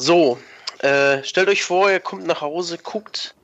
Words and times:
So, 0.00 0.38
äh, 0.78 1.22
stellt 1.24 1.50
euch 1.50 1.62
vor, 1.62 1.90
ihr 1.90 2.00
kommt 2.00 2.26
nach 2.26 2.40
Hause, 2.40 2.78
guckt 2.78 3.34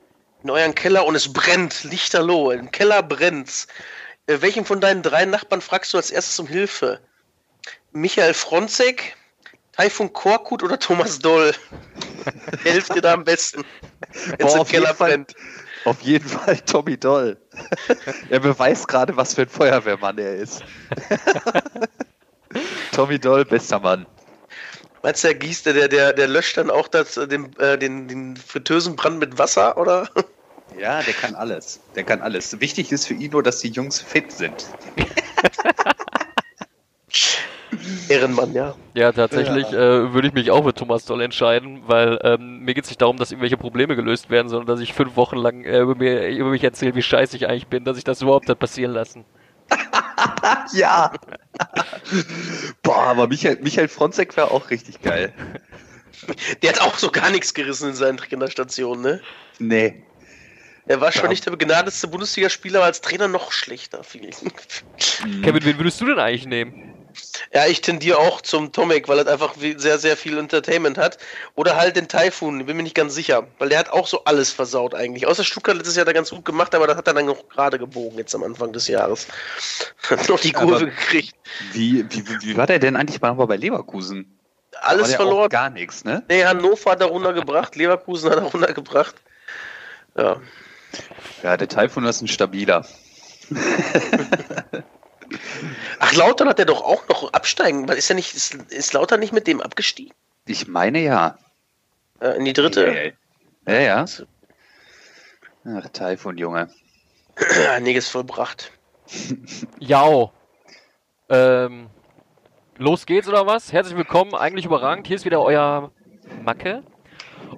in 0.41 0.49
euren 0.49 0.73
Keller 0.73 1.05
und 1.05 1.13
es 1.13 1.31
brennt, 1.31 1.83
lichterloh. 1.83 2.49
Im 2.49 2.71
Keller 2.71 3.03
brennt's. 3.03 3.67
Äh, 4.25 4.41
welchen 4.41 4.65
von 4.65 4.81
deinen 4.81 5.03
drei 5.03 5.25
Nachbarn 5.25 5.61
fragst 5.61 5.93
du 5.93 5.97
als 5.97 6.09
erstes 6.09 6.39
um 6.39 6.47
Hilfe? 6.47 6.99
Michael 7.91 8.33
Fronzek, 8.33 9.15
Taifun 9.73 10.11
Korkut 10.11 10.63
oder 10.63 10.79
Thomas 10.79 11.19
Doll? 11.19 11.53
Helft 12.63 12.95
dir 12.95 13.01
da 13.01 13.13
am 13.13 13.23
besten, 13.23 13.63
wenn 14.39 14.47
im 14.47 14.65
Keller 14.65 14.95
brennt. 14.95 15.35
Auf 15.85 16.01
jeden 16.01 16.27
Fall 16.27 16.57
Tommy 16.61 16.97
Doll. 16.97 17.37
er 18.31 18.39
beweist 18.39 18.87
gerade, 18.87 19.15
was 19.15 19.35
für 19.35 19.43
ein 19.43 19.49
Feuerwehrmann 19.49 20.17
er 20.17 20.37
ist. 20.37 20.63
Tommy 22.93 23.19
Doll, 23.19 23.45
bester 23.45 23.79
Mann. 23.79 24.07
Meinst 25.07 25.23
du, 25.23 25.29
der 25.29 25.35
gießt, 25.35 25.65
der, 25.67 25.87
der, 25.87 26.11
der 26.11 26.27
löscht 26.27 26.57
dann 26.57 26.69
auch 26.69 26.89
das, 26.89 27.13
den, 27.13 27.57
äh, 27.59 27.77
den, 27.77 28.09
den 28.09 28.35
Fritteusenbrand 28.35 29.19
mit 29.19 29.37
Wasser, 29.37 29.77
oder? 29.77 30.09
Ja, 30.77 31.01
der 31.01 31.13
kann 31.13 31.33
alles. 31.33 31.79
Der 31.95 32.03
kann 32.03 32.21
alles. 32.21 32.59
Wichtig 32.59 32.91
ist 32.91 33.07
für 33.07 33.13
ihn 33.13 33.31
nur, 33.31 33.41
dass 33.41 33.59
die 33.59 33.69
Jungs 33.69 34.01
fit 34.01 34.33
sind. 34.33 34.65
Ehrenmann, 38.09 38.53
ja. 38.53 38.75
Ja, 38.95 39.13
tatsächlich 39.13 39.71
ja. 39.71 39.77
Äh, 39.77 40.13
würde 40.13 40.27
ich 40.27 40.33
mich 40.33 40.51
auch 40.51 40.65
mit 40.65 40.75
Thomas 40.75 41.05
Doll 41.05 41.21
entscheiden, 41.21 41.83
weil 41.87 42.19
ähm, 42.23 42.59
mir 42.59 42.73
geht 42.73 42.83
es 42.83 42.89
nicht 42.89 43.01
darum, 43.01 43.15
dass 43.15 43.31
irgendwelche 43.31 43.55
Probleme 43.55 43.95
gelöst 43.95 44.29
werden, 44.29 44.49
sondern 44.49 44.67
dass 44.67 44.81
ich 44.81 44.93
fünf 44.93 45.15
Wochen 45.15 45.37
lang 45.37 45.63
äh, 45.63 45.79
über, 45.79 45.95
mir, 45.95 46.27
über 46.27 46.49
mich 46.49 46.65
erzähle, 46.65 46.95
wie 46.95 47.01
scheiße 47.01 47.37
ich 47.37 47.47
eigentlich 47.47 47.67
bin, 47.67 47.85
dass 47.85 47.97
ich 47.97 48.03
das 48.03 48.21
überhaupt 48.21 48.49
hat 48.49 48.59
passieren 48.59 48.91
lassen. 48.91 49.23
ja. 50.73 51.11
Boah, 52.83 53.03
aber 53.07 53.27
Michael, 53.27 53.57
Michael 53.61 53.87
Fronzek 53.87 54.35
wäre 54.37 54.51
auch 54.51 54.69
richtig 54.69 55.01
geil. 55.01 55.33
Der 56.61 56.73
hat 56.73 56.81
auch 56.81 56.97
so 56.97 57.11
gar 57.11 57.29
nichts 57.29 57.53
gerissen 57.53 57.89
in 57.89 57.95
seinen 57.95 58.17
Trainerstationen, 58.17 59.03
ne? 59.03 59.21
Nee. 59.59 60.03
Er 60.87 61.01
war 61.01 61.11
schon 61.11 61.23
ja. 61.23 61.29
nicht 61.29 61.45
der 61.45 61.51
begnadetste 61.51 62.07
Bundesligaspieler, 62.07 62.79
aber 62.79 62.85
als 62.85 63.01
Trainer 63.01 63.27
noch 63.27 63.51
schlechter. 63.51 64.01
Kevin, 64.03 65.65
wen 65.65 65.77
würdest 65.77 65.99
du 65.99 66.05
denn 66.05 66.19
eigentlich 66.19 66.45
nehmen? 66.45 66.93
Ja, 67.53 67.65
ich 67.65 67.81
tendiere 67.81 68.17
auch 68.17 68.41
zum 68.41 68.71
Tomek, 68.71 69.07
weil 69.07 69.19
er 69.19 69.27
einfach 69.27 69.55
sehr, 69.77 69.99
sehr 69.99 70.17
viel 70.17 70.37
Entertainment 70.37 70.97
hat. 70.97 71.17
Oder 71.55 71.75
halt 71.75 71.95
den 71.95 72.07
Typhoon, 72.07 72.65
bin 72.65 72.77
mir 72.77 72.83
nicht 72.83 72.95
ganz 72.95 73.15
sicher. 73.15 73.47
Weil 73.59 73.69
der 73.69 73.79
hat 73.79 73.89
auch 73.89 74.07
so 74.07 74.23
alles 74.25 74.51
versaut 74.51 74.93
eigentlich. 74.93 75.27
Außer 75.27 75.43
Stuttgart 75.43 75.75
letztes 75.75 75.95
Jahr 75.95 76.07
er 76.07 76.13
ganz 76.13 76.29
gut 76.29 76.45
gemacht, 76.45 76.73
aber 76.75 76.87
das 76.87 76.97
hat 76.97 77.07
er 77.07 77.13
dann 77.13 77.25
noch 77.25 77.47
gerade 77.49 77.79
gebogen 77.79 78.17
jetzt 78.17 78.35
am 78.35 78.43
Anfang 78.43 78.73
des 78.73 78.87
Jahres. 78.87 79.27
hat 80.09 80.27
noch 80.29 80.39
die 80.39 80.51
Kurve 80.51 80.75
aber 80.75 80.85
gekriegt. 80.85 81.35
Wie, 81.73 82.05
wie, 82.09 82.23
wie 82.41 82.57
war 82.57 82.67
der 82.67 82.79
denn 82.79 82.95
eigentlich 82.95 83.21
mal 83.21 83.33
bei 83.33 83.57
Leverkusen? 83.57 84.33
Alles 84.81 85.15
verloren. 85.15 85.49
Gar 85.49 85.69
nichts, 85.69 86.03
ne? 86.03 86.23
Nee, 86.29 86.45
Hannover 86.45 86.91
hat 86.91 87.01
er 87.01 87.07
runtergebracht, 87.07 87.75
Leverkusen 87.75 88.29
hat 88.29 88.37
er 88.37 88.43
runtergebracht. 88.43 89.15
Ja. 90.15 90.39
Ja, 91.43 91.57
der 91.57 91.67
Typhoon 91.67 92.05
ist 92.05 92.21
ein 92.21 92.27
stabiler. 92.27 92.85
Ach, 95.99 96.13
Lautern 96.13 96.47
hat 96.47 96.59
er 96.59 96.65
doch 96.65 96.81
auch 96.81 97.07
noch 97.07 97.33
absteigen. 97.33 97.87
Ist 97.89 98.09
er 98.09 98.15
nicht, 98.15 98.33
ist, 98.35 98.55
ist 98.71 98.93
Lautern 98.93 99.19
nicht 99.19 99.33
mit 99.33 99.47
dem 99.47 99.61
abgestiegen? 99.61 100.13
Ich 100.45 100.67
meine 100.67 100.99
ja. 100.99 101.37
Äh, 102.19 102.37
in 102.37 102.45
die 102.45 102.53
dritte? 102.53 103.13
Ja, 103.67 103.79
ja. 103.79 104.05
Ach, 105.65 105.89
Taifun, 105.89 106.37
Junge. 106.37 106.69
Einiges 107.71 108.09
vollbracht. 108.09 108.71
Ja. 109.79 110.31
Ähm, 111.29 111.89
los 112.77 113.05
geht's 113.05 113.27
oder 113.27 113.45
was? 113.45 113.71
Herzlich 113.71 113.97
willkommen, 113.97 114.33
eigentlich 114.33 114.65
überragend. 114.65 115.07
Hier 115.07 115.15
ist 115.15 115.25
wieder 115.25 115.41
euer 115.41 115.91
Macke. 116.43 116.83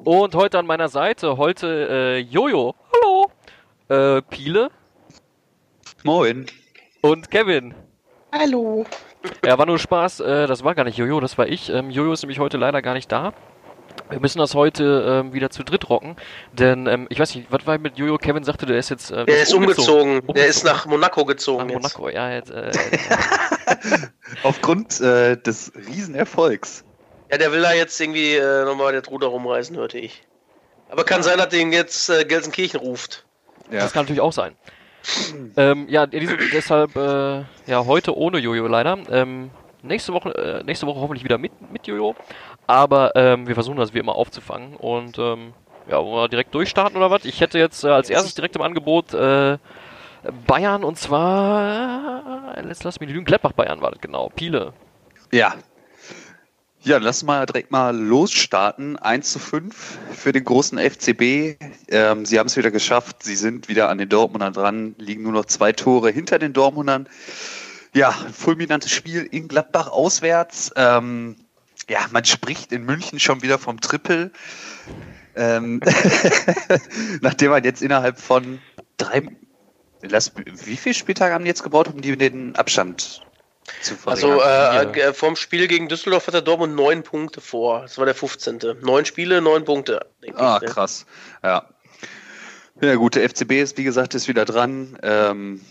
Und 0.04 0.36
heute 0.36 0.60
an 0.60 0.66
meiner 0.66 0.90
Seite, 0.90 1.38
heute 1.38 1.88
äh, 1.90 2.18
Jojo. 2.18 2.76
Hallo. 2.94 3.32
Äh, 3.90 4.22
Piele. 4.24 4.70
Moin. 6.04 6.46
Und 7.02 7.32
Kevin. 7.32 7.74
Hallo. 8.34 8.86
Ja, 9.46 9.58
war 9.58 9.66
nur 9.66 9.80
Spaß. 9.80 10.20
Äh, 10.20 10.48
das 10.48 10.64
war 10.64 10.76
gar 10.76 10.84
nicht 10.84 10.98
Jojo, 10.98 11.20
das 11.22 11.38
war 11.38 11.48
ich. 11.48 11.70
Ähm, 11.70 11.90
Jojo 11.90 12.12
ist 12.12 12.24
nämlich 12.24 12.40
heute 12.40 12.58
leider 12.58 12.82
gar 12.82 12.94
nicht 12.94 13.12
da. 13.12 13.34
Wir 14.10 14.20
müssen 14.20 14.40
das 14.40 14.54
heute 14.54 15.06
ähm, 15.08 15.34
wieder 15.34 15.50
zu 15.50 15.64
dritt 15.64 15.90
rocken, 15.90 16.16
denn 16.52 16.88
ähm, 16.88 17.08
ich 17.10 17.20
weiß 17.20 17.36
nicht, 17.36 17.52
was 17.52 17.66
war 17.66 17.78
mit 17.78 17.98
Jojo? 17.98 18.18
Kevin 18.18 18.44
sagte, 18.44 18.66
der 18.66 18.78
ist 18.78 18.90
jetzt. 18.90 19.12
Äh, 19.12 19.26
der 19.26 19.44
ist 19.44 19.54
umgezogen. 19.54 20.20
umgezogen. 20.20 20.34
Der 20.36 20.48
ist 20.48 20.64
nach 20.66 20.86
Monaco 20.86 21.26
gezogen. 21.26 21.68
Nach 21.68 21.74
jetzt. 21.74 21.98
Monaco, 21.98 22.10
ja. 22.10 22.32
Jetzt, 22.32 22.52
äh, 22.52 22.72
Aufgrund 24.44 25.00
äh, 25.00 25.38
des 25.38 25.72
Riesenerfolgs. 25.76 26.84
Ja, 27.32 27.38
der 27.38 27.52
will 27.52 27.62
da 27.62 27.74
jetzt 27.74 28.00
irgendwie 28.00 28.36
äh, 28.36 28.66
nochmal 28.66 28.92
der 28.92 29.06
Ruder 29.06 29.28
rumreißen, 29.28 29.76
hörte 29.78 30.00
ich. 30.00 30.24
Aber 30.90 31.04
kann 31.04 31.24
sein, 31.24 31.38
dass 31.38 31.50
den 31.50 31.72
jetzt 31.72 32.10
äh, 32.10 32.26
Gelsenkirchen 32.26 32.80
ruft. 32.80 33.26
Ja. 33.72 33.80
Das 33.80 33.94
kann 33.94 34.04
natürlich 34.04 34.22
auch 34.22 34.34
sein 34.34 34.56
ähm, 35.58 35.88
ja, 35.90 36.06
deshalb 36.54 36.96
äh, 36.96 37.44
ja 37.68 37.86
heute 37.86 38.16
ohne 38.18 38.40
Jojo 38.40 38.68
leider. 38.68 38.98
Ähm, 39.10 39.52
nächste 39.82 40.14
Woche, 40.14 40.36
äh, 40.36 40.64
nächste 40.64 40.88
Woche 40.88 41.00
hoffentlich 41.00 41.24
wieder 41.24 41.38
mit, 41.38 41.52
mit 41.72 41.88
Jojo. 41.88 42.16
Aber 42.68 43.16
ähm, 43.16 43.48
wir 43.48 43.56
versuchen 43.56 43.78
das 43.78 43.94
wie 43.94 44.00
immer 44.00 44.16
aufzufangen 44.16 44.76
und 44.76 45.18
ähm, 45.18 45.54
ja, 45.90 45.98
wollen 45.98 46.24
wir 46.24 46.28
direkt 46.28 46.54
durchstarten 46.54 46.98
oder 46.98 47.10
was? 47.10 47.26
Ich 47.26 47.42
hätte 47.42 47.58
jetzt 47.58 47.84
äh, 47.84 47.90
als 47.90 48.10
erstes 48.10 48.36
direkt 48.36 48.56
im 48.56 48.62
Angebot 48.62 49.14
äh, 49.14 49.58
Bayern 50.46 50.84
und 50.84 50.98
zwar 50.98 52.56
äh, 52.56 52.62
let's 52.62 52.84
lass 52.84 53.00
mich 53.00 53.10
lügen, 53.10 53.26
Gladbach 53.26 53.54
Bayern 53.54 53.82
war 53.82 53.92
das 53.92 54.02
genau. 54.02 54.30
Piele. 54.36 54.74
Ja, 55.32 55.54
ja, 56.82 56.98
lass 56.98 57.24
mal 57.24 57.46
direkt 57.46 57.72
mal 57.72 57.96
losstarten. 57.96 58.98
1 58.98 59.32
zu 59.32 59.40
5 59.40 60.00
für 60.14 60.32
den 60.32 60.46
großen 60.46 60.78
FCB. 60.78 61.58
Ähm, 61.90 62.26
sie 62.26 62.40
haben 62.40 62.48
es 62.48 62.56
wieder 62.56 62.72
geschafft. 62.72 63.24
Sie 63.24 63.36
sind 63.36 63.68
wieder 63.68 63.90
an 63.90 63.98
den 63.98 64.08
Dortmundern 64.08 64.54
dran, 64.54 64.96
liegen 64.98 65.24
nur 65.24 65.34
noch 65.34 65.46
zwei 65.46 65.74
Tore 65.74 66.10
hinter 66.10 66.40
den 66.40 66.54
Dortmundern. 66.54 67.08
Ja, 67.94 68.12
fulminantes 68.12 68.92
Spiel 68.92 69.28
in 69.30 69.48
Gladbach 69.48 69.88
auswärts. 69.88 70.72
Ähm, 70.76 71.36
ja, 71.90 72.00
man 72.12 72.24
spricht 72.24 72.72
in 72.72 72.86
München 72.86 73.20
schon 73.20 73.42
wieder 73.42 73.60
vom 73.60 73.82
Triple. 73.82 74.32
Ähm, 75.36 75.82
nachdem 77.22 77.52
man 77.52 77.64
jetzt 77.64 77.82
innerhalb 77.82 78.20
von 78.20 78.60
drei, 78.96 79.24
lass, 80.02 80.32
wie 80.66 80.78
viele 80.78 80.96
Spieltage 80.96 81.34
haben 81.34 81.44
die 81.44 81.50
jetzt 81.50 81.64
gebaut, 81.64 81.90
um 81.90 82.00
die 82.00 82.16
den 82.18 82.56
Abstand 82.56 83.22
also 84.06 84.42
äh, 84.42 84.84
äh, 85.00 85.14
vom 85.14 85.36
Spiel 85.36 85.68
gegen 85.68 85.88
Düsseldorf 85.88 86.28
hat 86.28 86.34
der 86.34 86.42
Dortmund 86.42 86.76
neun 86.76 87.04
Punkte 87.04 87.42
vor. 87.42 87.82
Das 87.82 87.98
war 87.98 88.06
der 88.06 88.16
15. 88.16 88.60
Neun 88.82 89.06
Spiele, 89.06 89.42
neun 89.42 89.66
Punkte. 89.66 90.06
Ah, 90.36 90.60
ich, 90.62 90.70
krass. 90.70 91.06
Ja. 91.44 91.66
Ja, 92.82 92.96
gut, 92.96 93.16
der 93.16 93.30
FCB 93.30 93.52
ist, 93.62 93.78
wie 93.78 93.84
gesagt, 93.84 94.16
ist 94.16 94.28
wieder 94.28 94.46
dran. 94.46 94.98
Ähm, 95.04 95.62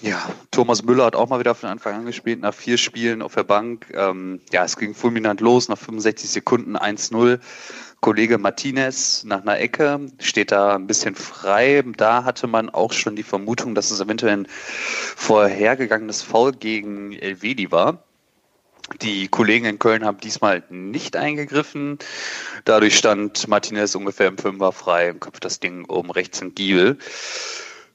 ja, 0.00 0.22
Thomas 0.50 0.82
Müller 0.82 1.06
hat 1.06 1.16
auch 1.16 1.28
mal 1.28 1.40
wieder 1.40 1.54
von 1.54 1.68
Anfang 1.68 1.94
an 1.94 2.06
gespielt, 2.06 2.40
nach 2.40 2.54
vier 2.54 2.78
Spielen 2.78 3.22
auf 3.22 3.34
der 3.34 3.44
Bank. 3.44 3.86
Ähm, 3.94 4.40
ja, 4.52 4.64
es 4.64 4.76
ging 4.76 4.94
fulminant 4.94 5.40
los, 5.40 5.68
nach 5.68 5.78
65 5.78 6.30
Sekunden 6.30 6.76
1-0. 6.76 7.38
Kollege 8.04 8.36
Martinez 8.36 9.24
nach 9.24 9.40
einer 9.40 9.58
Ecke 9.58 9.98
steht 10.18 10.52
da 10.52 10.74
ein 10.74 10.86
bisschen 10.86 11.14
frei. 11.14 11.82
Da 11.96 12.24
hatte 12.24 12.46
man 12.46 12.68
auch 12.68 12.92
schon 12.92 13.16
die 13.16 13.22
Vermutung, 13.22 13.74
dass 13.74 13.90
es 13.90 13.98
eventuell 13.98 14.36
ein 14.36 14.48
vorhergegangenes 15.16 16.20
Foul 16.20 16.52
gegen 16.52 17.14
Elvedi 17.14 17.72
war. 17.72 18.04
Die 19.00 19.28
Kollegen 19.28 19.64
in 19.64 19.78
Köln 19.78 20.04
haben 20.04 20.18
diesmal 20.18 20.62
nicht 20.68 21.16
eingegriffen. 21.16 21.98
Dadurch 22.66 22.98
stand 22.98 23.48
Martinez 23.48 23.94
ungefähr 23.94 24.28
im 24.28 24.36
Fünfer 24.36 24.72
frei 24.72 25.10
und 25.10 25.20
köpft 25.20 25.46
das 25.46 25.60
Ding 25.60 25.86
oben 25.86 26.10
rechts 26.10 26.42
in 26.42 26.54
Giebel. 26.54 26.98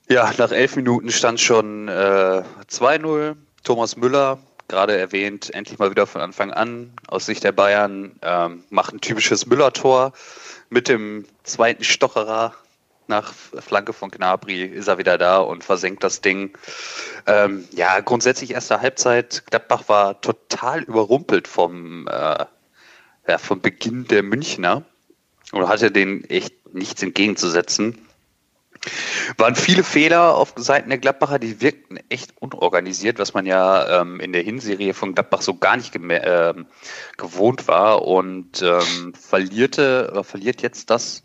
Ja, 0.10 0.34
nach 0.40 0.52
elf 0.52 0.76
Minuten 0.76 1.12
stand 1.12 1.40
schon 1.40 1.88
äh, 1.88 2.42
2-0. 2.68 3.36
Thomas 3.64 3.96
Müller 3.96 4.40
gerade 4.70 4.98
erwähnt, 4.98 5.54
endlich 5.54 5.78
mal 5.80 5.92
wieder 5.92 6.08
von 6.08 6.22
Anfang 6.22 6.52
an 6.52 6.94
aus 7.08 7.26
Sicht 7.26 7.44
der 7.44 7.52
Bayern, 7.52 8.18
ähm, 8.22 8.64
macht 8.70 8.94
ein 8.94 9.02
typisches 9.02 9.46
Müller-Tor 9.46 10.14
mit 10.70 10.88
dem 10.88 11.26
zweiten 11.44 11.84
Stocherer 11.84 12.54
nach 13.10 13.34
Flanke 13.34 13.92
von 13.92 14.12
Gnabry 14.12 14.64
ist 14.64 14.88
er 14.88 15.00
wieder 15.00 15.18
da 15.18 15.40
und 15.40 15.64
versenkt 15.64 16.04
das 16.04 16.22
Ding. 16.22 16.56
Ähm, 17.26 17.68
ja, 17.72 18.00
grundsätzlich 18.02 18.52
erste 18.52 18.82
Halbzeit. 18.82 19.44
Gladbach 19.50 19.84
war 19.88 20.22
total 20.22 20.84
überrumpelt 20.84 21.48
vom, 21.48 22.08
äh, 22.08 22.46
ja, 23.28 23.38
vom 23.40 23.62
Beginn 23.62 24.08
der 24.08 24.22
Münchner 24.22 24.84
und 25.52 25.68
hatte 25.68 25.92
denen 25.92 26.24
echt 26.26 26.54
nichts 26.74 27.02
entgegenzusetzen. 27.02 27.98
Waren 29.38 29.56
viele 29.56 29.84
Fehler 29.84 30.36
auf 30.36 30.54
Seiten 30.56 30.90
der 30.90 30.98
Gladbacher, 30.98 31.40
die 31.40 31.62
wirkten 31.62 32.00
echt 32.10 32.34
unorganisiert, 32.40 33.20
was 33.20 33.34
man 33.34 33.46
ja 33.46 34.02
ähm, 34.02 34.20
in 34.20 34.34
der 34.34 34.42
Hinserie 34.42 34.94
von 34.94 35.14
Gladbach 35.14 35.42
so 35.42 35.56
gar 35.56 35.78
nicht 35.78 35.96
äh, 35.96 36.54
gewohnt 37.18 37.68
war 37.68 38.04
und 38.04 38.62
ähm, 38.62 39.14
verlierte, 39.14 40.14
äh, 40.16 40.24
verliert 40.24 40.62
jetzt 40.62 40.90
das 40.90 41.24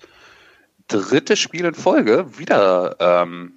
dritte 0.88 1.36
Spiel 1.36 1.64
in 1.64 1.74
Folge 1.74 2.38
wieder 2.38 2.96
ähm, 2.98 3.52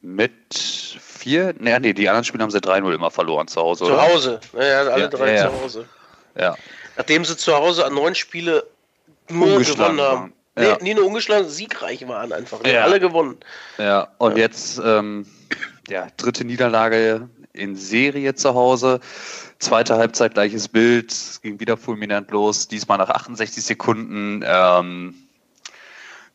mit 0.00 0.54
vier, 0.54 1.54
nee, 1.58 1.78
nee, 1.78 1.94
die 1.94 2.08
anderen 2.08 2.24
Spiele 2.24 2.42
haben 2.42 2.50
sie 2.50 2.58
3-0 2.58 2.94
immer 2.94 3.10
verloren 3.10 3.48
zu 3.48 3.60
Hause. 3.60 3.86
Zu 3.86 4.00
Hause, 4.00 4.40
ja, 4.52 4.60
alle 4.60 5.04
ja, 5.04 5.08
drei 5.08 5.34
ja, 5.34 5.50
zu 5.50 5.62
Hause. 5.62 5.88
Ja. 6.38 6.56
Nachdem 6.96 7.24
sie 7.24 7.36
zu 7.36 7.54
Hause 7.54 7.86
an 7.86 7.94
neun 7.94 8.14
Spiele 8.14 8.66
nur 9.28 9.60
gewonnen 9.60 10.00
haben. 10.00 10.33
Waren. 10.54 10.64
Nee, 10.64 10.70
Ja. 10.70 10.78
nie 10.82 10.94
nur 10.94 11.06
ungeschlagen, 11.06 11.48
siegreich 11.48 12.06
waren 12.08 12.32
einfach. 12.32 12.62
Die 12.62 12.70
Ja. 12.70 12.82
haben 12.82 12.90
alle 12.90 13.00
gewonnen. 13.00 13.36
Ja, 13.78 14.08
und 14.18 14.36
jetzt 14.36 14.80
ähm, 14.84 15.26
ja, 15.88 16.08
dritte 16.16 16.44
Niederlage 16.44 17.28
in 17.52 17.76
Serie 17.76 18.34
zu 18.34 18.54
Hause. 18.54 19.00
Zweite 19.60 19.96
Halbzeit 19.96 20.34
gleiches 20.34 20.68
Bild, 20.68 21.12
es 21.12 21.40
ging 21.40 21.60
wieder 21.60 21.76
fulminant 21.76 22.30
los, 22.30 22.68
diesmal 22.68 22.98
nach 22.98 23.08
68 23.10 23.64
Sekunden. 23.64 24.42
Ähm, 24.46 25.14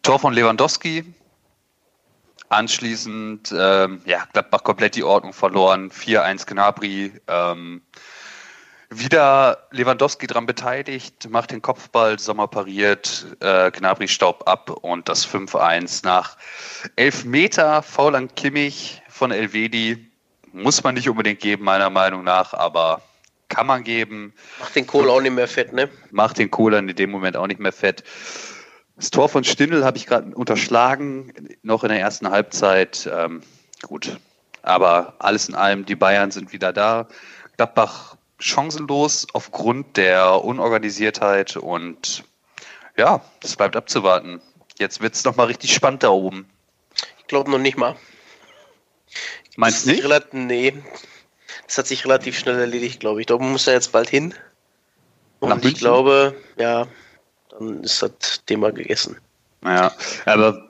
Tor 0.02 0.20
von 0.20 0.34
Lewandowski. 0.34 1.04
Anschließend, 2.48 3.54
ähm, 3.56 4.02
ja, 4.06 4.24
Gladbach 4.34 4.64
komplett 4.64 4.96
die 4.96 5.04
Ordnung 5.04 5.34
verloren. 5.34 5.92
4-1 5.92 6.48
Gnabry. 6.48 7.12
Ähm, 7.28 7.82
wieder 8.90 9.68
Lewandowski 9.72 10.28
dran 10.28 10.46
beteiligt, 10.46 11.30
macht 11.30 11.52
den 11.52 11.62
Kopfball, 11.62 12.18
Sommer 12.18 12.48
pariert, 12.48 13.28
äh, 13.40 13.70
Gnabry 13.72 14.08
staubt 14.08 14.48
ab 14.48 14.70
und 14.70 15.08
das 15.08 15.28
5-1 15.28 16.04
nach 16.04 16.38
11 16.96 17.26
Meter 17.26 17.84
faul 17.84 18.16
an 18.16 18.34
Kimmich 18.34 19.02
von 19.08 19.32
Elvedi. 19.32 20.08
Muss 20.52 20.84
man 20.84 20.96
nicht 20.96 21.08
unbedingt 21.08 21.40
geben, 21.40 21.64
meiner 21.64 21.92
Meinung 21.92 22.24
nach, 22.24 22.54
aber 22.56 23.02
kann 23.50 23.68
man 23.68 23.84
geben. 23.84 24.34
Macht 24.60 24.76
den 24.76 24.88
Kohl 24.88 25.10
auch 25.10 25.22
nicht 25.22 25.34
mehr 25.34 25.48
fett, 25.48 25.74
ne? 25.74 25.90
Macht 26.12 26.40
den 26.40 26.50
Kohler 26.50 26.80
in 26.80 26.88
dem 26.88 27.12
Moment 27.12 27.38
auch 27.38 27.48
nicht 27.48 27.60
mehr 27.60 27.72
fett. 27.72 28.04
Das 28.96 29.12
Tor 29.12 29.30
von 29.30 29.44
Stindl 29.44 29.86
habe 29.86 29.98
ich 29.98 30.08
gerade 30.08 30.36
unterschlagen, 30.36 31.34
noch 31.62 31.84
in 31.84 31.90
der 31.90 32.00
ersten 32.00 32.30
Halbzeit. 32.30 33.10
Ähm, 33.12 33.42
gut, 33.84 34.18
aber 34.64 35.14
alles 35.20 35.48
in 35.48 35.56
allem, 35.56 35.86
die 35.86 35.96
Bayern 35.96 36.32
sind 36.32 36.52
wieder 36.52 36.74
da. 36.74 37.08
Gladbach 37.58 38.16
chancenlos 38.40 39.28
aufgrund 39.34 39.98
der 39.98 40.44
Unorganisiertheit 40.44 41.58
und 41.58 42.24
ja, 42.98 43.22
das 43.42 43.56
bleibt 43.56 43.76
abzuwarten. 43.76 44.42
Jetzt 44.78 45.02
wird 45.02 45.14
es 45.14 45.24
nochmal 45.26 45.48
richtig 45.48 45.74
spannend 45.74 46.04
da 46.04 46.10
oben. 46.10 46.50
Ich 47.20 47.28
glaube 47.28 47.52
noch 47.52 47.60
nicht 47.60 47.78
mal. 47.78 47.96
Meinst 49.56 49.86
du 49.86 49.92
nicht? 49.92 50.04
Relat 50.04 50.34
nee. 50.34 50.74
Das 51.68 51.78
hat 51.78 51.88
sich 51.88 52.06
relativ 52.06 52.38
schnell 52.38 52.60
erledigt, 52.60 53.00
glaube 53.00 53.20
ich. 53.20 53.28
Da 53.28 53.38
muss 53.38 53.68
er 53.68 53.74
jetzt 53.74 53.92
bald 53.92 54.10
hin. 54.10 54.34
Und 55.40 55.50
Nach 55.50 55.58
ich 55.58 55.64
München? 55.64 55.80
glaube, 55.80 56.36
ja, 56.58 56.88
dann 57.50 57.84
ist 57.84 58.02
das 58.02 58.44
Thema 58.46 58.72
gegessen. 58.72 59.18
Ja, 59.64 59.92
aber 60.26 60.70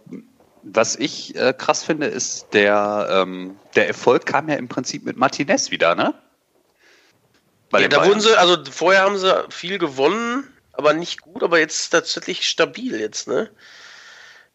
was 0.64 0.96
ich 0.96 1.36
äh, 1.36 1.54
krass 1.54 1.84
finde, 1.84 2.08
ist, 2.08 2.48
der, 2.54 3.08
ähm, 3.12 3.58
der 3.76 3.88
Erfolg 3.88 4.26
kam 4.26 4.50
ja 4.50 4.56
im 4.56 4.68
Prinzip 4.68 5.06
mit 5.06 5.18
Martinez 5.18 5.72
wieder, 5.72 5.96
ne? 5.96 6.14
Ja, 7.74 7.88
da 7.88 7.98
Bayern. 7.98 8.10
wurden 8.10 8.22
sie, 8.22 8.38
also 8.38 8.58
vorher 8.72 9.02
haben 9.04 9.18
sie 9.18 9.46
viel 9.50 9.78
gewonnen, 9.78 10.48
aber 10.74 10.94
nicht 10.94 11.22
gut, 11.22 11.44
aber 11.44 11.60
jetzt 11.60 11.90
tatsächlich 11.90 12.48
stabil 12.48 13.00
jetzt, 13.00 13.28
ne? 13.28 13.50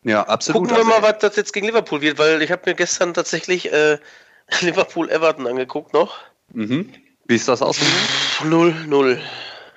Ja, 0.02 0.22
absolut. 0.26 0.62
Gucken 0.68 0.76
wir 0.76 0.84
Also, 0.84 1.00
mal, 1.00 1.02
was 1.02 1.18
das 1.20 1.36
jetzt 1.36 1.52
gegen 1.52 1.66
Liverpool 1.66 2.00
wird, 2.00 2.18
weil 2.18 2.42
ich 2.42 2.50
habe 2.50 2.62
mir 2.66 2.74
gestern 2.74 3.14
tatsächlich 3.14 3.72
äh, 3.72 3.98
Liverpool-Everton 4.60 5.46
angeguckt 5.46 5.92
noch. 5.94 6.18
Mhm. 6.52 6.92
Wie 7.26 7.36
ist 7.36 7.48
das 7.48 7.62
ausgegangen? 7.62 7.96
0-0. 8.42 9.18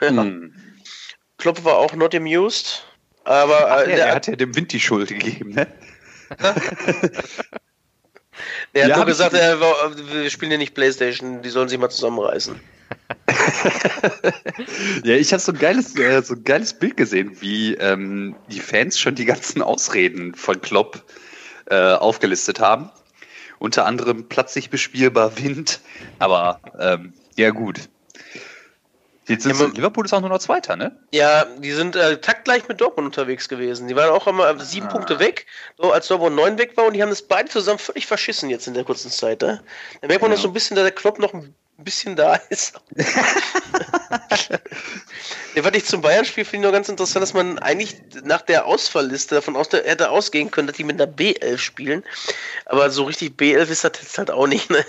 Ja. 0.02 0.10
Hm. 0.10 0.54
Klopp 1.38 1.64
war 1.64 1.76
auch 1.78 1.94
not 1.94 2.14
amused, 2.16 2.84
aber 3.24 3.72
Ach, 3.72 3.82
äh, 3.82 3.86
der, 3.88 3.96
der, 3.96 4.06
der 4.08 4.16
hat 4.16 4.28
ja 4.28 4.36
dem 4.36 4.56
Wind 4.56 4.74
die 4.74 4.80
Schuld 4.80 5.10
gegeben, 5.10 5.52
ne? 5.52 5.68
der 8.74 8.84
hat 8.84 8.90
Ja, 8.90 8.98
nur 8.98 9.06
gesagt, 9.06 9.34
war, 9.34 9.96
wir 9.96 10.30
spielen 10.30 10.52
ja 10.52 10.58
nicht 10.58 10.74
Playstation, 10.74 11.42
die 11.42 11.50
sollen 11.50 11.70
sich 11.70 11.78
mal 11.80 11.90
zusammenreißen. 11.90 12.60
Ja, 15.04 15.16
ich 15.16 15.32
habe 15.32 15.42
so 15.42 15.52
ein 15.52 15.58
geiles, 15.60 15.96
äh, 15.98 16.22
so 16.22 16.34
ein 16.34 16.44
geiles 16.44 16.74
Bild 16.74 16.98
gesehen, 16.98 17.40
wie 17.42 17.76
ähm, 17.76 18.36
die 18.50 18.60
Fans 18.60 19.00
schon 19.00 19.16
die 19.16 19.26
ganzen 19.26 19.62
Ausreden 19.62 20.36
von 20.36 20.60
Klopp 20.62 21.04
äh, 21.70 21.94
aufgelistet 21.94 22.60
haben. 22.60 22.90
Unter 23.60 23.86
anderem 23.86 24.28
platzig 24.30 24.70
bespielbar 24.70 25.38
Wind, 25.38 25.80
aber 26.20 26.60
ähm, 26.80 27.14
ja 27.36 27.50
gut. 27.50 27.90
Jetzt 29.28 29.46
ist 29.46 29.60
Ja, 29.60 29.66
Liverpool 29.68 30.06
ist 30.06 30.14
auch 30.14 30.22
nur 30.22 30.30
noch 30.30 30.40
Zweiter, 30.40 30.76
ne? 30.76 30.98
Ja, 31.12 31.46
die 31.58 31.72
sind 31.72 31.96
äh, 31.96 32.22
taktgleich 32.22 32.68
mit 32.70 32.80
Dortmund 32.80 33.08
unterwegs 33.08 33.50
gewesen. 33.50 33.88
Die 33.88 33.96
waren 33.96 34.10
auch 34.10 34.28
immer 34.28 34.58
sieben 34.60 34.88
Punkte 34.88 35.20
weg, 35.20 35.48
so 35.78 35.92
als 35.92 36.08
Dortmund 36.08 36.36
neun 36.36 36.58
weg 36.58 36.78
war 36.78 36.86
und 36.86 36.94
die 36.94 37.02
haben 37.02 37.10
das 37.10 37.24
beide 37.24 37.50
zusammen 37.50 37.80
völlig 37.80 38.06
verschissen 38.06 38.50
jetzt 38.50 38.68
in 38.68 38.74
der 38.74 38.84
kurzen 38.86 39.12
Zeit. 39.12 39.42
Ne? 39.42 39.62
Da 40.02 40.08
merkt 40.08 40.22
man 40.22 40.32
Ja. 40.32 40.38
noch 40.38 40.42
so 40.42 40.50
ein 40.50 40.54
bisschen, 40.54 40.76
dass 40.76 40.86
der 40.86 40.94
Klopp 40.94 41.20
noch 41.20 41.34
ein 41.34 41.54
bisschen 41.84 42.16
da 42.16 42.36
ist. 42.50 42.74
ja, 45.56 45.64
was 45.64 45.74
ich 45.74 45.86
zum 45.86 46.02
Bayern-Spiel 46.02 46.46
finde 46.46 46.58
ich 46.58 46.64
nur 46.64 46.72
ganz 46.72 46.90
interessant, 46.90 47.24
dass 47.24 47.34
man 47.34 47.60
eigentlich 47.60 47.96
nach 48.24 48.42
der 48.42 48.66
Ausfallliste 48.66 49.36
davon 49.36 49.56
aus, 49.56 49.72
hätte 49.72 50.10
ausgehen 50.10 50.52
können, 50.52 50.68
dass 50.68 50.78
die 50.78 50.84
mit 50.84 51.02
einer 51.02 51.12
B11 51.12 51.58
spielen. 51.58 52.04
Aber 52.66 52.90
so 52.90 53.04
richtig 53.04 53.40
B11 53.40 53.70
ist 53.70 53.84
das 53.84 53.94
jetzt 54.02 54.18
halt 54.18 54.32
auch 54.32 54.48
nicht, 54.48 54.70
ne? 54.70 54.86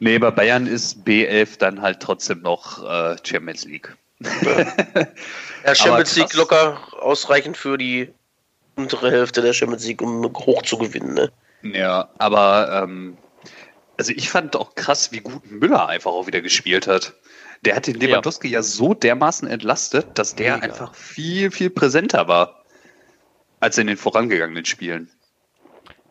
Nee, 0.00 0.18
bei 0.18 0.30
Bayern 0.30 0.66
ist 0.66 0.98
B11 1.04 1.58
dann 1.58 1.82
halt 1.82 2.00
trotzdem 2.00 2.40
noch 2.42 2.84
äh, 2.84 3.16
Champions 3.24 3.64
League. 3.64 3.94
Ja, 4.20 5.74
Champions. 5.74 6.16
League 6.16 6.34
locker 6.34 6.80
ausreichend 7.00 7.56
für 7.56 7.76
die 7.76 8.12
untere 8.76 9.10
Hälfte 9.10 9.42
der 9.42 9.52
Champions 9.52 9.86
League, 9.86 10.02
um 10.02 10.24
hoch 10.24 10.62
zu 10.62 10.78
gewinnen, 10.78 11.14
ne? 11.14 11.32
Ja, 11.62 12.10
aber 12.18 12.82
ähm, 12.84 13.16
also 13.98 14.12
ich 14.14 14.28
fand 14.30 14.56
auch 14.56 14.74
krass, 14.74 15.12
wie 15.12 15.20
gut 15.20 15.50
Müller 15.50 15.88
einfach 15.88 16.10
auch 16.10 16.26
wieder 16.26 16.40
gespielt 16.40 16.86
hat. 16.86 17.14
Der 17.64 17.74
hat 17.76 17.86
den 17.86 17.96
Lewandowski 17.98 18.48
ja, 18.48 18.62
so 18.62 18.94
dermaßen 18.94 19.48
entlastet, 19.48 20.06
dass 20.14 20.34
der 20.34 20.54
Mega. 20.56 20.66
einfach 20.66 20.94
viel, 20.94 21.50
viel 21.50 21.70
präsenter 21.70 22.28
war 22.28 22.64
als 23.60 23.78
in 23.78 23.86
den 23.86 23.96
vorangegangenen 23.96 24.64
Spielen. 24.66 25.10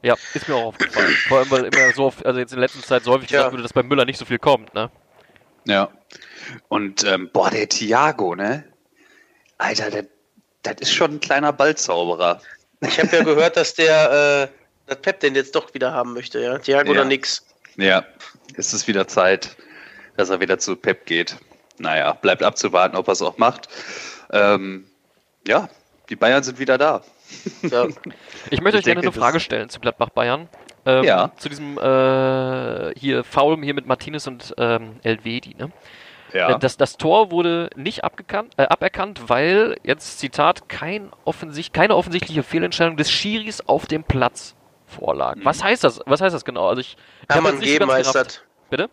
Ja, 0.01 0.17
ist 0.33 0.47
mir 0.47 0.55
auch 0.55 0.65
aufgefallen. 0.65 1.15
Vor 1.27 1.39
allem, 1.39 1.51
weil 1.51 1.65
immer 1.65 1.93
so 1.93 2.05
oft, 2.05 2.25
also 2.25 2.39
jetzt 2.39 2.53
in 2.53 2.59
letzter 2.59 2.81
Zeit 2.81 3.03
so 3.03 3.11
häufig 3.11 3.29
Ja. 3.29 3.37
gesagt 3.39 3.53
wurde, 3.53 3.63
dass 3.63 3.73
bei 3.73 3.83
Müller 3.83 4.05
nicht 4.05 4.17
so 4.17 4.25
viel 4.25 4.39
kommt, 4.39 4.73
ne? 4.73 4.89
Ja. 5.65 5.89
Und 6.67 7.03
ähm, 7.03 7.29
boah, 7.33 7.49
der 7.49 7.69
Thiago, 7.69 8.35
ne? 8.35 8.65
Alter, 9.57 9.89
der, 9.91 10.05
das 10.63 10.75
ist 10.79 10.93
schon 10.93 11.13
ein 11.15 11.19
kleiner 11.19 11.53
Ballzauberer. 11.53 12.41
Ich 12.81 12.99
habe 12.99 13.15
ja 13.15 13.23
gehört, 13.23 13.57
dass 13.57 13.73
der, 13.73 14.49
äh, 14.51 14.87
dass 14.87 15.01
Pep 15.01 15.19
den 15.21 15.33
jetzt 15.35 15.55
doch 15.55 15.73
wieder 15.73 15.91
haben 15.93 16.13
möchte, 16.13 16.39
ja. 16.39 16.57
Thiago 16.59 16.93
Ja. 16.93 16.99
oder 17.01 17.05
nix. 17.05 17.45
Ja, 17.77 18.05
es 18.57 18.73
ist 18.73 18.87
wieder 18.87 19.07
Zeit, 19.07 19.55
dass 20.17 20.29
er 20.29 20.39
wieder 20.39 20.59
zu 20.59 20.75
Pep 20.75 21.05
geht. 21.05 21.37
Naja, 21.77 22.13
bleibt 22.13 22.43
abzuwarten, 22.43 22.95
ob 22.95 23.07
er 23.07 23.13
es 23.13 23.21
auch 23.21 23.37
macht. 23.37 23.67
Ähm, 24.31 24.85
ja, 25.47 25.69
die 26.09 26.15
Bayern 26.15 26.43
sind 26.43 26.59
wieder 26.59 26.77
da. 26.77 27.03
Ja. 27.61 27.87
Ich 28.51 28.61
möchte 28.61 28.77
Ich 28.77 28.83
euch 28.83 28.85
gerne 28.85 29.01
eine 29.01 29.11
Frage 29.11 29.39
stellen 29.39 29.69
zu 29.69 29.79
Gladbach-Bayern. 29.79 30.47
Ähm, 30.85 31.03
Ja. 31.03 31.31
Zu 31.37 31.49
diesem 31.49 31.77
äh, 31.79 32.93
hier 32.97 33.23
Foul 33.23 33.61
hier 33.63 33.73
mit 33.73 33.87
Martinez 33.87 34.27
und 34.27 34.53
ähm, 34.57 34.99
Elvedi, 35.03 35.55
ne? 35.55 35.71
Ja. 36.31 36.55
Äh, 36.55 36.59
Das, 36.59 36.77
das 36.77 36.97
Tor 36.97 37.31
wurde 37.31 37.69
nicht 37.75 38.03
abgekannt, 38.03 38.53
äh, 38.57 38.63
aberkannt, 38.67 39.23
weil, 39.27 39.77
jetzt 39.83 40.19
Zitat, 40.19 40.69
kein 40.69 41.11
offensicht, 41.25 41.73
keine 41.73 41.95
offensichtliche 41.95 42.43
Fehlentscheidung 42.43 42.97
des 42.97 43.09
Schiris 43.09 43.61
auf 43.67 43.87
dem 43.87 44.03
Platz 44.03 44.54
vorlag. 44.85 45.35
Was 45.43 45.63
heißt 45.63 45.83
das? 45.83 45.99
Was 46.05 46.21
heißt 46.21 46.33
das 46.33 46.45
genau? 46.45 46.67
Also 46.67 46.81
ich, 46.81 46.97
Kann 47.27 47.43
man 47.43 47.59
geben, 47.59 47.91
heißt 47.91 48.15
das. 48.15 48.41
Bitte? 48.69 48.89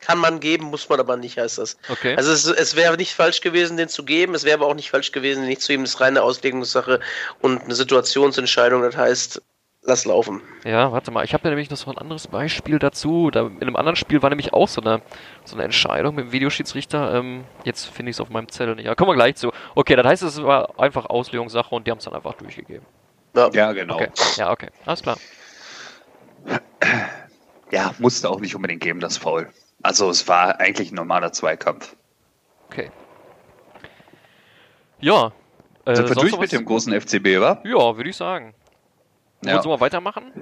Kann 0.00 0.18
man 0.18 0.38
geben, 0.38 0.66
muss 0.66 0.88
man 0.88 1.00
aber 1.00 1.16
nicht, 1.16 1.38
heißt 1.38 1.58
das. 1.58 1.76
Okay. 1.88 2.14
Also 2.16 2.32
es, 2.32 2.46
es 2.46 2.76
wäre 2.76 2.96
nicht 2.96 3.14
falsch 3.14 3.40
gewesen, 3.40 3.76
den 3.76 3.88
zu 3.88 4.04
geben, 4.04 4.34
es 4.34 4.44
wäre 4.44 4.58
aber 4.58 4.66
auch 4.66 4.74
nicht 4.74 4.90
falsch 4.90 5.10
gewesen, 5.10 5.40
den 5.40 5.48
nicht 5.48 5.60
zu 5.60 5.72
geben. 5.72 5.82
Das 5.82 5.94
ist 5.94 6.00
reine 6.00 6.22
Auslegungssache 6.22 7.00
und 7.40 7.62
eine 7.62 7.74
Situationsentscheidung, 7.74 8.82
das 8.82 8.96
heißt, 8.96 9.42
lass 9.82 10.04
laufen. 10.04 10.42
Ja, 10.64 10.92
warte 10.92 11.10
mal, 11.10 11.24
ich 11.24 11.34
habe 11.34 11.44
ja 11.44 11.50
nämlich 11.50 11.70
noch 11.70 11.76
so 11.76 11.90
ein 11.90 11.98
anderes 11.98 12.28
Beispiel 12.28 12.78
dazu. 12.78 13.30
Da, 13.30 13.46
in 13.46 13.60
einem 13.60 13.76
anderen 13.76 13.96
Spiel 13.96 14.22
war 14.22 14.28
nämlich 14.28 14.52
auch 14.52 14.68
so 14.68 14.80
eine, 14.80 15.02
so 15.44 15.56
eine 15.56 15.64
Entscheidung 15.64 16.14
mit 16.14 16.26
dem 16.26 16.32
Videoschiedsrichter. 16.32 17.14
Ähm, 17.14 17.44
jetzt 17.64 17.86
finde 17.86 18.10
ich 18.10 18.16
es 18.16 18.20
auf 18.20 18.30
meinem 18.30 18.48
Zettel 18.48 18.76
nicht. 18.76 18.86
Ja, 18.86 18.94
kommen 18.94 19.10
wir 19.10 19.14
gleich 19.16 19.36
zu. 19.36 19.50
Okay, 19.74 19.96
das 19.96 20.06
heißt, 20.06 20.22
es 20.22 20.42
war 20.42 20.78
einfach 20.78 21.06
Auslegungssache 21.06 21.74
und 21.74 21.86
die 21.86 21.90
haben 21.90 21.98
es 21.98 22.04
dann 22.04 22.14
einfach 22.14 22.34
durchgegeben. 22.34 22.86
Ja. 23.34 23.50
ja, 23.52 23.72
genau. 23.72 23.96
Okay, 23.96 24.10
ja, 24.36 24.50
okay, 24.50 24.68
alles 24.84 25.02
klar. 25.02 25.18
Ja, 27.70 27.94
musste 27.98 28.30
auch 28.30 28.40
nicht 28.40 28.54
unbedingt 28.54 28.80
geben, 28.80 29.00
das 29.00 29.16
Foul. 29.16 29.48
Also 29.82 30.10
es 30.10 30.26
war 30.26 30.58
eigentlich 30.60 30.90
ein 30.90 30.94
normaler 30.94 31.32
Zweikampf. 31.32 31.96
Okay. 32.66 32.90
Ja. 35.00 35.32
Äh, 35.84 35.96
Sind 35.96 36.08
wir 36.08 36.16
durch 36.16 36.32
mit 36.32 36.40
was? 36.40 36.50
dem 36.50 36.64
großen 36.64 37.00
FCB, 37.00 37.40
wa? 37.40 37.62
Ja, 37.64 37.96
würde 37.96 38.10
ich 38.10 38.16
sagen. 38.16 38.54
Ja. 39.44 39.54
Wollen 39.54 39.64
wir 39.64 39.70
mal 39.70 39.80
weitermachen? 39.80 40.32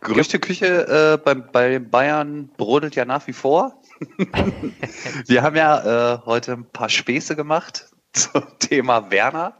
Gerüchteküche 0.00 1.16
äh, 1.16 1.16
bei, 1.16 1.34
bei 1.34 1.78
Bayern 1.78 2.48
brodelt 2.58 2.94
ja 2.94 3.06
nach 3.06 3.26
wie 3.26 3.32
vor. 3.32 3.80
Wir 5.26 5.42
haben 5.42 5.56
ja 5.56 6.14
äh, 6.14 6.18
heute 6.26 6.52
ein 6.52 6.66
paar 6.66 6.90
Späße 6.90 7.36
gemacht 7.36 7.88
zum 8.12 8.42
Thema 8.58 9.10
Werner. 9.10 9.54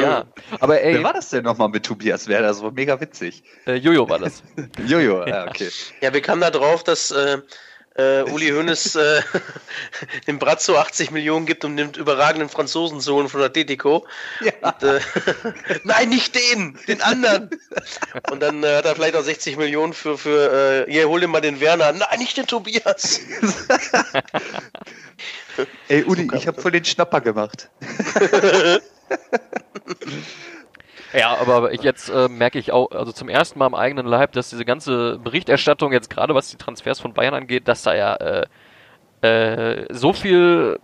Ja. 0.00 0.24
Aber 0.60 0.80
ey, 0.80 0.94
Wer 0.94 1.02
war 1.02 1.12
das 1.12 1.30
denn 1.30 1.44
nochmal 1.44 1.68
mit 1.68 1.84
Tobias 1.84 2.28
Werner? 2.28 2.48
Das 2.48 2.62
war 2.62 2.70
mega 2.72 3.00
witzig. 3.00 3.42
äh, 3.66 3.74
Jojo 3.74 4.08
war 4.08 4.18
das. 4.18 4.42
Jojo, 4.86 5.26
ja, 5.26 5.46
okay. 5.48 5.68
Ja, 6.00 6.12
wir 6.12 6.20
kamen 6.22 6.40
da 6.40 6.50
drauf, 6.50 6.84
dass 6.84 7.10
äh, 7.10 7.38
äh, 7.94 8.22
Uli 8.22 8.50
Hoeneß 8.50 8.96
äh, 8.96 9.22
dem 10.26 10.38
Brazzo 10.38 10.76
80 10.76 11.10
Millionen 11.10 11.46
gibt, 11.46 11.64
um 11.64 11.76
den 11.76 11.94
überragenden 11.94 12.48
Franzosen 12.48 13.00
zu 13.00 13.14
holen 13.14 13.28
von 13.28 13.40
Atletico. 13.42 14.06
Ja. 14.40 14.52
Und, 14.62 14.82
äh, 14.82 15.00
Nein, 15.84 16.08
nicht 16.08 16.34
den, 16.34 16.78
den 16.88 17.00
anderen. 17.02 17.50
Und 18.30 18.40
dann 18.40 18.64
äh, 18.64 18.76
hat 18.76 18.84
er 18.84 18.94
vielleicht 18.94 19.16
auch 19.16 19.22
60 19.22 19.56
Millionen 19.56 19.92
für, 19.92 20.18
für 20.18 20.86
äh, 20.86 20.90
hier, 20.90 21.08
hol 21.08 21.20
dir 21.20 21.28
mal 21.28 21.40
den 21.40 21.60
Werner. 21.60 21.92
Nein, 21.92 22.18
nicht 22.18 22.36
den 22.36 22.46
Tobias. 22.46 23.20
Ey, 25.88 26.02
Uli, 26.04 26.28
ich 26.34 26.48
habe 26.48 26.60
voll 26.60 26.72
den 26.72 26.84
Schnapper 26.84 27.20
gemacht. 27.20 27.70
Ja, 31.12 31.36
aber 31.38 31.72
jetzt 31.74 32.08
äh, 32.08 32.28
merke 32.28 32.58
ich 32.58 32.72
auch, 32.72 32.90
also 32.90 33.12
zum 33.12 33.28
ersten 33.28 33.58
Mal 33.58 33.66
am 33.66 33.74
eigenen 33.74 34.06
Leib, 34.06 34.32
dass 34.32 34.50
diese 34.50 34.64
ganze 34.64 35.18
Berichterstattung 35.18 35.92
jetzt 35.92 36.10
gerade 36.10 36.34
was 36.34 36.50
die 36.50 36.56
Transfers 36.56 37.00
von 37.00 37.14
Bayern 37.14 37.34
angeht, 37.34 37.68
dass 37.68 37.82
da 37.82 37.94
ja 37.94 38.14
äh, 38.16 38.46
äh, 39.22 39.86
so 39.90 40.12
viel, 40.12 40.78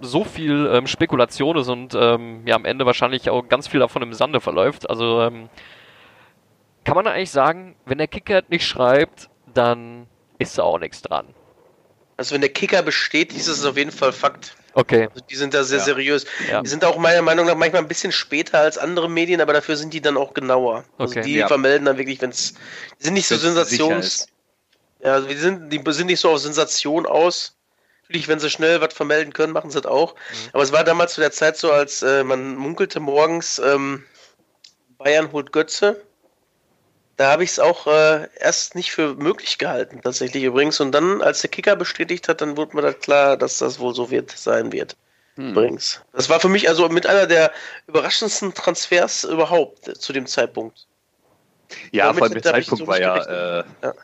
so 0.00 0.24
viel 0.24 0.70
ähm, 0.72 0.86
Spekulation 0.86 1.56
ist 1.58 1.68
und 1.68 1.94
ähm, 1.94 2.42
ja 2.46 2.54
am 2.54 2.64
Ende 2.64 2.86
wahrscheinlich 2.86 3.28
auch 3.28 3.48
ganz 3.48 3.68
viel 3.68 3.80
davon 3.80 4.02
im 4.02 4.14
Sande 4.14 4.40
verläuft. 4.40 4.88
Also 4.88 5.20
ähm, 5.22 5.48
kann 6.84 6.96
man 6.96 7.06
eigentlich 7.06 7.30
sagen, 7.30 7.76
wenn 7.84 7.98
der 7.98 8.08
Kicker 8.08 8.42
nicht 8.48 8.66
schreibt, 8.66 9.28
dann 9.52 10.06
ist 10.38 10.58
da 10.58 10.62
auch 10.62 10.78
nichts 10.78 11.02
dran. 11.02 11.26
Also 12.16 12.34
wenn 12.34 12.40
der 12.40 12.52
Kicker 12.52 12.82
besteht, 12.82 13.32
ist 13.32 13.48
es 13.48 13.64
auf 13.64 13.76
jeden 13.76 13.92
Fall 13.92 14.12
Fakt. 14.12 14.56
Okay. 14.74 15.08
Also 15.08 15.24
die 15.28 15.36
sind 15.36 15.54
da 15.54 15.64
sehr 15.64 15.78
ja. 15.78 15.84
seriös. 15.84 16.24
Ja. 16.50 16.62
Die 16.62 16.68
sind 16.68 16.84
auch 16.84 16.96
meiner 16.96 17.22
Meinung 17.22 17.46
nach 17.46 17.54
manchmal 17.54 17.82
ein 17.82 17.88
bisschen 17.88 18.12
später 18.12 18.60
als 18.60 18.78
andere 18.78 19.08
Medien, 19.08 19.40
aber 19.40 19.52
dafür 19.52 19.76
sind 19.76 19.92
die 19.92 20.00
dann 20.00 20.16
auch 20.16 20.34
genauer. 20.34 20.84
Also 20.98 21.12
okay. 21.12 21.22
die 21.22 21.34
ja. 21.34 21.48
vermelden 21.48 21.86
dann 21.86 21.98
wirklich, 21.98 22.20
wenn 22.20 22.30
es. 22.30 22.54
Die 23.00 23.04
sind 23.04 23.14
nicht 23.14 23.26
so 23.26 23.36
Sensations. 23.36 24.28
Ja, 25.02 25.14
also 25.14 25.28
die 25.28 25.36
sind, 25.36 25.70
die 25.70 25.82
sind 25.92 26.06
nicht 26.06 26.20
so 26.20 26.30
auf 26.30 26.38
Sensation 26.38 27.06
aus. 27.06 27.56
Natürlich, 28.02 28.28
wenn 28.28 28.38
sie 28.38 28.50
schnell 28.50 28.80
was 28.80 28.94
vermelden 28.94 29.32
können, 29.32 29.52
machen 29.52 29.70
sie 29.70 29.80
das 29.80 29.90
auch. 29.90 30.14
Mhm. 30.14 30.48
Aber 30.52 30.62
es 30.62 30.72
war 30.72 30.84
damals 30.84 31.14
zu 31.14 31.20
der 31.20 31.32
Zeit 31.32 31.56
so, 31.56 31.72
als 31.72 32.02
äh, 32.02 32.24
man 32.24 32.56
munkelte 32.56 33.00
morgens, 33.00 33.60
ähm, 33.64 34.04
Bayern 34.98 35.32
holt 35.32 35.52
Götze 35.52 36.00
da 37.16 37.32
habe 37.32 37.44
ich 37.44 37.50
es 37.50 37.58
auch 37.58 37.86
äh, 37.86 38.28
erst 38.38 38.74
nicht 38.74 38.92
für 38.92 39.14
möglich 39.14 39.58
gehalten, 39.58 40.00
tatsächlich 40.02 40.44
übrigens. 40.44 40.80
Und 40.80 40.92
dann, 40.92 41.22
als 41.22 41.40
der 41.40 41.50
Kicker 41.50 41.76
bestätigt 41.76 42.28
hat, 42.28 42.40
dann 42.40 42.56
wurde 42.56 42.76
mir 42.76 42.82
das 42.82 42.98
klar, 42.98 43.36
dass 43.36 43.58
das 43.58 43.78
wohl 43.78 43.94
so 43.94 44.10
wird, 44.10 44.30
sein 44.30 44.72
wird. 44.72 44.96
Hm. 45.36 45.50
Übrigens. 45.50 46.00
Das 46.12 46.28
war 46.28 46.40
für 46.40 46.48
mich 46.48 46.68
also 46.68 46.88
mit 46.88 47.06
einer 47.06 47.26
der 47.26 47.52
überraschendsten 47.86 48.54
Transfers 48.54 49.24
überhaupt 49.24 49.88
äh, 49.88 49.94
zu 49.94 50.12
dem 50.12 50.26
Zeitpunkt. 50.26 50.86
Ja, 51.90 52.12
vor 52.12 52.24
allem 52.24 52.34
der 52.34 52.42
Zeitpunkt 52.42 52.80
so 52.80 52.86
war 52.86 53.00
ja, 53.00 53.60
äh, 53.60 53.64
ja, 53.82 53.94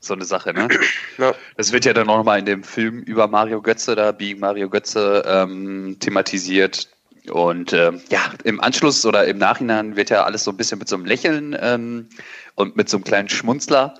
so 0.00 0.14
eine 0.14 0.24
Sache, 0.24 0.52
ne? 0.52 0.68
Ja. 1.18 1.32
Das 1.56 1.70
wird 1.70 1.84
ja 1.84 1.92
dann 1.92 2.08
auch 2.08 2.16
nochmal 2.18 2.40
in 2.40 2.44
dem 2.44 2.64
Film 2.64 3.00
über 3.00 3.28
Mario 3.28 3.62
Götze, 3.62 3.94
da 3.94 4.10
Being 4.10 4.40
Mario 4.40 4.68
Götze, 4.68 5.22
ähm, 5.26 5.96
thematisiert. 6.00 6.88
Und 7.30 7.72
ähm, 7.72 8.02
ja, 8.10 8.20
im 8.44 8.60
Anschluss 8.60 9.04
oder 9.06 9.24
im 9.26 9.38
Nachhinein 9.38 9.96
wird 9.96 10.10
ja 10.10 10.24
alles 10.24 10.44
so 10.44 10.50
ein 10.50 10.56
bisschen 10.56 10.78
mit 10.78 10.88
so 10.88 10.96
einem 10.96 11.06
Lächeln 11.06 11.56
ähm, 11.58 12.08
und 12.54 12.76
mit 12.76 12.88
so 12.88 12.98
einem 12.98 13.04
kleinen 13.04 13.28
Schmunzler 13.28 13.94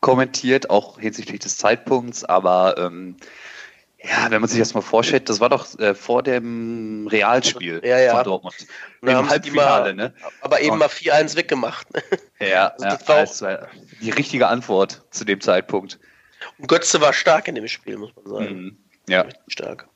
kommentiert, 0.00 0.70
auch 0.70 0.98
hinsichtlich 0.98 1.40
des 1.40 1.58
Zeitpunkts. 1.58 2.24
Aber 2.24 2.76
ähm, 2.78 3.16
ja, 4.02 4.30
wenn 4.30 4.40
man 4.40 4.48
sich 4.48 4.58
das 4.58 4.74
mal 4.74 4.80
vorstellt, 4.80 5.28
das 5.28 5.38
war 5.38 5.48
doch 5.48 5.78
äh, 5.78 5.94
vor 5.94 6.22
dem 6.22 7.06
Realspiel 7.08 7.80
ja, 7.84 7.98
ja. 7.98 8.14
von 8.16 8.24
Dortmund. 8.24 8.54
Im 9.02 9.28
Halbfinale, 9.28 9.94
mal, 9.94 9.94
ne? 9.94 10.14
Aber 10.40 10.60
eben 10.60 10.72
und, 10.72 10.78
mal 10.78 10.88
4-1 10.88 11.36
weggemacht. 11.36 11.86
Ja, 12.40 12.70
also 12.70 12.84
ja 12.84 12.96
das 12.96 13.42
war 13.42 13.68
die 14.00 14.10
richtige 14.10 14.48
Antwort 14.48 15.02
zu 15.12 15.24
dem 15.24 15.40
Zeitpunkt. 15.40 16.00
Und 16.58 16.66
Götze 16.66 17.00
war 17.00 17.12
stark 17.12 17.46
in 17.46 17.54
dem 17.54 17.68
Spiel, 17.68 17.96
muss 17.96 18.10
man 18.16 18.26
sagen. 18.26 18.62
Mhm. 18.64 18.76
Ja. 19.08 19.20
Richtig 19.20 19.52
stark. 19.52 19.88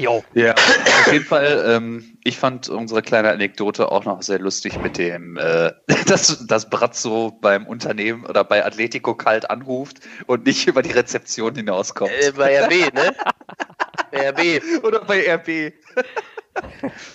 Jo. 0.00 0.24
Ja, 0.32 0.54
auf 0.54 1.12
jeden 1.12 1.26
Fall. 1.26 1.62
Ähm, 1.66 2.16
ich 2.24 2.38
fand 2.38 2.70
unsere 2.70 3.02
kleine 3.02 3.30
Anekdote 3.30 3.92
auch 3.92 4.06
noch 4.06 4.22
sehr 4.22 4.38
lustig 4.38 4.80
mit 4.80 4.96
dem, 4.96 5.36
äh, 5.36 5.72
dass, 6.06 6.46
dass 6.46 6.70
Brazzo 6.70 7.36
beim 7.38 7.66
Unternehmen 7.66 8.24
oder 8.24 8.42
bei 8.42 8.64
Atletico 8.64 9.14
kalt 9.14 9.50
anruft 9.50 10.00
und 10.26 10.46
nicht 10.46 10.66
über 10.66 10.80
die 10.80 10.92
Rezeption 10.92 11.54
hinauskommt. 11.54 12.12
Äh, 12.12 12.32
bei 12.32 12.64
RB, 12.64 12.94
ne? 12.94 13.14
bei 14.10 14.30
RB. 14.30 14.84
Oder 14.84 15.04
bei 15.04 15.34
RB. 15.34 15.74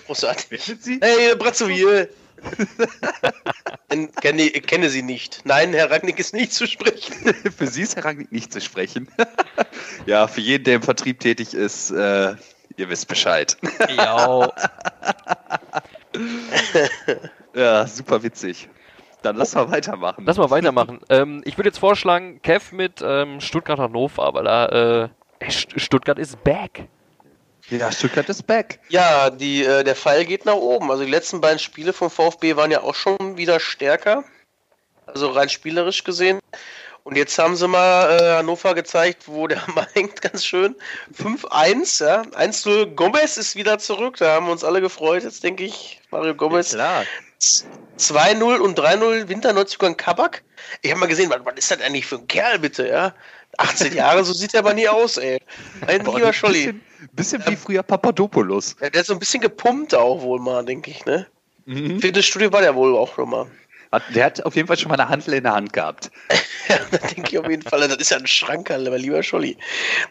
Großartig. 0.06 0.76
Hey, 1.02 1.36
Brazzo 1.36 1.68
hier. 1.68 2.08
kenne, 4.22 4.50
kenne 4.52 4.90
sie 4.90 5.02
nicht. 5.02 5.42
Nein, 5.46 5.74
Herr 5.74 5.90
Ragnick 5.90 6.20
ist 6.20 6.36
nicht 6.36 6.54
zu 6.54 6.68
sprechen. 6.68 7.34
für 7.58 7.66
Sie 7.66 7.82
ist 7.82 7.96
Herr 7.96 8.06
Ragnick 8.06 8.32
nicht 8.32 8.54
zu 8.54 8.62
sprechen. 8.62 9.08
ja, 10.06 10.28
für 10.28 10.42
jeden, 10.42 10.66
der 10.66 10.76
im 10.76 10.84
Vertrieb 10.84 11.20
tätig 11.20 11.56
ist, 11.56 11.90
äh, 11.90 12.36
Ihr 12.78 12.90
wisst 12.90 13.08
Bescheid. 13.08 13.58
Ja. 13.96 14.52
ja, 17.56 17.88
super 17.88 18.24
witzig. 18.24 18.70
Dann 19.22 19.38
lass 19.38 19.56
mal 19.56 19.72
weitermachen. 19.72 20.24
Lass 20.26 20.38
mal 20.38 20.50
weitermachen. 20.50 21.00
ähm, 21.10 21.42
ich 21.46 21.58
würde 21.58 21.70
jetzt 21.70 21.80
vorschlagen, 21.80 22.42
Kev 22.44 22.76
mit 22.76 23.02
ähm, 23.04 23.42
Stuttgart-Hannover, 23.42 24.34
weil 24.34 24.44
da 24.44 25.10
äh, 25.42 25.50
Stuttgart 25.50 26.20
ist 26.20 26.44
back. 26.44 26.88
Ja, 27.70 27.92
Stuttgart 27.92 28.30
ist 28.30 28.46
back. 28.46 28.80
Ja, 28.90 29.32
die, 29.32 29.64
äh, 29.64 29.84
der 29.84 29.96
Pfeil 29.96 30.26
geht 30.26 30.46
nach 30.46 30.54
oben. 30.54 30.92
Also 30.92 31.04
die 31.04 31.10
letzten 31.10 31.42
beiden 31.42 31.58
Spiele 31.58 31.94
vom 31.94 32.12
VfB 32.12 32.56
waren 32.56 32.70
ja 32.70 32.82
auch 32.84 32.94
schon 32.94 33.38
wieder 33.38 33.60
stärker. 33.60 34.24
Also 35.08 35.30
rein 35.30 35.50
spielerisch 35.50 36.04
gesehen. 36.04 36.40
Und 37.06 37.18
jetzt 37.18 37.38
haben 37.38 37.56
sie 37.56 37.68
mal 37.68 38.20
äh, 38.20 38.38
Hannover 38.38 38.74
gezeigt, 38.74 39.28
wo 39.28 39.46
der 39.46 39.66
Hammer 39.68 39.88
hängt, 39.94 40.24
ganz 40.24 40.44
schön. 40.44 40.76
5-1, 41.16 42.04
ja. 42.04 42.24
1-0. 42.24 42.96
Gomez 42.96 43.38
ist 43.38 43.56
wieder 43.56 43.78
zurück. 43.78 44.18
Da 44.18 44.34
haben 44.34 44.48
wir 44.48 44.52
uns 44.52 44.64
alle 44.64 44.82
gefreut. 44.82 45.22
Jetzt 45.22 45.44
denke 45.44 45.64
ich, 45.66 46.02
Mario 46.10 46.34
Gomez. 46.34 46.74
Ja, 46.74 47.04
2-0 48.00 48.58
und 48.58 48.80
3-0 48.80 49.30
Winterneuzugang 49.30 49.96
Kabak. 49.96 50.44
Ich 50.82 50.90
habe 50.90 51.00
mal 51.00 51.06
gesehen, 51.06 51.30
was, 51.30 51.46
was, 51.46 51.54
ist 51.58 51.70
das 51.70 51.82
eigentlich 51.82 52.08
für 52.08 52.16
ein 52.16 52.28
Kerl, 52.28 52.58
bitte, 52.58 52.88
ja? 52.88 53.14
18 53.58 53.94
Jahre, 53.96 54.24
so 54.24 54.34
sieht 54.34 54.56
er 54.56 54.62
aber 54.62 54.74
nie 54.74 54.88
aus, 54.88 55.18
ey. 55.18 55.40
Mein 55.86 56.04
Boah, 56.04 56.18
lieber 56.18 56.34
Scholli. 56.34 56.74
Bisschen, 56.74 56.82
bisschen 57.12 57.48
wie 57.48 57.56
früher 57.56 57.84
Papadopoulos. 57.84 58.78
Ja, 58.82 58.90
der 58.90 59.02
ist 59.02 59.08
so 59.08 59.14
ein 59.14 59.20
bisschen 59.20 59.42
gepumpt 59.42 59.94
auch 59.94 60.24
wohl 60.24 60.40
mal, 60.40 60.66
denke 60.66 60.90
ich, 60.90 61.06
ne? 61.06 61.28
Mhm. 61.66 62.00
Fitnessstudio 62.00 62.52
war 62.52 62.62
der 62.62 62.74
wohl 62.74 62.98
auch 62.98 63.14
schon 63.14 63.30
mal. 63.30 63.46
Hat, 63.92 64.04
der 64.14 64.26
hat 64.26 64.46
auf 64.46 64.56
jeden 64.56 64.68
Fall 64.68 64.78
schon 64.78 64.90
mal 64.90 65.00
eine 65.00 65.10
Handel 65.10 65.36
in 65.36 65.44
der 65.44 65.54
Hand 65.54 65.74
gehabt. 65.74 66.12
ja, 66.70 66.78
da 66.92 66.98
denke 66.98 67.30
ich 67.32 67.40
auf 67.40 67.50
jeden 67.50 67.62
Fall, 67.62 67.88
das 67.88 67.98
ist 67.98 68.12
ja 68.12 68.18
ein 68.18 68.28
Schrankerl, 68.28 68.90
mein 68.90 69.00
lieber 69.00 69.24
Scholli. 69.24 69.58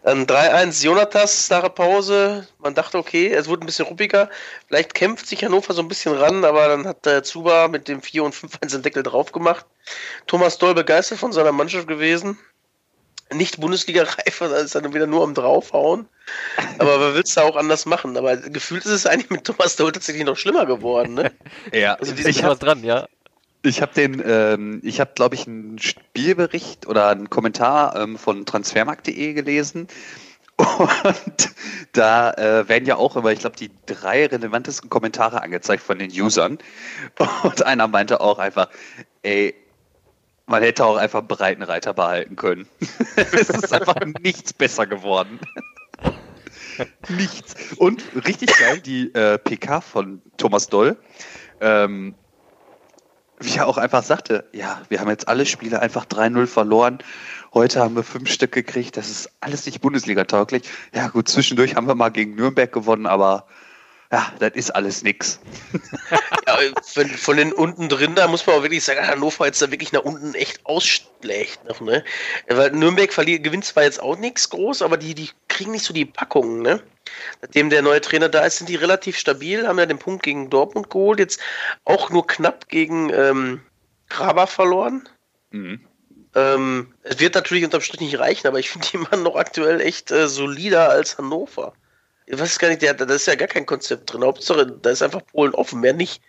Dann 0.03 0.25
3-1 0.25 0.83
Jonatas 0.83 1.49
nach 1.49 1.61
der 1.61 1.69
Pause. 1.69 2.47
Man 2.59 2.73
dachte, 2.73 2.97
okay, 2.97 3.31
es 3.31 3.47
wurde 3.47 3.63
ein 3.63 3.67
bisschen 3.67 3.85
ruppiger. 3.85 4.29
Vielleicht 4.67 4.93
kämpft 4.93 5.27
sich 5.27 5.43
Hannover 5.43 5.73
so 5.73 5.81
ein 5.81 5.87
bisschen 5.87 6.15
ran, 6.15 6.45
aber 6.45 6.67
dann 6.67 6.87
hat 6.87 7.05
der 7.05 7.23
Zuba 7.23 7.67
mit 7.67 7.87
dem 7.87 8.01
4 8.01 8.23
und 8.23 8.35
5-1 8.35 8.71
den 8.71 8.81
Deckel 8.81 9.03
drauf 9.03 9.31
gemacht. 9.31 9.65
Thomas 10.27 10.57
Doll 10.57 10.73
begeistert 10.73 11.19
von 11.19 11.31
seiner 11.31 11.51
Mannschaft 11.51 11.87
gewesen. 11.87 12.37
Nicht 13.33 13.59
Bundesliga-reif, 13.59 14.37
da 14.39 14.57
ist 14.57 14.75
dann 14.75 14.93
wieder 14.93 15.07
nur 15.07 15.23
am 15.23 15.33
draufhauen. 15.33 16.07
Aber 16.77 16.99
wer 16.99 17.15
will 17.15 17.23
es 17.23 17.33
da 17.33 17.41
auch 17.41 17.55
anders 17.55 17.87
machen? 17.87 18.15
Aber 18.17 18.37
gefühlt 18.37 18.85
ist 18.85 18.91
es 18.91 19.05
eigentlich 19.07 19.31
mit 19.31 19.45
Thomas 19.45 19.75
Doll 19.75 19.91
tatsächlich 19.91 20.25
noch 20.25 20.37
schlimmer 20.37 20.67
geworden, 20.67 21.15
ne? 21.15 21.31
ja, 21.73 21.95
also 21.95 22.13
ich 22.13 22.43
was 22.43 22.59
dran, 22.59 22.83
ja. 22.83 23.07
Ich 23.65 23.81
habe 23.81 23.93
den, 23.93 24.21
ähm, 24.25 24.79
ich 24.83 24.99
habe, 24.99 25.11
glaube 25.15 25.35
ich, 25.35 25.47
einen 25.47 25.79
Spielbericht 25.79 26.87
oder 26.87 27.09
einen 27.09 27.29
Kommentar 27.29 27.95
ähm, 27.95 28.17
von 28.17 28.45
transfermarkt.de 28.45 29.33
gelesen. 29.33 29.87
Und 30.57 31.49
da 31.91 32.31
äh, 32.31 32.69
werden 32.69 32.85
ja 32.85 32.95
auch 32.95 33.15
immer, 33.17 33.31
ich 33.31 33.39
glaube, 33.39 33.57
die 33.57 33.71
drei 33.85 34.27
relevantesten 34.27 34.89
Kommentare 34.89 35.41
angezeigt 35.41 35.83
von 35.83 35.99
den 35.99 36.11
Usern. 36.11 36.59
Und 37.43 37.65
einer 37.65 37.87
meinte 37.87 38.21
auch 38.21 38.39
einfach, 38.39 38.69
ey, 39.23 39.55
man 40.45 40.61
hätte 40.61 40.85
auch 40.85 40.97
einfach 40.97 41.23
Breitenreiter 41.23 41.93
behalten 41.93 42.35
können. 42.35 42.67
es 43.15 43.49
ist 43.49 43.73
einfach 43.73 43.99
nichts 44.21 44.53
besser 44.53 44.85
geworden. 44.85 45.39
nichts. 47.09 47.55
Und 47.77 48.03
richtig 48.25 48.55
geil, 48.57 48.79
die 48.79 49.13
äh, 49.13 49.37
PK 49.39 49.81
von 49.81 50.21
Thomas 50.37 50.67
Doll. 50.67 50.97
Ähm, 51.59 52.15
wie 53.39 53.57
er 53.57 53.67
auch 53.67 53.77
einfach 53.77 54.03
sagte, 54.03 54.45
ja, 54.51 54.81
wir 54.89 54.99
haben 54.99 55.09
jetzt 55.09 55.27
alle 55.27 55.45
Spiele 55.45 55.81
einfach 55.81 56.05
3-0 56.05 56.47
verloren. 56.47 56.99
Heute 57.53 57.81
haben 57.81 57.95
wir 57.95 58.03
fünf 58.03 58.29
Stück 58.29 58.51
gekriegt. 58.51 58.97
Das 58.97 59.09
ist 59.09 59.29
alles 59.39 59.65
nicht 59.65 59.81
Bundesliga-tauglich. 59.81 60.63
Ja, 60.93 61.07
gut, 61.07 61.29
zwischendurch 61.29 61.75
haben 61.75 61.87
wir 61.87 61.95
mal 61.95 62.09
gegen 62.09 62.35
Nürnberg 62.35 62.71
gewonnen, 62.71 63.05
aber 63.05 63.47
ja, 64.11 64.31
das 64.39 64.51
ist 64.53 64.71
alles 64.71 65.03
nix. 65.03 65.39
ja, 66.47 66.57
von, 66.83 67.09
von 67.09 67.37
den 67.37 67.51
unten 67.51 67.89
drin, 67.89 68.15
da 68.15 68.27
muss 68.27 68.45
man 68.45 68.57
auch 68.57 68.61
wirklich 68.61 68.83
sagen, 68.83 69.05
Hannover 69.05 69.45
jetzt 69.45 69.61
da 69.61 69.71
wirklich 69.71 69.91
nach 69.91 70.03
unten 70.03 70.33
echt 70.35 70.65
ausschlägt 70.65 71.59
ne? 71.81 72.03
Weil 72.47 72.71
Nürnberg 72.71 73.09
gewinnt 73.09 73.65
zwar 73.65 73.83
jetzt 73.83 74.01
auch 74.01 74.17
nichts 74.17 74.49
groß, 74.49 74.81
aber 74.81 74.97
die, 74.97 75.15
die 75.15 75.29
kriegen 75.47 75.71
nicht 75.71 75.83
so 75.83 75.93
die 75.93 76.05
Packungen, 76.05 76.61
ne? 76.61 76.81
Nachdem 77.41 77.69
der 77.69 77.81
neue 77.81 78.01
Trainer 78.01 78.29
da 78.29 78.45
ist, 78.45 78.57
sind 78.57 78.69
die 78.69 78.75
relativ 78.75 79.17
stabil, 79.17 79.67
haben 79.67 79.79
ja 79.79 79.85
den 79.85 79.99
Punkt 79.99 80.23
gegen 80.23 80.49
Dortmund 80.49 80.89
geholt, 80.89 81.19
jetzt 81.19 81.39
auch 81.83 82.09
nur 82.09 82.27
knapp 82.27 82.67
gegen 82.67 83.11
ähm, 83.13 83.61
Graber 84.09 84.47
verloren. 84.47 85.07
Mhm. 85.51 85.81
Ähm, 86.35 86.93
es 87.03 87.19
wird 87.19 87.35
natürlich 87.35 87.63
unterm 87.63 87.81
Strich 87.81 88.01
nicht 88.01 88.19
reichen, 88.19 88.47
aber 88.47 88.59
ich 88.59 88.69
finde 88.69 88.87
die 88.91 88.97
Mann 88.97 89.23
noch 89.23 89.35
aktuell 89.35 89.79
echt 89.79 90.11
äh, 90.11 90.27
solider 90.27 90.89
als 90.89 91.17
Hannover. 91.17 91.73
Ich 92.25 92.37
weiß 92.37 92.59
gar 92.59 92.69
nicht, 92.69 92.81
der, 92.81 92.93
da 92.93 93.05
ist 93.13 93.27
ja 93.27 93.35
gar 93.35 93.47
kein 93.47 93.65
Konzept 93.65 94.11
drin. 94.11 94.23
Hauptsache, 94.23 94.65
da 94.65 94.89
ist 94.89 95.01
einfach 95.01 95.21
Polen 95.25 95.53
offen, 95.53 95.79
mehr 95.79 95.93
nicht. 95.93 96.21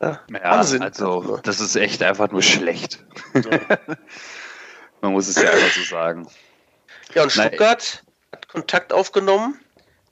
Ja, 0.00 0.20
ja 0.30 0.42
Wahnsinn. 0.42 0.82
Also, 0.82 1.38
das 1.42 1.60
ist 1.60 1.76
echt 1.76 2.02
einfach 2.02 2.30
nur 2.30 2.42
schlecht. 2.42 3.04
Ja. 3.34 3.42
Man 5.02 5.12
muss 5.12 5.28
es 5.28 5.36
ja 5.36 5.50
einfach 5.50 5.72
so 5.72 5.82
sagen. 5.82 6.28
Ja, 7.14 7.22
und 7.22 7.32
Stuttgart 7.32 8.02
Nein. 8.04 8.32
hat 8.32 8.48
Kontakt 8.48 8.92
aufgenommen 8.92 9.58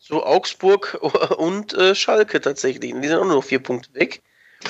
zu 0.08 0.24
Augsburg 0.24 0.98
und 1.36 1.74
äh, 1.74 1.94
Schalke 1.94 2.40
tatsächlich. 2.40 2.92
Die 2.92 3.08
sind 3.08 3.18
auch 3.18 3.24
nur 3.24 3.36
noch 3.36 3.44
vier 3.44 3.60
Punkte 3.60 3.92
weg. 3.94 4.22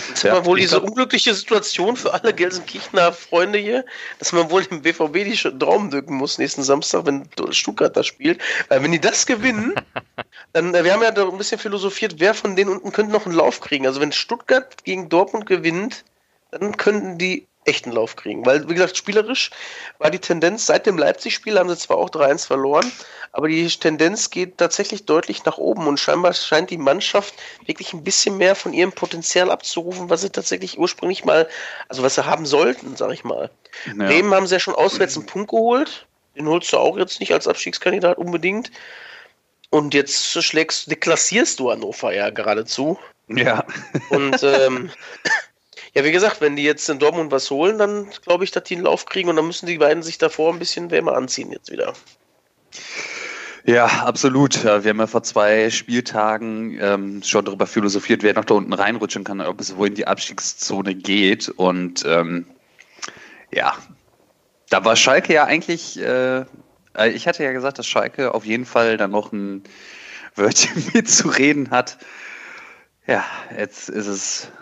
Jetzt 0.08 0.22
ja, 0.22 0.44
wohl 0.44 0.58
diese 0.58 0.76
glaub, 0.76 0.90
unglückliche 0.90 1.32
Situation 1.32 1.96
für 1.96 2.12
alle 2.12 2.34
Gelsenkirchener 2.34 3.10
Freunde 3.10 3.58
hier, 3.58 3.86
dass 4.18 4.32
man 4.32 4.50
wohl 4.50 4.62
dem 4.62 4.82
BVB 4.82 5.14
die 5.24 5.58
Daumen 5.58 5.90
drücken 5.90 6.14
muss 6.14 6.36
nächsten 6.36 6.62
Samstag, 6.62 7.06
wenn 7.06 7.26
Stuttgart 7.52 7.96
da 7.96 8.02
spielt. 8.02 8.42
Weil 8.68 8.82
wenn 8.82 8.92
die 8.92 9.00
das 9.00 9.24
gewinnen, 9.24 9.74
dann, 10.52 10.74
äh, 10.74 10.84
wir 10.84 10.92
haben 10.92 11.02
ja 11.02 11.10
da 11.10 11.26
ein 11.26 11.38
bisschen 11.38 11.58
philosophiert, 11.58 12.16
wer 12.18 12.34
von 12.34 12.54
denen 12.54 12.70
unten 12.70 12.92
könnte 12.92 13.12
noch 13.12 13.24
einen 13.24 13.34
Lauf 13.34 13.60
kriegen. 13.60 13.86
Also 13.86 14.00
wenn 14.00 14.12
Stuttgart 14.12 14.84
gegen 14.84 15.08
Dortmund 15.08 15.46
gewinnt, 15.46 16.04
dann 16.50 16.76
könnten 16.76 17.16
die 17.16 17.46
echten 17.68 17.92
Lauf 17.92 18.16
kriegen. 18.16 18.44
Weil, 18.46 18.68
wie 18.68 18.74
gesagt, 18.74 18.96
spielerisch 18.96 19.50
war 19.98 20.10
die 20.10 20.18
Tendenz, 20.18 20.66
seit 20.66 20.86
dem 20.86 20.98
Leipzig-Spiel 20.98 21.58
haben 21.58 21.68
sie 21.68 21.76
zwar 21.76 21.98
auch 21.98 22.10
3-1 22.10 22.46
verloren, 22.46 22.90
aber 23.32 23.48
die 23.48 23.68
Tendenz 23.68 24.30
geht 24.30 24.58
tatsächlich 24.58 25.04
deutlich 25.04 25.44
nach 25.44 25.58
oben 25.58 25.86
und 25.86 26.00
scheinbar 26.00 26.32
scheint 26.32 26.70
die 26.70 26.78
Mannschaft 26.78 27.34
wirklich 27.66 27.92
ein 27.92 28.02
bisschen 28.02 28.36
mehr 28.36 28.54
von 28.54 28.72
ihrem 28.72 28.92
Potenzial 28.92 29.50
abzurufen, 29.50 30.10
was 30.10 30.22
sie 30.22 30.30
tatsächlich 30.30 30.78
ursprünglich 30.78 31.24
mal, 31.24 31.48
also 31.88 32.02
was 32.02 32.14
sie 32.14 32.26
haben 32.26 32.46
sollten, 32.46 32.96
sag 32.96 33.12
ich 33.12 33.24
mal. 33.24 33.50
Ja. 33.86 34.06
Bremen 34.06 34.34
haben 34.34 34.46
sie 34.46 34.54
ja 34.54 34.60
schon 34.60 34.74
auswärts 34.74 35.16
einen 35.16 35.26
Punkt 35.26 35.50
geholt. 35.50 36.06
Den 36.36 36.48
holst 36.48 36.72
du 36.72 36.78
auch 36.78 36.96
jetzt 36.96 37.20
nicht 37.20 37.32
als 37.32 37.48
Abstiegskandidat 37.48 38.16
unbedingt. 38.16 38.70
Und 39.70 39.92
jetzt 39.92 40.42
schlägst, 40.42 40.90
deklassierst 40.90 41.60
du 41.60 41.70
Hannover 41.70 42.14
ja 42.14 42.30
geradezu. 42.30 42.98
Ja. 43.28 43.66
Und 44.10 44.42
ähm, 44.42 44.90
Ja, 45.98 46.04
wie 46.04 46.12
gesagt, 46.12 46.40
wenn 46.40 46.54
die 46.54 46.62
jetzt 46.62 46.88
in 46.88 47.00
Dortmund 47.00 47.32
was 47.32 47.50
holen, 47.50 47.76
dann 47.76 48.08
glaube 48.24 48.44
ich, 48.44 48.52
dass 48.52 48.62
die 48.62 48.76
einen 48.76 48.84
Lauf 48.84 49.04
kriegen 49.04 49.28
und 49.30 49.34
dann 49.34 49.48
müssen 49.48 49.66
die 49.66 49.78
beiden 49.78 50.04
sich 50.04 50.16
davor 50.16 50.52
ein 50.52 50.60
bisschen 50.60 50.92
wärmer 50.92 51.16
anziehen 51.16 51.50
jetzt 51.50 51.72
wieder. 51.72 51.92
Ja, 53.64 53.86
absolut. 54.04 54.62
Wir 54.62 54.74
haben 54.74 55.00
ja 55.00 55.08
vor 55.08 55.24
zwei 55.24 55.70
Spieltagen 55.70 56.78
ähm, 56.80 57.22
schon 57.24 57.44
darüber 57.44 57.66
philosophiert, 57.66 58.22
wer 58.22 58.32
noch 58.34 58.44
da 58.44 58.54
unten 58.54 58.72
reinrutschen 58.74 59.24
kann, 59.24 59.40
ob 59.40 59.60
es 59.60 59.76
wohl 59.76 59.88
in 59.88 59.96
die 59.96 60.06
Abstiegszone 60.06 60.94
geht. 60.94 61.48
Und 61.48 62.04
ähm, 62.06 62.46
ja, 63.50 63.74
da 64.70 64.84
war 64.84 64.94
Schalke 64.94 65.32
ja 65.32 65.46
eigentlich, 65.46 65.98
äh, 65.98 66.44
äh 66.96 67.08
ich 67.08 67.26
hatte 67.26 67.42
ja 67.42 67.50
gesagt, 67.50 67.80
dass 67.80 67.88
Schalke 67.88 68.34
auf 68.34 68.44
jeden 68.44 68.66
Fall 68.66 68.98
dann 68.98 69.10
noch 69.10 69.32
ein 69.32 69.64
Wörtchen 70.36 70.80
mitzureden 70.94 71.72
hat. 71.72 71.98
Ja, 73.08 73.24
jetzt 73.56 73.88
ist 73.88 74.06
es 74.06 74.52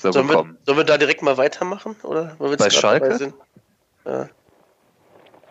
so 0.00 0.12
sollen, 0.12 0.28
wir, 0.28 0.56
sollen 0.64 0.78
wir 0.78 0.84
da 0.84 0.96
direkt 0.98 1.22
mal 1.22 1.36
weitermachen? 1.36 1.96
Oder 2.02 2.36
Bei 2.38 2.70
Schalke? 2.70 3.32
Ja. 4.04 4.28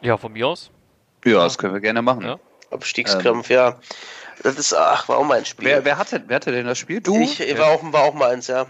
ja, 0.02 0.18
von 0.18 0.32
mir 0.32 0.48
aus. 0.48 0.72
Ja, 1.26 1.44
das 1.44 1.58
können 1.58 1.74
wir 1.74 1.82
gerne 1.82 2.02
machen. 2.02 2.24
Ja. 2.24 2.40
Abstiegskampf, 2.72 3.50
ähm. 3.50 3.56
ja. 3.56 3.80
Das 4.44 4.58
ist, 4.58 4.74
ach, 4.74 5.10
war 5.10 5.18
auch 5.18 5.26
mein 5.26 5.46
Spiel. 5.46 5.68
Wer, 5.68 5.86
wer, 5.86 5.98
hatte, 5.98 6.24
wer 6.28 6.36
hatte 6.36 6.52
denn 6.52 6.66
das 6.66 6.78
Spiel? 6.78 7.02
Du? 7.02 7.20
Ich, 7.20 7.40
war 7.58 7.68
auch, 7.68 7.82
war 7.92 8.04
auch 8.04 8.14
meins, 8.14 8.48
ja. 8.48 8.64
Ja, 8.64 8.68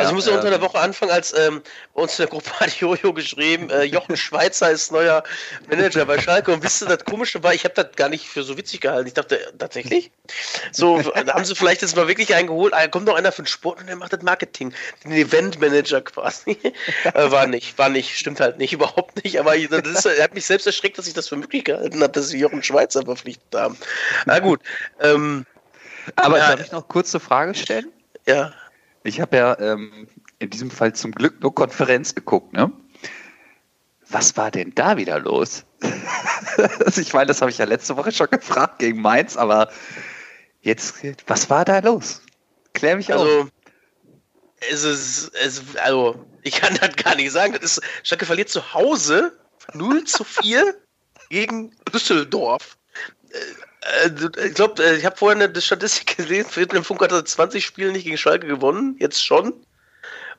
also 0.00 0.10
ich 0.10 0.14
muss 0.14 0.26
ja 0.26 0.34
unter 0.34 0.50
der 0.50 0.60
Woche 0.60 0.78
anfangen, 0.78 1.12
als 1.12 1.36
ähm, 1.36 1.62
bei 1.94 2.02
uns 2.02 2.18
in 2.18 2.24
der 2.24 2.30
Gruppe 2.30 2.50
hat 2.60 2.72
Jojo 2.80 3.12
geschrieben, 3.12 3.70
äh, 3.70 3.84
Jochen 3.84 4.16
Schweizer 4.16 4.70
ist 4.70 4.92
neuer 4.92 5.22
Manager 5.68 6.04
bei 6.04 6.20
Schalke. 6.20 6.52
Und 6.52 6.62
wisst 6.62 6.82
ihr, 6.82 6.88
das 6.88 7.04
Komische 7.04 7.42
war, 7.42 7.54
ich 7.54 7.64
habe 7.64 7.74
das 7.74 7.92
gar 7.96 8.08
nicht 8.08 8.28
für 8.28 8.42
so 8.42 8.56
witzig 8.56 8.80
gehalten. 8.80 9.06
Ich 9.06 9.14
dachte, 9.14 9.40
äh, 9.40 9.52
tatsächlich? 9.56 10.10
So, 10.72 11.00
da 11.00 11.34
haben 11.34 11.44
sie 11.44 11.54
vielleicht 11.54 11.82
jetzt 11.82 11.96
mal 11.96 12.08
wirklich 12.08 12.34
einen 12.34 12.48
geholt. 12.48 12.74
Ah, 12.74 12.88
kommt 12.88 13.06
noch 13.06 13.14
einer 13.14 13.32
für 13.32 13.42
den 13.42 13.46
Sport 13.46 13.80
und 13.80 13.86
der 13.86 13.96
macht 13.96 14.12
das 14.12 14.22
Marketing. 14.22 14.74
Den 15.04 15.12
Eventmanager 15.12 16.00
quasi. 16.00 16.58
äh, 17.04 17.30
war 17.30 17.46
nicht, 17.46 17.78
war 17.78 17.88
nicht, 17.88 18.18
stimmt 18.18 18.40
halt 18.40 18.58
nicht, 18.58 18.72
überhaupt 18.74 19.22
nicht. 19.22 19.38
Aber 19.38 19.56
das 19.56 19.86
ist, 19.86 20.06
er 20.06 20.24
hat 20.24 20.34
mich 20.34 20.46
selbst 20.46 20.66
erschreckt, 20.66 20.98
dass 20.98 21.06
ich 21.06 21.14
das 21.14 21.28
für 21.28 21.36
möglich 21.36 21.64
gehalten 21.64 22.02
habe, 22.02 22.12
dass 22.12 22.28
sie 22.28 22.38
Jochen 22.38 22.62
Schweizer 22.62 23.02
verpflichtet 23.02 23.54
haben. 23.54 23.76
Na 24.26 24.40
gut. 24.40 24.60
Ähm, 25.00 25.46
aber 26.16 26.38
ja, 26.38 26.50
darf 26.50 26.60
ich 26.60 26.72
noch 26.72 26.88
kurz 26.88 27.14
eine 27.14 27.20
Frage 27.20 27.54
stellen? 27.54 27.92
Ja. 28.26 28.52
Ich 29.04 29.20
habe 29.20 29.36
ja 29.36 29.58
ähm, 29.60 30.08
in 30.38 30.50
diesem 30.50 30.70
Fall 30.70 30.94
zum 30.94 31.12
Glück 31.12 31.40
nur 31.40 31.54
Konferenz 31.54 32.14
geguckt, 32.14 32.52
ne? 32.54 32.72
Was 34.08 34.36
war 34.36 34.50
denn 34.50 34.74
da 34.74 34.96
wieder 34.96 35.18
los? 35.18 35.64
Also 36.84 37.00
ich 37.00 37.12
meine, 37.12 37.26
das 37.26 37.40
habe 37.40 37.50
ich 37.50 37.58
ja 37.58 37.64
letzte 37.66 37.96
Woche 37.96 38.12
schon 38.12 38.28
gefragt 38.30 38.78
gegen 38.78 39.00
Mainz, 39.00 39.36
aber 39.36 39.70
jetzt, 40.62 40.96
was 41.26 41.50
war 41.50 41.64
da 41.64 41.78
los? 41.80 42.22
Klär 42.72 42.96
mich 42.96 43.12
also, 43.12 43.42
auf. 43.42 43.48
Es 44.70 44.84
ist, 44.84 45.32
es, 45.34 45.76
also, 45.76 46.24
ich 46.42 46.54
kann 46.54 46.74
das 46.80 46.96
gar 46.96 47.14
nicht 47.14 47.32
sagen. 47.32 47.52
Das 47.60 47.76
ist, 47.76 47.80
Schalke 48.02 48.26
verliert 48.26 48.48
zu 48.48 48.72
Hause 48.72 49.38
0 49.74 50.04
zu 50.04 50.24
4 50.24 50.74
gegen 51.28 51.74
Düsseldorf. 51.92 52.78
Äh, 53.84 54.08
äh, 54.08 54.48
ich 54.48 54.54
glaube, 54.54 54.82
äh, 54.82 54.96
ich 54.96 55.04
habe 55.04 55.16
vorhin 55.16 55.42
eine 55.42 55.60
Statistik 55.60 56.16
gesehen, 56.16 56.46
Friedrich 56.46 56.86
Funk 56.86 57.02
hat 57.02 57.28
20 57.28 57.64
Spiele 57.64 57.92
nicht 57.92 58.04
gegen 58.04 58.18
Schalke 58.18 58.46
gewonnen, 58.46 58.96
jetzt 58.98 59.24
schon. 59.24 59.52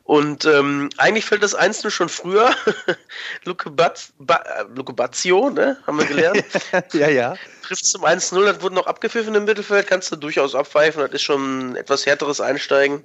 Und 0.03 0.45
ähm, 0.45 0.91
eigentlich 0.97 1.25
fällt 1.25 1.41
das 1.41 1.55
Einzelne 1.55 1.89
schon 1.89 2.10
früher. 2.10 2.53
Luke, 3.43 3.71
Bat, 3.71 4.10
ba, 4.19 4.39
Luke 4.75 4.93
Bazio, 4.93 5.49
ne? 5.49 5.77
Haben 5.88 5.97
wir 5.97 6.05
gelernt. 6.05 6.43
ja, 6.93 7.10
ja. 7.10 7.36
Trifft 7.63 7.86
zum 7.86 8.05
1-0, 8.05 8.45
das 8.45 8.62
wurde 8.62 8.75
noch 8.75 8.86
abgepfiffen 8.86 9.34
im 9.34 9.45
Mittelfeld, 9.45 9.88
kannst 9.88 10.12
du 10.12 10.15
durchaus 10.15 10.53
abpfeifen, 10.53 11.01
das 11.01 11.13
ist 11.13 11.23
schon 11.23 11.71
ein 11.71 11.75
etwas 11.75 12.05
härteres 12.05 12.39
Einsteigen. 12.39 13.03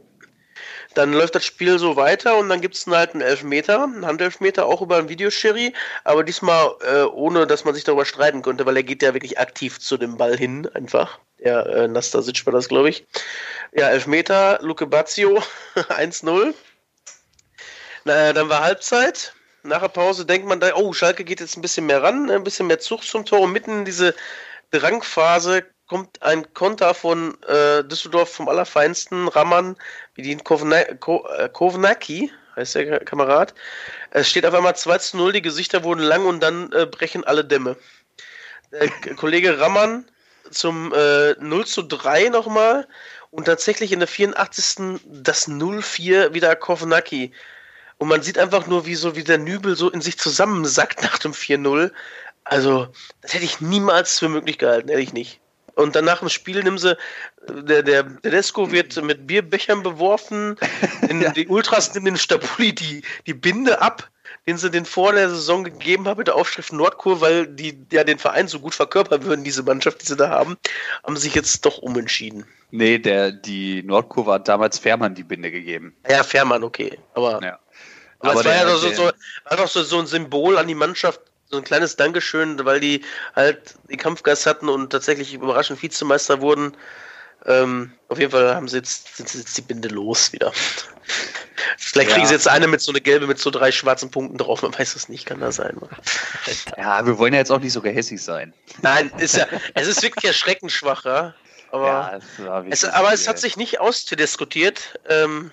Dann 0.95 1.13
läuft 1.13 1.37
das 1.37 1.45
Spiel 1.45 1.79
so 1.79 1.97
weiter 1.97 2.37
und 2.37 2.49
dann 2.49 2.61
gibt 2.61 2.75
es 2.75 2.87
halt 2.87 3.13
einen 3.13 3.21
Elfmeter, 3.21 3.85
einen 3.85 4.05
Handelfmeter, 4.05 4.67
auch 4.67 4.83
über 4.83 4.97
einen 4.97 5.09
Videoschiri, 5.09 5.73
aber 6.03 6.25
diesmal 6.25 6.75
äh, 6.81 7.03
ohne, 7.03 7.47
dass 7.47 7.65
man 7.65 7.75
sich 7.75 7.85
darüber 7.85 8.05
streiten 8.05 8.43
könnte, 8.43 8.67
weil 8.67 8.77
er 8.77 8.83
geht 8.83 9.03
ja 9.03 9.15
wirklich 9.15 9.39
aktiv 9.39 9.79
zu 9.79 9.97
dem 9.97 10.17
Ball 10.17 10.37
hin, 10.37 10.69
einfach. 10.75 11.21
Der 11.39 11.65
äh, 11.67 11.89
Nastasic 11.89 12.45
war 12.45 12.53
das, 12.53 12.69
glaube 12.69 12.91
ich. 12.91 13.07
Ja, 13.73 13.89
Elfmeter, 13.89 14.59
Luke 14.63 14.87
Bazio, 14.87 15.43
1-0. 15.75 16.55
Na, 18.05 18.33
dann 18.33 18.49
war 18.49 18.63
Halbzeit. 18.63 19.33
Nach 19.63 19.81
der 19.81 19.89
Pause 19.89 20.25
denkt 20.25 20.47
man 20.47 20.59
da, 20.59 20.75
oh, 20.75 20.93
Schalke 20.93 21.25
geht 21.25 21.41
jetzt 21.41 21.57
ein 21.57 21.63
bisschen 21.63 21.87
mehr 21.87 22.03
ran, 22.03 22.31
ein 22.31 22.45
bisschen 22.45 22.67
mehr 22.67 22.81
Zug 22.81 23.05
zum 23.05 23.27
Tor. 23.27 23.41
Und 23.41 23.53
mitten 23.53 23.81
in 23.81 23.85
diese 23.85 24.15
Drangphase 24.71 25.65
kommt 25.91 26.23
ein 26.23 26.55
Konter 26.55 26.95
von 26.95 27.37
äh, 27.49 27.83
Düsseldorf 27.83 28.33
vom 28.33 28.49
Allerfeinsten, 28.49 29.27
Raman, 29.27 29.77
wie 30.15 30.37
Kovnacki, 30.37 32.25
äh, 32.25 32.31
heißt 32.55 32.77
der 32.77 33.01
Kamerad. 33.01 33.55
Es 34.13 34.31
steht 34.31 34.47
auf 34.47 34.55
einmal 34.55 34.77
2 34.77 34.99
zu 34.99 35.17
0, 35.17 35.33
die 35.33 35.43
Gesichter 35.43 35.83
wurden 35.83 36.05
lang 36.05 36.27
und 36.27 36.45
dann 36.45 36.71
äh, 36.71 36.87
brechen 36.87 37.25
alle 37.25 37.45
Dämme. 37.45 37.77
Der 38.71 38.89
Kollege 39.17 39.59
Raman 39.59 40.09
zum 40.53 40.95
äh, 40.95 41.33
0 41.41 41.67
zu 41.67 41.83
3 41.83 42.29
nochmal 42.29 42.87
und 43.33 43.47
tatsächlich 43.47 43.91
in 43.91 43.99
der 43.99 44.07
84. 44.07 45.01
das 45.07 45.49
0-4 45.49 46.35
wieder 46.35 46.55
Kovnacki. 46.55 47.33
Und 47.99 48.07
man 48.07 48.23
sieht 48.23 48.39
einfach 48.39 48.69
nur, 48.69 48.87
wie 48.87 48.95
so 48.95 49.17
wie 49.17 49.25
der 49.25 49.39
Nübel 49.39 49.75
so 49.75 49.91
in 49.91 50.03
sich 50.03 50.21
zusammensackt 50.21 51.03
nach 51.03 51.19
dem 51.19 51.33
4-0. 51.33 51.91
Also, 52.45 52.87
das 53.23 53.35
hätte 53.35 53.45
ich 53.45 53.61
niemals 53.61 54.21
für 54.21 54.29
möglich 54.29 54.57
gehalten, 54.57 54.89
hätte 54.89 55.03
ich 55.03 55.13
nicht. 55.13 55.40
Und 55.75 55.97
dann 55.97 56.05
nach 56.05 56.21
dem 56.21 56.29
Spiel 56.29 56.63
nehmen 56.63 56.79
sie, 56.79 56.97
der, 57.49 57.83
der 57.83 58.21
Tedesco 58.23 58.71
wird 58.71 59.03
mit 59.03 59.27
Bierbechern 59.27 59.83
beworfen, 59.83 60.57
in, 61.09 61.21
ja. 61.23 61.31
die 61.31 61.49
Ultras 61.49 61.95
nehmen 61.95 62.07
den 62.07 62.17
Stabuli 62.17 62.75
die, 62.75 63.03
die 63.27 63.35
Binde 63.35 63.81
ab, 63.81 64.09
den 64.47 64.57
sie 64.57 64.71
den 64.71 64.85
vor 64.85 65.13
der 65.13 65.29
Saison 65.31 65.65
gegeben 65.65 66.07
haben 66.07 66.19
mit 66.19 66.27
der 66.27 66.37
Aufschrift 66.37 66.73
Nordkur, 66.73 67.21
weil 67.21 67.47
die 67.47 67.79
ja 67.93 68.05
den 68.05 68.19
Verein 68.19 68.49
so 68.49 68.61
gut 68.61 68.75
verkörpern 68.75 69.25
würden, 69.25 69.45
diese 69.45 69.63
Mannschaft, 69.63 70.03
die 70.03 70.07
sie 70.07 70.17
da 70.17 70.31
haben, 70.31 70.57
haben 71.05 71.17
sich 71.17 71.35
jetzt 71.35 71.65
doch 71.67 71.79
umentschieden. 71.79 72.45
Nee, 72.71 72.99
der, 72.99 73.33
die 73.33 73.83
Nordkurve 73.83 74.33
hat 74.33 74.49
damals 74.49 74.79
Fährmann 74.79 75.15
die 75.15 75.25
Binde 75.25 75.51
gegeben. 75.51 75.95
Ja, 76.09 76.23
Fährmann, 76.23 76.63
okay. 76.63 76.99
Aber, 77.15 77.43
ja. 77.43 77.59
aber, 78.21 78.31
aber 78.31 78.41
es 78.41 78.47
war 78.47 78.55
ja 78.55 78.69
so, 78.77 78.91
so, 78.91 79.67
so, 79.67 79.83
so 79.83 79.99
ein 79.99 80.07
Symbol 80.07 80.57
an 80.57 80.69
die 80.69 80.75
Mannschaft, 80.75 81.21
so 81.51 81.57
ein 81.57 81.65
kleines 81.65 81.97
Dankeschön, 81.97 82.65
weil 82.65 82.81
die 82.81 83.03
halt 83.35 83.75
die 83.91 83.97
Kampfgeist 83.97 84.47
hatten 84.47 84.69
und 84.69 84.91
tatsächlich 84.91 85.35
überraschend 85.35 85.83
Vizemeister 85.83 86.41
wurden. 86.41 86.77
Ähm, 87.47 87.93
auf 88.09 88.19
jeden 88.19 88.31
Fall 88.31 88.55
haben 88.55 88.69
sie 88.69 88.77
jetzt, 88.77 89.17
sind 89.17 89.29
sie 89.29 89.39
jetzt 89.39 89.57
die 89.57 89.63
Binde 89.63 89.89
los 89.89 90.33
wieder. 90.33 90.53
Vielleicht 91.77 92.11
kriegen 92.11 92.23
ja. 92.23 92.27
sie 92.27 92.35
jetzt 92.35 92.49
eine 92.49 92.69
mit 92.69 92.81
so 92.81 92.93
eine 92.93 93.01
gelbe 93.01 93.27
mit 93.27 93.39
so 93.39 93.51
drei 93.51 93.73
schwarzen 93.73 94.11
Punkten 94.11 94.39
drauf. 94.39 94.63
Man 94.63 94.79
weiß 94.79 94.95
es 94.95 95.09
nicht, 95.09 95.27
kann 95.27 95.41
da 95.41 95.51
sein. 95.51 95.77
Ja, 96.77 97.05
wir 97.05 97.19
wollen 97.19 97.33
ja 97.33 97.41
jetzt 97.41 97.51
auch 97.51 97.61
nicht 97.61 97.73
so 97.73 97.81
gehässig 97.81 98.23
sein. 98.23 98.53
Nein, 98.83 99.11
ist 99.19 99.37
ja, 99.37 99.47
es 99.75 99.89
ist 99.89 100.03
wirklich 100.03 100.25
erschreckend 100.25 100.71
schwach, 100.71 101.05
ja. 101.05 101.35
Aber, 101.73 102.21
ja, 102.39 102.63
es, 102.69 102.85
aber 102.85 103.13
es 103.13 103.29
hat 103.29 103.39
sich 103.39 103.57
nicht 103.57 103.81
ausdiskutiert. 103.81 104.99
Ähm, 105.09 105.53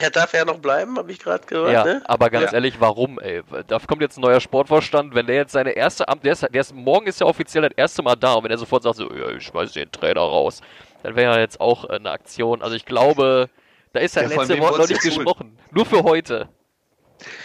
Er 0.00 0.10
darf 0.10 0.32
ja 0.32 0.46
noch 0.46 0.58
bleiben, 0.58 0.96
habe 0.96 1.12
ich 1.12 1.18
gerade 1.18 1.46
gehört. 1.46 1.72
Ja, 1.72 1.84
ne? 1.84 2.02
aber 2.06 2.30
ganz 2.30 2.46
Ja. 2.46 2.54
ehrlich, 2.54 2.80
warum, 2.80 3.20
ey? 3.20 3.42
Da 3.66 3.78
kommt 3.80 4.00
jetzt 4.00 4.16
ein 4.16 4.22
neuer 4.22 4.40
Sportvorstand, 4.40 5.14
wenn 5.14 5.26
der 5.26 5.36
jetzt 5.36 5.52
seine 5.52 5.72
erste 5.72 6.08
Amt, 6.08 6.24
der 6.24 6.32
ist, 6.32 6.42
der 6.42 6.60
ist, 6.60 6.74
morgen 6.74 7.06
ist 7.06 7.20
ja 7.20 7.26
offiziell 7.26 7.62
das 7.62 7.72
erste 7.76 8.02
Mal 8.02 8.16
da 8.16 8.32
und 8.34 8.44
wenn 8.44 8.50
er 8.50 8.56
sofort 8.56 8.82
sagt, 8.82 8.96
so, 8.96 9.12
ja, 9.12 9.28
ich 9.28 9.44
schmeiß 9.44 9.72
den 9.72 9.92
Trainer 9.92 10.22
raus, 10.22 10.62
dann 11.02 11.16
wäre 11.16 11.34
ja 11.34 11.40
jetzt 11.40 11.60
auch 11.60 11.84
äh, 11.84 11.96
eine 11.96 12.10
Aktion. 12.10 12.62
Also 12.62 12.76
ich 12.76 12.86
glaube, 12.86 13.50
da 13.92 14.00
ist 14.00 14.16
Ja, 14.16 14.22
allem, 14.22 14.38
letzte 14.38 14.58
Wort 14.58 14.78
noch 14.78 14.88
nicht 14.88 15.02
gesprochen. 15.02 15.58
Nur 15.70 15.84
für 15.84 16.02
heute. 16.02 16.48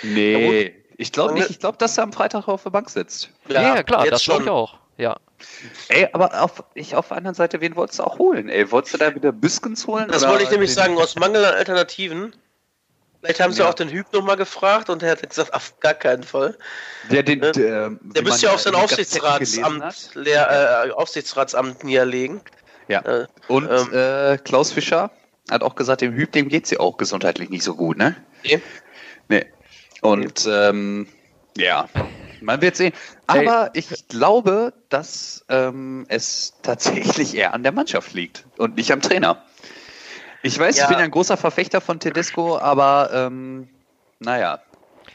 Nee, 0.01 0.73
ich 0.97 1.11
glaube 1.11 1.33
nicht. 1.33 1.49
Ich 1.49 1.59
glaube, 1.59 1.77
dass 1.77 1.97
er 1.97 2.05
am 2.05 2.13
Freitag 2.13 2.47
auf 2.47 2.63
der 2.63 2.69
Bank 2.69 2.89
sitzt. 2.89 3.31
Ja, 3.49 3.83
klar, 3.83 4.05
jetzt 4.05 4.13
das 4.13 4.23
glaube 4.23 4.43
ich 4.43 4.49
auch. 4.49 4.77
Ja. 4.97 5.17
Ey, 5.89 6.07
aber 6.13 6.41
auf, 6.41 6.63
ich 6.73 6.95
auf 6.95 7.09
der 7.09 7.17
anderen 7.17 7.35
Seite, 7.35 7.59
wen 7.59 7.75
wolltest 7.75 7.99
du 7.99 8.03
auch 8.03 8.17
holen? 8.17 8.47
Ey, 8.47 8.71
wolltest 8.71 8.93
du 8.93 8.97
da 8.99 9.13
wieder 9.13 9.33
Büskens 9.33 9.85
holen? 9.87 10.07
Das 10.07 10.25
wollte 10.25 10.43
ich 10.43 10.51
nämlich 10.51 10.73
sagen, 10.73 10.97
aus 10.97 11.15
Mangel 11.15 11.43
an 11.43 11.55
Alternativen. 11.55 12.33
Vielleicht 13.25 13.39
haben 13.41 13.53
sie 13.53 13.61
Ja. 13.61 13.69
auch 13.69 13.73
den 13.73 13.89
Hüb 13.89 14.05
nochmal 14.13 14.37
gefragt 14.37 14.89
und 14.89 15.01
er 15.01 15.11
hat 15.11 15.27
gesagt, 15.27 15.53
auf 15.53 15.79
gar 15.79 15.95
keinen 15.95 16.23
Fall. 16.23 16.55
Der, 17.09 17.23
den, 17.23 17.39
Ne? 17.39 17.51
der, 17.53 17.89
Der 18.01 18.21
müsste 18.23 18.45
ja 18.45 18.51
auch 18.53 18.59
sein 18.59 18.75
Aufsichtsratsamt, 18.75 20.11
leer, 20.13 20.85
äh, 20.87 20.91
Aufsichtsratsamt 20.91 21.83
niederlegen. 21.83 22.41
Ja. 22.87 23.01
Äh, 23.01 23.25
Und 23.47 23.67
Ähm. 23.69 23.93
äh, 23.93 24.37
Klaus 24.37 24.71
Fischer 24.71 25.09
hat 25.49 25.63
auch 25.63 25.75
gesagt, 25.75 26.01
dem 26.01 26.13
Hüb, 26.13 26.31
dem 26.33 26.49
geht's 26.49 26.69
ja 26.69 26.79
auch 26.79 26.97
gesundheitlich 26.97 27.49
nicht 27.49 27.63
so 27.63 27.75
gut, 27.75 27.97
ne? 27.97 28.15
Nee. 28.43 28.61
Nee. 29.27 29.45
Und 30.01 30.47
ähm, 30.47 31.07
ja, 31.57 31.89
man 32.41 32.61
wird 32.61 32.75
sehen. 32.75 32.93
Aber 33.25 33.71
ich 33.73 34.07
glaube, 34.07 34.73
dass 34.89 35.43
ähm, 35.49 36.05
es 36.09 36.53
tatsächlich 36.61 37.35
eher 37.35 37.55
an 37.55 37.63
der 37.63 37.71
Mannschaft 37.71 38.13
liegt 38.13 38.45
und 38.57 38.75
nicht 38.75 38.91
am 38.91 39.01
Trainer. 39.01 39.43
Ich 40.45 40.59
weiß, 40.59 40.77
Ja. 40.77 40.83
ich 40.83 40.89
bin 40.89 40.99
ja 40.99 41.05
ein 41.05 41.11
großer 41.11 41.37
Verfechter 41.37 41.81
von 41.81 41.99
Tedesco, 41.99 42.57
aber 42.57 43.09
ähm, 43.13 43.67
naja. 44.19 44.59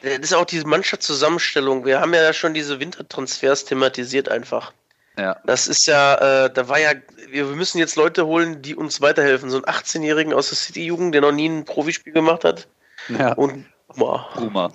Das 0.02 0.18
ist 0.18 0.34
auch 0.34 0.44
diese 0.46 0.66
Mannschaftszusammenstellung. 0.66 1.84
Wir 1.84 2.00
haben 2.00 2.14
ja 2.14 2.32
schon 2.32 2.54
diese 2.54 2.80
Wintertransfers 2.80 3.64
thematisiert 3.66 4.28
einfach. 4.28 4.72
Ja. 5.18 5.36
Das 5.44 5.68
ist 5.68 5.86
ja, 5.86 6.46
äh, 6.46 6.50
da 6.52 6.68
war 6.68 6.78
ja, 6.78 6.92
wir 7.28 7.44
müssen 7.44 7.78
jetzt 7.78 7.96
Leute 7.96 8.26
holen, 8.26 8.62
die 8.62 8.74
uns 8.74 9.00
weiterhelfen. 9.02 9.50
So 9.50 9.56
einen 9.56 9.66
18-Jährigen 9.66 10.32
aus 10.32 10.48
der 10.48 10.56
City-Jugend, 10.56 11.14
der 11.14 11.20
noch 11.20 11.32
nie 11.32 11.48
ein 11.48 11.64
Profispiel 11.64 12.12
gemacht 12.12 12.44
hat. 12.44 12.68
ja. 13.08 13.32
Und 13.34 13.66
boah, 13.96 14.28
Ruma. 14.38 14.72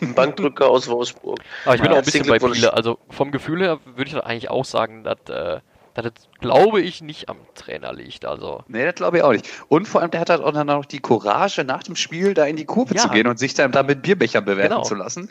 ein 0.00 0.14
Bankdrücker 0.14 0.68
aus 0.68 0.86
Wolfsburg. 0.88 1.40
Aber 1.64 1.74
ich 1.74 1.80
bin 1.80 1.90
Ja, 1.90 1.96
auch 1.96 1.98
ein 2.02 2.04
bisschen 2.04 2.26
bei 2.26 2.38
Viele. 2.38 2.72
Also 2.72 2.98
vom 3.10 3.32
Gefühl 3.32 3.60
her 3.62 3.80
würde 3.84 4.10
ich 4.10 4.16
eigentlich 4.16 4.50
auch 4.50 4.64
sagen, 4.64 5.02
dass, 5.04 5.18
äh, 5.28 5.54
dass 5.54 5.62
das, 6.02 6.12
glaube 6.40 6.80
ich, 6.80 7.00
nicht 7.02 7.28
am 7.28 7.38
Trainer 7.54 7.92
liegt. 7.92 8.24
Also 8.24 8.62
Nee, 8.68 8.84
das 8.84 8.94
glaube 8.94 9.18
ich 9.18 9.22
auch 9.22 9.32
nicht. 9.32 9.48
Und 9.68 9.86
vor 9.86 10.00
allem, 10.00 10.10
der 10.10 10.20
hat 10.20 10.30
halt 10.30 10.42
auch 10.42 10.52
dann 10.52 10.66
noch 10.68 10.84
die 10.84 11.00
Courage, 11.00 11.64
nach 11.64 11.82
dem 11.82 11.96
Spiel 11.96 12.34
da 12.34 12.44
in 12.46 12.56
die 12.56 12.64
Kurve 12.66 12.94
Ja. 12.94 13.02
zu 13.02 13.08
gehen 13.08 13.26
und 13.26 13.38
sich 13.38 13.54
dann 13.54 13.72
da 13.72 13.82
mit 13.82 14.02
Bierbecher 14.02 14.40
bewerfen 14.40 14.70
Genau. 14.70 14.82
zu 14.84 14.94
lassen. 14.94 15.30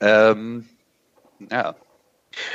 Ähm, 0.00 0.68
ja. 1.50 1.74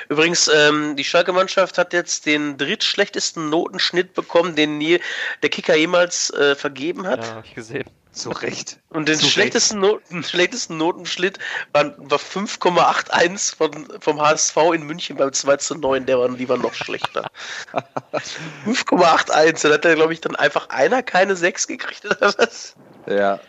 Übrigens, 0.09 0.47
ähm, 0.47 0.95
die 0.95 1.03
Schalke-Mannschaft 1.03 1.77
hat 1.79 1.93
jetzt 1.93 2.27
den 2.27 2.57
drittschlechtesten 2.57 3.49
Notenschnitt 3.49 4.13
bekommen, 4.13 4.55
den 4.55 4.79
je, 4.79 4.99
der 5.41 5.49
Kicker 5.49 5.75
jemals 5.75 6.29
äh, 6.31 6.55
vergeben 6.55 7.07
hat. 7.07 7.25
ja, 7.25 7.35
hab 7.35 7.45
ich 7.45 7.55
gesehen. 7.55 7.85
Zu 8.11 8.31
Recht. 8.31 8.77
Und 8.89 9.07
den 9.07 9.17
Zu 9.17 9.27
schlechtesten, 9.27 9.79
Noten, 9.79 10.23
schlechtesten 10.25 10.77
Notenschnitt 10.77 11.39
war, 11.71 11.95
war 11.97 12.19
5,81 12.19 13.55
von, 13.55 13.87
vom 14.01 14.21
HSV 14.21 14.57
in 14.73 14.83
München 14.83 15.15
beim 15.15 15.31
2 15.31 15.57
zu 15.57 15.75
9. 15.75 16.05
Der 16.05 16.19
war, 16.19 16.29
die 16.29 16.49
war 16.49 16.57
noch 16.57 16.73
schlechter. 16.73 17.29
5,81. 18.65 19.61
Dann 19.63 19.73
hat 19.73 19.85
er, 19.85 19.95
glaube 19.95 20.13
ich, 20.13 20.19
dann 20.19 20.35
einfach 20.35 20.69
einer 20.69 21.03
keine 21.03 21.35
6 21.37 21.67
gekriegt 21.67 22.05
oder 22.05 22.33
was? 22.37 22.75
Ja. 23.07 23.39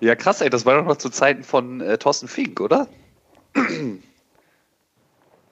Ja, 0.00 0.16
krass, 0.16 0.40
ey, 0.40 0.50
das 0.50 0.66
war 0.66 0.76
doch 0.76 0.84
noch 0.84 0.98
zu 0.98 1.10
Zeiten 1.10 1.44
von 1.44 1.80
äh, 1.80 1.96
Thorsten 1.96 2.28
Fink, 2.28 2.60
oder? 2.60 2.88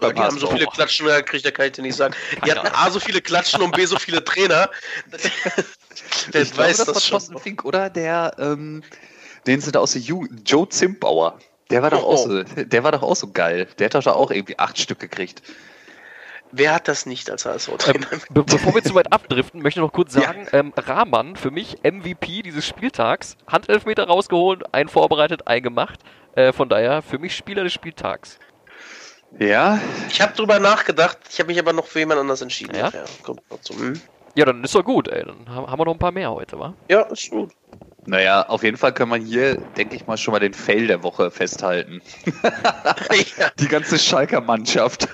Ja, 0.01 0.13
die 0.13 0.21
haben 0.21 0.39
so 0.39 0.47
viele 0.49 0.67
Klatschen 0.67 1.07
gekriegt, 1.07 1.47
da 1.47 1.51
kann 1.51 1.67
ich 1.67 1.73
dir 1.73 1.83
nicht 1.83 1.97
sagen. 1.97 2.15
Die 2.45 2.51
hatten 2.53 2.67
A 2.75 2.91
so 2.91 3.01
viele 3.01 3.21
Klatschen 3.23 3.63
und 3.63 3.75
B 3.75 3.85
so 3.87 3.99
viele 3.99 4.23
Trainer. 4.23 4.69
Wer 6.31 6.43
ich 6.43 6.53
glaube, 6.53 6.69
weiß 6.69 6.77
das 6.79 6.87
war 6.89 6.95
das 6.95 7.07
Thorsten 7.09 7.33
schon. 7.33 7.43
Fink, 7.43 7.65
oder? 7.65 7.89
Der, 7.91 8.35
ähm, 8.39 8.83
den 9.47 9.61
sind 9.61 9.77
aus 9.77 9.93
der 9.93 10.03
Jugend, 10.03 10.49
Joe 10.51 10.69
Zimbauer. 10.69 11.39
Der 11.71 11.83
war 11.83 11.91
doch 11.91 12.03
Oh. 12.03 12.13
auch 12.13 12.19
so, 12.19 12.43
der 12.43 12.85
war 12.85 12.93
doch 12.93 13.03
auch 13.03 13.17
so 13.17 13.33
geil. 13.33 13.67
Der 13.79 13.87
hat 13.87 13.95
doch 13.95 14.03
da 14.05 14.13
auch 14.13 14.31
irgendwie 14.31 14.59
acht 14.59 14.79
Stück 14.79 14.99
gekriegt. 14.99 15.43
Wer 16.53 16.75
hat 16.75 16.87
das 16.89 17.07
nicht 17.07 17.29
als 17.31 17.45
Ähm, 17.45 17.53
HSV-Trainer? 17.53 18.07
be 18.31 18.45
bevor 18.45 18.75
wir 18.75 18.83
zu 18.85 18.95
weit 18.95 19.13
abdriften, 19.13 19.63
möchte 19.63 19.81
ich 19.81 19.85
noch 19.85 19.93
kurz 19.93 20.15
Ja. 20.15 20.23
sagen, 20.23 20.47
ähm, 20.53 20.73
Rahman, 20.77 21.35
für 21.37 21.51
mich 21.51 21.79
MVP 21.83 22.43
dieses 22.43 22.65
Spieltags, 22.67 23.37
Handelfmeter 23.49 24.05
rausgeholt, 24.07 24.73
einen 24.73 24.89
vorbereitet, 24.89 25.47
einen 25.49 25.63
gemacht. 25.65 26.01
Äh, 26.37 26.53
von 26.53 26.69
daher, 26.69 27.03
für 27.03 27.19
mich 27.19 27.35
Spieler 27.35 27.65
des 27.65 27.73
Spieltags. 27.73 28.39
Ja, 29.39 29.79
Ich 30.09 30.21
habe 30.21 30.33
drüber 30.35 30.59
nachgedacht, 30.59 31.19
ich 31.31 31.39
habe 31.41 31.49
mich 31.49 31.59
aber 31.59 31.73
noch 31.73 31.87
für 31.87 31.99
jemand 31.99 32.21
anders 32.21 32.41
entschieden. 32.41 32.75
Ja? 32.75 32.85
nachher. 32.85 33.05
Kommt 33.23 33.43
noch 33.51 33.61
zum. 33.61 33.79
Hm? 33.79 34.01
Ja, 34.35 34.45
dann 34.45 34.63
ist 34.65 34.75
doch 34.75 34.85
gut, 34.85 35.09
ey. 35.09 35.25
Dann 35.25 35.49
ha- 35.49 35.67
haben 35.71 35.79
wir 35.81 35.85
noch 35.85 35.93
ein 35.95 35.99
paar 35.99 36.13
mehr 36.13 36.31
heute, 36.31 36.59
wa? 36.59 36.75
Ja, 36.91 37.03
ist 37.03 37.31
gut. 37.31 37.53
naja, 38.07 38.47
auf 38.49 38.63
jeden 38.63 38.77
Fall 38.77 38.93
kann 38.93 39.09
man 39.09 39.23
hier, 39.23 39.57
denke 39.77 39.97
ich 39.97 40.07
mal, 40.07 40.17
schon 40.19 40.33
mal 40.33 40.41
den 40.41 40.53
Fail 40.55 40.87
der 40.87 41.03
Woche 41.03 41.31
festhalten. 41.31 42.01
ja. 42.43 43.51
Die 43.59 43.69
ganze 43.69 43.99
Schalker 43.99 44.41
Mannschaft. 44.43 45.09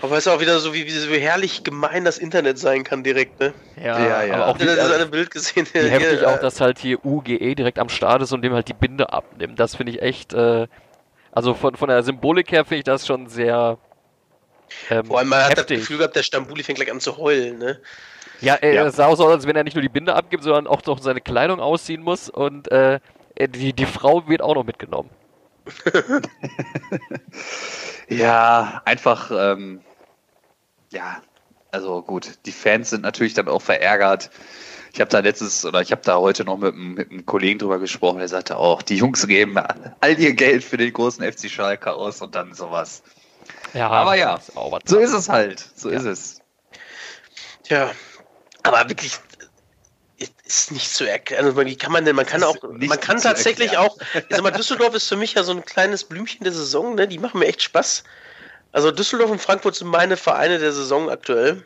Aber 0.00 0.16
es 0.16 0.26
ist 0.26 0.32
auch 0.32 0.40
wieder 0.40 0.58
so, 0.58 0.74
wie, 0.74 0.84
wie 0.86 0.90
so 0.90 1.08
herrlich 1.12 1.62
gemein 1.64 2.04
das 2.04 2.18
Internet 2.18 2.58
sein 2.58 2.82
kann 2.82 3.04
direkt, 3.04 3.38
ne? 3.40 3.52
Ja, 3.82 4.24
ja. 4.24 4.34
Aber 4.34 4.46
auch 4.48 4.58
das 4.58 4.76
äh, 4.76 4.94
eine 4.94 5.06
Bild 5.06 5.30
gesehen? 5.30 5.66
wie 5.72 5.78
heftig 5.78 6.22
äh, 6.22 6.26
auch, 6.26 6.40
dass 6.40 6.60
halt 6.60 6.78
hier 6.78 7.04
UGE 7.04 7.54
direkt 7.54 7.78
am 7.78 7.88
Start 7.88 8.20
ist 8.22 8.32
und 8.32 8.42
dem 8.42 8.52
halt 8.52 8.68
die 8.68 8.74
Binde 8.74 9.12
abnimmt. 9.12 9.60
Das 9.60 9.76
finde 9.76 9.92
ich 9.92 10.02
echt, 10.02 10.32
äh, 10.34 10.66
also 11.32 11.54
von, 11.54 11.74
von 11.74 11.88
der 11.88 12.02
Symbolik 12.02 12.52
her 12.52 12.64
finde 12.64 12.78
ich 12.78 12.84
das 12.84 13.06
schon 13.06 13.26
sehr 13.28 13.78
ähm, 14.90 15.06
Vor 15.06 15.18
allem, 15.18 15.28
man 15.28 15.40
hat 15.44 15.52
das 15.52 15.58
heftig. 15.60 15.80
Gefühl 15.80 15.98
gehabt, 15.98 16.16
der 16.16 16.22
Stambuli 16.22 16.62
fängt 16.62 16.76
gleich 16.78 16.90
an 16.90 17.00
zu 17.00 17.16
heulen, 17.18 17.58
ne? 17.58 17.80
Ja, 18.40 18.54
äh, 18.56 18.74
Ja. 18.74 18.86
es 18.86 18.96
sah 18.96 19.06
auch 19.06 19.16
so 19.16 19.24
aus, 19.26 19.32
als 19.32 19.46
wenn 19.46 19.56
er 19.56 19.64
nicht 19.64 19.74
nur 19.74 19.82
die 19.82 19.88
Binde 19.88 20.14
abgibt, 20.14 20.42
sondern 20.44 20.66
auch 20.66 20.84
noch 20.86 20.98
seine 20.98 21.20
Kleidung 21.20 21.60
ausziehen 21.60 22.02
muss 22.02 22.28
und 22.30 22.70
äh, 22.70 23.00
die, 23.38 23.72
die 23.72 23.86
Frau 23.86 24.28
wird 24.28 24.42
auch 24.42 24.54
noch 24.54 24.64
mitgenommen. 24.64 25.10
Ja, 28.08 28.82
einfach, 28.84 29.30
ähm, 29.30 29.80
ja, 30.90 31.22
also 31.70 32.02
gut, 32.02 32.38
die 32.44 32.52
Fans 32.52 32.90
sind 32.90 33.02
natürlich 33.02 33.32
dann 33.34 33.48
auch 33.48 33.62
verärgert. 33.62 34.30
Ich 34.94 35.00
habe 35.00 35.08
da 35.10 35.20
letztes 35.20 35.64
oder 35.64 35.80
ich 35.80 35.90
habe 35.90 36.02
da 36.04 36.18
heute 36.18 36.44
noch 36.44 36.58
mit, 36.58 36.74
einem- 36.74 36.94
mit 36.94 37.10
einem 37.10 37.24
Kollegen 37.24 37.58
drüber 37.58 37.78
gesprochen, 37.78 38.18
der 38.18 38.28
sagte 38.28 38.56
auch, 38.56 38.82
die 38.82 38.96
Jungs 38.96 39.26
geben 39.26 39.56
all 40.00 40.18
ihr 40.18 40.34
Geld 40.34 40.62
für 40.64 40.76
den 40.76 40.92
großen 40.92 41.24
FC 41.24 41.48
Schalke 41.50 41.92
aus 41.94 42.20
und 42.20 42.34
dann 42.34 42.52
sowas. 42.54 43.02
Ja, 43.72 43.88
Aber 43.88 44.14
ja, 44.16 44.36
ist 44.36 44.52
So 44.84 44.98
ist 44.98 45.12
es 45.12 45.28
halt, 45.30 45.64
so 45.74 45.90
Ja. 45.90 45.96
ist 45.98 46.04
es. 46.04 46.38
Tja. 47.64 47.90
Aber 48.64 48.86
wirklich, 48.88 49.12
ist- 50.18 50.34
ist 50.44 50.72
nicht 50.72 50.92
zu 50.94 51.08
erklären. 51.08 51.46
Also, 51.46 51.64
wie 51.64 51.76
kann 51.76 51.90
man 51.92 52.04
denn, 52.04 52.14
man 52.14 52.26
kann 52.26 52.42
auch, 52.44 52.56
man 52.62 53.00
kann 53.00 53.18
tatsächlich 53.20 53.72
erklären. 53.72 53.90
auch, 53.90 53.96
ich 54.14 54.24
sag 54.28 54.42
mal, 54.42 54.50
Düsseldorf 54.50 54.94
ist 54.94 55.08
für 55.08 55.16
mich 55.16 55.34
ja 55.34 55.42
so 55.42 55.52
ein 55.52 55.64
kleines 55.64 56.04
Blümchen 56.04 56.44
der 56.44 56.52
Saison, 56.52 56.94
ne? 56.94 57.08
Die 57.08 57.18
machen 57.18 57.40
mir 57.40 57.46
echt 57.46 57.62
Spaß. 57.62 58.04
Also 58.72 58.90
Düsseldorf 58.90 59.30
und 59.30 59.40
Frankfurt 59.40 59.74
sind 59.74 59.88
meine 59.88 60.16
Vereine 60.18 60.58
der 60.58 60.72
Saison 60.72 61.08
aktuell. 61.10 61.64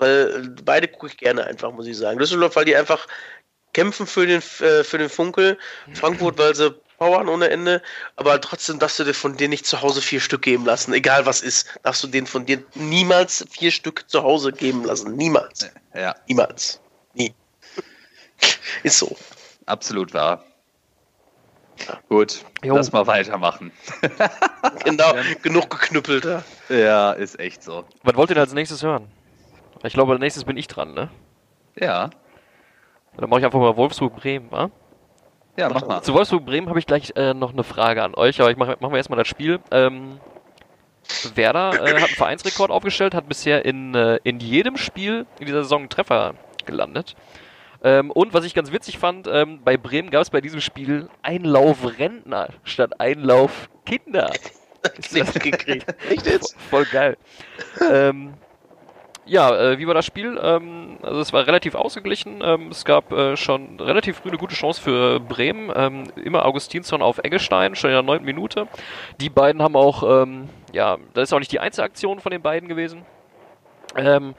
Weil 0.00 0.44
äh, 0.58 0.62
beide 0.64 0.88
gucke 0.88 1.06
ich 1.08 1.16
gerne 1.16 1.44
einfach, 1.44 1.70
muss 1.72 1.86
ich 1.86 1.96
sagen. 1.96 2.18
Düsseldorf, 2.18 2.56
weil 2.56 2.64
die 2.64 2.74
einfach 2.74 3.06
kämpfen 3.72 4.06
für 4.06 4.26
den, 4.26 4.42
äh, 4.60 4.82
für 4.82 4.98
den 4.98 5.08
Funkel. 5.08 5.58
Frankfurt, 5.94 6.38
weil 6.38 6.54
sie 6.54 6.74
powern 6.98 7.28
ohne 7.28 7.48
Ende. 7.50 7.82
Aber 8.16 8.40
trotzdem 8.40 8.78
darfst 8.78 8.98
du 8.98 9.04
dir 9.04 9.14
von 9.14 9.36
dir 9.36 9.48
nicht 9.48 9.64
zu 9.66 9.80
Hause 9.82 10.02
vier 10.02 10.20
Stück 10.20 10.42
geben 10.42 10.64
lassen. 10.64 10.92
Egal 10.92 11.24
was 11.26 11.40
ist, 11.40 11.68
darfst 11.82 12.02
du 12.02 12.08
den 12.08 12.26
von 12.26 12.44
dir 12.46 12.62
niemals 12.74 13.44
vier 13.50 13.70
Stück 13.70 14.08
zu 14.10 14.22
Hause 14.22 14.52
geben 14.52 14.84
lassen. 14.84 15.14
Niemals. 15.16 15.70
Ja, 15.94 16.16
Niemals. 16.26 16.80
Nie. 17.14 17.32
Ist 18.82 18.98
so. 18.98 19.16
absolut 19.66 20.12
wahr. 20.14 20.44
Gut, 22.10 22.44
Jo. 22.62 22.76
lass 22.76 22.92
mal 22.92 23.06
weitermachen. 23.06 23.72
Genau. 24.84 25.14
Genug 25.42 25.70
geknüppelt. 25.70 26.24
Ja. 26.26 26.42
Ja, 26.68 27.12
ist 27.12 27.38
echt 27.40 27.62
so. 27.62 27.86
Was 28.02 28.14
wollt 28.16 28.30
ihr 28.30 28.34
denn 28.34 28.42
als 28.44 28.52
nächstes 28.52 28.82
hören? 28.82 29.10
Ich 29.82 29.92
glaube, 29.94 30.12
als 30.12 30.20
nächstes 30.20 30.44
bin 30.44 30.56
ich 30.56 30.66
dran, 30.66 30.94
ne? 30.94 31.08
Ja, 31.78 32.10
Dann 33.16 33.30
mache 33.30 33.40
ich 33.40 33.46
einfach 33.46 33.60
mal 33.60 33.76
Wolfsburg-Bremen, 33.76 34.50
wa? 34.50 34.70
ja, 35.56 35.68
mach 35.68 35.86
mal. 35.86 36.02
Zu 36.02 36.14
Wolfsburg-Bremen 36.14 36.68
habe 36.68 36.78
ich 36.78 36.86
gleich 36.86 37.12
äh, 37.16 37.34
noch 37.34 37.52
eine 37.52 37.64
Frage 37.64 38.02
an 38.02 38.14
euch, 38.14 38.40
aber 38.40 38.50
ich 38.50 38.56
mache 38.56 38.76
machen 38.80 38.92
wir 38.92 38.96
erstmal 38.98 39.18
das 39.18 39.28
Spiel. 39.28 39.60
Ähm, 39.70 40.18
Werder 41.34 41.72
äh, 41.74 41.94
hat 41.94 42.08
einen 42.08 42.16
Vereinsrekord 42.16 42.70
aufgestellt, 42.70 43.14
hat 43.14 43.28
bisher 43.28 43.64
in, 43.64 43.94
äh, 43.94 44.18
in 44.24 44.40
jedem 44.40 44.76
Spiel 44.76 45.26
in 45.38 45.46
dieser 45.46 45.62
Saison 45.62 45.80
einen 45.80 45.88
Treffer 45.88 46.34
gelandet. 46.66 47.14
Ähm, 47.82 48.10
und 48.10 48.34
was 48.34 48.44
ich 48.44 48.54
ganz 48.54 48.72
witzig 48.72 48.98
fand, 48.98 49.26
ähm, 49.26 49.60
bei 49.64 49.76
Bremen 49.76 50.10
gab 50.10 50.22
es 50.22 50.30
bei 50.30 50.40
diesem 50.40 50.60
Spiel 50.60 51.08
Einlauf 51.22 51.78
Rentner 51.98 52.48
statt 52.62 53.00
Einlauf 53.00 53.70
Kinder. 53.86 54.30
Nicht 55.12 55.40
gekriegt. 55.42 55.86
Echt 56.10 56.26
jetzt? 56.26 56.56
Voll 56.70 56.84
geil. 56.86 57.16
ähm, 57.90 58.34
ja, 59.30 59.56
äh, 59.56 59.78
wie 59.78 59.86
war 59.86 59.94
das 59.94 60.04
Spiel? 60.04 60.38
Ähm, 60.42 60.98
also 61.02 61.20
es 61.20 61.32
war 61.32 61.46
relativ 61.46 61.76
ausgeglichen. 61.76 62.40
Ähm, 62.42 62.68
es 62.70 62.84
gab 62.84 63.12
äh, 63.12 63.36
schon 63.36 63.78
relativ 63.78 64.16
früh 64.18 64.28
eine 64.28 64.38
gute 64.38 64.56
Chance 64.56 64.82
für 64.82 65.20
Bremen. 65.20 65.70
Ähm, 65.72 66.04
immer 66.16 66.44
Augustinsson 66.44 67.00
auf 67.00 67.18
Eggestein, 67.22 67.76
schon 67.76 67.90
in 67.90 67.94
der 67.94 68.02
neunten 68.02 68.26
Minute. 68.26 68.66
Die 69.20 69.30
beiden 69.30 69.62
haben 69.62 69.76
auch, 69.76 70.02
ähm, 70.02 70.48
ja, 70.72 70.98
das 71.14 71.28
ist 71.28 71.32
auch 71.32 71.38
nicht 71.38 71.52
die 71.52 71.60
Einzelaktion 71.60 72.18
von 72.18 72.32
den 72.32 72.42
beiden 72.42 72.68
gewesen. 72.68 73.02
Ähm, 73.94 74.34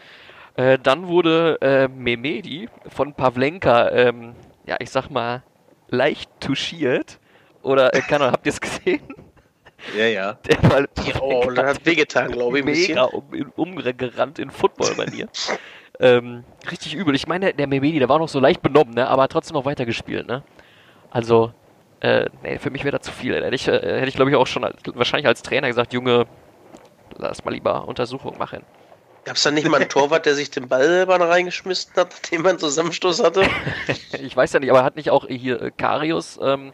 äh, 0.58 0.78
dann 0.78 1.08
wurde 1.08 1.58
äh, 1.62 1.88
Memedi 1.88 2.68
von 2.90 3.14
Pavlenka, 3.14 3.92
ähm, 3.92 4.36
ja, 4.66 4.76
ich 4.80 4.90
sag 4.90 5.10
mal, 5.10 5.44
leicht 5.88 6.30
touchiert. 6.42 7.20
Oder, 7.62 7.96
äh, 7.96 8.02
keine 8.02 8.26
Ahnung, 8.26 8.34
habt 8.34 8.46
ihr 8.46 8.52
es 8.52 8.60
gesehen? 8.60 9.02
Ja, 9.98 10.06
ja. 10.06 10.34
Der 10.46 10.64
war 10.72 10.86
Oh, 11.22 11.44
hat 11.58 11.86
wehgetan, 11.86 12.32
glaube 12.32 12.60
ich, 12.60 12.64
ein 12.64 12.66
bisschen. 12.66 12.96
mega 12.96 13.04
um, 13.06 13.34
in- 13.34 13.52
umgerannt 13.56 14.40
in 14.40 14.50
Football 14.52 14.96
bei 14.96 15.06
mir. 15.12 15.28
ähm, 16.00 16.44
richtig 16.70 16.96
übel. 16.96 17.16
Ich 17.16 17.28
meine, 17.28 17.54
der 17.54 17.68
Memedi, 17.68 18.00
der 18.00 18.10
war 18.10 18.20
noch 18.20 18.30
so 18.30 18.40
leicht 18.40 18.62
benommen, 18.62 18.94
ne? 18.94 19.08
aber 19.08 19.24
hat 19.24 19.32
trotzdem 19.32 19.56
noch 19.56 19.66
weitergespielt. 19.66 20.28
Ne? 20.28 20.44
Also, 21.10 21.54
äh, 22.00 22.28
nee, 22.44 22.58
für 22.58 22.70
mich 22.70 22.84
wäre 22.84 22.98
das 22.98 23.06
zu 23.06 23.12
viel. 23.12 23.36
Hätte 23.36 23.56
ich, 23.56 23.68
äh, 23.68 23.72
hätte 23.74 24.08
ich 24.08 24.16
glaube 24.16 24.32
ich, 24.32 24.38
auch 24.38 24.48
schon 24.48 24.64
als, 24.64 24.78
wahrscheinlich 24.94 25.28
als 25.28 25.42
Trainer 25.42 25.68
gesagt, 25.68 25.94
Junge, 25.94 26.26
lass 27.18 27.44
mal 27.46 27.52
lieber 27.52 27.88
Untersuchung 27.88 28.38
machen. 28.38 28.64
Gab 29.24 29.36
es 29.36 29.44
da 29.44 29.52
nicht 29.52 29.68
mal 29.70 29.80
einen 29.80 29.90
Torwart, 29.90 30.26
der 30.26 30.34
sich 30.34 30.50
den 30.50 30.68
Ball 30.68 30.84
selber 30.84 31.20
reingeschmissen 31.20 31.94
hat, 31.96 32.10
nachdem 32.12 32.44
er 32.46 32.52
einen 32.52 32.60
Zusammenstoß 32.60 33.24
hatte? 33.24 33.44
Ich 34.24 34.36
weiß 34.36 34.54
ja 34.54 34.60
nicht, 34.60 34.70
aber 34.70 34.84
hat 34.84 34.96
nicht 34.98 35.10
auch 35.10 35.26
hier 35.28 35.62
äh, 35.62 35.72
Karius, 35.72 36.40
ähm, 36.42 36.74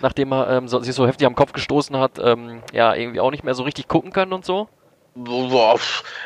nachdem 0.00 0.32
er 0.32 0.50
ähm, 0.50 0.68
so, 0.68 0.80
sich 0.80 0.94
so 0.94 1.06
heftig 1.06 1.26
am 1.26 1.34
Kopf 1.34 1.52
gestoßen 1.52 1.96
hat, 1.98 2.18
ähm, 2.18 2.62
ja, 2.72 2.94
irgendwie 2.94 3.20
auch 3.20 3.30
nicht 3.30 3.44
mehr 3.44 3.54
so 3.54 3.64
richtig 3.64 3.88
gucken 3.88 4.12
können 4.12 4.32
und 4.32 4.44
so? 4.44 4.68
Boah, 5.14 5.78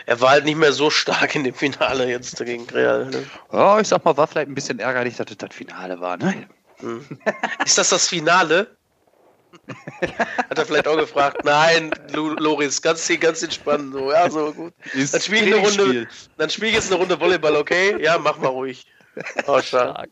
er 0.06 0.20
war 0.20 0.30
halt 0.30 0.44
nicht 0.44 0.56
mehr 0.56 0.72
so 0.72 0.90
stark 0.90 1.34
in 1.34 1.44
dem 1.44 1.54
Finale 1.54 2.08
jetzt 2.08 2.44
gegen 2.44 2.68
Real. 2.70 3.06
Ne? 3.06 3.24
Oh, 3.52 3.78
ich 3.80 3.88
sag 3.88 4.04
mal, 4.04 4.16
war 4.16 4.26
vielleicht 4.26 4.48
ein 4.48 4.54
bisschen 4.54 4.80
ärgerlich, 4.80 5.16
dass 5.16 5.30
es 5.30 5.36
das 5.36 5.54
Finale 5.54 6.00
war, 6.00 6.16
ne? 6.16 6.48
Ist 7.64 7.78
das 7.78 7.90
das 7.90 8.08
Finale? 8.08 8.76
Hat 10.48 10.58
er 10.58 10.66
vielleicht 10.66 10.88
auch 10.88 10.96
gefragt. 10.96 11.44
Nein, 11.44 11.90
Loris, 12.12 12.80
ganz, 12.80 13.10
ganz 13.20 13.42
entspannt. 13.42 13.92
So, 13.92 14.10
ja, 14.10 14.30
so 14.30 14.52
gut. 14.52 14.72
Ist 14.94 15.14
Dann 15.14 15.20
spiele 15.20 15.46
ich 15.46 15.54
eine 15.54 15.62
Runde, 15.62 15.84
Trainingsspiel. 15.84 16.34
dann 16.36 16.50
spiele 16.50 16.68
ich 16.68 16.74
jetzt 16.74 16.90
eine 16.90 17.00
Runde 17.00 17.20
Volleyball, 17.20 17.56
okay? 17.56 18.02
Ja, 18.02 18.18
mach 18.18 18.38
mal 18.38 18.48
ruhig. 18.48 18.86
Oh, 19.46 19.60
stark. 19.60 19.64
Stark. 19.64 20.10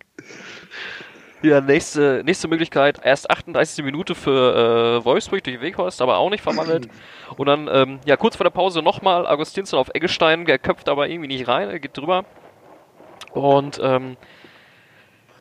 Ja, 1.42 1.60
nächste, 1.60 2.22
nächste 2.24 2.48
Möglichkeit, 2.48 2.98
erst 3.02 3.30
38. 3.30 3.84
Minute 3.84 4.16
für 4.16 5.00
äh, 5.00 5.04
Wolfsburg 5.04 5.44
durch 5.44 5.60
Weghorst, 5.60 6.02
aber 6.02 6.16
auch 6.16 6.30
nicht 6.30 6.42
verwandelt. 6.42 6.88
Und 7.36 7.46
dann, 7.46 7.68
ähm, 7.72 8.00
ja, 8.04 8.16
kurz 8.16 8.34
vor 8.34 8.44
der 8.44 8.50
Pause 8.50 8.82
nochmal 8.82 9.24
Augustinsson 9.24 9.78
auf 9.78 9.88
Eggestein, 9.94 10.46
der 10.46 10.58
köpft 10.58 10.88
aber 10.88 11.08
irgendwie 11.08 11.28
nicht 11.28 11.46
rein, 11.46 11.70
er 11.70 11.78
geht 11.78 11.96
drüber. 11.96 12.24
Und 13.32 13.78
ähm, 13.80 14.16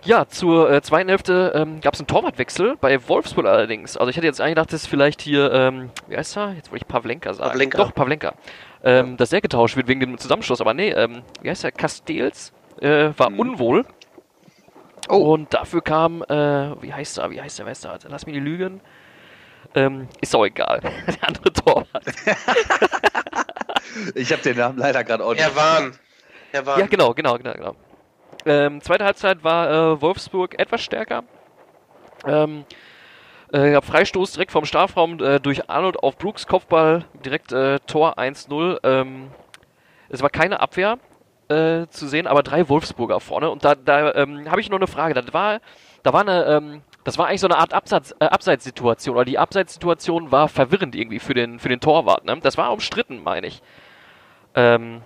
ja, 0.04 0.28
zur 0.28 0.72
äh, 0.72 0.82
zweiten 0.82 1.10
Hälfte 1.10 1.52
ähm, 1.56 1.82
gab 1.82 1.94
es 1.94 2.00
einen 2.00 2.08
Torwartwechsel, 2.08 2.78
bei 2.80 3.08
Wolfsburg 3.08 3.46
allerdings. 3.46 3.98
Also 3.98 4.10
ich 4.10 4.18
hätte 4.18 4.28
jetzt 4.28 4.40
eigentlich 4.42 4.56
gedacht, 4.56 4.74
dass 4.74 4.86
vielleicht 4.88 5.22
hier, 5.22 5.52
ähm, 5.52 5.90
wie 6.08 6.18
heißt 6.18 6.38
er? 6.38 6.54
Jetzt 6.54 6.72
wollte 6.72 6.84
ich 6.84 6.88
Pavlenka 6.88 7.34
sagen. 7.34 7.50
Pavlenka. 7.52 7.78
Doch, 7.78 7.94
Pavlenka. 7.94 8.34
Ähm, 8.84 9.18
Dass 9.18 9.32
der 9.32 9.42
getauscht 9.42 9.76
wird 9.76 9.88
wegen 9.88 10.00
dem 10.00 10.18
Zusammenschluss, 10.18 10.62
aber 10.62 10.74
nee, 10.74 10.92
ähm, 10.92 11.24
wie 11.42 11.50
heißt 11.50 11.64
er? 11.64 11.72
Castells 11.72 12.54
äh, 12.80 13.10
war 13.18 13.30
Mhm. 13.32 13.40
unwohl. 13.40 13.86
Oh. 15.10 15.34
Und 15.34 15.54
dafür 15.54 15.82
kam, 15.82 16.22
äh, 16.24 16.82
wie 16.82 16.94
heißt 16.94 17.18
er, 17.18 17.32
wie 17.32 17.42
heißt 17.42 17.58
der, 17.60 17.66
wer 17.66 17.72
ist 17.72 17.84
der? 17.84 17.98
Lass 18.08 18.26
mich 18.26 18.36
nicht 18.36 18.44
lügen. 18.44 18.82
Ähm, 19.76 20.08
ist 20.22 20.36
auch 20.36 20.46
egal. 20.46 20.80
der 21.08 21.28
andere 21.28 21.52
Torwart. 21.54 22.06
Ich 24.16 24.32
habe 24.32 24.42
den 24.42 24.58
Namen 24.58 24.78
leider 24.78 25.04
gerade 25.04 25.24
auch 25.24 25.32
nicht. 25.34 25.42
Herr 25.42 25.56
Wahn. 25.56 25.94
Herr 26.52 26.66
Wahn. 26.66 26.80
Ja, 26.80 26.86
genau, 26.88 27.14
genau, 27.14 27.38
genau, 27.38 27.54
genau. 27.54 27.76
Ähm, 28.48 28.82
zweite 28.82 29.04
Halbzeit 29.04 29.44
war 29.44 29.70
äh, 29.70 30.02
Wolfsburg 30.02 30.58
etwas 30.58 30.82
stärker. 30.82 31.26
Ähm, 32.26 32.64
äh, 33.52 33.82
Freistoß 33.82 34.32
direkt 34.32 34.54
vom 34.54 34.64
Strafraum 34.64 35.20
äh, 35.22 35.40
durch 35.40 35.70
Arnold 35.70 35.98
auf 36.00 36.18
Brooks 36.18 36.48
Kopfball, 36.48 37.04
direkt 37.26 37.52
äh, 37.52 37.80
Tor 37.82 38.18
1-0. 38.18 38.80
Ähm, 38.84 39.32
es 40.08 40.22
war 40.22 40.30
keine 40.30 40.62
Abwehr 40.62 40.98
äh, 41.50 41.88
zu 41.88 42.08
sehen, 42.08 42.26
aber 42.26 42.42
drei 42.42 42.70
Wolfsburger 42.70 43.20
vorne. 43.20 43.50
Und 43.50 43.66
da, 43.66 43.76
da 43.76 44.14
ähm, 44.16 44.50
habe 44.50 44.62
ich 44.62 44.70
noch 44.70 44.78
eine 44.78 44.88
Frage. 44.88 45.14
Das 45.14 45.34
war, 45.34 45.60
da 46.04 46.14
war 46.14 46.22
eine, 46.22 46.46
ähm, 46.46 46.82
das 47.04 47.18
war 47.18 47.28
eigentlich 47.28 47.42
so 47.42 47.48
eine 47.48 47.58
Art 47.58 47.74
Absatz, 47.74 48.16
äh, 48.20 48.26
Abseitssituation. 48.26 49.16
Oder 49.16 49.26
die 49.26 49.38
Abseitssituation 49.38 50.32
war 50.32 50.48
verwirrend 50.48 50.96
irgendwie 50.96 51.20
für 51.20 51.34
den, 51.34 51.60
für 51.60 51.70
den 51.70 51.82
Torwart. 51.82 52.24
Ne? 52.24 52.38
Das 52.42 52.58
war 52.58 52.72
umstritten, 52.72 53.24
meine 53.24 53.48
ich. 53.48 53.62
Ähm, 54.56 55.02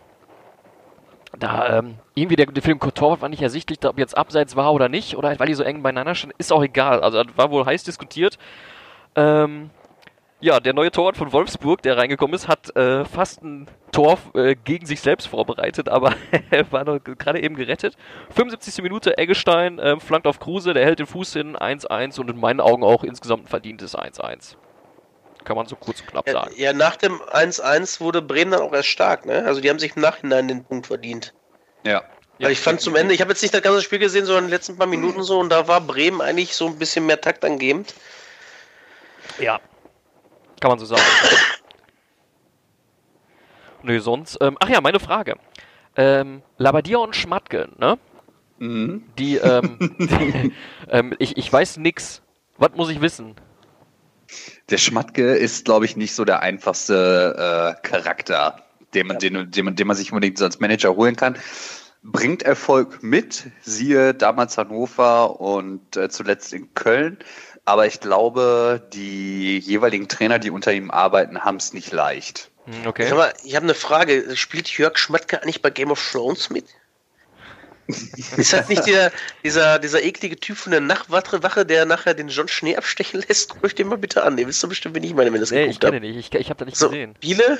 da 1.41 1.79
ähm, 1.79 1.95
irgendwie 2.15 2.35
der, 2.35 2.45
der 2.45 2.61
den 2.61 2.79
Torwart 2.79 3.21
war 3.21 3.29
nicht 3.29 3.41
ersichtlich, 3.41 3.83
ob 3.85 3.97
jetzt 3.97 4.17
abseits 4.17 4.55
war 4.55 4.73
oder 4.73 4.89
nicht, 4.89 5.17
oder 5.17 5.37
weil 5.39 5.47
die 5.47 5.53
so 5.53 5.63
eng 5.63 5.83
beieinander 5.83 6.15
standen, 6.15 6.35
ist 6.37 6.53
auch 6.53 6.63
egal. 6.63 7.01
Also 7.01 7.23
das 7.23 7.37
war 7.37 7.51
wohl 7.51 7.65
heiß 7.65 7.83
diskutiert. 7.83 8.37
Ähm, 9.15 9.71
ja, 10.39 10.59
der 10.59 10.73
neue 10.73 10.91
Torwart 10.91 11.17
von 11.17 11.31
Wolfsburg, 11.33 11.81
der 11.83 11.97
reingekommen 11.97 12.33
ist, 12.33 12.47
hat 12.47 12.75
äh, 12.75 13.05
fast 13.05 13.43
ein 13.43 13.67
Tor 13.91 14.17
äh, 14.33 14.55
gegen 14.55 14.85
sich 14.85 15.01
selbst 15.01 15.27
vorbereitet, 15.27 15.87
aber 15.87 16.13
er 16.49 16.71
war 16.71 16.83
noch 16.83 16.99
gerade 16.99 17.41
eben 17.41 17.55
gerettet. 17.55 17.95
75. 18.31 18.81
Minute, 18.81 19.17
Eggestein 19.17 19.79
ähm, 19.81 19.99
flankt 19.99 20.25
auf 20.25 20.39
Kruse, 20.39 20.73
der 20.73 20.85
hält 20.85 20.99
den 20.99 21.05
Fuß 21.05 21.33
hin, 21.33 21.55
1-1 21.55 22.19
und 22.19 22.29
in 22.29 22.39
meinen 22.39 22.59
Augen 22.59 22.83
auch 22.83 23.03
insgesamt 23.03 23.43
ein 23.43 23.47
verdientes 23.47 23.95
1-1. 23.95 24.55
Kann 25.43 25.55
man 25.55 25.67
so 25.67 25.75
kurz 25.75 26.01
und 26.01 26.07
knapp 26.07 26.27
Ja, 26.27 26.33
sagen. 26.33 26.53
ja, 26.55 26.73
nach 26.73 26.95
dem 26.95 27.21
1-1 27.21 27.99
wurde 27.99 28.21
Bremen 28.21 28.51
dann 28.51 28.61
auch 28.61 28.73
erst 28.73 28.89
stark, 28.89 29.25
ne? 29.25 29.43
Also 29.45 29.61
die 29.61 29.69
haben 29.69 29.79
sich 29.79 29.95
im 29.95 30.01
Nachhinein 30.01 30.47
den 30.47 30.63
Punkt 30.63 30.87
verdient. 30.87 31.33
Ja. 31.83 32.03
Weil 32.39 32.51
ich 32.51 32.59
fand 32.59 32.81
zum 32.81 32.95
Ende, 32.95 33.13
ich 33.13 33.21
habe 33.21 33.31
jetzt 33.31 33.41
nicht 33.41 33.53
das 33.53 33.61
ganze 33.61 33.81
Spiel 33.81 33.99
gesehen, 33.99 34.25
sondern 34.25 34.45
die 34.45 34.51
letzten 34.51 34.77
paar 34.77 34.87
Minuten 34.87 35.21
so, 35.21 35.39
und 35.39 35.49
da 35.49 35.67
war 35.67 35.79
Bremen 35.79 36.21
eigentlich 36.21 36.55
so 36.55 36.67
ein 36.67 36.77
bisschen 36.77 37.05
mehr 37.05 37.21
Takt 37.21 37.45
angebend. 37.45 37.93
Ja. 39.39 39.59
Kann 40.59 40.71
man 40.71 40.79
so 40.79 40.85
sagen. 40.85 41.01
Nö, 43.83 43.99
sonst. 43.99 44.37
Ähm, 44.41 44.57
ach 44.59 44.69
ja, 44.69 44.81
meine 44.81 44.99
Frage. 44.99 45.35
Ähm, 45.95 46.41
Labadia 46.57 46.97
und 46.97 47.15
Schmatke, 47.15 47.69
ne? 47.77 47.97
Mhm. 48.57 49.03
Die, 49.17 49.37
ähm, 49.37 49.95
die, 49.99 50.53
ähm, 50.89 51.15
ich, 51.19 51.37
ich 51.37 51.51
weiß 51.51 51.77
nix. 51.77 52.21
Was 52.57 52.71
muss 52.75 52.89
ich 52.89 53.01
wissen? 53.01 53.35
Der 54.71 54.77
Schmatke 54.77 55.35
ist, 55.35 55.65
glaube 55.65 55.85
ich, 55.85 55.97
nicht 55.97 56.15
so 56.15 56.23
der 56.23 56.41
einfachste 56.41 57.75
äh, 57.77 57.87
Charakter, 57.87 58.61
den 58.93 59.07
man, 59.07 59.19
den, 59.19 59.51
den, 59.51 59.65
man, 59.65 59.75
den 59.75 59.87
man 59.87 59.97
sich 59.97 60.11
unbedingt 60.11 60.37
so 60.37 60.45
als 60.45 60.59
Manager 60.59 60.95
holen 60.95 61.17
kann. 61.17 61.37
Bringt 62.03 62.41
Erfolg 62.41 63.03
mit, 63.03 63.51
siehe 63.61 64.13
damals 64.13 64.57
Hannover 64.57 65.39
und 65.39 65.97
äh, 65.97 66.09
zuletzt 66.09 66.53
in 66.53 66.73
Köln. 66.73 67.19
Aber 67.65 67.85
ich 67.85 67.99
glaube, 67.99 68.87
die 68.93 69.59
jeweiligen 69.59 70.07
Trainer, 70.07 70.39
die 70.39 70.49
unter 70.49 70.73
ihm 70.73 70.89
arbeiten, 70.89 71.43
haben 71.43 71.57
es 71.57 71.73
nicht 71.73 71.91
leicht. 71.91 72.49
Hm, 72.65 72.87
okay. 72.87 73.13
Mal, 73.13 73.33
ich 73.43 73.55
habe 73.55 73.65
eine 73.65 73.75
Frage. 73.75 74.35
Spielt 74.35 74.69
Jörg 74.69 74.97
Schmatke 74.97 75.43
eigentlich 75.43 75.61
bei 75.61 75.69
Game 75.69 75.91
of 75.91 76.11
Thrones 76.11 76.49
mit? 76.49 76.65
Ist 78.37 78.53
das 78.53 78.67
nicht 78.69 78.85
der, 78.87 79.11
dieser, 79.43 79.79
dieser 79.79 80.01
eklige 80.03 80.37
Typ 80.39 80.57
von 80.57 80.71
der 80.71 80.81
Nachtwache, 80.81 81.43
Wache, 81.43 81.65
der 81.65 81.85
nachher 81.85 82.13
den 82.13 82.29
John 82.29 82.47
Schnee 82.47 82.75
abstechen 82.77 83.23
lässt? 83.27 83.49
Guckt 83.49 83.63
euch 83.65 83.75
den 83.75 83.87
mal 83.87 83.97
bitte 83.97 84.23
an. 84.23 84.37
Ihr 84.37 84.47
wisst 84.47 84.63
doch 84.63 84.69
bestimmt, 84.69 84.95
wen 84.95 85.03
ich 85.03 85.13
meine, 85.13 85.31
wenn 85.33 85.39
das 85.41 85.51
Nee, 85.51 85.65
ich 85.65 85.79
geguckt 85.79 85.81
kenne 85.81 85.95
habt. 85.97 86.05
nicht. 86.05 86.33
Ich, 86.33 86.39
ich 86.39 86.49
habe 86.49 86.59
da 86.59 86.65
nicht 86.65 86.77
So, 86.77 86.89
gesehen. 86.89 87.15
Biele? 87.19 87.59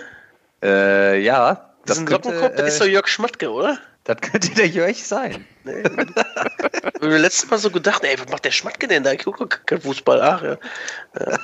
Äh, 0.64 1.20
ja, 1.22 1.74
Das 1.86 1.98
das 1.98 1.98
ist 1.98 2.02
ein 2.02 2.06
könnte, 2.08 2.30
Lockenkopf, 2.30 2.56
das 2.56 2.68
ist 2.74 2.82
doch 2.82 2.86
äh, 2.86 2.90
Jörg 2.92 3.08
Schmatke, 3.08 3.52
oder? 3.52 3.78
das 4.04 4.18
könnte 4.22 4.50
der 4.56 4.68
Jörg 4.68 4.98
sein. 5.04 5.46
Nee. 5.64 5.82
ich 5.84 5.88
habe 5.88 7.08
mir 7.08 7.18
letztes 7.20 7.50
Mal 7.50 7.58
so 7.60 7.70
gedacht, 7.70 8.04
ey, 8.04 8.18
was 8.20 8.30
macht 8.32 8.46
der 8.46 8.52
Schmatke 8.52 8.88
denn 8.88 9.04
da? 9.04 9.12
Ich 9.12 9.24
gucke 9.24 9.48
kein 9.48 9.82
Fußball. 9.82 10.22
Ach, 10.22 10.42
ja. 10.44 10.58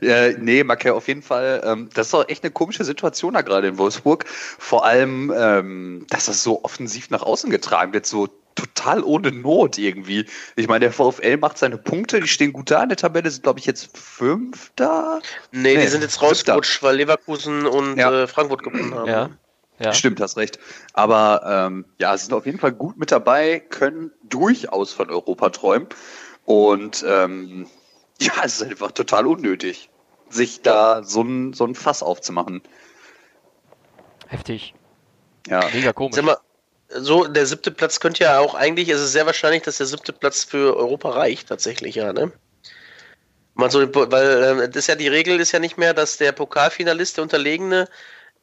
Äh, 0.00 0.34
nee, 0.38 0.64
Macke, 0.64 0.94
auf 0.94 1.08
jeden 1.08 1.22
Fall. 1.22 1.62
Ähm, 1.64 1.88
das 1.94 2.08
ist 2.08 2.14
doch 2.14 2.28
echt 2.28 2.44
eine 2.44 2.50
komische 2.52 2.84
Situation 2.84 3.34
da 3.34 3.42
gerade 3.42 3.68
in 3.68 3.78
Wolfsburg. 3.78 4.24
Vor 4.26 4.84
allem, 4.84 5.32
ähm, 5.36 6.06
dass 6.10 6.26
das 6.26 6.42
so 6.42 6.64
offensiv 6.64 7.10
nach 7.10 7.22
außen 7.22 7.50
getragen 7.50 7.92
wird, 7.92 8.06
so 8.06 8.28
total 8.54 9.04
ohne 9.04 9.32
Not 9.32 9.76
irgendwie. 9.78 10.26
Ich 10.56 10.66
meine, 10.66 10.80
der 10.80 10.92
VfL 10.92 11.36
macht 11.36 11.58
seine 11.58 11.76
Punkte, 11.76 12.20
die 12.20 12.28
stehen 12.28 12.52
gut 12.52 12.70
da 12.70 12.82
in 12.82 12.88
der 12.88 12.96
Tabelle, 12.96 13.30
sind, 13.30 13.42
glaube 13.42 13.58
ich, 13.58 13.66
jetzt 13.66 13.96
Fünfter. 13.96 15.20
Nee, 15.52 15.72
die 15.72 15.76
Nee, 15.78 15.86
sind 15.88 16.02
jetzt 16.02 16.22
rausgerutscht, 16.22 16.82
weil 16.82 16.96
Leverkusen 16.96 17.66
und 17.66 17.98
Ja. 17.98 18.22
äh, 18.22 18.26
Frankfurt 18.26 18.62
gewonnen 18.62 18.94
haben. 18.94 19.08
Ja. 19.08 19.30
Ja. 19.78 19.92
Stimmt, 19.92 20.20
hast 20.22 20.38
recht. 20.38 20.58
Aber 20.94 21.42
ähm, 21.68 21.84
ja, 21.98 22.16
sind 22.16 22.32
auf 22.32 22.46
jeden 22.46 22.58
Fall 22.58 22.72
gut 22.72 22.96
mit 22.96 23.12
dabei, 23.12 23.60
können 23.60 24.10
durchaus 24.22 24.94
von 24.94 25.10
Europa 25.10 25.50
träumen. 25.50 25.88
Und 26.46 27.04
ähm, 27.06 27.66
ja, 28.20 28.32
es 28.44 28.60
ist 28.60 28.70
einfach 28.70 28.92
total 28.92 29.26
unnötig, 29.26 29.90
sich 30.28 30.62
da 30.62 31.02
so 31.02 31.22
ein, 31.22 31.52
so 31.52 31.64
ein 31.64 31.74
Fass 31.74 32.02
aufzumachen. 32.02 32.62
Heftig. 34.28 34.74
Ja. 35.46 35.68
Mega 35.72 35.92
komisch. 35.92 36.16
Sag 36.16 36.24
mal, 36.24 36.38
so, 36.88 37.24
der 37.24 37.46
siebte 37.46 37.70
Platz 37.70 38.00
könnte 38.00 38.24
ja 38.24 38.38
auch 38.38 38.54
eigentlich, 38.54 38.88
es 38.88 39.00
ist 39.00 39.12
sehr 39.12 39.26
wahrscheinlich, 39.26 39.62
dass 39.62 39.78
der 39.78 39.86
siebte 39.86 40.12
Platz 40.12 40.44
für 40.44 40.76
Europa 40.76 41.10
reicht, 41.10 41.48
tatsächlich, 41.48 41.96
ja, 41.96 42.12
ne? 42.12 42.32
Man 43.54 43.70
so, 43.70 43.80
weil 43.80 44.44
ähm, 44.44 44.58
das 44.70 44.76
ist 44.76 44.86
ja 44.88 44.96
die 44.96 45.08
Regel 45.08 45.40
ist 45.40 45.52
ja 45.52 45.58
nicht 45.58 45.78
mehr, 45.78 45.94
dass 45.94 46.18
der 46.18 46.32
Pokalfinalist, 46.32 47.16
der 47.16 47.22
Unterlegene, 47.22 47.88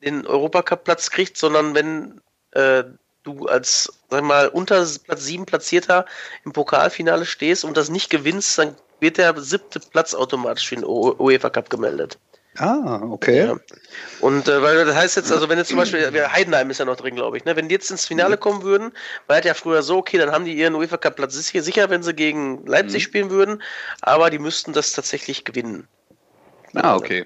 den 0.04 0.26
Europacup-Platz 0.26 1.12
kriegt, 1.12 1.38
sondern 1.38 1.76
wenn 1.76 2.20
äh, 2.52 2.84
du 3.22 3.46
als, 3.46 3.94
sag 4.10 4.24
mal, 4.24 4.48
unter 4.48 4.86
Platz 5.04 5.24
7 5.24 5.46
Platzierter 5.46 6.06
im 6.46 6.52
Pokalfinale 6.52 7.26
stehst 7.26 7.64
und 7.64 7.78
das 7.78 7.90
nicht 7.90 8.10
gewinnst, 8.10 8.58
dann 8.58 8.76
wird 9.04 9.20
der 9.20 9.40
siebte 9.40 9.80
Platz 9.80 10.16
automatisch 10.16 10.68
für 10.68 10.76
den 10.78 10.86
UEFA 10.86 11.52
Cup 11.52 11.70
gemeldet. 11.70 12.18
Ah, 12.58 13.02
okay. 13.04 13.48
Ja. 13.48 13.56
Und 14.20 14.48
äh, 14.48 14.62
weil 14.62 14.86
das 14.86 14.96
heißt 14.96 15.16
jetzt, 15.16 15.32
also 15.32 15.50
wenn 15.50 15.58
jetzt 15.58 15.70
zum 15.70 15.78
Beispiel, 15.78 16.12
Heidenheim 16.32 16.70
ist 16.70 16.78
ja 16.78 16.86
noch 16.86 16.96
drin, 16.96 17.16
glaube 17.16 17.38
ich, 17.38 17.46
ne? 17.46 17.56
wenn 17.56 17.68
die 17.68 17.74
jetzt 17.74 17.90
ins 17.90 18.06
Finale 18.06 18.36
mhm. 18.36 18.40
kommen 18.40 18.64
würden, 18.64 18.94
war 19.28 19.36
halt 19.36 19.46
ja 19.46 19.56
früher 19.56 19.82
so, 19.82 19.98
okay, 19.98 20.18
dann 20.20 20.32
haben 20.32 20.46
die 20.46 20.54
ihren 20.54 20.76
UEFA 20.76 20.98
Cup 20.98 21.16
Platz 21.16 21.34
sicher, 21.34 21.64
sicher, 21.64 21.90
wenn 21.90 22.04
sie 22.04 22.14
gegen 22.14 22.66
Leipzig 22.66 23.04
mhm. 23.04 23.08
spielen 23.08 23.30
würden, 23.32 23.64
aber 24.02 24.30
die 24.30 24.40
müssten 24.40 24.74
das 24.74 24.92
tatsächlich 24.92 25.46
gewinnen. 25.46 25.88
Ah, 26.76 26.96
okay. 26.96 27.26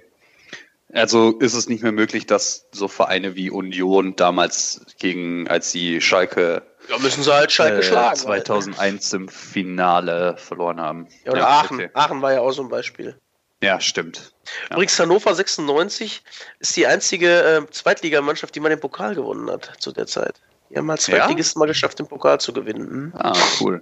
Also 0.93 1.31
ist 1.39 1.53
es 1.53 1.67
nicht 1.67 1.83
mehr 1.83 1.91
möglich, 1.91 2.25
dass 2.25 2.67
so 2.71 2.87
Vereine 2.87 3.35
wie 3.35 3.49
Union 3.49 4.15
damals 4.15 4.85
gegen, 4.97 5.47
als 5.47 5.71
die 5.71 5.99
Schalke 5.99 6.63
ja, 6.89 6.97
müssen 6.99 7.23
sie 7.23 7.33
halt 7.33 7.51
Schalke 7.51 7.79
äh, 7.79 7.83
schlagen. 7.83 8.15
2001 8.15 8.77
halt, 8.79 9.13
ne? 9.13 9.25
im 9.25 9.29
Finale 9.29 10.37
verloren 10.37 10.79
haben. 10.79 11.07
Ja, 11.25 11.31
oder 11.31 11.41
ja, 11.41 11.47
Aachen. 11.47 11.77
Okay. 11.77 11.89
Aachen 11.93 12.21
war 12.21 12.33
ja 12.33 12.39
auch 12.39 12.51
so 12.51 12.61
ein 12.61 12.69
Beispiel. 12.69 13.19
Ja, 13.61 13.81
stimmt. 13.81 14.33
Ja. 14.69 14.75
Übrigens, 14.75 14.99
Hannover 14.99 15.33
96 15.33 16.23
ist 16.59 16.75
die 16.77 16.87
einzige 16.87 17.41
äh, 17.41 17.71
Zweitligamannschaft, 17.71 18.55
die 18.55 18.59
mal 18.59 18.69
den 18.69 18.79
Pokal 18.79 19.15
gewonnen 19.15 19.49
hat 19.49 19.73
zu 19.79 19.91
der 19.91 20.05
Zeit. 20.05 20.39
Die 20.69 20.77
haben 20.77 20.89
als 20.89 21.03
Zweitligisten 21.03 21.59
ja? 21.59 21.65
mal 21.65 21.67
geschafft, 21.67 21.99
den 21.99 22.07
Pokal 22.07 22.39
zu 22.39 22.53
gewinnen. 22.53 22.89
Hm? 22.89 23.13
Ah, 23.15 23.35
cool. 23.59 23.81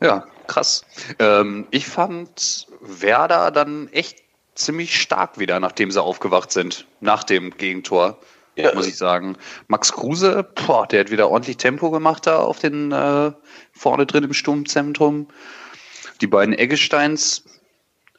Ja, 0.00 0.26
krass. 0.46 0.84
Ähm, 1.18 1.66
ich 1.70 1.86
fand 1.86 2.66
Werder 2.80 3.50
dann 3.50 3.88
echt 3.88 4.18
ziemlich 4.58 5.00
stark 5.00 5.38
wieder, 5.38 5.60
nachdem 5.60 5.90
sie 5.90 6.02
aufgewacht 6.02 6.52
sind, 6.52 6.86
nach 7.00 7.24
dem 7.24 7.56
Gegentor, 7.56 8.18
ja. 8.56 8.74
muss 8.74 8.86
ich 8.86 8.96
sagen. 8.96 9.36
Max 9.68 9.92
Kruse, 9.92 10.46
boah, 10.66 10.86
der 10.86 11.00
hat 11.00 11.10
wieder 11.10 11.30
ordentlich 11.30 11.56
Tempo 11.56 11.90
gemacht 11.90 12.26
da 12.26 12.40
auf 12.40 12.58
den 12.58 12.92
äh, 12.92 13.32
vorne 13.72 14.06
drin 14.06 14.24
im 14.24 14.34
Sturmzentrum. 14.34 15.28
Die 16.20 16.26
beiden 16.26 16.54
Eggesteins, 16.54 17.44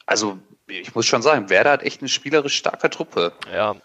also 0.06 0.38
ich 0.66 0.94
muss 0.94 1.06
schon 1.06 1.22
sagen, 1.22 1.50
Werder 1.50 1.72
hat 1.72 1.82
echt 1.82 2.00
eine 2.00 2.08
spielerisch 2.08 2.56
starke 2.56 2.88
Truppe. 2.90 3.32
Ja, 3.52 3.76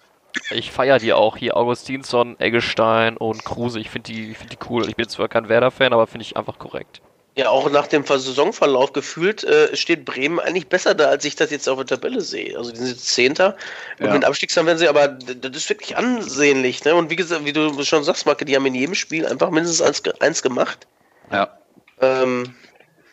ich 0.51 0.71
feiere 0.71 0.99
die 0.99 1.13
auch 1.13 1.37
hier, 1.37 1.57
Augustinsson, 1.57 2.39
Eggestein 2.39 3.17
und 3.17 3.43
Kruse. 3.43 3.79
Ich 3.79 3.89
finde 3.89 4.11
die, 4.11 4.33
find 4.33 4.51
die 4.51 4.57
cool. 4.69 4.87
Ich 4.87 4.95
bin 4.95 5.07
zwar 5.07 5.27
kein 5.27 5.49
Werder-Fan, 5.49 5.93
aber 5.93 6.07
finde 6.07 6.23
ich 6.23 6.37
einfach 6.37 6.59
korrekt. 6.59 7.01
Ja, 7.37 7.49
auch 7.49 7.69
nach 7.69 7.87
dem 7.87 8.05
Saisonverlauf 8.05 8.93
gefühlt 8.93 9.43
äh, 9.43 9.75
steht 9.75 10.05
Bremen 10.05 10.39
eigentlich 10.39 10.69
besser 10.69 10.95
da, 10.95 11.09
als 11.09 11.25
ich 11.25 11.35
das 11.35 11.51
jetzt 11.51 11.67
auf 11.67 11.77
der 11.77 11.85
Tabelle 11.85 12.21
sehe. 12.21 12.57
Also 12.57 12.71
die 12.71 12.77
sind 12.77 12.87
jetzt 12.87 13.09
Zehnter 13.09 13.57
und 13.99 14.05
ja. 14.05 14.13
mit 14.13 14.23
Abstiegskampf 14.23 14.67
werden 14.67 14.77
sie, 14.77 14.87
aber 14.87 15.09
das 15.09 15.57
ist 15.57 15.69
wirklich 15.69 15.97
ansehnlich. 15.97 16.85
Ne? 16.85 16.95
Und 16.95 17.09
wie 17.09 17.17
gesagt, 17.17 17.43
wie 17.43 17.51
du 17.51 17.83
schon 17.83 18.05
sagst, 18.05 18.25
Marke, 18.25 18.45
die 18.45 18.55
haben 18.55 18.65
in 18.65 18.75
jedem 18.75 18.95
Spiel 18.95 19.25
einfach 19.25 19.49
mindestens 19.49 19.81
eins, 19.81 20.01
eins 20.21 20.41
gemacht. 20.43 20.87
Ja. 21.29 21.57
Ähm, 21.99 22.55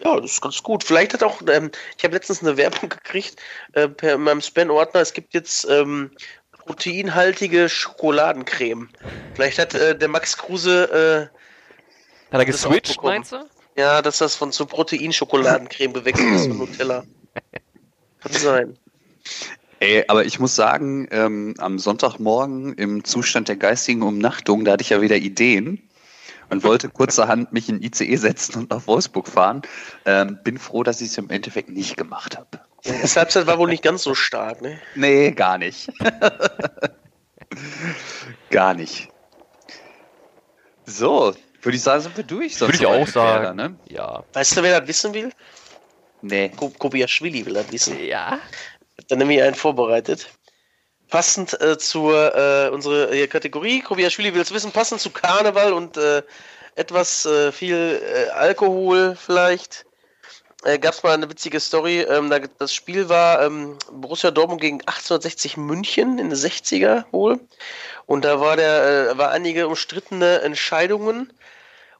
ja, 0.04 0.20
das 0.20 0.32
ist 0.32 0.40
ganz 0.40 0.62
gut. 0.62 0.84
Vielleicht 0.84 1.14
hat 1.14 1.24
auch, 1.24 1.42
ähm, 1.48 1.72
ich 1.98 2.04
habe 2.04 2.14
letztens 2.14 2.42
eine 2.42 2.56
Werbung 2.56 2.88
gekriegt 2.90 3.40
äh, 3.72 3.88
per 3.88 4.18
meinem 4.18 4.40
Span-Ordner. 4.40 5.00
Es 5.00 5.14
gibt 5.14 5.34
jetzt 5.34 5.64
ähm, 5.68 6.12
proteinhaltige 6.64 7.68
Schokoladencreme. 7.68 8.88
Vielleicht 9.34 9.58
hat 9.58 9.74
äh, 9.74 9.98
der 9.98 10.08
Max 10.08 10.36
Kruse. 10.36 11.30
Äh, 11.30 12.32
hat 12.32 12.40
er 12.40 12.44
geswitcht, 12.44 13.02
meinst 13.02 13.32
du? 13.32 13.44
Ja, 13.76 14.02
dass 14.02 14.18
das 14.18 14.34
von 14.34 14.52
zu 14.52 14.66
Proteinschokoladencreme 14.66 15.92
gewechselt 15.92 16.34
ist 16.34 16.48
von 16.48 16.58
Nutella. 16.58 17.04
Kann 18.20 18.32
sein. 18.32 18.78
Ey, 19.80 20.04
aber 20.06 20.24
ich 20.24 20.38
muss 20.38 20.54
sagen, 20.54 21.08
ähm, 21.10 21.54
am 21.58 21.78
Sonntagmorgen 21.78 22.74
im 22.74 23.02
Zustand 23.02 23.48
der 23.48 23.56
geistigen 23.56 24.02
Umnachtung, 24.02 24.64
da 24.64 24.72
hatte 24.72 24.82
ich 24.82 24.90
ja 24.90 25.00
wieder 25.00 25.16
Ideen 25.16 25.88
und 26.50 26.62
wollte 26.62 26.88
kurzerhand 26.88 27.52
mich 27.52 27.68
in 27.68 27.82
ICE 27.82 28.16
setzen 28.16 28.58
und 28.58 28.70
nach 28.70 28.86
Wolfsburg 28.86 29.26
fahren. 29.26 29.62
Ähm, 30.04 30.38
bin 30.44 30.58
froh, 30.58 30.82
dass 30.82 31.00
ich 31.00 31.08
es 31.08 31.18
im 31.18 31.30
Endeffekt 31.30 31.70
nicht 31.70 31.96
gemacht 31.96 32.36
habe. 32.36 32.60
Ja, 32.84 32.94
das 33.00 33.16
Halbzeit 33.16 33.46
war 33.46 33.58
wohl 33.58 33.70
nicht 33.70 33.82
ganz 33.82 34.02
so 34.02 34.14
stark, 34.14 34.60
ne? 34.60 34.78
Nee, 34.94 35.32
gar 35.32 35.58
nicht. 35.58 35.90
gar 38.50 38.74
nicht. 38.74 39.08
So, 40.84 41.34
würde 41.62 41.76
ich 41.76 41.82
sagen, 41.82 42.02
sind 42.02 42.16
wir 42.16 42.24
durch. 42.24 42.60
Würde 42.60 42.74
ich 42.74 42.86
auch 42.86 43.06
sagen. 43.06 43.56
ne? 43.56 43.76
Ja. 43.88 44.24
Weißt 44.32 44.56
du, 44.56 44.62
wer 44.62 44.80
das 44.80 44.88
wissen 44.88 45.14
will? 45.14 45.32
Nee. 46.20 46.50
Kobiaschwili 46.50 47.46
will 47.46 47.54
das 47.54 47.70
wissen. 47.72 47.98
Ja. 48.04 48.38
Dann 49.08 49.18
nämlich 49.18 49.42
einen 49.42 49.54
vorbereitet. 49.54 50.28
Passend 51.08 51.60
äh, 51.60 51.76
zur 51.78 52.34
äh, 52.34 52.70
unsere 52.70 53.10
äh, 53.10 53.26
Kategorie, 53.26 53.80
Kobiaschwili 53.80 54.32
will 54.34 54.40
es 54.40 54.52
wissen, 54.52 54.72
passend 54.72 55.00
zu 55.00 55.10
Karneval 55.10 55.72
und 55.72 55.96
äh, 55.96 56.22
etwas 56.74 57.26
äh, 57.26 57.52
viel 57.52 58.00
äh, 58.02 58.30
Alkohol 58.30 59.14
vielleicht. 59.14 59.84
Äh, 60.64 60.78
Gab 60.78 60.94
es 60.94 61.02
mal 61.02 61.12
eine 61.12 61.28
witzige 61.28 61.60
Story. 61.60 62.00
Ähm, 62.00 62.30
da, 62.30 62.38
das 62.38 62.72
Spiel 62.72 63.08
war 63.08 63.42
ähm, 63.42 63.76
Borussia 63.90 64.30
Dortmund 64.30 64.60
gegen 64.60 64.80
1860 64.80 65.56
München 65.56 66.18
in 66.18 66.30
den 66.30 66.38
60er 66.38 67.04
wohl. 67.10 67.40
Und 68.06 68.24
da 68.24 68.40
war 68.40 68.56
der, 68.56 69.10
äh, 69.12 69.18
war 69.18 69.30
einige 69.30 69.68
umstrittene 69.68 70.40
Entscheidungen. 70.42 71.32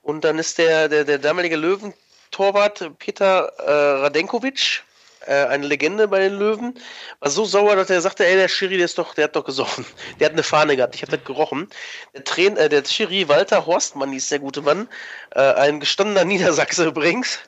Und 0.02 0.24
dann 0.24 0.38
ist 0.38 0.58
der, 0.58 0.88
der, 0.88 1.04
der 1.04 1.18
damalige 1.18 1.56
Löwentorwart 1.56 2.98
Peter 2.98 3.52
äh, 3.58 4.00
Radenkovic, 4.02 4.82
äh, 5.26 5.46
eine 5.46 5.66
Legende 5.66 6.08
bei 6.08 6.18
den 6.18 6.34
Löwen, 6.34 6.74
war 7.20 7.30
so 7.30 7.44
sauer, 7.44 7.76
dass 7.76 7.90
er 7.90 8.00
sagte, 8.00 8.26
ey, 8.26 8.34
der 8.34 8.48
Schiri, 8.48 8.76
der 8.76 8.86
ist 8.86 8.98
doch, 8.98 9.14
der 9.14 9.24
hat 9.24 9.36
doch 9.36 9.44
gesoffen. 9.44 9.86
Der 10.18 10.26
hat 10.26 10.32
eine 10.32 10.42
Fahne 10.42 10.76
gehabt, 10.76 10.94
ich 10.94 11.02
habe 11.02 11.16
das 11.16 11.24
gerochen. 11.24 11.68
Der, 12.14 12.24
Train, 12.24 12.56
äh, 12.56 12.68
der 12.68 12.84
Schiri 12.84 13.28
Walter 13.28 13.66
Horstmann, 13.66 14.12
ist 14.12 14.30
der 14.30 14.40
gute 14.40 14.62
Mann, 14.62 14.88
äh, 15.34 15.40
ein 15.40 15.80
gestandener 15.80 16.24
Niedersachse 16.32 16.86
übrigens, 16.86 17.38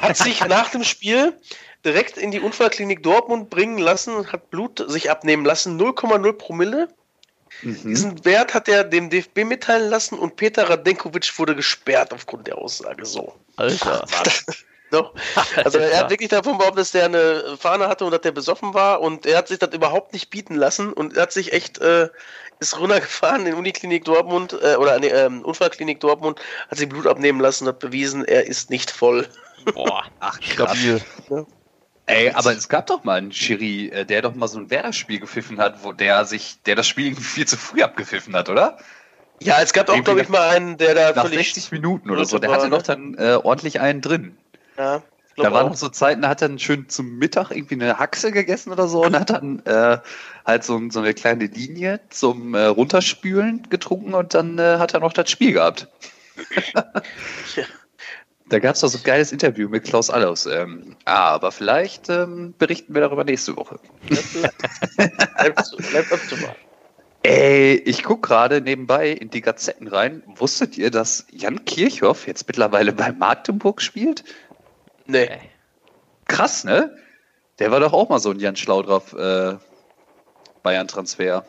hat 0.00 0.16
sich 0.16 0.44
nach 0.46 0.70
dem 0.70 0.84
Spiel 0.84 1.38
direkt 1.84 2.16
in 2.16 2.30
die 2.30 2.40
Unfallklinik 2.40 3.02
Dortmund 3.02 3.50
bringen 3.50 3.78
lassen, 3.78 4.32
hat 4.32 4.50
Blut 4.50 4.84
sich 4.88 5.10
abnehmen 5.10 5.44
lassen, 5.44 5.80
0,0 5.80 6.32
Promille 6.32 6.88
Mhm. 7.62 7.82
Diesen 7.84 8.24
Wert 8.24 8.54
hat 8.54 8.68
er 8.68 8.84
dem 8.84 9.10
DFB 9.10 9.44
mitteilen 9.44 9.90
lassen 9.90 10.18
und 10.18 10.36
Peter 10.36 10.68
Radenkovic 10.68 11.38
wurde 11.38 11.54
gesperrt 11.54 12.12
aufgrund 12.12 12.46
der 12.46 12.58
Aussage. 12.58 13.04
So. 13.04 13.34
Alter. 13.56 14.04
Doch. 14.90 15.14
Also 15.56 15.78
er 15.78 15.98
hat 15.98 16.10
wirklich 16.10 16.28
davon 16.28 16.58
behauptet, 16.58 16.78
dass 16.78 16.92
der 16.92 17.06
eine 17.06 17.56
Fahne 17.58 17.88
hatte 17.88 18.04
und 18.04 18.12
dass 18.12 18.20
der 18.20 18.30
besoffen 18.30 18.72
war 18.72 19.00
und 19.00 19.26
er 19.26 19.38
hat 19.38 19.48
sich 19.48 19.58
das 19.58 19.74
überhaupt 19.74 20.12
nicht 20.12 20.30
bieten 20.30 20.54
lassen 20.54 20.92
und 20.92 21.16
er 21.16 21.22
hat 21.22 21.32
sich 21.32 21.52
echt 21.52 21.78
äh, 21.78 22.08
ist 22.60 22.78
runtergefahren 22.78 23.46
in 23.46 23.54
Uniklinik 23.54 24.04
Dortmund 24.04 24.56
äh, 24.62 24.76
oder 24.76 24.94
eine 24.94 25.08
ähm, 25.08 25.42
Unfallklinik 25.42 26.00
Dortmund, 26.00 26.40
hat 26.70 26.78
sich 26.78 26.88
Blut 26.88 27.06
abnehmen 27.06 27.40
lassen 27.40 27.64
und 27.64 27.68
hat 27.70 27.80
bewiesen, 27.80 28.24
er 28.24 28.46
ist 28.46 28.70
nicht 28.70 28.90
voll. 28.90 29.26
Boah, 29.74 30.04
ach 30.20 30.40
krass. 30.40 30.78
Ja. 31.28 31.44
Ey, 32.06 32.30
aber 32.30 32.52
es 32.52 32.68
gab 32.68 32.86
doch 32.86 33.02
mal 33.02 33.18
einen 33.18 33.32
Schiri, 33.32 33.88
äh, 33.88 34.04
der 34.04 34.22
doch 34.22 34.34
mal 34.34 34.46
so 34.46 34.58
ein 34.58 34.70
Werder-Spiel 34.70 35.20
gepfiffen 35.20 35.58
hat, 35.58 35.82
wo 35.82 35.92
der 35.92 36.24
sich, 36.24 36.58
der 36.64 36.76
das 36.76 36.86
Spiel 36.86 37.16
viel 37.16 37.46
zu 37.46 37.56
früh 37.56 37.82
abgepfiffen 37.82 38.34
hat, 38.36 38.48
oder? 38.48 38.78
Ja, 39.40 39.60
es 39.60 39.72
gab 39.72 39.90
auch, 39.90 40.02
glaube 40.02 40.22
ich, 40.22 40.28
mal 40.28 40.48
einen, 40.48 40.78
der 40.78 40.94
da 40.94 41.12
nach 41.12 41.28
60 41.28 41.72
Minuten 41.72 42.10
oder 42.10 42.24
so, 42.24 42.38
der 42.38 42.50
hatte 42.50 42.68
noch 42.68 42.82
dann 42.82 43.14
äh, 43.18 43.38
ordentlich 43.42 43.80
einen 43.80 44.00
drin. 44.00 44.38
Ja. 44.78 45.02
Da 45.36 45.52
waren 45.52 45.68
noch 45.68 45.76
so 45.76 45.90
Zeiten, 45.90 46.22
da 46.22 46.28
hat 46.30 46.40
er 46.40 46.48
dann 46.48 46.58
schön 46.58 46.88
zum 46.88 47.18
Mittag 47.18 47.50
irgendwie 47.50 47.74
eine 47.74 47.98
Haxe 47.98 48.32
gegessen 48.32 48.72
oder 48.72 48.88
so 48.88 49.04
und 49.04 49.18
hat 49.18 49.28
dann 49.28 49.60
äh, 49.66 49.98
halt 50.46 50.64
so, 50.64 50.80
so 50.88 51.00
eine 51.00 51.12
kleine 51.12 51.44
Linie 51.44 52.00
zum 52.08 52.54
äh, 52.54 52.64
Runterspülen 52.64 53.68
getrunken 53.68 54.14
und 54.14 54.32
dann 54.32 54.58
äh, 54.58 54.78
hat 54.78 54.94
er 54.94 55.00
noch 55.00 55.12
das 55.12 55.30
Spiel 55.30 55.52
gehabt. 55.52 55.88
ja. 56.74 57.64
Da 58.48 58.60
gab 58.60 58.76
es 58.76 58.80
doch 58.80 58.88
so 58.88 58.98
ein 58.98 59.04
geiles 59.04 59.32
Interview 59.32 59.68
mit 59.68 59.84
Klaus 59.84 60.08
Allers. 60.08 60.46
Ähm, 60.46 60.96
ah, 61.04 61.30
aber 61.30 61.50
vielleicht 61.50 62.08
ähm, 62.08 62.54
berichten 62.58 62.94
wir 62.94 63.00
darüber 63.00 63.24
nächste 63.24 63.56
Woche. 63.56 63.80
Bleibt 65.36 66.12
optimal. 66.12 66.54
Ey, 67.24 67.74
ich 67.84 68.04
gucke 68.04 68.28
gerade 68.28 68.60
nebenbei 68.60 69.10
in 69.10 69.30
die 69.30 69.40
Gazetten 69.40 69.88
rein. 69.88 70.22
Wusstet 70.36 70.78
ihr, 70.78 70.92
dass 70.92 71.26
Jan 71.32 71.64
Kirchhoff 71.64 72.28
jetzt 72.28 72.46
mittlerweile 72.46 72.92
bei 72.92 73.10
Magdeburg 73.10 73.82
spielt? 73.82 74.22
Nee. 75.06 75.30
Krass, 76.26 76.62
ne? 76.62 76.96
Der 77.58 77.72
war 77.72 77.80
doch 77.80 77.92
auch 77.92 78.08
mal 78.10 78.20
so 78.20 78.30
ein 78.30 78.38
Jan 78.38 78.54
Schlau 78.54 78.82
drauf 78.82 79.12
äh, 79.12 79.56
Bayern-Transfer. 80.62 81.44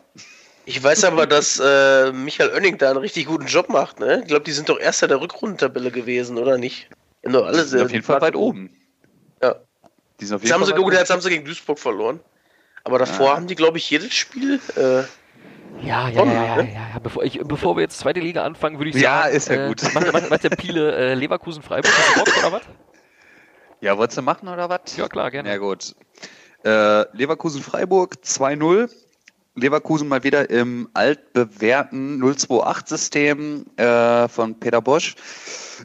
Ich 0.68 0.84
weiß 0.84 1.05
aber, 1.05 1.26
dass 1.26 1.61
äh, 1.63 2.11
Michael 2.11 2.49
Oenning 2.53 2.78
da 2.78 2.89
einen 2.89 2.99
richtig 2.99 3.28
guten 3.28 3.45
Job 3.45 3.70
macht. 3.70 4.01
Ne? 4.01 4.20
Ich 4.20 4.28
glaube, 4.28 4.43
die 4.43 4.51
sind 4.51 4.68
doch 4.68 4.78
erster 4.78 5.07
der 5.07 5.22
Rückrundentabelle 5.22 5.91
gewesen, 5.91 6.38
oder 6.38 6.57
nicht? 6.57 6.89
Ja, 7.24 7.32
nur 7.32 7.47
alle 7.47 7.63
sind 7.63 7.82
auf 7.82 7.89
jeden 7.89 8.03
Fall 8.03 8.20
weit 8.20 8.36
oben. 8.36 8.70
Ja. 9.41 9.55
Die 10.20 10.26
sind 10.26 10.36
auf 10.36 10.41
jeden 10.43 10.49
jetzt, 10.49 10.70
Fall 10.70 10.78
haben 10.78 10.91
sie, 10.91 10.97
jetzt 10.97 11.09
haben 11.09 11.22
sie 11.22 11.30
gegen 11.30 11.45
Duisburg 11.45 11.80
verloren. 11.80 12.20
Aber 12.84 12.99
davor 12.99 13.28
ja. 13.28 13.36
haben 13.38 13.47
die, 13.47 13.55
glaube 13.55 13.78
ich, 13.78 13.89
jedes 13.89 14.13
Spiel. 14.13 14.59
Äh, 14.76 15.03
ja, 15.86 16.09
ja, 16.09 16.09
ja, 16.09 16.26
ja, 16.26 16.55
ne? 16.57 16.74
ja, 16.74 16.89
ja, 16.95 16.99
Bevor, 17.01 17.24
ich, 17.24 17.39
bevor 17.45 17.78
wir 17.78 17.84
jetzt 17.84 17.99
zweite 17.99 18.20
Liga 18.20 18.43
anfangen, 18.43 18.78
würde 18.78 18.89
ich 18.89 18.95
sagen. 18.95 19.05
Ja, 19.05 19.24
ist 19.24 19.47
ja 19.47 19.63
äh, 19.63 19.68
gut. 19.70 19.82
Macht, 19.93 20.11
macht, 20.11 20.30
macht 20.30 20.43
der 20.43 20.49
Piele 20.49 20.93
äh, 20.93 21.13
Leverkusen 21.13 21.63
Freiburg 21.63 21.93
Bock, 22.15 22.38
oder 22.39 22.51
was? 22.51 22.61
Ja, 23.80 23.97
wolltest 23.97 24.18
du 24.18 24.22
machen 24.22 24.49
oder 24.49 24.68
was? 24.68 24.97
Ja, 24.97 25.07
klar, 25.07 25.32
gerne. 25.32 25.47
Ja, 25.47 25.57
gut. 25.59 25.95
Äh, 26.65 27.05
Leverkusen 27.15 27.63
Freiburg 27.63 28.15
2-0 28.22 28.89
Leverkusen 29.58 30.08
mal 30.08 30.24
wieder 30.24 30.49
im 30.49 30.88
altbewährten 30.93 32.22
028-System 32.24 33.66
äh, 33.76 34.28
von 34.28 34.60
Peter 34.60 34.82
Bosch. 34.82 35.16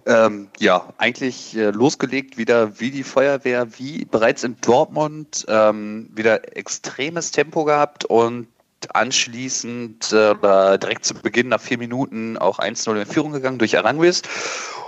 Ähm, 0.07 0.49
ja, 0.59 0.93
eigentlich 0.99 1.57
äh, 1.57 1.70
losgelegt 1.70 2.37
wieder 2.37 2.79
wie 2.81 2.91
die 2.91 3.03
Feuerwehr, 3.03 3.79
wie 3.79 4.05
bereits 4.05 4.45
in 4.45 4.57
Dortmund, 4.61 5.47
ähm, 5.49 6.11
wieder 6.14 6.57
extremes 6.57 7.31
Tempo 7.31 7.64
gehabt 7.64 8.05
und 8.05 8.49
anschließend 8.93 10.12
äh, 10.12 10.35
direkt 10.79 11.05
zu 11.05 11.14
Beginn 11.14 11.49
nach 11.49 11.61
vier 11.61 11.79
Minuten 11.79 12.37
auch 12.37 12.59
1-0 12.59 13.01
in 13.01 13.07
Führung 13.07 13.33
gegangen 13.33 13.59
durch 13.59 13.79
Aranguis. 13.79 14.23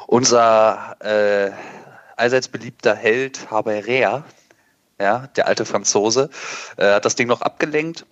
Unser 0.06 0.96
äh, 1.00 1.52
allseits 2.16 2.48
beliebter 2.48 2.94
Held 2.94 3.50
Haberea, 3.50 4.24
ja, 5.00 5.28
der 5.36 5.46
alte 5.46 5.64
Franzose, 5.64 6.28
äh, 6.76 6.94
hat 6.94 7.04
das 7.04 7.14
Ding 7.14 7.28
noch 7.28 7.40
abgelenkt. 7.40 8.04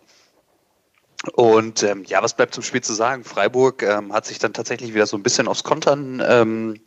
Und 1.34 1.82
ähm, 1.84 2.04
ja, 2.04 2.22
was 2.22 2.34
bleibt 2.34 2.54
zum 2.54 2.64
Spiel 2.64 2.82
zu 2.82 2.94
sagen? 2.94 3.22
Freiburg 3.24 3.82
ähm, 3.82 4.12
hat 4.12 4.26
sich 4.26 4.38
dann 4.38 4.52
tatsächlich 4.52 4.92
wieder 4.94 5.06
so 5.06 5.16
ein 5.16 5.22
bisschen 5.22 5.46
aufs 5.46 5.62
Kontern 5.62 6.22
ähm, 6.26 6.80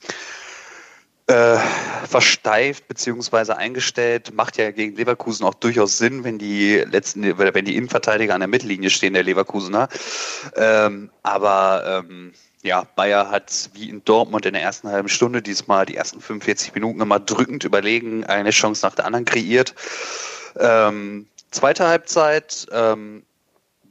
äh, 1.28 1.58
versteift 2.08 2.88
beziehungsweise 2.88 3.58
eingestellt. 3.58 4.34
Macht 4.34 4.58
ja 4.58 4.72
gegen 4.72 4.96
Leverkusen 4.96 5.46
auch 5.46 5.54
durchaus 5.54 5.98
Sinn, 5.98 6.24
wenn 6.24 6.38
die 6.38 6.76
letzten, 6.76 7.38
wenn 7.38 7.66
die 7.66 7.78
Innenverteidiger 7.78 8.34
an 8.34 8.42
der 8.42 8.50
Mittellinie 8.50 8.90
stehen, 8.90 9.14
der 9.14 9.24
Leverkusener. 9.24 9.88
Ähm, 10.56 11.10
aber 11.24 12.04
ähm, 12.06 12.34
ja, 12.62 12.86
Bayer 12.96 13.30
hat 13.30 13.70
wie 13.74 13.90
in 13.90 14.04
Dortmund 14.04 14.46
in 14.46 14.54
der 14.54 14.64
ersten 14.64 14.90
halben 14.90 15.10
Stunde 15.10 15.42
diesmal 15.42 15.86
die 15.86 15.96
ersten 15.96 16.20
45 16.20 16.74
Minuten 16.74 17.00
immer 17.00 17.20
drückend 17.20 17.64
überlegen, 17.64 18.26
eine 18.26 18.50
Chance 18.50 18.86
nach 18.86 18.96
der 18.96 19.06
anderen 19.06 19.26
kreiert. 19.26 19.76
Ähm, 20.58 21.28
zweite 21.52 21.88
Halbzeit, 21.88 22.68
ähm, 22.72 23.24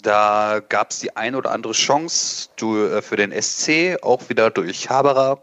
da 0.05 0.61
gab 0.69 0.91
es 0.91 1.01
die 1.01 1.17
ein 1.17 1.35
oder 1.35 1.51
andere 1.51 1.73
Chance 1.73 2.49
äh, 2.61 3.03
für 3.03 3.17
den 3.17 3.33
SC, 3.33 3.99
auch 4.03 4.29
wieder 4.29 4.51
durch 4.51 4.91
Haberer 4.91 5.43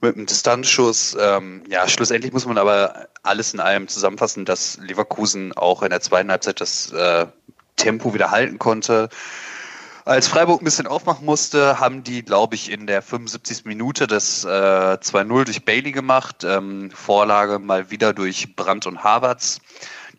mit 0.00 0.16
einem 0.16 0.26
Distanzschuss. 0.26 1.16
Ähm, 1.18 1.62
ja, 1.68 1.88
schlussendlich 1.88 2.32
muss 2.32 2.46
man 2.46 2.58
aber 2.58 3.08
alles 3.22 3.52
in 3.52 3.60
allem 3.60 3.88
zusammenfassen, 3.88 4.44
dass 4.44 4.78
Leverkusen 4.78 5.52
auch 5.52 5.82
in 5.82 5.90
der 5.90 6.00
zweiten 6.00 6.30
Halbzeit 6.30 6.60
das 6.60 6.92
äh, 6.92 7.26
Tempo 7.76 8.14
wieder 8.14 8.30
halten 8.30 8.58
konnte. 8.58 9.08
Als 10.04 10.28
Freiburg 10.28 10.60
ein 10.60 10.64
bisschen 10.64 10.86
aufmachen 10.86 11.26
musste, 11.26 11.78
haben 11.78 12.02
die, 12.02 12.22
glaube 12.22 12.54
ich, 12.54 12.70
in 12.70 12.86
der 12.86 13.02
75. 13.02 13.64
Minute 13.64 14.06
das 14.06 14.44
äh, 14.44 14.48
2-0 14.48 15.44
durch 15.44 15.64
Bailey 15.64 15.92
gemacht. 15.92 16.44
Ähm, 16.44 16.90
Vorlage 16.90 17.58
mal 17.58 17.90
wieder 17.90 18.12
durch 18.12 18.56
Brandt 18.56 18.86
und 18.86 19.04
Havertz. 19.04 19.60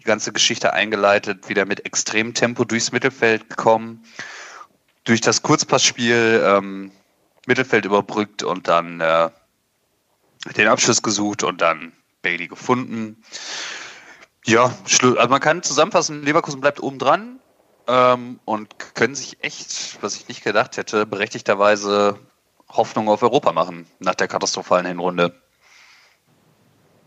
Die 0.01 0.05
ganze 0.07 0.33
Geschichte 0.33 0.73
eingeleitet, 0.73 1.47
wieder 1.47 1.65
mit 1.65 1.85
extremem 1.85 2.33
Tempo 2.33 2.65
durchs 2.65 2.91
Mittelfeld 2.91 3.49
gekommen. 3.49 4.03
Durch 5.03 5.21
das 5.21 5.43
Kurzpassspiel 5.43 6.43
ähm, 6.43 6.91
Mittelfeld 7.45 7.85
überbrückt 7.85 8.43
und 8.43 8.67
dann 8.67 8.99
äh, 8.99 9.29
den 10.57 10.67
Abschluss 10.67 11.01
gesucht 11.01 11.43
und 11.43 11.61
dann 11.61 11.93
Bailey 12.21 12.47
gefunden. 12.47 13.23
Ja, 14.45 14.75
also 14.85 15.27
man 15.29 15.39
kann 15.39 15.63
zusammenfassen, 15.63 16.23
Leverkusen 16.23 16.61
bleibt 16.61 16.81
oben 16.81 16.97
dran, 16.97 17.39
ähm, 17.87 18.39
und 18.45 18.95
können 18.95 19.15
sich 19.15 19.43
echt, 19.43 20.01
was 20.01 20.15
ich 20.15 20.27
nicht 20.27 20.43
gedacht 20.43 20.77
hätte, 20.77 21.05
berechtigterweise 21.05 22.19
Hoffnung 22.69 23.09
auf 23.09 23.21
Europa 23.21 23.51
machen 23.51 23.85
nach 23.99 24.15
der 24.15 24.27
katastrophalen 24.27 24.85
Hinrunde. 24.85 25.41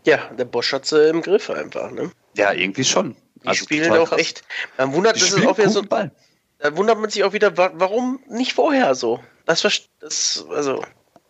Ja, 0.05 0.29
der 0.37 0.45
Bosch 0.45 0.71
hat 0.73 0.85
sie 0.85 1.09
im 1.09 1.21
Griff 1.21 1.49
einfach, 1.49 1.91
ne? 1.91 2.11
Ja, 2.35 2.53
irgendwie 2.53 2.83
schon. 2.83 3.15
Die 3.43 3.47
also 3.47 3.63
spielen 3.63 3.91
auch 3.91 4.09
krass. 4.09 4.19
echt. 4.19 4.43
Man 4.77 4.93
wundert, 4.93 5.15
das 5.15 5.31
ist 5.31 5.45
auch 5.45 5.57
wieder 5.57 5.69
so, 5.69 5.83
Ball. 5.83 6.11
da 6.59 6.75
wundert 6.77 6.99
man 6.99 7.09
sich 7.09 7.23
auch 7.23 7.33
wieder, 7.33 7.57
warum 7.57 8.19
nicht 8.27 8.53
vorher 8.53 8.95
so? 8.95 9.19
Das, 9.45 9.61
das 9.99 10.45
also. 10.49 10.83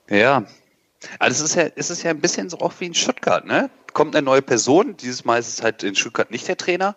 Ja. 0.10 0.46
Also 1.20 1.44
es 1.44 1.52
ist 1.52 1.56
ja, 1.56 1.70
es 1.76 1.90
ist 1.90 2.04
ja 2.04 2.12
ein 2.12 2.22
bisschen 2.22 2.50
so 2.50 2.60
auch 2.60 2.74
wie 2.80 2.86
in 2.86 2.94
Stuttgart, 2.94 3.46
ne? 3.46 3.70
Kommt 3.94 4.16
eine 4.16 4.26
neue 4.26 4.42
Person, 4.42 4.98
dieses 4.98 5.24
Mal 5.24 5.40
ist 5.40 5.48
es 5.48 5.64
halt 5.64 5.84
in 5.84 5.96
Stuttgart 5.96 6.32
nicht 6.32 6.48
der 6.48 6.58
Trainer 6.58 6.96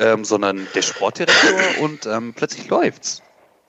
ähm, 0.00 0.24
sondern 0.24 0.66
der 0.74 0.82
Sportdirektor 0.82 1.82
und 1.82 2.06
ähm, 2.06 2.34
plötzlich 2.34 2.68
läuft's. 2.68 3.22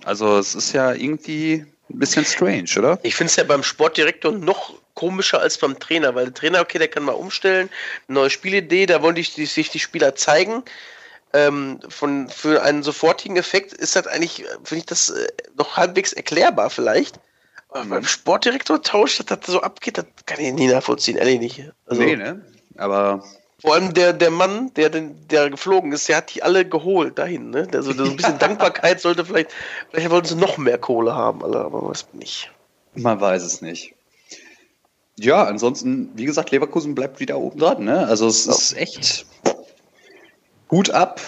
Also 0.04 0.38
es 0.38 0.56
ist 0.56 0.72
ja 0.74 0.94
irgendwie 0.94 1.66
ein 1.94 2.00
bisschen 2.00 2.26
strange, 2.26 2.70
oder? 2.78 3.00
Ich 3.04 3.16
finde 3.16 3.30
es 3.30 3.36
ja 3.36 3.44
beim 3.44 3.64
Sportdirektor 3.64 4.32
noch 4.32 4.74
komischer 4.94 5.40
als 5.40 5.58
beim 5.58 5.80
Trainer, 5.80 6.16
weil 6.16 6.26
der 6.26 6.34
Trainer, 6.34 6.62
okay, 6.62 6.78
der 6.78 6.88
kann 6.88 7.04
mal 7.04 7.14
umstellen, 7.14 7.70
neue 8.08 8.30
Spielidee, 8.30 8.86
da 8.86 9.02
wollen 9.02 9.16
die, 9.16 9.24
die, 9.24 9.46
sich 9.46 9.70
die 9.70 9.80
Spieler 9.80 10.16
zeigen. 10.16 10.64
Ähm, 11.34 11.80
von, 11.88 12.28
für 12.28 12.62
einen 12.62 12.84
sofortigen 12.84 13.38
Effekt 13.38 13.72
ist 13.72 13.96
das 13.96 14.06
eigentlich, 14.06 14.44
finde 14.64 14.80
ich 14.80 14.86
das 14.86 15.10
äh, 15.10 15.28
noch 15.56 15.78
halbwegs 15.78 16.12
erklärbar 16.12 16.70
vielleicht. 16.70 17.20
Aber 17.70 17.86
mhm. 17.86 17.90
beim 17.90 18.04
Sportdirektor 18.04 18.82
tauscht, 18.82 19.20
dass 19.20 19.40
das 19.40 19.46
so 19.46 19.62
abgeht, 19.62 19.98
das 19.98 20.06
kann 20.26 20.42
ich 20.42 20.52
nie 20.54 20.68
nachvollziehen, 20.68 21.18
ehrlich 21.18 21.40
nicht. 21.40 21.72
Also, 21.86 22.02
nee, 22.02 22.18
ne? 22.18 22.46
Aber 22.76 23.24
vor 23.62 23.76
allem 23.76 23.94
der, 23.94 24.14
der 24.14 24.32
Mann, 24.32 24.74
der, 24.74 24.90
der 24.90 25.50
geflogen 25.50 25.92
ist, 25.92 26.10
der 26.10 26.18
hat 26.18 26.34
die 26.34 26.42
alle 26.42 26.68
geholt 26.68 27.20
dahin. 27.20 27.52
Ne? 27.52 27.68
Der, 27.68 27.84
so, 27.84 27.94
so 27.94 28.04
ein 28.04 28.16
bisschen 28.16 28.40
Dankbarkeit 28.40 29.00
sollte 29.00 29.24
vielleicht, 29.24 29.52
vielleicht 29.92 30.10
wollten 30.10 30.28
sie 30.28 30.36
noch 30.36 30.58
mehr 30.58 30.80
Kohle 30.80 31.16
haben, 31.16 31.44
alle, 31.44 31.60
aber 31.60 31.88
weiß 31.88 32.08
nicht. 32.14 32.52
Man 32.96 33.22
weiß 33.22 33.44
es 33.44 33.62
nicht. 33.62 33.94
Ja, 35.20 35.44
ansonsten, 35.44 36.10
wie 36.16 36.26
gesagt, 36.26 36.50
Leverkusen 36.50 36.96
bleibt 36.96 37.20
wieder 37.20 37.38
oben 37.38 37.60
dran. 37.60 37.84
Ne? 37.84 38.08
Also 38.08 38.28
es 38.28 38.46
ja. 38.46 38.52
ist 38.54 38.74
echt 38.78 39.26
Hut 40.72 40.90
ab. 40.90 41.22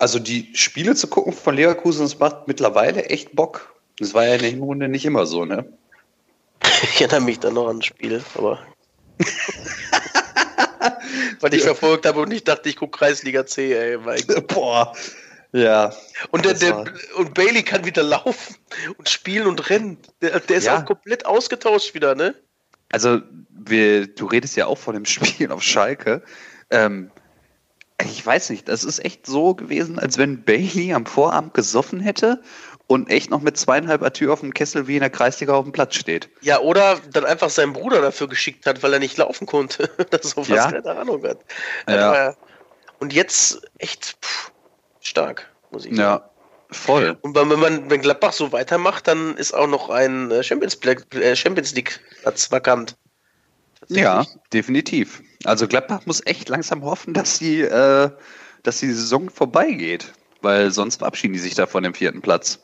Also 0.00 0.18
die 0.18 0.50
Spiele 0.54 0.96
zu 0.96 1.06
gucken 1.06 1.32
von 1.32 1.54
Leverkusen, 1.54 2.02
das 2.02 2.18
macht 2.18 2.48
mittlerweile 2.48 3.04
echt 3.04 3.36
Bock. 3.36 3.72
Das 3.98 4.14
war 4.14 4.26
ja 4.26 4.34
in 4.34 4.40
der 4.40 4.50
Hinrunde 4.50 4.88
nicht 4.88 5.04
immer 5.04 5.26
so, 5.26 5.44
ne? 5.44 5.64
Ich 6.82 7.00
erinnere 7.00 7.20
mich 7.20 7.38
da 7.38 7.50
noch 7.50 7.68
an 7.68 7.78
das 7.78 7.86
Spiel, 7.86 8.24
aber. 8.34 8.58
Weil 11.40 11.54
ich 11.54 11.62
verfolgt 11.62 12.06
habe 12.06 12.20
und 12.20 12.32
ich 12.32 12.44
dachte, 12.44 12.68
ich 12.68 12.76
gucke 12.76 12.98
Kreisliga 12.98 13.46
C, 13.46 13.72
ey. 13.72 13.98
Boah. 14.48 14.92
Ja. 15.52 15.92
Und, 16.30 16.44
der, 16.44 16.54
der, 16.54 16.84
und 17.16 17.34
Bailey 17.34 17.62
kann 17.62 17.84
wieder 17.84 18.02
laufen 18.02 18.56
und 18.96 19.08
spielen 19.08 19.46
und 19.46 19.68
rennen. 19.68 19.98
Der, 20.22 20.40
der 20.40 20.56
ist 20.56 20.64
ja. 20.64 20.78
auch 20.78 20.84
komplett 20.84 21.26
ausgetauscht 21.26 21.94
wieder, 21.94 22.14
ne? 22.14 22.34
Also, 22.90 23.20
wir, 23.50 24.06
du 24.06 24.26
redest 24.26 24.56
ja 24.56 24.66
auch 24.66 24.78
von 24.78 24.94
dem 24.94 25.04
Spiel 25.06 25.52
auf 25.52 25.62
Schalke. 25.62 26.22
Ähm, 26.70 27.10
ich 28.00 28.24
weiß 28.24 28.50
nicht, 28.50 28.68
das 28.68 28.84
ist 28.84 29.04
echt 29.04 29.26
so 29.26 29.54
gewesen, 29.54 29.98
als 29.98 30.18
wenn 30.18 30.42
Bailey 30.42 30.92
am 30.94 31.06
Vorabend 31.06 31.54
gesoffen 31.54 32.00
hätte 32.00 32.42
und 32.86 33.10
echt 33.10 33.30
noch 33.30 33.40
mit 33.40 33.56
zweieinhalb 33.56 34.02
Atü 34.02 34.30
auf 34.30 34.40
dem 34.40 34.52
Kessel 34.52 34.86
wie 34.86 34.96
in 34.96 35.00
der 35.00 35.10
Kreisliga 35.10 35.54
auf 35.54 35.64
dem 35.64 35.72
Platz 35.72 35.94
steht. 35.94 36.28
Ja, 36.40 36.60
oder 36.60 36.98
dann 37.12 37.24
einfach 37.24 37.50
seinen 37.50 37.72
Bruder 37.72 38.00
dafür 38.00 38.28
geschickt 38.28 38.66
hat, 38.66 38.82
weil 38.82 38.92
er 38.92 38.98
nicht 38.98 39.16
laufen 39.16 39.46
konnte. 39.46 39.88
das 40.10 40.26
ist 40.26 40.34
so 40.34 40.54
ja. 40.54 40.70
keine 40.70 40.90
Ahnung 40.96 41.22
hat. 41.24 41.38
Ja. 41.88 42.34
Und 42.98 43.12
jetzt 43.12 43.62
echt 43.78 44.16
pff, 44.22 44.52
stark, 45.00 45.50
muss 45.70 45.84
ich 45.84 45.96
sagen. 45.96 46.22
Ja, 46.22 46.30
voll. 46.70 47.18
Und 47.22 47.34
wenn 47.34 47.48
man, 47.48 47.90
wenn 47.90 48.00
Gladbach 48.00 48.32
so 48.32 48.52
weitermacht, 48.52 49.08
dann 49.08 49.36
ist 49.36 49.54
auch 49.54 49.66
noch 49.66 49.90
ein 49.90 50.30
äh, 50.30 50.42
Champions, 50.42 50.78
äh, 50.84 51.36
Champions 51.36 51.74
League 51.74 52.00
Platz 52.22 52.50
vakant. 52.50 52.96
Ja, 53.88 54.24
definitiv. 54.52 55.22
Also 55.44 55.66
Gladbach 55.66 56.06
muss 56.06 56.24
echt 56.24 56.48
langsam 56.48 56.84
hoffen, 56.84 57.14
dass 57.14 57.38
die, 57.38 57.62
äh, 57.62 58.10
dass 58.62 58.78
die 58.78 58.92
Saison 58.92 59.30
vorbeigeht, 59.30 60.12
weil 60.40 60.70
sonst 60.70 60.98
verabschieden 60.98 61.34
die 61.34 61.40
sich 61.40 61.54
da 61.54 61.66
von 61.66 61.82
dem 61.82 61.94
vierten 61.94 62.22
Platz. 62.22 62.60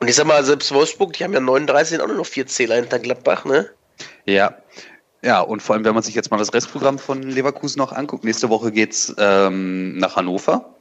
Und 0.00 0.08
ich 0.08 0.16
sag 0.16 0.26
mal, 0.26 0.44
selbst 0.44 0.72
Wolfsburg, 0.72 1.12
die 1.14 1.24
haben 1.24 1.32
ja 1.32 1.40
39, 1.40 1.90
sind 1.90 2.00
auch 2.00 2.06
nur 2.06 2.16
noch 2.16 2.26
vier 2.26 2.46
Zähler 2.46 2.76
hinter 2.76 2.98
Gladbach, 2.98 3.44
ne? 3.44 3.70
Ja. 4.24 4.54
Ja, 5.22 5.40
und 5.40 5.60
vor 5.60 5.74
allem, 5.74 5.84
wenn 5.84 5.94
man 5.94 6.02
sich 6.02 6.14
jetzt 6.14 6.30
mal 6.30 6.36
das 6.36 6.52
Restprogramm 6.52 6.98
von 6.98 7.22
Leverkusen 7.22 7.78
noch 7.78 7.92
anguckt, 7.92 8.22
nächste 8.22 8.48
Woche 8.48 8.70
geht's 8.70 9.14
ähm, 9.18 9.96
nach 9.98 10.16
Hannover. 10.16 10.76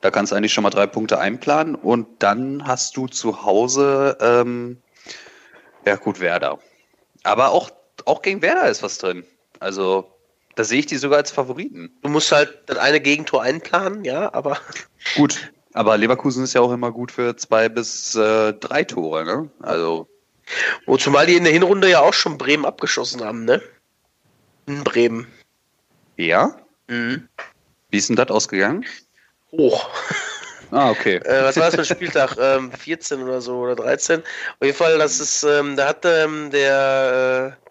Da 0.00 0.10
kannst 0.10 0.30
du 0.30 0.36
eigentlich 0.36 0.52
schon 0.52 0.62
mal 0.62 0.70
drei 0.70 0.86
Punkte 0.86 1.18
einplanen 1.18 1.74
und 1.74 2.06
dann 2.20 2.66
hast 2.66 2.96
du 2.96 3.08
zu 3.08 3.42
Hause, 3.42 4.16
ähm, 4.20 4.80
ja 5.84 5.96
gut, 5.96 6.20
Werder. 6.20 6.58
Aber 7.24 7.50
auch, 7.50 7.70
auch 8.04 8.22
gegen 8.22 8.42
Werder 8.42 8.68
ist 8.68 8.82
was 8.82 8.98
drin. 8.98 9.24
Also, 9.58 10.08
da 10.54 10.62
sehe 10.62 10.78
ich 10.80 10.86
die 10.86 10.96
sogar 10.96 11.18
als 11.18 11.32
Favoriten. 11.32 11.90
Du 12.02 12.08
musst 12.08 12.30
halt 12.30 12.58
das 12.66 12.78
eine 12.78 13.00
Gegentor 13.00 13.42
einplanen, 13.42 14.04
ja, 14.04 14.32
aber. 14.32 14.58
Gut, 15.16 15.50
aber 15.74 15.96
Leverkusen 15.96 16.44
ist 16.44 16.54
ja 16.54 16.60
auch 16.60 16.72
immer 16.72 16.92
gut 16.92 17.12
für 17.12 17.36
zwei 17.36 17.68
bis 17.68 18.14
äh, 18.14 18.52
drei 18.54 18.84
Tore, 18.84 19.24
ne? 19.24 19.50
Also. 19.60 20.08
Wo 20.86 20.96
zumal 20.96 21.26
die 21.26 21.36
in 21.36 21.44
der 21.44 21.52
Hinrunde 21.52 21.90
ja 21.90 22.00
auch 22.00 22.14
schon 22.14 22.38
Bremen 22.38 22.64
abgeschossen 22.64 23.22
haben, 23.22 23.44
ne? 23.44 23.60
In 24.66 24.82
Bremen. 24.82 25.26
Ja? 26.16 26.56
Mhm. 26.88 27.28
Wie 27.90 27.98
ist 27.98 28.08
denn 28.08 28.16
das 28.16 28.28
ausgegangen? 28.28 28.84
Hoch. 29.52 29.88
Ah, 30.70 30.90
okay. 30.90 31.16
äh, 31.24 31.44
was 31.44 31.56
war 31.56 31.70
das 31.70 31.76
für 31.76 31.80
ein 31.80 31.96
Spieltag? 31.96 32.36
Ähm, 32.38 32.70
14 32.70 33.22
oder 33.22 33.40
so 33.40 33.56
oder 33.56 33.74
13. 33.74 34.20
Auf 34.20 34.26
jeden 34.60 34.76
Fall, 34.76 34.98
das 34.98 35.18
ist, 35.18 35.42
ähm, 35.42 35.76
da 35.76 35.88
hat 35.88 36.04
ähm, 36.04 36.50
der 36.50 37.56
äh, 37.58 37.68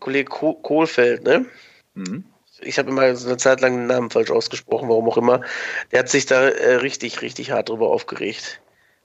Kollege 0.00 0.28
Kohlfeld, 0.28 1.22
ne? 1.22 1.46
Mhm. 1.94 2.24
Ich 2.62 2.78
habe 2.78 2.90
immer 2.90 3.14
so 3.16 3.28
eine 3.28 3.36
Zeit 3.36 3.60
lang 3.60 3.76
den 3.76 3.86
Namen 3.86 4.10
falsch 4.10 4.30
ausgesprochen, 4.30 4.88
warum 4.88 5.08
auch 5.08 5.16
immer. 5.16 5.42
Der 5.92 6.00
hat 6.00 6.08
sich 6.08 6.26
da 6.26 6.48
äh, 6.48 6.76
richtig, 6.76 7.22
richtig 7.22 7.50
hart 7.50 7.68
drüber 7.68 7.88
aufgeregt. 7.88 8.60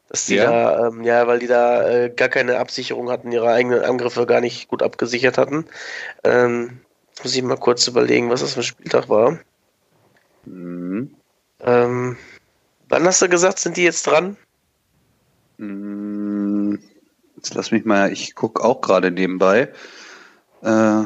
Dass 0.10 0.28
die 0.28 0.36
Ja? 0.36 0.46
da, 0.46 0.88
ähm, 0.88 1.04
ja, 1.04 1.26
weil 1.28 1.40
die 1.40 1.48
da 1.48 1.90
äh, 1.90 2.10
gar 2.10 2.30
keine 2.30 2.58
Absicherung 2.58 3.10
hatten, 3.10 3.32
ihre 3.32 3.52
eigenen 3.52 3.82
Angriffe 3.82 4.26
gar 4.26 4.42
nicht 4.42 4.68
gut 4.68 4.84
abgesichert 4.84 5.38
hatten. 5.38 5.66
Ähm, 6.24 6.82
jetzt 7.10 7.24
muss 7.24 7.36
ich 7.36 7.42
mal 7.42 7.58
kurz 7.58 7.88
überlegen, 7.88 8.30
was 8.30 8.42
das 8.42 8.54
für 8.54 8.60
ein 8.60 8.64
Spieltag 8.64 9.10
war. 9.10 9.40
Mhm. 10.46 11.16
Ähm, 11.62 12.18
wann 12.90 13.06
hast 13.06 13.22
du 13.22 13.30
gesagt, 13.30 13.60
sind 13.60 13.78
die 13.78 13.84
jetzt 13.84 14.06
dran? 14.06 14.38
Mm, 15.58 16.76
Jetzt 17.46 17.54
lass 17.54 17.70
mich 17.70 17.86
mal, 17.86 18.12
ich 18.12 18.34
gucke 18.34 18.64
auch 18.64 18.82
gerade 18.82 19.12
nebenbei. 19.12 19.72
Äh. 20.64 21.04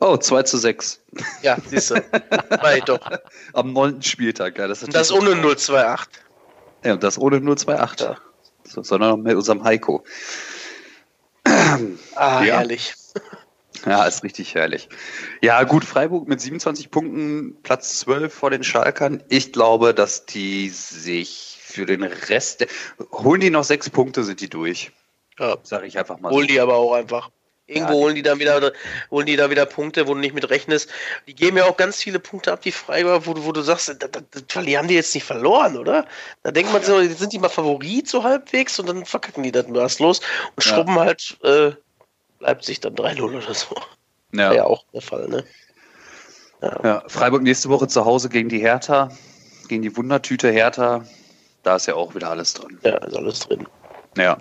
Oh, 0.00 0.16
2 0.16 0.42
zu 0.42 0.58
6. 0.58 1.00
Ja, 1.42 1.56
siehst 1.66 1.90
du. 1.90 1.94
War 1.94 2.76
ich 2.76 2.84
doch. 2.84 3.00
Am 3.52 3.72
neunten 3.72 4.02
Spieltag, 4.02 4.58
ja. 4.58 4.66
Das 4.68 4.82
ist, 4.82 4.94
das 4.94 5.12
ohne 5.12 5.30
028. 5.34 6.08
Ja, 6.84 6.92
und 6.94 7.02
das 7.02 7.18
ohne 7.18 7.36
028. 7.40 8.06
Ja. 8.06 8.16
So, 8.64 8.82
sondern 8.82 9.10
noch 9.10 9.16
mit 9.16 9.34
unserem 9.36 9.62
Heiko. 9.64 10.04
Ah, 11.44 11.78
Ja. 12.14 12.40
herrlich. 12.40 12.94
Ja, 13.86 14.04
ist 14.06 14.22
richtig 14.22 14.54
herrlich. 14.54 14.88
Ja, 15.42 15.62
gut, 15.64 15.84
Freiburg 15.84 16.26
mit 16.26 16.40
27 16.40 16.90
Punkten, 16.90 17.56
Platz 17.62 17.98
12 18.00 18.32
vor 18.32 18.50
den 18.50 18.64
Schalkern. 18.64 19.22
Ich 19.28 19.52
glaube, 19.52 19.92
dass 19.92 20.24
die 20.24 20.70
sich 20.70 21.58
für 21.60 21.84
den 21.84 22.02
Rest, 22.02 22.66
holen 23.12 23.40
die 23.40 23.50
noch 23.50 23.64
sechs 23.64 23.90
Punkte, 23.90 24.24
sind 24.24 24.40
die 24.40 24.48
durch. 24.48 24.92
Ja. 25.38 25.56
Sag 25.62 25.84
ich 25.84 25.98
einfach 25.98 26.18
mal 26.20 26.30
Holen 26.32 26.46
die 26.46 26.60
aber 26.60 26.76
auch 26.76 26.94
einfach. 26.94 27.30
Irgendwo 27.66 27.92
Ja, 27.92 27.98
holen 27.98 28.14
die 28.14 28.22
dann 28.22 28.38
wieder, 28.38 28.72
holen 29.10 29.24
die 29.26 29.36
da 29.36 29.48
wieder 29.48 29.64
Punkte, 29.64 30.06
wo 30.06 30.12
du 30.12 30.20
nicht 30.20 30.34
mit 30.34 30.50
rechnest. 30.50 30.90
Die 31.26 31.34
geben 31.34 31.56
ja 31.56 31.64
auch 31.64 31.78
ganz 31.78 31.96
viele 31.96 32.18
Punkte 32.18 32.52
ab, 32.52 32.60
die 32.60 32.72
Freiburg, 32.72 33.26
wo, 33.26 33.32
du- 33.32 33.44
wo 33.44 33.52
du 33.52 33.62
sagst, 33.62 33.88
da, 33.88 34.06
da, 34.08 34.62
die 34.62 34.76
haben 34.76 34.86
die 34.88 34.94
jetzt 34.94 35.14
nicht 35.14 35.24
verloren, 35.24 35.78
oder? 35.78 36.06
Da 36.42 36.50
denkt 36.50 36.72
man 36.72 36.82
so, 36.82 37.00
sind 37.02 37.32
die 37.32 37.38
mal 37.38 37.48
Favorit 37.48 38.06
so 38.06 38.22
halbwegs 38.22 38.78
und 38.78 38.88
dann 38.88 39.06
verkacken 39.06 39.42
die 39.42 39.52
das 39.52 39.66
maßlos 39.68 40.18
und 40.56 40.64
Ja. 40.64 40.72
schrubben 40.74 40.98
halt 40.98 41.38
äh, 41.42 41.72
Leipzig 42.40 42.80
dann 42.80 42.94
3-0 42.96 43.22
oder 43.22 43.54
so. 43.54 43.74
Ja. 44.32 44.48
War 44.48 44.54
ja 44.54 44.64
auch 44.64 44.84
der 44.92 45.00
Fall, 45.00 45.28
ne? 45.28 45.44
Ja, 46.82 47.02
Freiburg 47.08 47.42
nächste 47.42 47.68
Woche 47.68 47.88
zu 47.88 48.04
Hause 48.04 48.28
gegen 48.30 48.48
die 48.48 48.58
Hertha, 48.60 49.10
gegen 49.68 49.82
die 49.82 49.94
Wundertüte 49.96 50.50
Hertha. 50.50 51.04
Da 51.62 51.76
ist 51.76 51.86
ja 51.86 51.94
auch 51.94 52.14
wieder 52.14 52.30
alles 52.30 52.54
drin. 52.54 52.78
Ja, 52.82 52.96
ist 52.98 53.16
alles 53.16 53.40
drin. 53.40 53.66
Ja. 54.16 54.38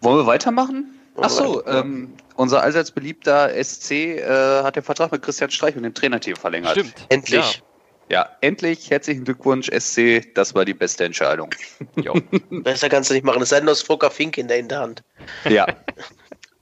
Wollen 0.00 0.16
wir 0.18 0.26
weitermachen? 0.26 0.91
Ach 1.16 1.30
so, 1.30 1.64
ähm, 1.66 2.14
unser 2.36 2.62
allseits 2.62 2.90
beliebter 2.90 3.50
SC 3.62 3.90
äh, 3.90 4.62
hat 4.62 4.76
den 4.76 4.82
Vertrag 4.82 5.12
mit 5.12 5.22
Christian 5.22 5.50
Streich 5.50 5.76
und 5.76 5.82
dem 5.82 5.94
Trainerteam 5.94 6.36
verlängert. 6.36 6.72
Stimmt. 6.72 7.06
Endlich. 7.10 7.62
Ja, 8.08 8.28
endlich. 8.40 8.90
Herzlichen 8.90 9.24
Glückwunsch, 9.24 9.68
SC. 9.68 10.34
Das 10.34 10.54
war 10.54 10.64
die 10.64 10.74
beste 10.74 11.04
Entscheidung. 11.04 11.50
Ja. 11.96 12.12
Jo. 12.14 12.20
Besser 12.62 12.88
kannst 12.88 13.10
du 13.10 13.14
nicht 13.14 13.24
machen. 13.24 13.42
Es 13.42 13.50
sei 13.50 13.56
denn, 13.56 13.66
du 13.66 13.72
hast 13.72 13.82
Volker 13.82 14.10
Fink 14.10 14.38
in 14.38 14.48
der 14.48 14.56
Hinterhand. 14.58 15.02
Ja. 15.48 15.66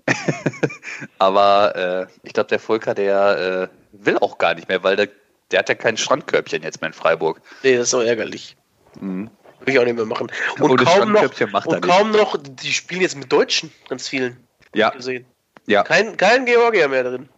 Aber 1.18 1.74
äh, 1.76 2.06
ich 2.22 2.32
glaube, 2.32 2.48
der 2.48 2.58
Volker, 2.58 2.94
der 2.94 3.70
äh, 3.72 3.76
will 3.92 4.18
auch 4.18 4.38
gar 4.38 4.54
nicht 4.54 4.68
mehr, 4.68 4.82
weil 4.82 4.96
der, 4.96 5.08
der 5.50 5.60
hat 5.60 5.68
ja 5.68 5.74
kein 5.74 5.96
Strandkörbchen 5.96 6.62
jetzt 6.62 6.80
mehr 6.80 6.88
in 6.88 6.94
Freiburg. 6.94 7.40
Nee, 7.62 7.76
das 7.76 7.88
ist 7.88 7.94
auch 7.94 8.02
ärgerlich. 8.02 8.56
Mhm. 9.00 9.30
Würde 9.60 9.72
ich 9.72 9.78
auch 9.78 9.84
nicht 9.84 9.96
mehr 9.96 10.06
machen. 10.06 10.30
Und 10.58 10.70
Ohne 10.70 10.84
kaum 10.84 11.12
noch, 11.12 11.66
und 11.66 11.82
kaum 11.82 12.10
noch, 12.12 12.36
die 12.38 12.72
spielen 12.72 13.00
jetzt 13.02 13.16
mit 13.16 13.30
Deutschen, 13.32 13.70
ganz 13.88 14.08
vielen. 14.08 14.36
Ja, 14.74 14.90
gesehen. 14.90 15.26
ja, 15.66 15.82
Kein, 15.82 16.16
kein 16.16 16.44
Georgier 16.46 16.88
mehr 16.88 17.04
drin. 17.04 17.28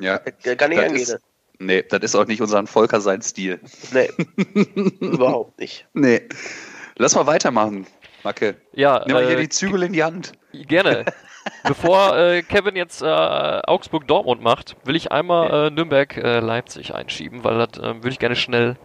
ja. 0.00 0.18
Kann 0.18 0.70
nicht 0.70 0.82
Das 0.82 0.88
angehen. 0.90 1.18
nee, 1.58 1.82
das 1.82 2.00
ist 2.02 2.14
auch 2.14 2.26
nicht 2.26 2.40
unser 2.42 2.66
Volker 2.66 3.00
sein 3.00 3.22
Stil. 3.22 3.60
Nee, 3.92 4.10
überhaupt 5.00 5.58
nicht. 5.60 5.86
Nee. 5.94 6.22
Lass 6.96 7.14
mal 7.14 7.26
weitermachen, 7.26 7.86
Macke. 8.24 8.56
Ja, 8.72 9.02
Nimm 9.06 9.14
mal 9.14 9.26
hier 9.26 9.38
äh, 9.38 9.42
die 9.42 9.48
Zügel 9.48 9.82
in 9.84 9.92
die 9.92 10.02
Hand. 10.04 10.32
gerne. 10.52 11.04
Bevor 11.64 12.16
äh, 12.18 12.42
Kevin 12.42 12.76
jetzt 12.76 13.00
äh, 13.02 13.06
Augsburg-Dortmund 13.06 14.42
macht, 14.42 14.76
will 14.84 14.94
ich 14.96 15.10
einmal 15.12 15.68
äh, 15.68 15.70
Nürnberg-Leipzig 15.70 16.94
einschieben, 16.94 17.44
weil 17.44 17.56
das 17.66 17.78
äh, 17.78 17.94
würde 17.94 18.10
ich 18.10 18.18
gerne 18.18 18.36
schnell 18.36 18.76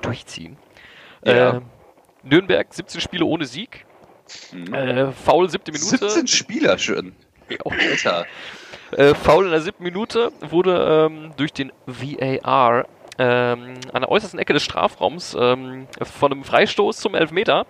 durchziehen. 0.00 0.56
Ja. 1.24 1.60
Nürnberg 2.28 2.72
17 2.72 3.00
Spiele 3.00 3.24
ohne 3.24 3.44
Sieg. 3.44 3.84
Mhm. 4.52 4.74
Äh, 4.74 5.12
Foul 5.12 5.48
siebte 5.48 5.72
Minute. 5.72 6.08
17 6.08 6.26
Spieler 6.26 6.78
schon. 6.78 7.12
Ja, 7.48 7.58
Alter. 7.64 8.26
Äh, 8.92 9.14
Foul 9.14 9.46
in 9.46 9.50
der 9.50 9.60
siebten 9.60 9.82
Minute 9.84 10.32
wurde 10.40 11.08
ähm, 11.10 11.32
durch 11.36 11.52
den 11.52 11.72
VAR 11.86 12.86
ähm, 13.18 13.74
an 13.92 14.02
der 14.02 14.10
äußersten 14.10 14.38
Ecke 14.38 14.52
des 14.52 14.62
Strafraums 14.62 15.36
ähm, 15.38 15.88
von 16.02 16.32
einem 16.32 16.44
Freistoß 16.44 16.98
zum 16.98 17.14
Elfmeter. 17.14 17.66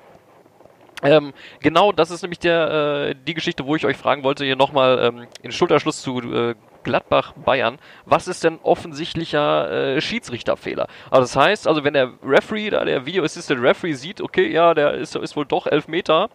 Ähm, 1.03 1.33
genau, 1.61 1.93
das 1.93 2.11
ist 2.11 2.23
nämlich 2.23 2.41
der, 2.41 3.11
äh, 3.11 3.15
die 3.15 3.35
Geschichte, 3.35 3.65
wo 3.67 3.77
ich 3.77 3.87
euch 3.87 3.97
fragen 3.97 4.25
wollte, 4.25 4.45
hier 4.45 4.57
nochmal 4.57 4.99
ähm, 5.01 5.27
in 5.43 5.53
Schulterschluss 5.53 6.03
zu 6.03 6.19
äh, 6.21 6.55
Gladbach 6.89 7.35
Bayern. 7.45 7.79
Was 8.07 8.29
ist 8.29 8.45
denn 8.45 8.59
offensichtlicher 8.63 9.97
äh, 9.97 10.01
Schiedsrichterfehler? 10.01 10.89
Also 11.11 11.23
das 11.23 11.37
heißt, 11.37 11.69
also 11.69 11.85
wenn 11.85 11.93
der 11.93 12.15
Referee, 12.23 12.71
da 12.71 12.83
der 12.83 13.05
Video 13.05 13.25
Assistant 13.25 13.63
Referee 13.63 13.93
sieht, 13.93 14.23
okay, 14.23 14.51
ja, 14.51 14.73
der 14.73 14.95
ist, 14.95 15.15
ist 15.15 15.37
wohl 15.37 15.45
doch 15.45 15.67
Elfmeter, 15.67 16.31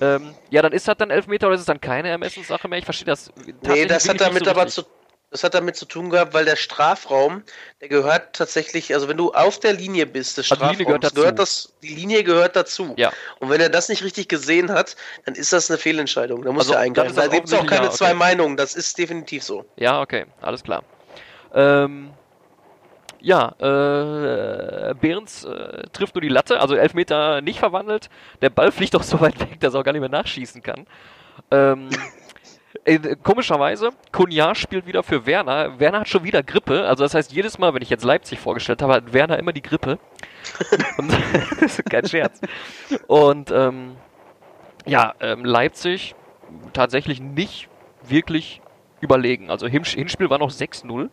ähm, 0.00 0.34
ja, 0.48 0.62
dann 0.62 0.72
ist 0.72 0.88
das 0.88 0.96
dann 0.96 1.10
Elfmeter 1.10 1.48
oder 1.48 1.56
ist 1.56 1.60
es 1.60 1.66
dann 1.66 1.80
keine 1.80 2.08
Ermessenssache 2.08 2.68
mehr? 2.68 2.78
Ich 2.78 2.86
verstehe 2.86 3.06
das. 3.06 3.30
Nee, 3.66 3.84
das 3.84 4.08
hat 4.08 4.20
damit 4.20 4.46
so 4.46 4.50
aber 4.50 4.66
zu, 4.66 4.82
das 5.32 5.42
hat 5.44 5.54
damit 5.54 5.76
zu 5.76 5.86
tun 5.86 6.10
gehabt, 6.10 6.34
weil 6.34 6.44
der 6.44 6.56
Strafraum, 6.56 7.42
der 7.80 7.88
gehört 7.88 8.34
tatsächlich, 8.34 8.94
also 8.94 9.08
wenn 9.08 9.16
du 9.16 9.32
auf 9.32 9.58
der 9.58 9.72
Linie 9.72 10.06
bist, 10.06 10.36
des 10.36 10.52
Also 10.52 10.62
die 10.62 10.70
Linie 10.70 10.84
Strafraums, 10.84 11.14
gehört 11.14 11.38
dazu. 11.38 11.42
das, 11.42 11.72
die 11.82 11.94
Linie 11.94 12.22
gehört 12.22 12.54
dazu. 12.54 12.94
Ja. 12.98 13.10
Und 13.40 13.48
wenn 13.48 13.60
er 13.60 13.70
das 13.70 13.88
nicht 13.88 14.04
richtig 14.04 14.28
gesehen 14.28 14.70
hat, 14.70 14.94
dann 15.24 15.34
ist 15.34 15.52
das 15.52 15.70
eine 15.70 15.78
Fehlentscheidung. 15.78 16.42
Da 16.42 16.52
muss 16.52 16.64
Also, 16.64 16.74
er 16.74 16.80
eingreifen. 16.80 17.16
Da 17.16 17.26
gibt 17.28 17.48
es 17.48 17.54
auch 17.54 17.66
keine 17.66 17.86
ja, 17.86 17.90
zwei 17.90 18.10
okay. 18.10 18.14
Meinungen. 18.14 18.56
Das 18.56 18.74
ist 18.74 18.98
definitiv 18.98 19.42
so. 19.42 19.64
Ja, 19.76 20.00
okay, 20.02 20.26
alles 20.42 20.62
klar. 20.62 20.84
Ähm, 21.54 22.10
ja, 23.20 23.54
äh, 23.58 24.94
Behrens 24.94 25.44
äh, 25.44 25.84
trifft 25.92 26.14
nur 26.14 26.22
die 26.22 26.28
Latte, 26.28 26.60
also 26.60 26.74
Elfmeter 26.74 27.40
nicht 27.40 27.58
verwandelt. 27.58 28.10
Der 28.42 28.50
Ball 28.50 28.70
fliegt 28.70 28.94
auch 28.96 29.02
so 29.02 29.20
weit 29.20 29.40
weg, 29.40 29.60
dass 29.60 29.74
er 29.74 29.80
auch 29.80 29.84
gar 29.84 29.92
nicht 29.92 30.00
mehr 30.00 30.10
nachschießen 30.10 30.62
kann. 30.62 30.86
Ähm, 31.50 31.88
äh, 32.84 33.16
komischerweise, 33.22 33.90
Kunja 34.10 34.54
spielt 34.54 34.86
wieder 34.86 35.02
für 35.02 35.26
Werner. 35.26 35.78
Werner 35.78 36.00
hat 36.00 36.08
schon 36.08 36.24
wieder 36.24 36.42
Grippe, 36.42 36.86
also 36.86 37.04
das 37.04 37.14
heißt, 37.14 37.32
jedes 37.32 37.58
Mal, 37.58 37.74
wenn 37.74 37.82
ich 37.82 37.90
jetzt 37.90 38.04
Leipzig 38.04 38.40
vorgestellt 38.40 38.82
habe, 38.82 38.94
hat 38.94 39.12
Werner 39.12 39.38
immer 39.38 39.52
die 39.52 39.62
Grippe. 39.62 39.98
Und, 40.98 41.12
das 41.60 41.78
ist 41.78 41.90
kein 41.90 42.06
Scherz. 42.06 42.40
Und 43.06 43.50
ähm, 43.50 43.96
ja, 44.84 45.14
ähm, 45.20 45.44
Leipzig 45.44 46.14
tatsächlich 46.72 47.20
nicht 47.20 47.68
wirklich 48.02 48.60
überlegen. 49.00 49.50
Also 49.50 49.66
Hin 49.66 49.84
Hinspiel 49.84 50.30
war 50.30 50.38
noch 50.38 50.50
6-0. 50.50 51.08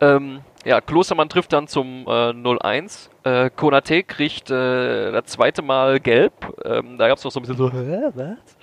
Ähm, 0.00 0.40
ja, 0.64 0.80
Klostermann 0.80 1.28
trifft 1.28 1.52
dann 1.52 1.68
zum 1.68 2.04
äh, 2.06 2.30
0-1. 2.30 3.08
Äh, 3.22 3.50
Konate 3.50 4.02
kriegt 4.02 4.50
äh, 4.50 5.12
das 5.12 5.26
zweite 5.26 5.62
Mal 5.62 6.00
gelb. 6.00 6.32
Ähm, 6.64 6.98
da 6.98 7.08
gab 7.08 7.18
es 7.18 7.24
noch 7.24 7.30
so 7.30 7.40
ein 7.40 7.42
bisschen 7.42 7.56
so, 7.56 7.72
was? 7.72 8.56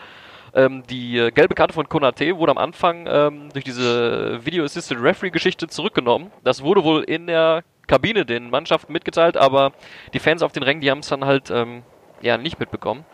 Ähm, 0.53 0.83
die 0.89 1.17
äh, 1.17 1.31
gelbe 1.31 1.55
Karte 1.55 1.73
von 1.73 1.87
Konate 1.87 2.37
wurde 2.37 2.51
am 2.51 2.57
Anfang 2.57 3.05
ähm, 3.07 3.49
durch 3.53 3.63
diese 3.63 4.45
Video 4.45 4.65
Assisted 4.65 5.01
Referee 5.01 5.29
Geschichte 5.29 5.67
zurückgenommen. 5.67 6.31
Das 6.43 6.61
wurde 6.61 6.83
wohl 6.83 7.03
in 7.03 7.27
der 7.27 7.63
Kabine 7.87 8.25
den 8.25 8.49
Mannschaften 8.49 8.91
mitgeteilt, 8.91 9.37
aber 9.37 9.71
die 10.13 10.19
Fans 10.19 10.43
auf 10.43 10.51
den 10.51 10.63
Rängen, 10.63 10.81
die 10.81 10.91
haben 10.91 10.99
es 10.99 11.07
dann 11.07 11.25
halt 11.25 11.49
ähm, 11.51 11.83
ja 12.21 12.37
nicht 12.37 12.59
mitbekommen. 12.59 13.05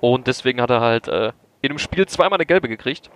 Und 0.00 0.26
deswegen 0.26 0.60
hat 0.60 0.70
er 0.70 0.80
halt 0.80 1.08
äh, 1.08 1.32
in 1.60 1.68
dem 1.70 1.78
Spiel 1.78 2.06
zweimal 2.06 2.38
eine 2.38 2.46
gelbe 2.46 2.68
gekriegt. 2.68 3.10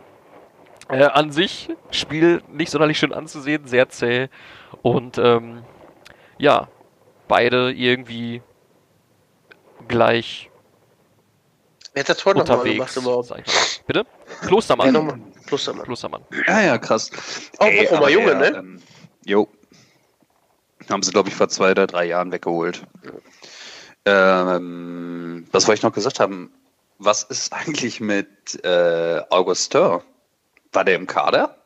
Äh, 0.88 1.04
an 1.04 1.30
sich, 1.30 1.70
Spiel 1.90 2.42
nicht 2.48 2.70
sonderlich 2.70 2.98
schön 2.98 3.12
anzusehen, 3.12 3.66
sehr 3.66 3.88
zäh. 3.88 4.28
Und 4.82 5.16
ähm, 5.16 5.62
ja, 6.38 6.68
beide 7.28 7.72
irgendwie 7.72 8.42
gleich 9.88 10.50
Wer 11.94 12.02
hat 12.02 12.08
das 12.08 12.16
Tor 12.18 12.34
nochmal 12.34 12.64
gemacht 12.64 12.96
überhaupt? 12.96 13.28
sag 13.28 13.40
ich 13.40 13.46
mal. 13.46 13.62
Bitte? 13.86 14.06
Klostermann. 14.46 14.94
Ja. 14.94 15.18
Klostermann. 15.46 15.84
Klostermann. 15.84 16.24
Ja, 16.46 16.60
ja, 16.62 16.78
krass. 16.78 17.10
Auch 17.58 17.66
Ey, 17.66 17.86
Bochumer 17.86 18.08
Junge, 18.08 18.36
der, 18.38 18.50
ne? 18.52 18.58
Ähm, 18.58 18.82
jo. 19.24 19.48
Haben 20.90 21.02
sie, 21.02 21.10
glaube 21.12 21.28
ich, 21.28 21.34
vor 21.34 21.48
zwei 21.48 21.72
oder 21.72 21.86
drei 21.86 22.06
Jahren 22.06 22.32
weggeholt. 22.32 22.82
Ähm, 24.04 25.46
was 25.52 25.66
wollte 25.66 25.78
ich 25.78 25.82
noch 25.82 25.92
gesagt 25.92 26.18
haben? 26.20 26.52
Was 26.98 27.22
ist 27.24 27.52
eigentlich 27.52 28.00
mit 28.00 28.64
äh, 28.64 29.20
Augustin? 29.30 30.00
War 30.72 30.84
der 30.84 30.96
im 30.96 31.06
Kader? 31.06 31.56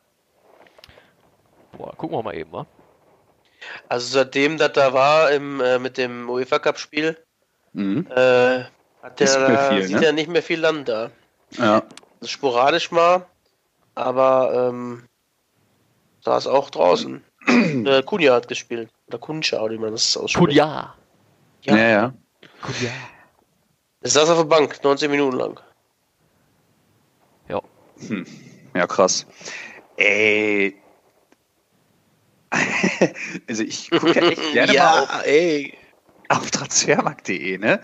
Boah, 1.76 1.94
gucken 1.96 2.16
wir 2.18 2.22
mal 2.22 2.34
eben, 2.36 2.52
wa? 2.52 2.66
Also 3.88 4.08
seitdem 4.08 4.58
das 4.58 4.72
da 4.72 4.92
war 4.92 5.30
im, 5.30 5.60
äh, 5.60 5.78
mit 5.78 5.98
dem 5.98 6.28
UEFA 6.28 6.58
Cup 6.58 6.78
Spiel, 6.78 7.16
Mhm. 7.72 8.06
äh, 8.10 8.64
hat 9.06 9.20
der 9.20 9.26
Ist 9.26 9.38
nicht 9.38 9.48
mehr 9.48 9.56
da, 9.56 9.70
viel, 9.70 9.82
sieht 9.84 9.96
ne? 9.96 10.04
ja 10.04 10.12
nicht 10.12 10.28
mehr 10.28 10.42
viel 10.42 10.60
Land 10.60 10.88
da. 10.88 11.10
Ja. 11.52 11.82
Also 12.20 12.28
sporadisch 12.28 12.90
mal, 12.90 13.24
aber 13.94 14.70
ähm, 14.70 15.04
saß 16.24 16.48
auch 16.48 16.70
draußen. 16.70 17.22
äh, 17.46 18.02
Kunja 18.02 18.34
hat 18.34 18.48
gespielt. 18.48 18.90
Oder 19.06 19.20
oder 19.62 19.70
wie 19.72 19.78
man 19.78 19.92
das 19.92 20.16
ausspricht. 20.16 20.48
Kunja. 20.48 20.94
Ja, 21.62 21.76
ja. 21.76 21.88
ja. 21.88 22.14
Kunja. 22.62 22.90
Er 24.00 24.10
saß 24.10 24.28
auf 24.30 24.38
der 24.38 24.44
Bank, 24.44 24.82
19 24.82 25.10
Minuten 25.10 25.36
lang. 25.36 25.60
Ja. 27.48 27.60
Hm. 28.08 28.26
Ja, 28.74 28.86
krass. 28.88 29.24
Ey. 29.96 30.76
also 33.48 33.62
ich 33.62 33.88
gucke 33.90 34.14
ja 34.14 34.28
echt 34.30 34.52
gerne 34.52 34.74
ja, 34.74 34.84
mal 34.84 35.02
auf, 35.02 35.26
ey. 35.26 35.78
auf 36.28 36.50
transfermarkt.de, 36.50 37.58
ne? 37.58 37.80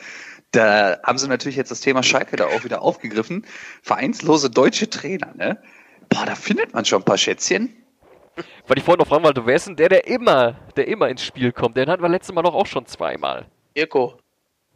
Da 0.52 0.98
haben 1.02 1.18
sie 1.18 1.28
natürlich 1.28 1.56
jetzt 1.56 1.70
das 1.70 1.80
Thema 1.80 2.02
Schalke 2.02 2.36
da 2.36 2.46
auch 2.46 2.62
wieder 2.64 2.82
aufgegriffen. 2.82 3.46
Vereinslose 3.82 4.50
deutsche 4.50 4.88
Trainer, 4.90 5.32
ne? 5.34 5.60
Boah, 6.10 6.26
da 6.26 6.34
findet 6.34 6.74
man 6.74 6.84
schon 6.84 7.00
ein 7.00 7.04
paar 7.04 7.16
Schätzchen. 7.16 7.74
Weil 8.66 8.78
ich 8.78 8.84
vorhin 8.84 8.98
noch 8.98 9.06
fragen 9.06 9.24
wollte, 9.24 9.44
wer 9.46 9.56
ist 9.56 9.66
denn 9.66 9.76
der, 9.76 9.88
der 9.88 10.06
immer, 10.06 10.56
der 10.76 10.88
immer 10.88 11.08
ins 11.08 11.22
Spiel 11.22 11.52
kommt? 11.52 11.76
Den 11.76 11.88
hatten 11.88 12.02
wir 12.02 12.08
letztes 12.08 12.34
Mal 12.34 12.42
doch 12.42 12.54
auch 12.54 12.66
schon 12.66 12.86
zweimal. 12.86 13.46
Irko. 13.74 14.18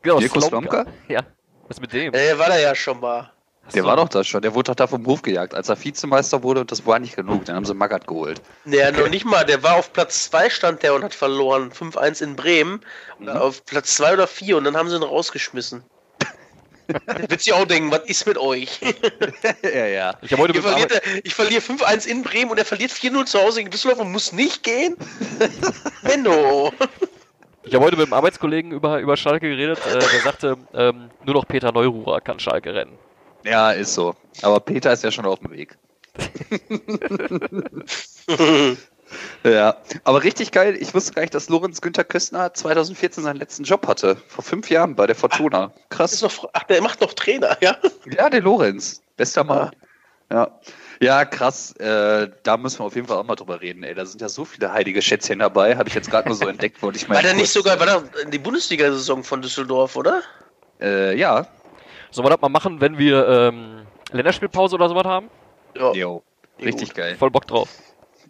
Genau, 0.03 0.19
Mirko 0.19 0.41
Slomka? 0.41 0.87
Ja. 1.09 1.21
Was 1.69 1.81
mit 1.81 1.93
dem? 1.93 2.13
Der 2.13 2.39
war 2.39 2.49
da 2.49 2.59
ja 2.59 2.75
schon 2.75 3.01
mal. 3.01 3.33
Der 3.75 3.85
war 3.85 3.97
doch 3.97 4.09
das 4.09 4.27
schon. 4.27 4.43
Der 4.43 4.55
wurde 4.55 4.71
doch 4.71 4.77
da 4.77 4.87
vom 4.87 5.05
Hof 5.07 5.23
gejagt, 5.23 5.55
als 5.55 5.69
er 5.69 5.83
Vizemeister 5.83 6.43
wurde 6.43 6.61
und 6.61 6.71
das 6.71 6.87
war 6.87 6.99
nicht 6.99 7.17
genug. 7.17 7.45
Dann 7.45 7.57
haben 7.57 7.65
sie 7.65 7.75
Magath 7.75 8.07
geholt. 8.07 8.41
Der 8.65 8.93
noch 8.93 9.09
nicht 9.09 9.25
mal, 9.25 9.45
der 9.45 9.63
war 9.63 9.77
auf 9.77 9.93
Platz 9.93 10.25
2 10.31 10.51
stand 10.51 10.83
der 10.83 10.95
und 10.95 11.03
hat 11.03 11.15
verloren. 11.15 11.71
5-1 11.73 12.23
in 12.23 12.37
Bremen. 12.37 12.81
Mhm. 13.19 13.29
Auf 13.29 13.65
Platz 13.65 13.95
2 13.97 14.15
oder 14.15 14.27
4 14.27 14.57
und 14.57 14.65
dann 14.65 14.77
haben 14.77 14.89
sie 14.89 14.97
ihn 14.97 15.03
rausgeschmissen. 15.03 15.83
Wird 17.29 17.41
sich 17.41 17.53
auch 17.53 17.65
denken, 17.65 17.91
was 17.91 18.03
ist 18.05 18.27
mit 18.27 18.39
euch? 18.39 18.81
ja, 19.63 19.87
ja. 19.87 20.15
Ich 20.23 20.37
heute 20.37 20.53
dem 20.53 20.63
verliert, 20.63 21.03
ich 21.25 21.35
verliere 21.35 21.61
5-1 21.61 22.07
in 22.07 22.23
Bremen 22.23 22.51
und 22.51 22.59
er 22.59 22.65
verliert 22.65 22.93
4-0 22.93 23.25
zu 23.27 23.41
Hause 23.41 23.59
gegen 23.59 23.71
Düsseldorf 23.71 24.01
und 24.01 24.13
muss 24.13 24.33
nicht 24.33 24.63
gehen? 24.63 24.97
Menno. 26.03 26.73
ich 27.65 27.75
habe 27.75 27.85
heute 27.85 27.97
mit 27.97 28.07
einem 28.07 28.13
Arbeitskollegen 28.13 28.71
über, 28.71 29.01
über 29.01 29.17
Schalke 29.17 29.49
geredet. 29.49 29.81
Äh, 29.87 29.99
der 29.99 30.21
sagte, 30.23 30.57
ähm, 30.75 31.11
nur 31.25 31.35
noch 31.35 31.49
Peter 31.49 31.73
Neururer 31.73 32.21
kann 32.21 32.39
Schalke 32.39 32.73
rennen. 32.73 32.97
Ja, 33.47 33.71
ist 33.71 33.95
so. 33.95 34.15
Aber 34.43 34.61
Peter 34.61 34.93
ist 34.93 35.05
ja 35.05 35.11
schon 35.11 35.27
auf 35.27 35.41
dem 35.41 35.53
Weg. 35.53 35.77
Ja, 39.45 39.77
aber 40.03 40.25
richtig 40.25 40.51
geil. 40.51 40.77
Ich 40.81 40.93
wusste 40.93 41.13
gar 41.13 41.23
nicht, 41.23 41.35
dass 41.35 41.49
Lorenz 41.49 41.81
Günther 41.81 42.05
Köstner 42.05 42.53
2014 42.53 43.23
seinen 43.23 43.37
letzten 43.37 43.63
Job 43.63 43.87
hatte. 43.87 44.17
Vor 44.27 44.43
fünf 44.43 44.69
Jahren 44.69 44.97
bei 44.97 45.07
der 45.07 45.15
Fortuna. 45.15 45.73
Krass. 45.91 46.21
noch, 46.23 46.49
ach, 46.53 46.65
der 46.65 46.83
macht 46.83 47.01
noch 47.01 47.13
Trainer, 47.13 47.57
ja? 47.61 47.77
Ja, 48.07 48.29
der 48.29 48.43
Lorenz. 48.43 49.03
Bester 49.17 49.45
Mann. 49.45 49.71
Ja. 50.31 50.59
Ja, 51.01 51.25
krass. 51.25 51.73
Äh, 51.77 52.31
da 52.43 52.57
müssen 52.57 52.81
wir 52.81 52.87
auf 52.87 52.97
jeden 52.97 53.07
Fall 53.07 53.19
auch 53.19 53.25
mal 53.25 53.37
drüber 53.37 53.61
reden. 53.61 53.85
Ey, 53.85 53.95
da 53.95 54.07
sind 54.07 54.21
ja 54.21 54.29
so 54.29 54.45
viele 54.45 54.73
heilige 54.73 55.03
Schätzchen 55.03 55.39
dabei. 55.39 55.77
Habe 55.77 55.89
ich 55.89 55.95
jetzt 55.95 56.11
gerade 56.11 56.29
nur 56.29 56.37
so 56.37 56.49
entdeckt, 56.49 56.83
wollte 56.83 56.99
ich 56.99 57.07
mal. 57.07 57.17
War 57.17 57.23
der 57.23 57.35
nicht 57.35 57.53
sogar, 57.53 57.79
war 57.79 57.87
der 57.87 58.23
in 58.23 58.31
die 58.31 58.39
Bundesliga-Saison 58.39 59.23
von 59.23 59.43
Düsseldorf, 59.43 59.95
oder? 59.95 60.23
Äh, 60.81 61.17
ja. 61.17 61.47
Sollen 62.17 62.25
wir 62.25 62.31
das 62.31 62.41
mal 62.41 62.49
machen, 62.49 62.81
wenn 62.81 62.97
wir 62.97 63.29
ähm, 63.29 63.87
Länderspielpause 64.11 64.75
oder 64.77 64.89
sowas 64.89 65.05
haben? 65.05 65.29
Ja. 65.75 65.93
Jo. 65.93 66.23
Richtig 66.59 66.95
geil. 66.95 67.15
Voll 67.19 67.31
Bock 67.31 67.47
drauf. 67.47 67.69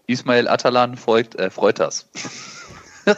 Ismail 0.08 0.48
Atalan 0.48 0.96
freut, 0.96 1.36
äh, 1.36 1.50
freut 1.50 1.78
das. 1.78 2.08
Wollen 3.04 3.16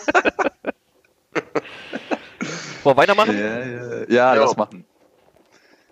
wir 2.85 2.97
weitermachen? 2.99 3.39
Ja, 3.39 3.65
ja, 3.65 4.05
ja, 4.11 4.35
Jo. 4.35 4.43
lass 4.43 4.59
machen. 4.59 4.85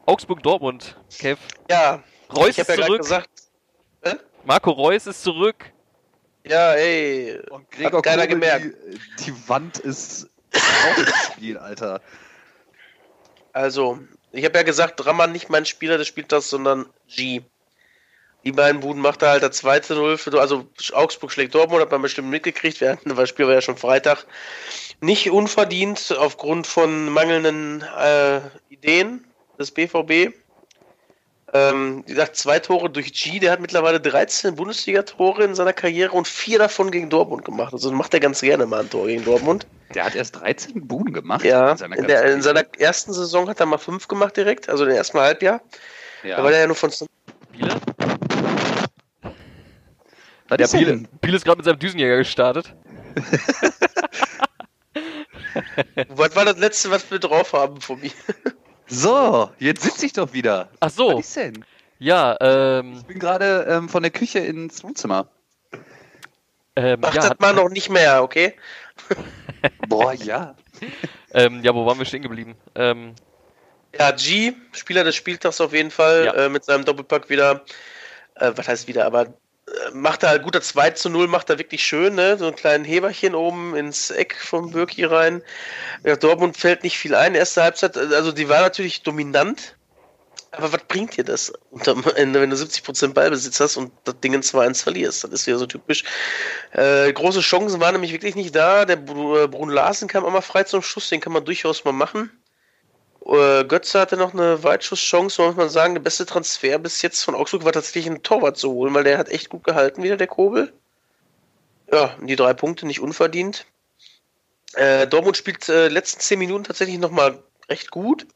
Augsburg, 0.04 0.42
Dortmund. 0.42 0.94
Kev. 1.18 1.40
Ja, 1.70 2.02
Reus 2.30 2.48
ich 2.48 2.58
habe 2.60 2.60
ist 2.60 2.68
ja 2.68 2.74
gerade 2.74 2.86
zurück. 2.86 2.98
gesagt, 3.00 3.30
Marco 4.44 4.72
Reus 4.72 5.06
ist 5.06 5.22
zurück. 5.22 5.72
ja, 6.44 6.74
ey. 6.74 7.40
Und 7.48 7.66
Hat 7.82 8.02
keiner 8.02 8.26
gemerkt. 8.26 8.76
Die, 9.20 9.24
die 9.24 9.48
Wand 9.48 9.78
ist 9.78 10.28
auch 10.52 10.98
im 10.98 11.06
Spiel, 11.32 11.56
Alter. 11.56 12.02
Also, 13.54 14.00
ich 14.36 14.44
habe 14.44 14.58
ja 14.58 14.62
gesagt, 14.62 15.00
Drammer 15.00 15.26
nicht 15.26 15.48
mein 15.48 15.64
Spieler 15.64 15.98
des 15.98 16.06
Spieltags, 16.06 16.50
sondern 16.50 16.86
G. 17.08 17.42
Die 18.44 18.52
beiden 18.52 18.80
Buden 18.80 19.02
macht 19.02 19.22
er 19.22 19.30
halt 19.30 19.42
der 19.42 19.50
zweite 19.50 19.94
Null 19.94 20.18
für, 20.18 20.40
also 20.40 20.68
Augsburg 20.92 21.32
schlägt 21.32 21.54
Dortmund, 21.54 21.82
hat 21.82 21.90
man 21.90 22.02
bestimmt 22.02 22.28
mitgekriegt, 22.28 22.80
wir 22.80 22.92
hatten, 22.92 23.16
das 23.16 23.28
Spiel 23.28 23.46
war 23.46 23.54
ja 23.54 23.60
schon 23.60 23.76
Freitag. 23.76 24.24
Nicht 25.00 25.30
unverdient 25.30 26.14
aufgrund 26.16 26.66
von 26.66 27.08
mangelnden 27.08 27.82
äh, 27.98 28.40
Ideen 28.68 29.26
des 29.58 29.72
BVB. 29.72 30.32
Ähm, 31.52 32.02
wie 32.06 32.12
gesagt, 32.12 32.36
zwei 32.36 32.58
Tore 32.58 32.90
durch 32.90 33.12
G, 33.12 33.38
der 33.38 33.52
hat 33.52 33.60
mittlerweile 33.60 34.00
13 34.00 34.56
Bundesliga-Tore 34.56 35.44
in 35.44 35.54
seiner 35.54 35.72
Karriere 35.72 36.10
und 36.12 36.26
vier 36.26 36.58
davon 36.58 36.90
gegen 36.90 37.08
Dortmund 37.08 37.44
gemacht. 37.44 37.72
Also 37.72 37.92
macht 37.92 38.12
er 38.14 38.20
ganz 38.20 38.40
gerne 38.40 38.66
mal 38.66 38.80
ein 38.80 38.90
Tor 38.90 39.06
gegen 39.06 39.24
Dortmund. 39.24 39.66
Der 39.94 40.04
hat 40.04 40.16
erst 40.16 40.40
13 40.40 40.88
Buden 40.88 41.12
gemacht. 41.12 41.44
Ja, 41.44 41.70
in 41.70 41.76
seiner 41.76 41.96
in, 41.96 42.06
der, 42.08 42.24
in 42.32 42.42
seiner 42.42 42.64
ersten 42.78 43.12
Saison 43.12 43.48
hat 43.48 43.60
er 43.60 43.66
mal 43.66 43.78
fünf 43.78 44.08
gemacht 44.08 44.36
direkt, 44.36 44.68
also 44.68 44.84
im 44.84 44.90
ersten 44.90 45.20
Halbjahr. 45.20 45.60
Ja. 46.24 46.38
Da 46.38 46.44
war 46.44 46.50
der 46.50 46.60
ja 46.60 46.66
nur 46.66 46.74
von. 46.74 46.90
Ja, 47.52 47.68
ist 50.58 50.72
denn? 50.72 50.80
Biele, 50.80 51.08
Biele 51.20 51.36
ist 51.36 51.44
gerade 51.44 51.58
mit 51.58 51.64
seinem 51.64 51.78
Düsenjäger 51.78 52.16
gestartet. 52.18 52.74
Was 56.08 56.36
war 56.36 56.44
das 56.44 56.58
letzte, 56.58 56.90
was 56.90 57.10
wir 57.10 57.18
drauf 57.18 57.54
haben 57.54 57.80
von 57.80 57.98
mir? 58.00 58.10
So, 58.88 59.50
jetzt 59.58 59.82
sitze 59.82 60.06
ich 60.06 60.12
doch 60.12 60.32
wieder. 60.32 60.68
Ach 60.80 60.90
so, 60.90 61.18
Was 61.18 61.26
ist 61.26 61.36
denn? 61.36 61.64
ja, 61.98 62.36
ähm, 62.40 62.94
Ich 62.98 63.04
bin 63.06 63.18
gerade 63.18 63.66
ähm, 63.68 63.88
von 63.88 64.02
der 64.02 64.12
Küche 64.12 64.38
ins 64.40 64.82
Wohnzimmer. 64.84 65.28
ähm, 66.76 67.00
Mach 67.00 67.14
ja, 67.14 67.20
das 67.22 67.30
hat, 67.30 67.40
mal 67.40 67.54
noch 67.54 67.68
nicht 67.68 67.90
mehr, 67.90 68.22
okay? 68.22 68.54
Boah, 69.88 70.12
ja. 70.12 70.54
ähm, 71.32 71.62
ja, 71.62 71.74
wo 71.74 71.84
waren 71.86 71.98
wir 71.98 72.04
stehen 72.04 72.22
geblieben? 72.22 72.54
Ähm, 72.74 73.14
Ja, 73.98 74.10
G, 74.12 74.52
Spieler 74.72 75.04
des 75.04 75.16
Spieltags 75.16 75.60
auf 75.60 75.72
jeden 75.72 75.90
Fall, 75.90 76.26
Ja. 76.26 76.32
äh, 76.34 76.48
mit 76.48 76.64
seinem 76.64 76.84
Doppelpack 76.84 77.28
wieder. 77.28 77.64
Äh, 78.36 78.52
was 78.54 78.68
heißt 78.68 78.86
wieder, 78.86 79.06
aber 79.06 79.32
macht 79.92 80.22
er 80.22 80.30
halt 80.30 80.42
guter 80.42 80.60
2 80.60 80.90
zu 80.90 81.08
0, 81.08 81.28
macht 81.28 81.50
er 81.50 81.58
wirklich 81.58 81.84
schön, 81.84 82.14
ne? 82.14 82.38
So 82.38 82.46
einen 82.46 82.56
kleinen 82.56 82.84
Heberchen 82.84 83.34
oben 83.34 83.74
ins 83.74 84.10
Eck 84.10 84.36
vom 84.40 84.70
Birki 84.70 85.04
rein. 85.04 85.42
Ja, 86.04 86.16
Dortmund 86.16 86.56
fällt 86.56 86.82
nicht 86.84 86.98
viel 86.98 87.14
ein. 87.14 87.34
Erste 87.34 87.62
Halbzeit, 87.62 87.96
also 87.96 88.32
die 88.32 88.48
war 88.48 88.60
natürlich 88.60 89.02
dominant. 89.02 89.76
Aber 90.52 90.72
was 90.72 90.84
bringt 90.84 91.16
dir 91.16 91.24
das 91.24 91.52
unterm 91.70 92.04
Ende, 92.14 92.40
wenn 92.40 92.50
du 92.50 92.56
70% 92.56 93.12
Ballbesitz 93.12 93.60
hast 93.60 93.76
und 93.76 93.92
das 94.04 94.20
Ding 94.20 94.32
in 94.32 94.42
2-1 94.42 94.82
verlierst? 94.82 95.24
Das 95.24 95.30
ist 95.30 95.46
wieder 95.46 95.58
so 95.58 95.66
typisch. 95.66 96.04
Äh, 96.72 97.12
große 97.12 97.40
Chancen 97.40 97.80
waren 97.80 97.92
nämlich 97.92 98.12
wirklich 98.12 98.36
nicht 98.36 98.54
da. 98.54 98.84
Der 98.84 98.96
Bru- 98.96 99.48
Brun 99.48 99.68
Larsen 99.68 100.08
kam 100.08 100.22
mal 100.22 100.40
frei 100.40 100.62
zum 100.64 100.82
Schuss, 100.82 101.10
den 101.10 101.20
kann 101.20 101.32
man 101.32 101.44
durchaus 101.44 101.84
mal 101.84 101.92
machen. 101.92 102.30
Äh, 103.28 103.64
Götze 103.64 103.98
hatte 103.98 104.16
noch 104.16 104.34
eine 104.34 104.62
Weitschusschance, 104.62 105.42
muss 105.42 105.56
man 105.56 105.68
sagen. 105.68 105.94
Der 105.94 106.00
beste 106.00 106.26
Transfer 106.26 106.78
bis 106.78 107.02
jetzt 107.02 107.24
von 107.24 107.34
Augsburg 107.34 107.64
war 107.64 107.72
tatsächlich 107.72 108.06
ein 108.06 108.22
Torwart 108.22 108.56
zu 108.56 108.70
holen, 108.70 108.94
weil 108.94 109.04
der 109.04 109.18
hat 109.18 109.28
echt 109.28 109.48
gut 109.48 109.64
gehalten 109.64 110.02
wieder, 110.02 110.16
der 110.16 110.28
Kobel. 110.28 110.72
Ja, 111.90 112.16
die 112.20 112.36
drei 112.36 112.54
Punkte 112.54 112.86
nicht 112.86 113.00
unverdient. 113.00 113.66
Äh, 114.74 115.06
Dortmund 115.06 115.36
spielt 115.36 115.68
äh, 115.68 115.88
letzten 115.88 116.20
zehn 116.20 116.38
Minuten 116.38 116.64
tatsächlich 116.64 116.98
nochmal 116.98 117.42
recht 117.68 117.90
gut, 117.90 118.26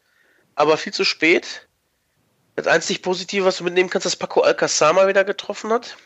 aber 0.55 0.77
viel 0.77 0.93
zu 0.93 1.05
spät. 1.05 1.69
Das 2.57 2.67
einzig 2.67 3.03
Positive, 3.03 3.45
was 3.45 3.59
du 3.59 3.65
mitnehmen 3.65 3.91
kannst, 3.91 4.07
dass 4.07 4.17
Paco 4.17 4.43
Alcázar 4.43 4.93
mal 4.93 5.09
wieder 5.09 5.25
getroffen 5.25 5.73
hat. 5.73 5.97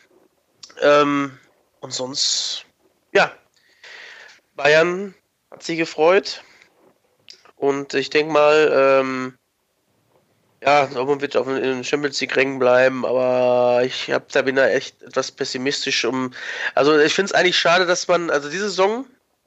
Ähm, 0.80 1.39
und 1.80 1.93
sonst, 1.93 2.66
ja, 3.12 3.32
Bayern 4.57 5.14
hat 5.51 5.62
sich 5.62 5.78
gefreut. 5.78 6.43
Und 7.65 7.95
ich 7.95 8.11
denke 8.11 8.31
mal, 8.31 8.71
ähm, 8.75 9.39
ja, 10.62 10.85
Dortmund 10.85 11.23
wird 11.23 11.35
auf 11.35 11.47
den 11.47 11.83
Champions 11.83 12.21
League 12.21 12.37
Rängen 12.37 12.59
bleiben, 12.59 13.07
aber 13.07 13.81
ich 13.83 14.12
hab, 14.12 14.29
da 14.33 14.43
bin 14.43 14.57
da 14.57 14.69
echt 14.69 15.03
etwas 15.03 15.33
pessimistisch 15.33 16.05
um. 16.05 16.35
Also 16.75 16.99
ich 16.99 17.15
finde 17.15 17.31
es 17.31 17.33
eigentlich 17.33 17.57
schade, 17.57 17.87
dass 17.87 18.07
man, 18.07 18.29
also 18.29 18.51
diese 18.51 18.69
Saison, 18.69 19.07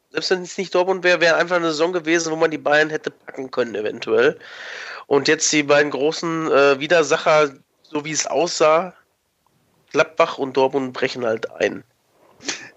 selbst 0.09 0.31
wenn 0.31 0.41
es 0.41 0.57
nicht 0.57 0.73
Dortmund 0.73 1.03
wäre, 1.03 1.21
wäre 1.21 1.35
einfach 1.35 1.57
eine 1.57 1.67
Saison 1.67 1.93
gewesen, 1.93 2.31
wo 2.31 2.35
man 2.35 2.49
die 2.49 2.57
Bayern 2.57 2.89
hätte 2.89 3.11
packen 3.11 3.51
können, 3.51 3.75
eventuell. 3.75 4.39
Und 5.05 5.27
jetzt 5.27 5.53
die 5.53 5.61
beiden 5.61 5.91
großen 5.91 6.51
äh, 6.51 6.79
Widersacher, 6.79 7.51
so 7.83 8.03
wie 8.03 8.11
es 8.11 8.25
aussah, 8.25 8.95
Gladbach 9.91 10.39
und 10.39 10.57
Dortmund 10.57 10.93
brechen 10.93 11.23
halt 11.23 11.51
ein. 11.51 11.83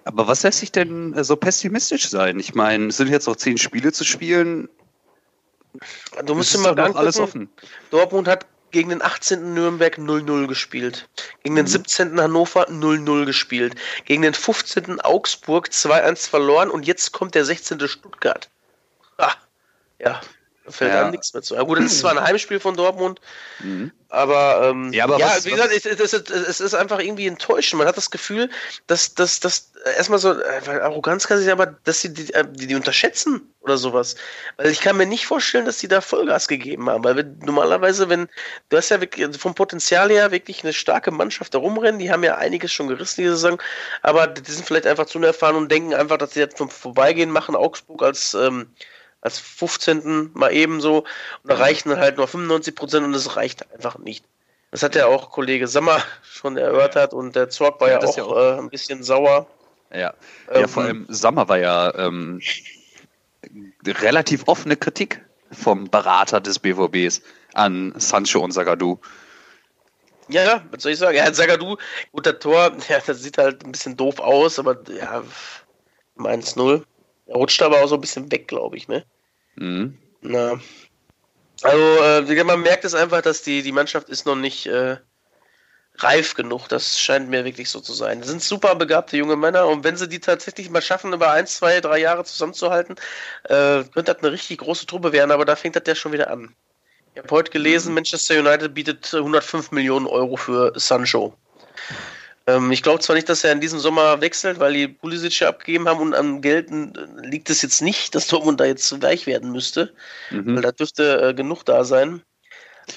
Aber 0.04 0.28
was 0.28 0.42
lässt 0.42 0.58
sich 0.58 0.70
denn 0.70 1.14
äh, 1.14 1.24
so 1.24 1.34
pessimistisch 1.36 2.10
sein? 2.10 2.38
Ich 2.38 2.54
meine, 2.54 2.88
es 2.88 2.98
sind 2.98 3.08
jetzt 3.08 3.26
noch 3.26 3.36
zehn 3.36 3.56
Spiele 3.56 3.90
zu 3.90 4.04
spielen. 4.04 4.68
Du 6.24 6.34
musst 6.34 6.54
doch 6.54 6.74
noch 6.74 6.96
alles 6.96 7.18
offen. 7.18 7.48
Dortmund 7.90 8.28
hat 8.28 8.46
gegen 8.70 8.90
den 8.90 9.02
18. 9.02 9.54
Nürnberg 9.54 9.98
0-0 9.98 10.46
gespielt. 10.46 11.08
Gegen 11.42 11.56
den 11.56 11.66
17. 11.66 12.20
Hannover 12.20 12.68
0-0 12.68 13.24
gespielt. 13.24 13.74
Gegen 14.04 14.22
den 14.22 14.34
15. 14.34 15.00
Augsburg 15.00 15.68
2-1 15.68 16.28
verloren 16.28 16.70
und 16.70 16.86
jetzt 16.86 17.12
kommt 17.12 17.34
der 17.34 17.44
16. 17.44 17.88
Stuttgart. 17.88 18.48
Ah, 19.18 19.34
ja. 19.98 20.20
Fällt 20.72 20.92
Ja. 20.92 21.02
einem 21.02 21.10
nichts 21.10 21.32
mehr 21.34 21.42
zu. 21.42 21.54
Ja 21.54 21.62
gut, 21.62 21.78
das 21.78 21.86
ist 21.86 22.00
zwar 22.00 22.12
ein 22.16 22.22
Heimspiel 22.26 22.60
von 22.60 22.76
Dortmund, 22.76 23.20
aber, 24.08 24.68
ähm, 24.70 24.92
Ja, 24.92 25.04
aber 25.04 25.20
was- 25.20 25.44
wie 25.44 25.50
gesagt, 25.50 25.72
es, 25.72 25.84
es, 25.86 26.12
es, 26.12 26.30
es 26.30 26.60
ist 26.60 26.74
einfach 26.74 26.98
irgendwie 26.98 27.26
enttäuschend. 27.26 27.78
Man 27.78 27.86
hat 27.86 27.96
das 27.96 28.10
Gefühl, 28.10 28.50
dass, 28.88 29.14
dass, 29.14 29.38
dass 29.38 29.70
äh, 29.84 29.96
erstmal 29.96 30.18
so, 30.18 30.32
äh, 30.32 30.60
weil 30.66 30.80
Arroganz 30.80 31.28
kann 31.28 31.38
sich 31.38 31.50
aber, 31.50 31.66
dass 31.84 32.00
sie 32.00 32.12
die, 32.12 32.32
äh, 32.34 32.44
die, 32.50 32.66
die 32.66 32.74
unterschätzen 32.74 33.52
oder 33.60 33.78
sowas. 33.78 34.16
Weil 34.56 34.70
ich 34.70 34.80
kann 34.80 34.96
mir 34.96 35.06
nicht 35.06 35.26
vorstellen, 35.26 35.64
dass 35.64 35.78
die 35.78 35.86
da 35.88 36.00
Vollgas 36.00 36.48
gegeben 36.48 36.88
haben. 36.90 37.04
Weil 37.04 37.16
wenn, 37.16 37.38
normalerweise, 37.38 38.08
wenn, 38.08 38.28
du 38.70 38.76
hast 38.76 38.88
ja 38.88 39.00
wirklich 39.00 39.36
vom 39.36 39.54
Potenzial 39.54 40.10
her 40.10 40.32
wirklich 40.32 40.64
eine 40.64 40.72
starke 40.72 41.10
Mannschaft 41.12 41.54
da 41.54 41.58
rumrennen, 41.58 42.00
die 42.00 42.10
haben 42.10 42.24
ja 42.24 42.36
einiges 42.36 42.72
schon 42.72 42.88
gerissen 42.88 43.20
diese 43.20 43.36
Saison, 43.36 43.62
aber 44.02 44.26
die 44.26 44.50
sind 44.50 44.66
vielleicht 44.66 44.86
einfach 44.86 45.06
zu 45.06 45.18
unerfahren 45.18 45.56
und 45.56 45.70
denken 45.70 45.94
einfach, 45.94 46.18
dass 46.18 46.32
sie 46.32 46.40
jetzt 46.40 46.58
vom 46.58 46.70
Vorbeigehen 46.70 47.30
machen, 47.30 47.54
Augsburg 47.54 48.02
als, 48.02 48.34
ähm, 48.34 48.70
als 49.20 49.38
15. 49.38 50.30
mal 50.34 50.52
ebenso 50.52 50.98
und 50.98 51.06
da 51.44 51.56
reichen 51.56 51.90
dann 51.90 51.98
halt 51.98 52.16
nur 52.16 52.26
95 52.26 52.74
Prozent 52.74 53.04
und 53.04 53.12
das 53.12 53.36
reicht 53.36 53.70
einfach 53.72 53.98
nicht. 53.98 54.24
Das 54.70 54.82
hat 54.82 54.94
ja 54.94 55.06
auch 55.06 55.30
Kollege 55.30 55.66
Sammer 55.66 56.02
schon 56.22 56.56
erörtert 56.56 57.12
und 57.12 57.36
der 57.36 57.48
Zorg 57.48 57.80
war 57.80 57.88
Ja, 57.88 58.00
ja, 58.00 58.06
auch 58.06 58.16
ja 58.16 58.24
auch. 58.24 58.36
Äh, 58.36 58.58
ein 58.58 58.70
bisschen 58.70 59.02
sauer. 59.02 59.46
Ja, 59.92 60.14
Ähm, 60.50 60.60
ja 60.62 60.68
vor 60.68 60.84
allem 60.84 61.06
Sommer 61.08 61.48
war 61.48 61.58
ja 61.58 61.92
ähm, 61.96 62.40
relativ 63.84 64.44
offene 64.46 64.76
Kritik 64.76 65.20
vom 65.50 65.90
Berater 65.90 66.40
des 66.40 66.58
BVBs 66.58 67.22
an 67.54 67.92
Sancho 67.96 68.40
und 68.40 68.52
Zagadou. 68.52 69.00
Ja, 70.28 70.44
ja, 70.44 70.64
was 70.70 70.84
soll 70.84 70.92
ich 70.92 70.98
sagen? 70.98 71.16
Ja, 71.16 71.32
Zagadou, 71.32 71.76
guter 72.12 72.38
Tor, 72.38 72.72
ja, 72.88 73.00
das 73.04 73.22
sieht 73.22 73.36
halt 73.36 73.64
ein 73.64 73.72
bisschen 73.72 73.96
doof 73.96 74.20
aus, 74.20 74.60
aber 74.60 74.78
ja, 74.88 75.24
1-0. 76.16 76.84
Er 77.30 77.36
rutscht 77.36 77.62
aber 77.62 77.80
auch 77.80 77.86
so 77.86 77.94
ein 77.94 78.00
bisschen 78.00 78.30
weg, 78.32 78.48
glaube 78.48 78.76
ich, 78.76 78.88
ne? 78.88 79.04
Mhm. 79.54 79.96
Na. 80.20 80.60
Also, 81.62 82.32
äh, 82.32 82.44
man 82.44 82.60
merkt 82.60 82.84
es 82.84 82.94
einfach, 82.94 83.22
dass 83.22 83.42
die, 83.42 83.62
die 83.62 83.72
Mannschaft 83.72 84.08
ist 84.08 84.26
noch 84.26 84.34
nicht 84.34 84.66
äh, 84.66 84.96
reif 85.98 86.34
genug. 86.34 86.68
Das 86.68 86.98
scheint 86.98 87.28
mir 87.28 87.44
wirklich 87.44 87.70
so 87.70 87.80
zu 87.80 87.92
sein. 87.92 88.18
Das 88.18 88.28
sind 88.28 88.42
super 88.42 88.74
begabte 88.74 89.16
junge 89.16 89.36
Männer 89.36 89.68
und 89.68 89.84
wenn 89.84 89.96
sie 89.96 90.08
die 90.08 90.18
tatsächlich 90.18 90.70
mal 90.70 90.82
schaffen, 90.82 91.12
über 91.12 91.30
ein, 91.30 91.46
zwei, 91.46 91.80
drei 91.80 91.98
Jahre 91.98 92.24
zusammenzuhalten, 92.24 92.96
äh, 93.44 93.84
könnte 93.84 94.12
das 94.12 94.18
eine 94.22 94.32
richtig 94.32 94.58
große 94.58 94.86
Truppe 94.86 95.12
werden, 95.12 95.30
aber 95.30 95.44
da 95.44 95.54
fängt 95.54 95.76
das 95.76 95.84
ja 95.86 95.94
schon 95.94 96.12
wieder 96.12 96.30
an. 96.30 96.52
Ich 97.14 97.22
habe 97.22 97.30
heute 97.30 97.52
gelesen, 97.52 97.94
Manchester 97.94 98.40
United 98.40 98.74
bietet 98.74 99.14
105 99.14 99.70
Millionen 99.70 100.06
Euro 100.06 100.36
für 100.36 100.72
Sancho. 100.74 101.36
Ähm, 102.56 102.70
ich 102.72 102.82
glaube 102.82 103.00
zwar 103.00 103.16
nicht, 103.16 103.28
dass 103.28 103.44
er 103.44 103.52
in 103.52 103.60
diesem 103.60 103.78
Sommer 103.78 104.20
wechselt, 104.20 104.60
weil 104.60 104.72
die 104.72 104.88
Pulisic 104.88 105.40
ja 105.40 105.48
abgegeben 105.48 105.88
haben 105.88 106.00
und 106.00 106.14
am 106.14 106.40
Geld 106.40 106.70
äh, 106.70 106.88
liegt 107.22 107.50
es 107.50 107.62
jetzt 107.62 107.82
nicht, 107.82 108.14
dass 108.14 108.26
Dortmund 108.28 108.60
da 108.60 108.64
jetzt 108.64 109.02
weich 109.02 109.26
werden 109.26 109.52
müsste 109.52 109.92
weil 110.30 110.40
Mhm. 110.54 110.62
da 110.62 110.72
dürfte 110.72 111.28
äh, 111.28 111.34
genug 111.34 111.64
da 111.64 111.84
sein. 111.84 112.22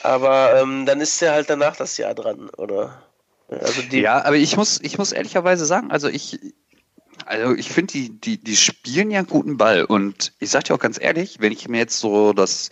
Aber 0.01 0.59
ähm, 0.59 0.85
dann 0.85 1.01
ist 1.01 1.19
ja 1.21 1.33
halt 1.33 1.49
danach 1.49 1.75
das 1.75 1.97
Jahr 1.97 2.15
dran, 2.15 2.49
oder? 2.49 3.03
Also 3.49 3.81
Ja, 3.91 4.23
aber 4.25 4.35
ich 4.35 4.57
muss, 4.57 4.79
ich 4.81 4.97
muss 4.97 5.11
ehrlicherweise 5.11 5.65
sagen, 5.65 5.91
also 5.91 6.07
ich, 6.07 6.39
also 7.25 7.53
ich 7.53 7.69
finde, 7.69 7.93
die, 7.93 8.09
die, 8.09 8.37
die 8.37 8.55
spielen 8.55 9.11
ja 9.11 9.19
einen 9.19 9.27
guten 9.27 9.57
Ball. 9.57 9.83
Und 9.85 10.33
ich 10.39 10.49
sage 10.49 10.65
dir 10.65 10.73
auch 10.75 10.79
ganz 10.79 10.99
ehrlich, 10.99 11.37
wenn 11.39 11.51
ich 11.51 11.67
mir 11.67 11.77
jetzt 11.77 11.99
so 11.99 12.33
das 12.33 12.69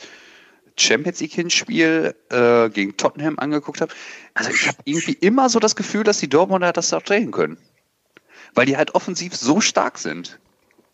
Champions 0.81 1.19
League 1.19 1.33
Hinspiel 1.33 2.15
äh, 2.29 2.69
gegen 2.69 2.97
Tottenham 2.97 3.39
angeguckt 3.39 3.81
habe, 3.81 3.93
also 4.33 4.49
ich 4.49 4.67
habe 4.67 4.77
irgendwie 4.85 5.13
immer 5.13 5.49
so 5.49 5.59
das 5.59 5.75
Gefühl, 5.75 6.03
dass 6.03 6.19
die 6.19 6.29
Dortmunder 6.29 6.73
das 6.73 6.93
auch 6.93 7.01
drehen 7.01 7.31
können. 7.31 7.57
Weil 8.53 8.65
die 8.65 8.75
halt 8.75 8.95
offensiv 8.95 9.35
so 9.35 9.61
stark 9.61 9.97
sind. 9.97 10.39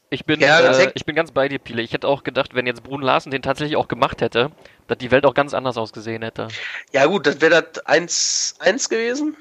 Ich 0.10 0.26
bin, 0.26 0.40
Ja, 0.40 0.60
äh, 0.60 0.92
ich 0.94 1.06
bin 1.06 1.16
ganz 1.16 1.32
bei 1.32 1.50
dir, 1.50 1.60
Pile. 1.60 1.82
Ich 1.82 1.92
hätte 1.92 2.08
auch 2.08 2.24
gedacht, 2.24 2.56
wenn 2.56 2.66
jetzt 2.66 2.84
Brun 2.84 3.02
Larsen 3.02 3.32
den 3.32 3.42
tatsächlich 3.42 3.76
auch 3.76 3.88
gemacht 3.88 4.22
hätte, 4.22 4.52
dass 4.88 4.98
die 5.00 5.12
Welt 5.12 5.26
auch 5.26 5.34
ganz 5.34 5.54
anders 5.54 5.76
ausgesehen 5.76 6.22
hätte. 6.22 6.48
ja 6.94 7.06
gut, 7.08 7.28
das 7.28 7.42
wäre 7.42 7.64
das 7.64 7.86
1-1 7.86 8.90
gewesen. 8.90 9.36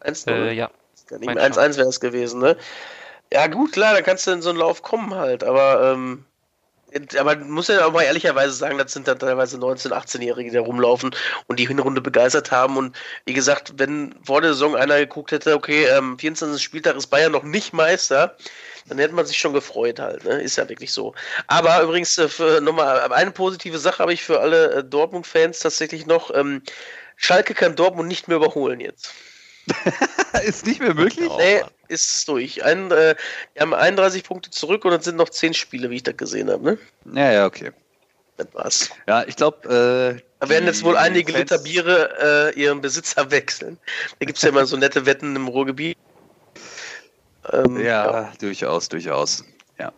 1 0.00 0.26
Äh, 0.28 0.52
ja. 0.52 0.70
Nicht 1.10 1.26
mein 1.26 1.34
mehr 1.34 1.52
1-1 1.52 1.76
wäre 1.76 1.88
es 1.88 2.00
gewesen, 2.00 2.40
ne? 2.40 2.56
Ja 3.32 3.48
gut, 3.48 3.72
klar, 3.72 3.94
da 3.94 4.02
kannst 4.02 4.26
du 4.26 4.30
in 4.30 4.42
so 4.42 4.50
einen 4.50 4.58
Lauf 4.58 4.82
kommen 4.82 5.14
halt, 5.14 5.44
aber 5.44 5.92
ähm, 5.92 6.24
aber 7.18 7.36
muss 7.36 7.68
ja 7.68 7.84
auch 7.84 7.92
mal 7.92 8.02
ehrlicherweise 8.02 8.52
sagen, 8.52 8.78
das 8.78 8.92
sind 8.92 9.08
dann 9.08 9.18
teilweise 9.18 9.58
19-, 9.58 9.90
18-Jährige, 9.90 10.50
die 10.50 10.56
da 10.56 10.62
rumlaufen 10.62 11.14
und 11.46 11.58
die 11.58 11.66
Hinrunde 11.66 12.00
begeistert 12.00 12.50
haben. 12.50 12.76
Und 12.76 12.96
wie 13.24 13.32
gesagt, 13.32 13.74
wenn 13.76 14.14
vor 14.24 14.40
der 14.40 14.52
Saison 14.52 14.76
einer 14.76 14.98
geguckt 14.98 15.32
hätte, 15.32 15.54
okay, 15.54 15.86
ähm, 15.86 16.18
24. 16.18 16.62
Spieltag 16.62 16.96
ist 16.96 17.08
Bayern 17.08 17.32
noch 17.32 17.42
nicht 17.42 17.72
Meister, 17.72 18.36
dann 18.88 18.98
hätte 18.98 19.14
man 19.14 19.26
sich 19.26 19.38
schon 19.38 19.52
gefreut 19.52 19.98
halt. 19.98 20.24
Ne? 20.24 20.40
Ist 20.40 20.56
ja 20.56 20.68
wirklich 20.68 20.92
so. 20.92 21.14
Aber 21.48 21.82
übrigens, 21.82 22.16
äh, 22.18 22.60
nochmal 22.60 23.12
eine 23.12 23.32
positive 23.32 23.78
Sache 23.78 23.98
habe 23.98 24.12
ich 24.12 24.22
für 24.22 24.40
alle 24.40 24.74
äh, 24.74 24.84
Dortmund-Fans 24.84 25.58
tatsächlich 25.58 26.06
noch. 26.06 26.32
Ähm, 26.34 26.62
Schalke 27.16 27.54
kann 27.54 27.76
Dortmund 27.76 28.08
nicht 28.08 28.28
mehr 28.28 28.36
überholen 28.36 28.80
jetzt. 28.80 29.12
Ist 30.44 30.66
nicht 30.66 30.80
mehr 30.80 30.94
möglich? 30.94 31.30
Nee, 31.38 31.62
ist 31.88 32.28
durch. 32.28 32.62
Ein, 32.64 32.90
äh, 32.90 33.14
wir 33.54 33.62
haben 33.62 33.74
31 33.74 34.22
Punkte 34.24 34.50
zurück 34.50 34.84
und 34.84 34.92
es 34.92 35.04
sind 35.04 35.16
noch 35.16 35.28
10 35.28 35.54
Spiele, 35.54 35.90
wie 35.90 35.96
ich 35.96 36.02
das 36.02 36.16
gesehen 36.16 36.50
habe. 36.50 36.78
Ne? 37.04 37.20
Ja, 37.20 37.32
ja, 37.32 37.46
okay. 37.46 37.72
Das 38.36 38.48
war's. 38.52 38.90
Ja, 39.08 39.24
ich 39.26 39.34
glaube, 39.36 40.18
äh, 40.18 40.22
Da 40.40 40.48
werden 40.48 40.66
jetzt 40.66 40.84
wohl 40.84 40.96
einige 40.96 41.32
Fans- 41.32 41.50
Liter 41.50 41.58
Biere 41.62 42.52
äh, 42.54 42.60
ihren 42.60 42.80
Besitzer 42.82 43.30
wechseln. 43.30 43.78
Da 44.18 44.26
gibt 44.26 44.36
es 44.36 44.42
ja 44.42 44.50
immer 44.50 44.66
so 44.66 44.76
nette 44.76 45.06
Wetten 45.06 45.34
im 45.36 45.48
Ruhrgebiet. 45.48 45.96
Ähm, 47.52 47.80
Ja, 47.80 48.32
durchaus, 48.40 48.88
durchaus. 48.88 49.44
Ja. 49.78 49.92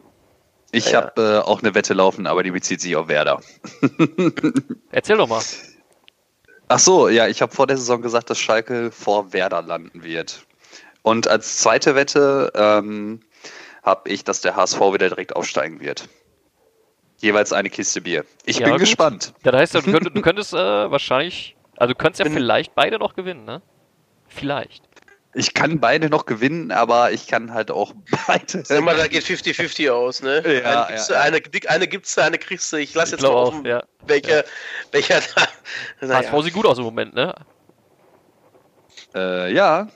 Ich 0.70 0.86
Ja, 0.86 0.92
ja. 0.92 0.96
habe 1.06 1.22
äh, 1.22 1.38
auch 1.48 1.62
eine 1.62 1.74
Wette 1.74 1.94
laufen, 1.94 2.26
aber 2.26 2.42
die 2.42 2.50
bezieht 2.52 2.80
sich 2.80 2.94
auf 2.94 3.08
Werder. 3.08 3.42
Erzähl 4.92 5.16
doch 5.16 5.28
mal. 5.28 5.42
Ach 6.68 6.78
so, 6.78 7.08
ja, 7.08 7.26
ich 7.28 7.40
habe 7.40 7.54
vor 7.54 7.66
der 7.66 7.76
Saison 7.78 8.02
gesagt, 8.02 8.28
dass 8.30 8.38
Schalke 8.38 8.90
vor 8.90 9.32
Werder 9.32 9.62
landen 9.62 10.02
wird. 10.02 10.46
Und 11.02 11.26
als 11.28 11.58
zweite 11.58 11.94
Wette 11.94 12.52
ähm, 12.54 13.20
habe 13.82 14.10
ich, 14.10 14.24
dass 14.24 14.42
der 14.42 14.54
HSV 14.56 14.78
wieder 14.80 15.08
direkt 15.08 15.34
aufsteigen 15.34 15.80
wird. 15.80 16.08
Jeweils 17.18 17.52
eine 17.52 17.70
Kiste 17.70 18.02
Bier. 18.02 18.24
Ich 18.44 18.58
Ja, 18.58 18.66
bin 18.66 18.72
gut. 18.72 18.80
gespannt. 18.80 19.32
Ja, 19.44 19.52
das 19.52 19.60
heißt, 19.62 19.74
du 19.76 19.82
könntest, 19.82 20.16
du 20.16 20.22
könntest 20.22 20.52
äh, 20.52 20.90
wahrscheinlich, 20.90 21.56
also 21.76 21.94
du 21.94 21.98
könntest 21.98 22.24
ja 22.24 22.30
vielleicht 22.30 22.74
beide 22.74 22.98
noch 22.98 23.14
gewinnen, 23.14 23.44
ne? 23.44 23.62
Vielleicht. 24.28 24.87
Ich 25.34 25.52
kann 25.52 25.78
beide 25.78 26.08
noch 26.08 26.24
gewinnen, 26.26 26.72
aber 26.72 27.12
ich 27.12 27.26
kann 27.26 27.52
halt 27.52 27.70
auch 27.70 27.92
beide. 28.26 28.64
Sag 28.64 28.82
mal, 28.82 28.96
da 28.96 29.06
geht 29.06 29.24
50-50 29.24 29.90
aus, 29.90 30.22
ne? 30.22 30.42
Ja, 30.62 30.82
eine, 30.82 30.86
gibt's, 30.88 31.08
ja, 31.08 31.14
ja. 31.14 31.20
eine, 31.20 31.40
eine 31.68 31.86
gibt's 31.86 32.14
da, 32.14 32.24
eine 32.24 32.38
kriegst 32.38 32.72
du. 32.72 32.76
Ich 32.76 32.94
lasse 32.94 33.16
Ich 33.16 33.20
jetzt 33.20 33.28
mal 33.28 33.36
offen, 33.36 33.64
ja. 33.64 33.82
welcher, 34.06 34.44
welcher 34.92 35.20
da. 35.20 35.42
HSV 36.08 36.32
Naja, 36.32 36.42
sieht 36.42 36.54
gut 36.54 36.66
aus 36.66 36.78
im 36.78 36.84
Moment, 36.84 37.14
ne? 37.14 37.34
Äh, 39.14 39.52
ja, 39.52 39.88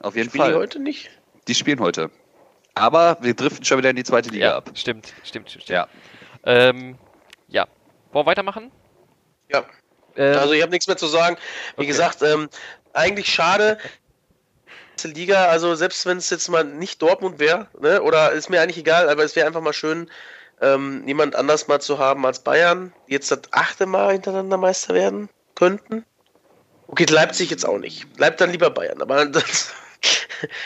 auf 0.00 0.14
jeden 0.16 0.28
spielen 0.28 0.44
die 0.46 0.52
Fall. 0.52 0.60
heute 0.60 0.78
nicht? 0.78 1.10
Die 1.48 1.54
spielen 1.54 1.80
heute. 1.80 2.10
Aber 2.74 3.16
wir 3.20 3.34
driften 3.34 3.64
schon 3.64 3.78
wieder 3.78 3.90
in 3.90 3.96
die 3.96 4.04
zweite 4.04 4.28
Liga 4.30 4.56
ab. 4.56 4.70
stimmt, 4.74 5.14
stimmt, 5.24 5.50
stimmt. 5.50 5.68
Ja. 5.68 5.88
Ähm, 6.44 6.98
ja. 7.48 7.66
Wollen 8.12 8.26
wir 8.26 8.30
weitermachen? 8.30 8.70
Ja. 9.50 9.64
Ähm, 10.16 10.38
Also 10.38 10.52
ich 10.52 10.62
habe 10.62 10.70
nichts 10.70 10.86
mehr 10.86 10.96
zu 10.96 11.06
sagen. 11.06 11.36
Wie 11.76 11.80
okay. 11.80 11.86
gesagt, 11.86 12.22
ähm, 12.22 12.48
eigentlich 12.92 13.32
schade. 13.32 13.78
Liga, 15.04 15.46
also 15.46 15.74
selbst 15.74 16.06
wenn 16.06 16.18
es 16.18 16.30
jetzt 16.30 16.48
mal 16.48 16.64
nicht 16.64 17.02
Dortmund 17.02 17.38
wäre, 17.38 17.68
ne, 17.80 18.02
oder 18.02 18.32
ist 18.32 18.50
mir 18.50 18.60
eigentlich 18.60 18.78
egal, 18.78 19.08
aber 19.08 19.24
es 19.24 19.36
wäre 19.36 19.46
einfach 19.46 19.60
mal 19.60 19.72
schön, 19.72 20.10
ähm, 20.60 21.06
jemand 21.06 21.36
anders 21.36 21.68
mal 21.68 21.80
zu 21.80 21.98
haben 21.98 22.24
als 22.24 22.40
Bayern, 22.40 22.92
die 23.08 23.12
jetzt 23.12 23.30
das 23.30 23.40
achte 23.50 23.86
Mal 23.86 24.12
hintereinander 24.12 24.56
Meister 24.56 24.94
werden 24.94 25.28
könnten. 25.54 26.04
Okay, 26.88 27.04
Leipzig 27.04 27.50
jetzt 27.50 27.66
auch 27.66 27.78
nicht. 27.78 28.12
Bleibt 28.14 28.40
dann 28.40 28.50
lieber 28.50 28.70
Bayern, 28.70 29.02
aber 29.02 29.26
das, 29.26 29.74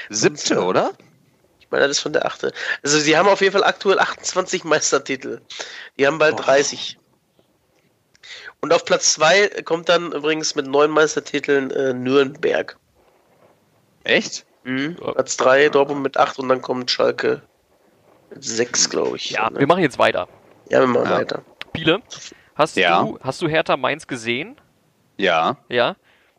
Siebte, 0.09 0.62
oder? 0.62 0.93
ich 1.70 1.72
meine, 1.72 1.87
das 1.87 1.99
ist 1.99 2.03
von 2.03 2.12
der 2.12 2.26
achte. 2.26 2.53
Also 2.83 2.99
sie 2.99 3.16
haben 3.16 3.28
auf 3.28 3.41
jeden 3.41 3.53
Fall 3.53 3.62
aktuell 3.62 4.01
28 4.01 4.64
Meistertitel. 4.64 5.41
Die 5.97 6.07
haben 6.07 6.18
bald 6.18 6.35
Oh. 6.35 6.43
30. 6.43 6.99
Und 8.61 8.72
auf 8.72 8.85
Platz 8.85 9.12
2 9.12 9.62
kommt 9.64 9.89
dann 9.89 10.11
übrigens 10.11 10.57
mit 10.57 10.66
neun 10.66 10.91
Meistertiteln 10.91 11.70
äh, 11.70 11.95
Nürnberg. 11.95 12.76
Echt? 14.05 14.46
Mhm. 14.64 14.96
Platz 14.96 15.36
3, 15.36 15.68
Dortmund 15.70 16.03
mit 16.03 16.16
8 16.16 16.38
und 16.38 16.48
dann 16.48 16.61
kommt 16.62 16.90
Schalke 16.90 17.42
mit 18.30 18.44
6, 18.44 18.90
glaube 18.90 19.16
ich. 19.16 19.30
ja, 19.30 19.51
ne? 19.51 19.59
wir 19.61 19.66
machen 19.66 19.82
jetzt 19.82 19.98
weiter. 19.98 20.28
ja, 20.68 20.80
wir 20.80 20.86
machen 20.86 21.07
Ja. 21.11 21.18
weiter. 21.18 21.42
Piele, 21.72 22.01
hast, 22.55 22.76
Ja. 22.76 23.03
du, 23.03 23.18
hast 23.22 23.40
du 23.42 23.48
Hertha 23.48 23.76
Mainz 23.76 24.07
gesehen? 24.07 24.61
Ja. 25.16 25.57
Ja. 25.68 25.96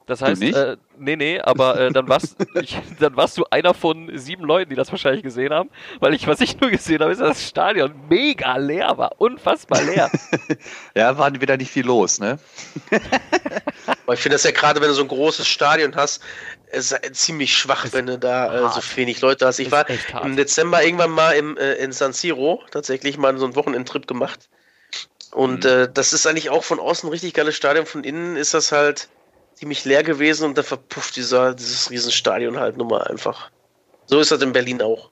Das 0.08 0.22
heißt, 0.22 0.42
äh, 0.42 0.78
nee, 0.98 1.16
nee, 1.16 1.40
aber 1.40 1.80
äh, 1.80 1.92
dann, 1.92 2.10
warst, 2.10 2.36
ich, 2.62 2.78
dann 3.00 3.16
warst 3.16 3.38
du 3.38 3.46
einer 3.50 3.74
von 3.74 4.10
sieben 4.18 4.44
Leuten, 4.44 4.70
die 4.70 4.76
das 4.76 4.92
wahrscheinlich 4.92 5.24
gesehen 5.24 5.54
haben. 5.54 5.70
Weil 6.00 6.14
ich, 6.14 6.28
was 6.28 6.42
ich 6.42 6.60
nur 6.60 6.70
gesehen 6.70 7.00
habe, 7.02 7.12
ist, 7.14 7.22
dass 7.22 7.30
das 7.38 7.48
Stadion 7.48 7.94
mega 8.10 8.58
leer 8.58 8.98
war. 8.98 9.12
Unfassbar 9.20 9.82
leer. 9.84 10.10
Ja, 10.96 11.18
war 11.18 11.32
wieder 11.40 11.56
nicht 11.56 11.72
viel 11.72 11.86
los, 11.86 12.20
ne? 12.20 12.40
Aber 14.04 14.14
ich 14.14 14.20
finde 14.20 14.36
das 14.36 14.44
ja 14.44 14.52
gerade, 14.52 14.82
wenn 14.82 14.90
du 14.90 14.94
so 14.94 15.02
ein 15.04 15.08
großes 15.08 15.48
Stadion 15.48 15.96
hast, 15.96 16.22
ist 16.72 16.92
ja 16.92 17.00
ziemlich 17.12 17.56
schwach, 17.56 17.88
wenn 17.92 18.08
du 18.08 18.18
da 18.20 18.54
äh, 18.54 18.72
so 18.74 18.82
wenig 18.96 19.22
Leute 19.22 19.46
hast. 19.46 19.60
Ich 19.60 19.68
Ist 19.68 19.72
war 19.72 19.86
im 20.24 20.36
Dezember 20.36 20.84
irgendwann 20.84 21.12
mal 21.12 21.32
im, 21.34 21.58
äh, 21.58 21.74
in 21.76 21.92
San 21.92 22.14
Siro, 22.14 22.64
tatsächlich 22.72 23.18
mal 23.18 23.38
so 23.38 23.46
einen 23.46 23.56
Wochenendtrip 23.56 24.08
gemacht. 24.08 24.50
Und 25.32 25.64
Mhm. 25.64 25.70
äh, 25.70 25.90
das 25.94 26.14
ist 26.14 26.28
eigentlich 26.28 26.50
auch 26.50 26.64
von 26.64 26.80
außen 26.80 27.08
ein 27.08 27.12
richtig 27.12 27.34
geiles 27.34 27.56
Stadion. 27.56 27.86
Von 27.86 28.04
innen 28.04 28.36
ist 28.36 28.54
das 28.54 28.72
halt 28.72 29.08
ziemlich 29.54 29.86
leer 29.86 30.04
gewesen 30.04 30.46
und 30.46 30.58
da 30.58 30.64
verpufft 30.64 31.16
dieser, 31.16 31.54
dieses 31.54 31.90
Riesenstadion 31.90 32.60
halt 32.60 32.78
nun 32.78 32.88
mal 32.88 33.04
einfach. 33.04 33.50
So 34.06 34.20
ist 34.20 34.32
das 34.32 34.42
in 34.42 34.52
Berlin 34.52 34.82
auch. 34.82 35.12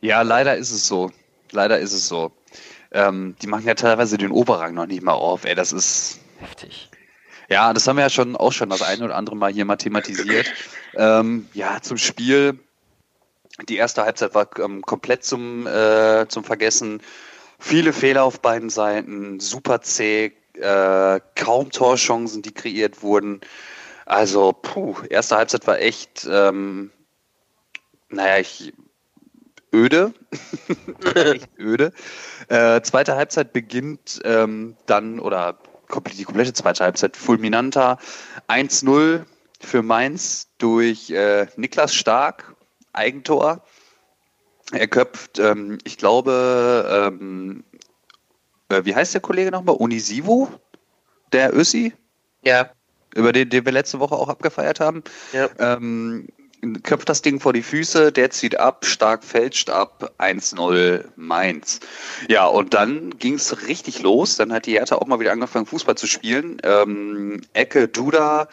Ja, 0.00 0.22
leider 0.22 0.56
ist 0.56 0.70
es 0.70 0.86
so. 0.86 1.12
Leider 1.52 1.78
ist 1.78 1.92
es 1.92 2.08
so. 2.08 2.32
Ähm, 2.90 3.36
die 3.42 3.46
machen 3.46 3.66
ja 3.66 3.74
teilweise 3.74 4.18
den 4.18 4.30
Oberrang 4.32 4.74
noch 4.74 4.86
nicht 4.86 5.02
mal 5.02 5.12
auf. 5.12 5.44
Ey, 5.44 5.54
das 5.54 5.72
ist. 5.72 6.18
Heftig. 6.40 6.87
Ja, 7.48 7.72
das 7.72 7.86
haben 7.86 7.96
wir 7.96 8.02
ja 8.02 8.10
schon 8.10 8.36
auch 8.36 8.52
schon 8.52 8.68
das 8.68 8.82
eine 8.82 9.04
oder 9.04 9.16
andere 9.16 9.36
Mal 9.36 9.52
hier 9.52 9.64
mal 9.64 9.76
thematisiert. 9.76 10.52
Ähm, 10.94 11.48
ja, 11.54 11.80
zum 11.80 11.96
Spiel. 11.96 12.58
Die 13.68 13.76
erste 13.76 14.02
Halbzeit 14.02 14.34
war 14.34 14.48
ähm, 14.58 14.82
komplett 14.82 15.24
zum, 15.24 15.66
äh, 15.66 16.26
zum 16.28 16.44
Vergessen. 16.44 17.00
Viele 17.58 17.92
Fehler 17.92 18.22
auf 18.22 18.40
beiden 18.40 18.70
Seiten, 18.70 19.40
super 19.40 19.80
zäh, 19.80 20.32
äh, 20.54 21.20
kaum 21.34 21.70
Torchancen, 21.70 22.42
die 22.42 22.52
kreiert 22.52 23.02
wurden. 23.02 23.40
Also, 24.06 24.52
puh, 24.52 24.96
erste 25.08 25.36
Halbzeit 25.36 25.66
war 25.66 25.80
echt, 25.80 26.26
ähm, 26.30 26.90
naja, 28.10 28.38
ich, 28.38 28.72
öde. 29.74 30.14
echt 31.14 31.48
öde. 31.58 31.92
Äh, 32.48 32.80
zweite 32.82 33.16
Halbzeit 33.16 33.52
beginnt 33.52 34.20
ähm, 34.24 34.76
dann, 34.86 35.18
oder 35.18 35.58
komplett, 35.88 36.18
die 36.18 36.24
komplette 36.24 36.52
zweite 36.52 36.84
Halbzeit 36.84 37.16
fulminanter. 37.16 37.98
1-0 38.48 39.24
für 39.60 39.82
Mainz 39.82 40.48
durch 40.58 41.10
äh, 41.10 41.46
Niklas 41.56 41.94
Stark, 41.94 42.54
Eigentor. 42.92 43.64
Er 44.72 44.86
köpft, 44.86 45.38
ähm, 45.38 45.78
ich 45.84 45.96
glaube, 45.96 47.10
ähm, 47.12 47.64
äh, 48.68 48.84
wie 48.84 48.94
heißt 48.94 49.14
der 49.14 49.20
Kollege 49.20 49.50
nochmal? 49.50 49.76
Unisivo? 49.76 50.48
Der 51.32 51.56
Össi? 51.56 51.92
Ja, 52.44 52.70
Über 53.14 53.32
den, 53.32 53.48
den 53.50 53.64
wir 53.64 53.72
letzte 53.72 53.98
Woche 54.00 54.14
auch 54.14 54.28
abgefeiert 54.28 54.80
haben. 54.80 55.02
ja. 55.32 55.48
Ähm, 55.58 56.28
köpft 56.82 57.08
das 57.08 57.22
Ding 57.22 57.40
vor 57.40 57.52
die 57.52 57.62
Füße, 57.62 58.12
der 58.12 58.30
zieht 58.30 58.58
ab, 58.58 58.84
stark 58.84 59.24
fälscht 59.24 59.70
ab, 59.70 60.12
1-0 60.18 61.04
Mainz. 61.16 61.80
Ja, 62.28 62.46
und 62.46 62.74
dann 62.74 63.16
ging 63.18 63.34
es 63.34 63.66
richtig 63.66 64.02
los. 64.02 64.36
Dann 64.36 64.52
hat 64.52 64.66
die 64.66 64.72
Hertha 64.72 64.96
auch 64.96 65.06
mal 65.06 65.20
wieder 65.20 65.32
angefangen, 65.32 65.66
Fußball 65.66 65.96
zu 65.96 66.06
spielen. 66.06 66.58
Ähm, 66.64 67.40
Ecke, 67.52 67.88
Duda, 67.88 68.48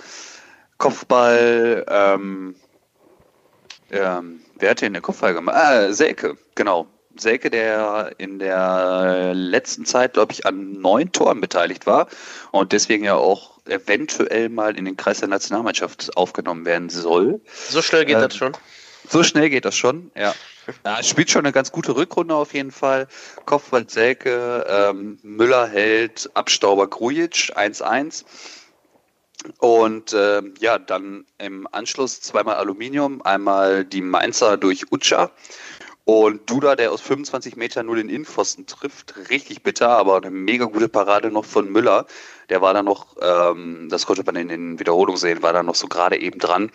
Kopfball, 0.77 1.85
ähm, 1.87 2.55
ähm, 3.91 4.41
wer 4.57 4.71
hat 4.71 4.81
denn 4.81 4.93
der 4.93 5.01
Kopfball 5.01 5.33
gemacht? 5.33 5.55
Ah, 5.55 5.93
Selke, 5.93 6.37
genau. 6.55 6.87
Selke, 7.17 7.49
der 7.49 8.11
in 8.17 8.39
der 8.39 9.33
letzten 9.33 9.85
Zeit, 9.85 10.13
glaube 10.13 10.33
ich, 10.33 10.45
an 10.45 10.73
neun 10.73 11.13
Toren 11.13 11.39
beteiligt 11.39 11.85
war 11.85 12.07
und 12.51 12.73
deswegen 12.73 13.05
ja 13.05 13.15
auch 13.15 13.54
eventuell 13.65 14.49
mal 14.49 14.77
in 14.77 14.85
den 14.85 14.97
Kreis 14.97 15.19
der 15.19 15.29
Nationalmannschaft 15.29 16.15
aufgenommen 16.17 16.65
werden 16.65 16.89
soll. 16.89 17.41
So 17.69 17.81
schnell 17.81 18.05
geht 18.05 18.15
Ähm, 18.15 18.21
das 18.21 18.35
schon. 18.35 18.53
So 19.07 19.23
schnell 19.23 19.49
geht 19.49 19.65
das 19.65 19.75
schon, 19.75 20.11
ja. 20.15 20.33
ja 20.83 20.99
es 20.99 21.07
spielt 21.07 21.29
schon 21.29 21.45
eine 21.45 21.51
ganz 21.51 21.71
gute 21.71 21.95
Rückrunde 21.95 22.35
auf 22.35 22.53
jeden 22.53 22.71
Fall. 22.71 23.07
Kopfball 23.45 23.87
Selke, 23.87 24.65
ähm, 24.67 25.19
Müller 25.21 25.67
hält, 25.67 26.29
Abstauber 26.33 26.87
Grujic 26.87 27.53
1-1. 27.55 28.25
Und 29.59 30.15
ähm, 30.17 30.55
ja, 30.59 30.79
dann 30.79 31.25
im 31.37 31.67
Anschluss 31.71 32.21
zweimal 32.21 32.55
Aluminium, 32.55 33.21
einmal 33.21 33.85
die 33.85 34.01
Mainzer 34.01 34.57
durch 34.57 34.91
Utscha 34.91 35.31
und 36.05 36.47
Duda, 36.49 36.75
der 36.75 36.91
aus 36.91 37.01
25 37.01 37.55
Metern 37.55 37.87
nur 37.87 37.95
den 37.95 38.09
Innenpfosten 38.09 38.67
trifft. 38.67 39.15
Richtig 39.31 39.63
bitter, 39.63 39.89
aber 39.89 40.17
eine 40.17 40.29
mega 40.29 40.65
gute 40.65 40.87
Parade 40.87 41.31
noch 41.31 41.45
von 41.45 41.71
Müller. 41.71 42.05
Der 42.49 42.61
war 42.61 42.75
da 42.75 42.83
noch, 42.83 43.15
ähm, 43.19 43.89
das 43.89 44.05
konnte 44.05 44.23
man 44.23 44.35
in 44.35 44.47
den 44.47 44.79
Wiederholungen 44.79 45.19
sehen, 45.19 45.41
war 45.41 45.51
da 45.51 45.63
noch 45.63 45.73
so 45.73 45.87
gerade 45.87 46.19
eben 46.21 46.37
dran. 46.37 46.71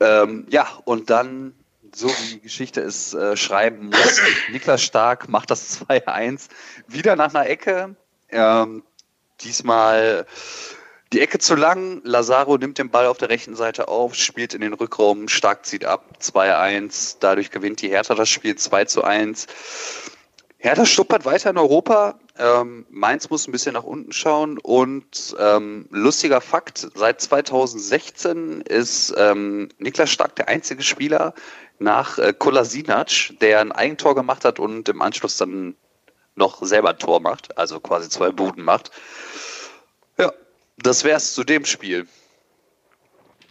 Ähm, 0.00 0.46
ja, 0.50 0.66
und 0.84 1.10
dann, 1.10 1.54
so 1.94 2.08
wie 2.08 2.34
die 2.34 2.40
Geschichte 2.40 2.80
es 2.80 3.14
äh, 3.14 3.36
schreiben 3.36 3.86
muss, 3.86 4.20
Niklas 4.50 4.82
Stark 4.82 5.28
macht 5.28 5.52
das 5.52 5.80
2-1 5.88 6.48
wieder 6.88 7.14
nach 7.14 7.32
einer 7.32 7.48
Ecke. 7.48 7.94
Ähm, 8.30 8.82
diesmal 9.42 10.26
die 11.12 11.20
Ecke 11.20 11.38
zu 11.38 11.54
lang. 11.54 12.00
Lazaro 12.04 12.56
nimmt 12.58 12.78
den 12.78 12.90
Ball 12.90 13.06
auf 13.06 13.18
der 13.18 13.28
rechten 13.28 13.54
Seite 13.54 13.88
auf, 13.88 14.14
spielt 14.14 14.54
in 14.54 14.60
den 14.60 14.72
Rückraum, 14.72 15.28
Stark 15.28 15.64
zieht 15.66 15.84
ab, 15.84 16.04
2-1. 16.20 17.16
Dadurch 17.20 17.50
gewinnt 17.50 17.80
die 17.82 17.88
Hertha 17.88 18.14
das 18.14 18.28
Spiel 18.28 18.54
2-1. 18.54 19.46
Hertha 20.58 20.84
stuppert 20.84 21.24
weiter 21.24 21.50
in 21.50 21.58
Europa. 21.58 22.18
Ähm, 22.38 22.86
Mainz 22.90 23.30
muss 23.30 23.46
ein 23.46 23.52
bisschen 23.52 23.74
nach 23.74 23.84
unten 23.84 24.12
schauen. 24.12 24.58
Und 24.58 25.36
ähm, 25.38 25.86
lustiger 25.90 26.40
Fakt, 26.40 26.88
seit 26.94 27.20
2016 27.20 28.62
ist 28.62 29.14
ähm, 29.16 29.68
Niklas 29.78 30.10
Stark 30.10 30.34
der 30.36 30.48
einzige 30.48 30.82
Spieler 30.82 31.34
nach 31.78 32.18
äh, 32.18 32.32
Kolasinac, 32.32 33.38
der 33.40 33.60
ein 33.60 33.72
Eigentor 33.72 34.14
gemacht 34.14 34.44
hat 34.44 34.58
und 34.58 34.88
im 34.88 35.02
Anschluss 35.02 35.36
dann 35.36 35.76
noch 36.34 36.62
selber 36.62 36.90
ein 36.90 36.98
Tor 36.98 37.20
macht, 37.20 37.56
also 37.56 37.80
quasi 37.80 38.08
zwei 38.08 38.30
Buden 38.30 38.64
macht. 38.64 38.90
Ja, 40.76 40.82
das 40.82 41.04
wär's 41.04 41.34
zu 41.34 41.44
dem 41.44 41.64
Spiel. 41.64 42.06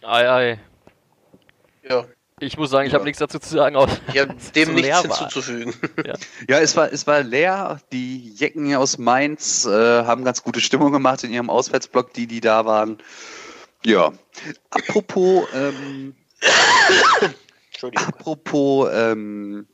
Ei, 0.02 0.30
ei. 0.30 0.60
Ja, 1.88 2.04
Ich 2.38 2.56
muss 2.58 2.70
sagen, 2.70 2.86
ich 2.86 2.92
Ja. 2.92 2.98
habe 2.98 3.04
nichts 3.06 3.18
dazu 3.18 3.38
zu 3.38 3.48
sagen, 3.54 3.76
außer 3.76 3.96
ich 4.12 4.20
habe 4.20 4.34
dass 4.34 4.44
es 4.46 4.52
dem 4.52 4.74
nichts 4.74 5.00
hinzuzufügen. 5.00 5.74
Ja, 6.48 6.58
es 6.60 6.76
war, 6.76 6.92
es 6.92 7.06
war 7.06 7.22
leer. 7.22 7.80
Die 7.92 8.30
Jecken 8.34 8.74
aus 8.76 8.98
Mainz 8.98 9.64
äh, 9.64 9.70
haben 10.04 10.24
ganz 10.24 10.42
gute 10.42 10.60
Stimmung 10.60 10.92
gemacht 10.92 11.24
in 11.24 11.32
ihrem 11.32 11.50
Auswärtsblock, 11.50 12.12
die, 12.12 12.26
die 12.26 12.40
da 12.40 12.64
waren. 12.64 12.98
Ja. 13.84 14.12
Apropos, 14.70 15.48
ähm, 15.54 16.14
Entschuldigung. 17.72 18.06
apropos 18.06 18.88
ähm, 18.92 19.66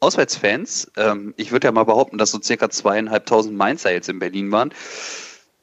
Auswärtsfans, 0.00 0.90
ähm, 0.96 1.34
ich 1.36 1.50
würde 1.50 1.66
ja 1.68 1.72
mal 1.72 1.84
behaupten, 1.84 2.18
dass 2.18 2.30
so 2.30 2.40
circa 2.40 2.68
zweieinhalbtausend 2.70 3.56
Mainzer 3.56 3.92
jetzt 3.92 4.08
in 4.08 4.18
Berlin 4.18 4.50
waren. 4.52 4.72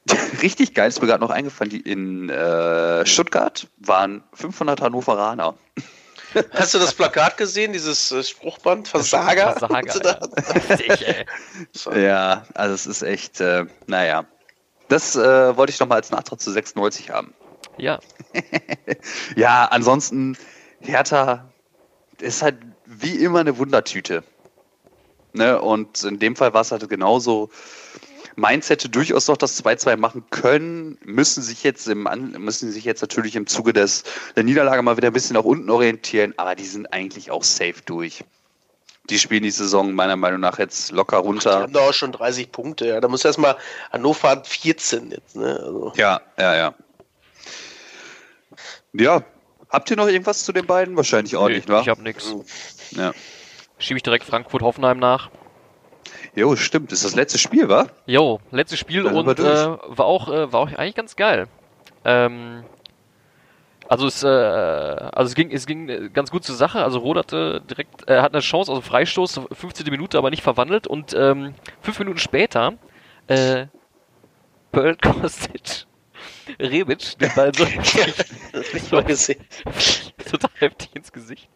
Richtig 0.42 0.74
geil, 0.74 0.90
ist 0.90 1.02
mir 1.02 1.08
gerade 1.08 1.24
noch 1.24 1.30
eingefallen, 1.30 1.70
die 1.70 1.82
in 1.82 2.30
äh, 2.30 3.06
Stuttgart 3.06 3.68
waren 3.78 4.24
500 4.34 4.82
Hannoveraner. 4.82 5.56
Hast 6.52 6.74
du 6.74 6.80
das 6.80 6.94
Plakat 6.94 7.38
gesehen, 7.38 7.74
dieses 7.74 8.12
äh, 8.12 8.24
Spruchband? 8.24 8.88
Versager? 8.88 9.54
Versager, 9.58 10.20
ja. 11.86 11.96
Ja, 11.96 12.46
also 12.54 12.74
es 12.74 12.88
ist 12.88 13.02
echt, 13.02 13.42
äh, 13.42 13.66
naja. 13.88 14.26
Das 14.88 15.16
äh, 15.16 15.56
wollte 15.56 15.72
ich 15.72 15.80
noch 15.80 15.88
mal 15.88 15.96
als 15.96 16.12
Nachtrag 16.12 16.40
zu 16.40 16.52
96 16.52 17.10
haben. 17.10 17.34
Ja, 17.78 18.00
Ja, 19.36 19.66
ansonsten, 19.66 20.38
Hertha 20.82 21.50
ist 22.20 22.42
halt 22.42 22.58
wie 22.86 23.16
immer 23.16 23.40
eine 23.40 23.58
Wundertüte. 23.58 24.24
Ne? 25.34 25.62
Und 25.62 26.04
in 26.04 26.20
dem 26.20 26.36
Fall 26.36 26.54
war 26.54 26.62
es 26.62 26.72
halt 26.72 26.88
genauso. 26.90 27.50
Mainz 28.36 28.70
hätte 28.70 28.90
durchaus 28.90 29.28
noch 29.28 29.38
das 29.38 29.64
2-2 29.64 29.98
machen 29.98 30.24
können, 30.30 30.98
müssen 31.04 31.42
sich 31.42 31.64
jetzt 31.64 31.88
im 31.88 32.04
müssen 32.38 32.72
sich 32.72 32.86
jetzt 32.86 33.02
natürlich 33.02 33.36
im 33.36 33.48
Zuge 33.48 33.74
des, 33.74 34.04
der 34.36 34.44
Niederlage 34.44 34.82
mal 34.82 34.98
wieder 34.98 35.08
ein 35.08 35.14
bisschen 35.14 35.36
nach 35.36 35.44
unten 35.44 35.70
orientieren, 35.70 36.34
aber 36.38 36.56
die 36.56 36.66
sind 36.66 36.92
eigentlich 36.94 37.32
auch 37.32 37.44
safe 37.44 37.76
durch. 37.86 38.24
Die 39.10 39.18
spielen 39.20 39.44
die 39.44 39.52
Saison 39.52 39.92
meiner 39.94 40.16
Meinung 40.16 40.40
nach 40.40 40.60
jetzt 40.60 40.92
locker 40.92 41.22
Die 41.22 41.28
runter. 41.28 41.60
haben 41.62 41.74
da 41.74 41.82
auch 41.82 41.94
schon 41.94 42.12
30 42.12 42.52
Punkte. 42.52 42.88
Ja. 42.88 43.02
Da 43.02 43.08
muss 43.08 43.26
erstmal 43.26 43.58
Hannover 43.92 44.30
hat 44.30 44.48
14 44.48 45.12
jetzt. 45.12 45.36
Ne? 45.36 45.60
Also, 45.60 45.92
Ja, 45.96 46.22
ja, 46.38 46.56
ja. 46.56 46.74
Ja, 48.94 49.24
habt 49.70 49.90
ihr 49.90 49.98
noch 49.98 50.08
irgendwas 50.08 50.44
zu 50.44 50.52
den 50.52 50.68
beiden? 50.68 50.96
Wahrscheinlich 50.98 51.36
auch 51.36 51.48
nee, 51.48 51.56
nicht, 51.56 51.70
wa? 51.70 51.82
ich 51.82 51.90
habe 51.90 52.02
nichts. 52.04 52.34
Ja. 52.92 53.14
Schiebe 53.80 53.98
ich 53.98 54.04
direkt 54.04 54.26
Frankfurt-Hoffenheim 54.26 55.00
nach. 55.00 55.30
Jo, 56.36 56.56
stimmt. 56.56 56.92
Ist 56.92 57.04
das 57.04 57.16
letzte 57.16 57.38
Spiel, 57.38 57.68
wa? 57.68 57.88
Jo, 58.06 58.40
letztes 58.52 58.80
Spiel 58.80 59.04
Dann 59.04 59.16
und 59.16 59.40
äh, 59.40 59.44
war 59.44 60.06
auch 60.06 60.30
äh, 60.30 60.52
war 60.52 60.62
auch 60.62 60.72
eigentlich 60.72 60.96
ganz 60.96 61.16
geil. 61.16 61.48
Ähm, 62.06 62.64
also 63.90 64.08
es, 64.08 64.24
äh, 64.24 64.28
also 64.28 65.30
es 65.30 65.36
ging 65.36 65.52
es 65.52 65.66
ging 65.66 65.90
äh, 65.90 66.10
ganz 66.10 66.32
gut 66.32 66.46
zur 66.46 66.56
Sache. 66.56 66.82
Also 66.84 67.00
Rot 67.00 67.18
hatte 67.18 67.62
direkt 67.70 68.10
äh, 68.10 68.22
hat 68.22 68.34
eine 68.34 68.42
Chance, 68.42 68.72
also 68.72 68.82
Freistoß, 68.82 69.42
15. 69.52 69.88
Minute, 69.90 70.18
aber 70.18 70.30
nicht 70.30 70.44
verwandelt 70.44 70.88
und 70.88 71.14
ähm, 71.14 71.54
fünf 71.82 72.00
Minuten 72.00 72.20
später 72.20 72.76
äh, 73.28 73.66
Pearl 74.72 74.96
Kostic 74.96 75.86
Rebic 76.60 77.18
den 77.20 77.32
Ball 77.36 77.52
so 77.54 77.66
das 78.54 78.92
hab 78.92 79.02
ich 79.02 79.08
gesehen. 79.08 79.46
total 80.32 80.50
heftig 80.60 80.90
ins 80.96 81.12
Gesicht 81.12 81.50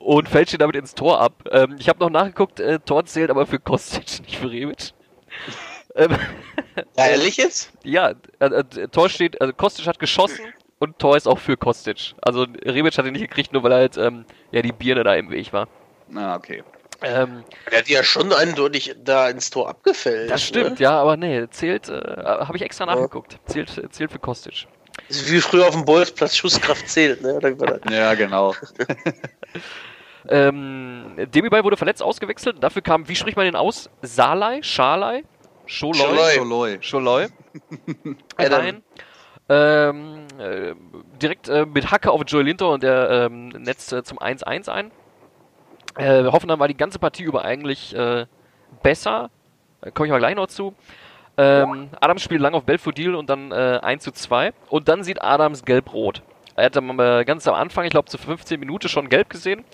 und 0.00 0.28
fälscht 0.28 0.52
ihn 0.52 0.58
damit 0.58 0.76
ins 0.76 0.94
Tor 0.94 1.20
ab. 1.20 1.32
Ähm, 1.50 1.76
ich 1.78 1.88
habe 1.88 1.98
noch 2.00 2.10
nachgeguckt, 2.10 2.60
äh, 2.60 2.78
Tor 2.80 3.04
zählt 3.06 3.30
aber 3.30 3.46
für 3.46 3.58
Kostic, 3.58 4.20
nicht 4.22 4.36
für 4.36 4.50
Rebic. 4.50 4.92
ähm, 5.96 6.16
Ja, 6.96 7.06
ehrlich 7.06 7.36
jetzt? 7.36 7.72
ja, 7.84 8.14
äh, 8.40 8.46
äh, 8.46 8.88
Tor 8.88 9.08
steht, 9.08 9.40
also 9.40 9.52
Kostic 9.52 9.86
hat 9.86 9.98
geschossen 9.98 10.44
und 10.78 10.98
Tor 10.98 11.16
ist 11.16 11.26
auch 11.28 11.38
für 11.38 11.56
Kostic. 11.56 12.14
Also 12.20 12.46
Rebic 12.64 12.96
hat 12.98 13.06
ihn 13.06 13.12
nicht 13.12 13.22
gekriegt, 13.28 13.52
nur 13.52 13.62
weil 13.62 13.72
halt 13.74 13.96
ähm, 13.96 14.24
ja 14.52 14.60
die 14.62 14.72
Birne 14.72 15.04
da 15.04 15.14
im 15.14 15.30
Weg 15.30 15.52
war. 15.52 15.68
Ah, 16.14 16.36
okay. 16.36 16.62
Ähm, 17.02 17.44
Der 17.70 17.80
hat 17.80 17.88
ja 17.88 18.02
schon 18.02 18.32
eindeutig 18.32 18.94
da 19.04 19.28
ins 19.28 19.50
Tor 19.50 19.68
abgefällt. 19.68 20.30
das 20.30 20.42
stimmt, 20.42 20.78
Ne? 20.78 20.84
ja, 20.84 21.00
aber 21.00 21.16
nee, 21.16 21.46
zählt, 21.50 21.88
äh, 21.88 21.92
habe 22.24 22.56
ich 22.56 22.62
extra 22.62 22.86
nachgeguckt. 22.86 23.38
Zählt, 23.46 23.70
zählt 23.90 24.10
für 24.10 24.18
Kostic. 24.18 24.66
Ist 25.08 25.30
Wie 25.30 25.40
früher 25.40 25.66
auf 25.66 25.74
dem 25.74 25.84
Bolzplatz 25.84 26.36
Schusskraft 26.36 26.88
zählt, 26.88 27.22
ne? 27.22 27.38
Ja, 27.90 28.14
genau. 28.14 28.54
Ähm, 30.26 31.16
Demirbay 31.34 31.62
wurde 31.64 31.76
verletzt 31.76 32.02
ausgewechselt. 32.02 32.56
Dafür 32.62 32.82
kam, 32.82 33.06
wie 33.08 33.14
spricht 33.14 33.36
man 33.36 33.44
den 33.44 33.56
aus? 33.56 33.90
Salai? 34.02 34.62
Schalai? 34.62 35.22
Scholoi? 35.66 36.34
Scholoi. 36.34 36.78
Scholoi. 36.80 37.26
Dann- 38.38 38.52
rein. 38.52 38.82
Ähm, 39.46 40.26
äh, 40.38 40.74
direkt 41.20 41.50
äh, 41.50 41.66
mit 41.66 41.90
Hacke 41.90 42.10
auf 42.10 42.22
Joel 42.26 42.46
Linter 42.46 42.70
und 42.70 42.82
der 42.82 43.10
ähm, 43.10 43.48
netzt 43.48 43.92
äh, 43.92 44.02
zum 44.02 44.18
1-1 44.18 44.70
ein. 44.70 44.90
Äh, 45.98 46.24
Hoffenheim 46.24 46.58
war 46.58 46.68
die 46.68 46.76
ganze 46.76 46.98
Partie 46.98 47.24
über 47.24 47.44
eigentlich 47.44 47.94
äh, 47.94 48.24
besser. 48.82 49.28
Da 49.82 49.90
komme 49.90 50.06
ich 50.06 50.12
mal 50.12 50.18
gleich 50.18 50.34
noch 50.34 50.46
zu. 50.46 50.74
Ähm, 51.36 51.90
Adams 52.00 52.22
spielt 52.22 52.40
lang 52.40 52.54
auf 52.54 52.64
Belfodil 52.64 53.14
und 53.14 53.28
dann 53.28 53.50
äh, 53.50 53.80
1 53.82 54.04
zu 54.04 54.12
2. 54.12 54.52
Und 54.68 54.88
dann 54.88 55.02
sieht 55.02 55.22
Adams 55.22 55.64
gelb-rot. 55.64 56.22
Er 56.56 56.66
hat 56.66 56.76
am, 56.76 57.00
äh, 57.00 57.24
ganz 57.24 57.48
am 57.48 57.54
Anfang, 57.54 57.84
ich 57.84 57.90
glaube 57.90 58.08
zu 58.08 58.18
15 58.18 58.60
Minuten 58.60 58.88
schon 58.88 59.08
gelb 59.08 59.28
gesehen. 59.28 59.64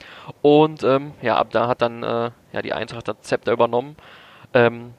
Und 0.40 0.82
ähm, 0.82 1.12
ja, 1.20 1.36
ab 1.36 1.48
da 1.50 1.68
hat 1.68 1.82
dann 1.82 2.02
äh, 2.02 2.30
ja, 2.52 2.62
die 2.62 2.72
Eintracht 2.72 3.08
das 3.08 3.20
Zepter 3.20 3.52
übernommen. 3.52 3.96
Ähm, 4.54 4.94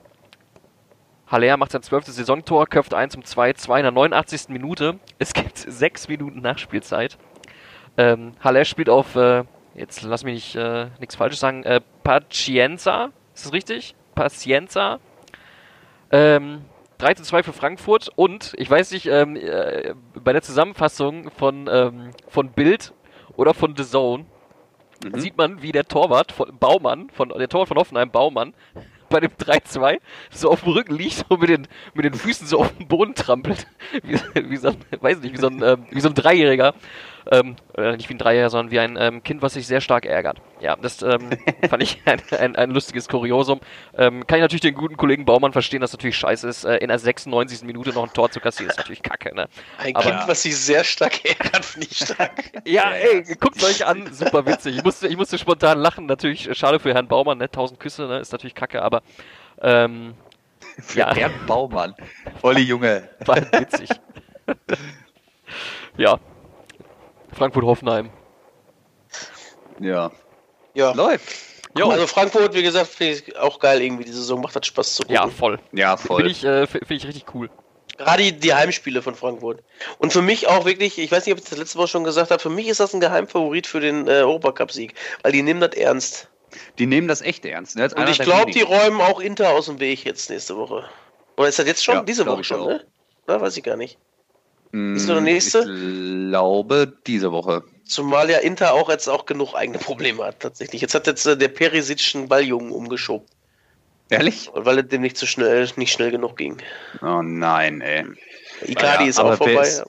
Haller 1.27 1.57
macht 1.57 1.71
sein 1.71 1.81
zwölftes 1.81 2.17
Saisontor, 2.17 2.67
köpft 2.67 2.93
1 2.93 3.13
zum 3.13 3.23
2-2 3.23 3.77
in 3.77 3.83
der 3.83 3.91
89. 3.91 4.49
Minute. 4.49 4.99
Es 5.17 5.33
gibt 5.33 5.57
sechs 5.57 6.07
Minuten 6.07 6.41
Nachspielzeit. 6.41 7.17
Ähm, 7.97 8.33
Haller 8.41 8.65
spielt 8.65 8.89
auf, 8.89 9.15
äh, 9.15 9.43
jetzt 9.73 10.03
lass 10.03 10.23
mich 10.23 10.33
nicht, 10.33 10.55
äh, 10.55 10.87
nichts 10.99 11.15
Falsches 11.15 11.39
sagen, 11.39 11.63
äh, 11.63 11.81
Pacienza. 12.03 13.09
Ist 13.33 13.45
das 13.45 13.53
richtig? 13.53 13.95
Pacienza. 14.13 14.99
Ähm, 16.11 16.61
3 16.97 17.15
zu 17.15 17.23
2 17.23 17.43
für 17.43 17.53
Frankfurt 17.53 18.09
und 18.15 18.53
ich 18.57 18.69
weiß 18.69 18.91
nicht, 18.91 19.07
ähm, 19.07 19.35
äh, 19.35 19.93
bei 20.23 20.33
der 20.33 20.41
Zusammenfassung 20.41 21.31
von, 21.31 21.67
ähm, 21.71 22.11
von 22.27 22.51
Bild 22.51 22.93
oder 23.35 23.53
von 23.53 23.75
The 23.75 23.83
Zone 23.83 24.25
Mhm. 25.03 25.19
sieht 25.19 25.37
man, 25.37 25.61
wie 25.61 25.71
der 25.71 25.85
Torwart 25.85 26.31
von 26.31 26.57
Baumann, 26.59 27.09
von, 27.11 27.29
der 27.29 27.49
Torwart 27.49 27.69
von 27.69 27.77
Hoffenheim, 27.77 28.11
Baumann, 28.11 28.53
bei 29.09 29.19
dem 29.19 29.31
3-2 29.31 29.99
so 30.29 30.49
auf 30.49 30.61
dem 30.61 30.73
Rücken 30.73 30.95
liegt 30.95 31.25
und 31.29 31.41
mit 31.41 31.49
den, 31.49 31.67
mit 31.93 32.05
den 32.05 32.13
Füßen 32.13 32.47
so 32.47 32.59
auf 32.59 32.77
den 32.77 32.87
Boden 32.87 33.13
trampelt. 33.13 33.67
Wie, 34.03 34.17
wie 34.49 34.57
so 34.57 34.69
ein, 34.69 34.77
weiß 34.99 35.19
nicht, 35.19 35.33
wie 35.33 35.39
so 35.41 35.47
ein, 35.47 35.61
ähm, 35.61 35.85
wie 35.91 35.99
so 35.99 36.07
ein 36.07 36.15
Dreijähriger. 36.15 36.73
Ähm, 37.29 37.55
äh, 37.77 37.95
nicht 37.97 38.09
wie 38.09 38.15
ein 38.15 38.17
Dreijähriger, 38.17 38.49
sondern 38.49 38.71
wie 38.71 38.79
ein 38.79 38.97
ähm, 38.99 39.21
Kind, 39.23 39.41
was 39.41 39.53
sich 39.53 39.67
sehr 39.67 39.81
stark 39.81 40.05
ärgert. 40.05 40.41
Ja, 40.59 40.75
das 40.75 41.01
ähm, 41.01 41.29
fand 41.69 41.83
ich 41.83 42.01
ein, 42.05 42.21
ein, 42.39 42.55
ein 42.55 42.71
lustiges 42.71 43.07
Kuriosum. 43.07 43.59
Ähm, 43.95 44.25
kann 44.25 44.37
ich 44.39 44.41
natürlich 44.41 44.61
den 44.61 44.73
guten 44.73 44.97
Kollegen 44.97 45.25
Baumann 45.25 45.53
verstehen, 45.53 45.81
dass 45.81 45.91
natürlich 45.91 46.17
scheiße 46.17 46.47
ist, 46.49 46.63
äh, 46.63 46.77
in 46.77 46.87
der 46.87 46.97
96. 46.97 47.63
Minute 47.63 47.91
noch 47.91 48.03
ein 48.03 48.13
Tor 48.13 48.31
zu 48.31 48.39
kassieren. 48.39 48.71
Ist 48.71 48.77
natürlich 48.77 49.03
kacke, 49.03 49.35
ne? 49.35 49.47
Ein 49.77 49.95
Aber- 49.95 50.03
Kind, 50.09 50.23
was 50.27 50.41
sich 50.41 50.57
sehr 50.57 50.83
stark 50.83 51.23
ärgert, 51.25 51.63
finde 51.65 51.87
ich 51.91 51.97
stark. 51.97 52.31
Ja, 52.65 52.91
ey, 52.91 53.23
guckt 53.39 53.63
euch 53.63 53.85
an, 53.85 54.11
super 54.13 54.45
witzig. 54.45 54.77
Ich 54.77 54.83
musste, 54.83 55.07
ich 55.07 55.17
musste 55.17 55.37
spontan 55.37 55.77
lachen, 55.79 56.05
natürlich 56.05 56.49
äh, 56.49 56.55
schade 56.55 56.79
für 56.79 56.93
Herrn 56.93 57.07
Baumann, 57.07 57.37
ne? 57.37 57.51
Tausend 57.51 57.79
Küsse, 57.79 58.07
ne? 58.07 58.19
Ist 58.19 58.31
natürlich 58.31 58.55
kacke, 58.55 58.81
aber 58.81 59.01
ähm, 59.61 60.15
Für 60.79 60.99
Ja. 60.99 61.13
Bernd 61.13 61.45
Baumann. 61.45 61.93
Olli 62.41 62.61
Junge. 62.61 63.09
war 63.25 63.37
witzig. 63.51 63.89
ja. 65.97 66.19
Frankfurt-Hoffenheim. 67.33 68.09
Ja. 69.79 70.11
Ja. 70.73 70.93
Läuft. 70.93 71.35
Jo. 71.77 71.89
Also 71.89 72.05
Frankfurt, 72.07 72.53
wie 72.53 72.63
gesagt, 72.63 72.87
finde 72.87 73.13
ich 73.13 73.37
auch 73.37 73.59
geil 73.59 73.81
irgendwie. 73.81 74.03
Die 74.03 74.11
Saison 74.11 74.41
macht 74.41 74.55
das 74.55 74.65
Spaß 74.67 74.95
zu 74.95 75.03
gucken. 75.03 75.15
Ja, 75.15 75.27
voll. 75.27 75.59
Ja, 75.71 75.97
voll. 75.97 76.17
Finde 76.17 76.31
ich, 76.31 76.43
äh, 76.43 76.67
find 76.67 76.91
ich 76.91 77.07
richtig 77.07 77.25
cool. 77.33 77.49
Gerade 77.97 78.23
die, 78.23 78.33
die 78.33 78.53
Heimspiele 78.53 79.01
von 79.01 79.15
Frankfurt. 79.15 79.63
Und 79.99 80.11
für 80.11 80.21
mich 80.21 80.47
auch 80.47 80.65
wirklich, 80.65 80.97
ich 80.97 81.11
weiß 81.11 81.25
nicht, 81.25 81.33
ob 81.33 81.39
ich 81.39 81.49
das 81.49 81.57
letzte 81.57 81.77
Woche 81.77 81.87
schon 81.87 82.03
gesagt 82.03 82.31
habe, 82.31 82.41
für 82.41 82.49
mich 82.49 82.67
ist 82.67 82.79
das 82.79 82.93
ein 82.93 82.99
Geheimfavorit 82.99 83.67
für 83.67 83.79
den 83.79 84.07
äh, 84.07 84.21
Europacup-Sieg, 84.21 84.95
weil 85.23 85.31
die 85.31 85.43
nehmen 85.43 85.61
das 85.61 85.73
ernst. 85.75 86.29
Die 86.79 86.87
nehmen 86.87 87.07
das 87.07 87.21
echt 87.21 87.45
ernst. 87.45 87.77
Ne? 87.77 87.89
Und 87.95 88.09
ich 88.09 88.19
glaube, 88.19 88.51
die 88.51 88.61
räumen 88.61 88.99
auch 88.99 89.19
Inter 89.21 89.51
aus 89.51 89.67
dem 89.67 89.79
Weg 89.79 90.03
jetzt 90.03 90.29
nächste 90.29 90.57
Woche. 90.57 90.83
Oder 91.37 91.47
ist 91.47 91.59
das 91.59 91.67
jetzt 91.67 91.83
schon? 91.83 91.95
Ja, 91.95 92.03
Diese 92.03 92.25
Woche 92.25 92.43
schon, 92.43 92.59
auch. 92.59 92.67
ne? 92.67 92.85
Oder 93.27 93.39
weiß 93.39 93.55
ich 93.55 93.63
gar 93.63 93.77
nicht. 93.77 93.97
Mm, 94.71 94.95
ist 94.95 95.05
nur 95.07 95.15
der 95.15 95.23
nächste? 95.23 95.59
Ich 95.59 96.29
glaube, 96.29 96.93
diese 97.07 97.31
Woche. 97.31 97.63
Zumal 97.85 98.29
ja 98.29 98.37
Inter 98.39 98.73
auch 98.73 98.89
jetzt 98.89 99.07
auch 99.09 99.25
genug 99.25 99.53
eigene 99.53 99.77
Probleme 99.79 100.23
hat, 100.23 100.39
tatsächlich. 100.39 100.81
Jetzt 100.81 100.95
hat 100.95 101.07
jetzt 101.07 101.25
äh, 101.25 101.35
der 101.37 101.49
Perisic 101.49 102.15
einen 102.15 102.29
Balljungen 102.29 102.71
umgeschoben, 102.71 103.27
Ehrlich? 104.09 104.49
weil 104.53 104.79
es 104.79 104.87
dem 104.87 105.01
nicht 105.01 105.17
zu 105.17 105.25
schnell, 105.27 105.67
nicht 105.75 105.91
schnell 105.91 106.11
genug 106.11 106.37
ging. 106.37 106.57
Oh 107.01 107.21
nein, 107.21 107.81
ey. 107.81 108.05
Icardi 108.65 109.03
Ja, 109.03 109.09
ist 109.09 109.19
auch 109.19 109.35
vorbei. 109.35 109.61
ist- 109.61 109.83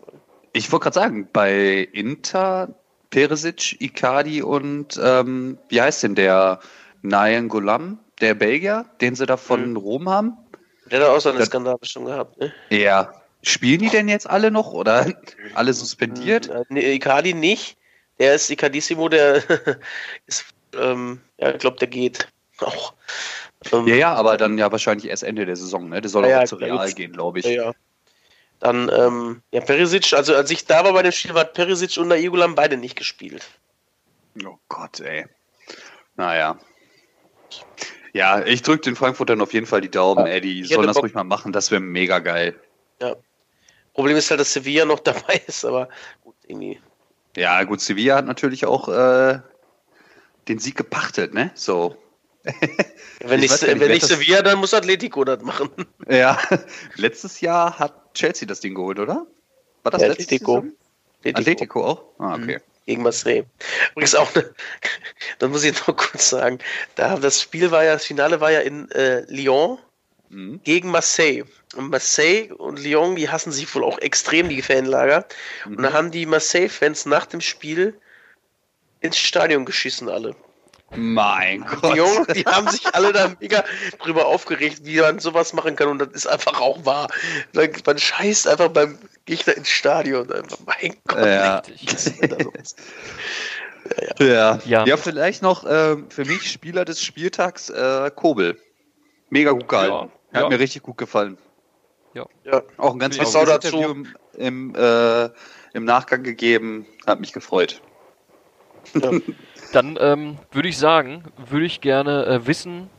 Ich 0.53 0.71
wollte 0.73 0.85
gerade 0.85 0.95
sagen, 0.95 1.29
bei 1.33 1.89
Inter, 1.93 2.75
Perisic, 3.11 3.81
Icardi 3.81 4.43
und 4.43 4.99
ähm, 5.03 5.59
wie 5.69 5.81
heißt 5.81 6.03
denn 6.03 6.15
der 6.17 6.59
Nayan 7.03 7.49
Golam, 7.49 7.99
der 8.21 8.35
Belgier, 8.35 8.87
den 9.01 9.15
sie 9.15 9.27
da 9.27 9.37
von 9.37 9.71
Mhm. 9.71 9.77
Rom 9.77 10.09
haben? 10.09 10.37
Der 10.91 11.01
hat 11.01 11.09
auch 11.09 11.21
seine 11.21 11.39
Das- 11.39 11.47
Skandale 11.49 11.79
schon 11.83 12.07
gehabt, 12.07 12.37
ne? 12.39 12.53
Ja. 12.71 13.13
Spielen 13.43 13.81
die 13.81 13.89
denn 13.89 14.09
jetzt 14.09 14.29
alle 14.29 14.51
noch 14.51 14.73
oder 14.73 15.07
alle 15.55 15.73
suspendiert? 15.75 16.49
Äh, 16.49 16.65
Nee, 16.69 16.93
Icardi 16.95 17.35
nicht. 17.35 17.77
Der 18.19 18.35
ist 18.35 18.51
Icardissimo, 18.51 19.09
der 19.09 19.43
ist, 20.27 20.45
ähm, 20.77 21.21
ja, 21.39 21.51
ich 21.51 21.59
glaube, 21.59 21.79
der 21.79 21.89
geht 21.89 22.29
auch. 22.59 22.95
Ähm, 23.73 23.87
Ja, 23.89 23.95
ja, 23.97 24.15
aber 24.15 24.37
dann 24.37 24.59
ja 24.59 24.71
wahrscheinlich 24.71 25.09
erst 25.09 25.25
Ende 25.25 25.45
der 25.47 25.57
Saison, 25.57 25.89
ne? 25.89 26.01
Der 26.01 26.09
soll 26.11 26.27
Ja, 26.29 26.37
auch 26.37 26.41
ja, 26.43 26.47
zu 26.47 26.57
Real 26.57 26.85
jetzt- 26.87 26.97
gehen, 26.97 27.13
glaube 27.13 27.41
ich. 27.41 27.47
ja, 27.47 27.53
ja. 27.53 27.73
Dann, 28.61 28.89
ähm, 28.97 29.43
ja, 29.51 29.61
Perisic, 29.61 30.13
also 30.13 30.37
als 30.37 30.49
ich 30.53 30.65
da 30.67 30.85
war 30.85 30.93
bei 30.93 31.03
dem 31.03 31.11
Spiel, 31.11 31.33
hat 31.35 31.55
Perisic 31.55 31.97
und 31.97 32.07
Nainggolan 32.09 32.55
beide 32.55 32.77
nicht 32.77 32.95
gespielt. 32.95 33.45
Oh 34.47 34.57
Gott, 34.69 35.01
ey. 35.01 35.27
Naja. 36.15 36.61
Ja, 38.13 38.45
ich 38.45 38.63
drücke 38.63 38.83
den 38.83 38.95
Frankfurtern 38.95 39.41
auf 39.41 39.53
jeden 39.53 39.67
Fall 39.67 39.81
die 39.81 39.91
Daumen, 39.91 40.27
ey. 40.27 40.41
Die 40.41 40.61
Ich 40.61 40.69
sollen 40.69 40.87
das 40.87 40.95
Bock- 40.95 41.05
ruhig 41.05 41.15
mal 41.15 41.25
machen, 41.25 41.53
das 41.53 41.73
wäre 41.73 41.81
mega 41.81 42.21
geil. 42.21 42.55
Problem 43.95 44.17
ist 44.17 44.31
halt, 44.31 44.41
dass 44.41 44.53
Sevilla 44.53 44.85
noch 44.85 45.01
dabei 45.11 45.41
ist, 45.47 45.65
aber 45.65 45.89
gut, 46.23 46.35
irgendwie. 46.47 46.81
Ja, 47.37 47.63
gut, 47.65 47.81
Sevilla 47.81 48.17
hat 48.17 48.27
natürlich 48.27 48.67
auch 48.67 48.89
äh, 48.89 49.41
den 50.49 50.59
Sieg 50.59 50.77
gepachtet, 50.77 51.33
ne? 51.35 51.51
So. 51.55 51.97
Wenn 53.21 53.41
Ich 53.43 53.51
nicht, 53.51 53.63
nicht, 53.63 53.81
wenn 53.81 53.91
nicht 53.91 54.03
das- 54.03 54.09
Sevilla, 54.11 54.43
dann 54.43 54.59
muss 54.59 54.75
Atletico 54.75 55.25
das 55.25 55.43
machen. 55.43 55.71
Ja, 56.09 56.39
letztes 56.97 57.41
Jahr 57.41 57.79
hat 57.79 58.15
Chelsea 58.15 58.47
das 58.49 58.61
Ding 58.61 58.75
geholt, 58.75 58.99
oder? 58.99 59.27
War 59.85 59.93
das 59.93 60.03
Ja, 60.03 60.11
Atletico. 60.11 60.57
Saison? 61.23 61.39
Atletico 61.39 61.85
auch? 61.87 62.05
Ah, 62.19 62.35
okay. 62.35 62.59
Gegen 62.85 63.03
Marseille. 63.03 63.45
Übrigens 63.93 64.17
auch, 64.17 64.35
ne, 64.35 64.53
da 65.39 65.47
muss 65.47 65.63
ich 65.63 65.75
noch 65.87 65.97
kurz 65.97 66.31
sagen, 66.31 66.59
da 66.97 67.17
das 67.17 67.41
Spiel 67.41 67.71
war 67.71 67.85
ja, 67.85 67.93
das 67.93 68.05
Finale 68.05 68.41
war 68.41 68.51
ja 68.51 68.61
in 68.61 68.91
äh, 68.91 69.21
Lyon 69.29 69.79
Mhm. 70.33 70.61
gegen 70.65 70.91
Marseille. 70.91 71.45
Und 71.77 71.91
Marseille 71.91 72.53
und 72.55 72.83
Lyon, 72.83 73.17
die 73.17 73.29
hassen 73.29 73.53
sich 73.53 73.73
wohl 73.75 73.85
auch 73.85 73.99
extrem, 73.99 74.49
die 74.49 74.63
Fanlager. 74.63 75.27
Und 75.67 75.79
Mhm. 75.79 75.83
da 75.83 75.93
haben 75.93 76.11
die 76.11 76.27
Marseille-Fans 76.27 77.07
nach 77.07 77.27
dem 77.27 77.41
Spiel 77.41 77.95
ins 79.01 79.19
Stadion 79.19 79.65
geschissen 79.65 80.09
alle. 80.09 80.35
Mein 80.95 81.65
Gott. 81.81 81.95
Lyon, 81.95 82.27
die 82.35 82.45
haben 82.45 82.69
sich 82.69 82.95
alle 82.95 83.13
da 83.13 83.35
mega 83.41 83.65
drüber 84.01 84.27
aufgeregt, 84.27 84.81
wie 84.85 85.01
man 85.01 85.19
sowas 85.19 85.53
machen 85.55 85.77
kann. 85.77 85.89
Und 85.89 85.99
das 86.01 86.09
ist 86.13 86.27
einfach 86.27 86.61
auch 86.61 86.85
wahr. 86.85 87.09
Man 87.53 87.71
man 87.87 87.99
scheißt 87.99 88.47
einfach 88.49 88.69
beim 88.69 88.99
Gegner 89.25 89.57
ins 89.57 89.71
Stadion. 89.71 90.31
Einfach, 90.31 90.59
mein 90.67 90.97
Gott. 91.07 91.25
Ja. 91.27 91.63
Los? 92.45 92.77
Ja. 94.19 94.61
Ja. 94.67 94.85
ja. 94.87 94.97
vielleicht 94.97 95.43
noch 95.43 95.65
ähm, 95.69 96.11
für 96.11 96.25
mich 96.25 96.51
Spieler 96.51 96.85
des 96.85 97.03
Spieltags 97.03 97.71
äh, 97.71 98.11
Kobel. 98.15 98.61
Mega 99.31 99.53
gut 99.53 99.69
gehalten. 99.69 99.93
Ja. 99.95 100.22
Hat 100.33 100.43
Ja. 100.43 100.49
mir 100.49 100.59
richtig 100.59 100.83
gut 100.83 100.97
gefallen. 100.99 101.39
Ja. 102.15 102.27
Auch 102.77 102.93
ein 102.93 102.99
ganz 102.99 103.17
tolles 103.17 103.35
auch 103.35 103.47
dazu. 103.47 103.77
Interview 103.77 104.05
im, 104.35 104.73
im, 104.73 104.75
äh, 104.75 105.31
im 105.73 105.85
Nachgang 105.85 106.23
gegeben. 106.23 106.87
Hat 107.07 107.21
mich 107.21 107.33
gefreut. 107.33 107.81
Dann 109.73 109.97
ähm, 110.01 110.39
würde 110.51 110.69
ich 110.69 110.77
sagen, 110.77 111.25
würde 111.49 111.67
ich 111.67 111.81
gerne 111.81 112.27
äh, 112.27 112.47
wissen, 112.47 112.91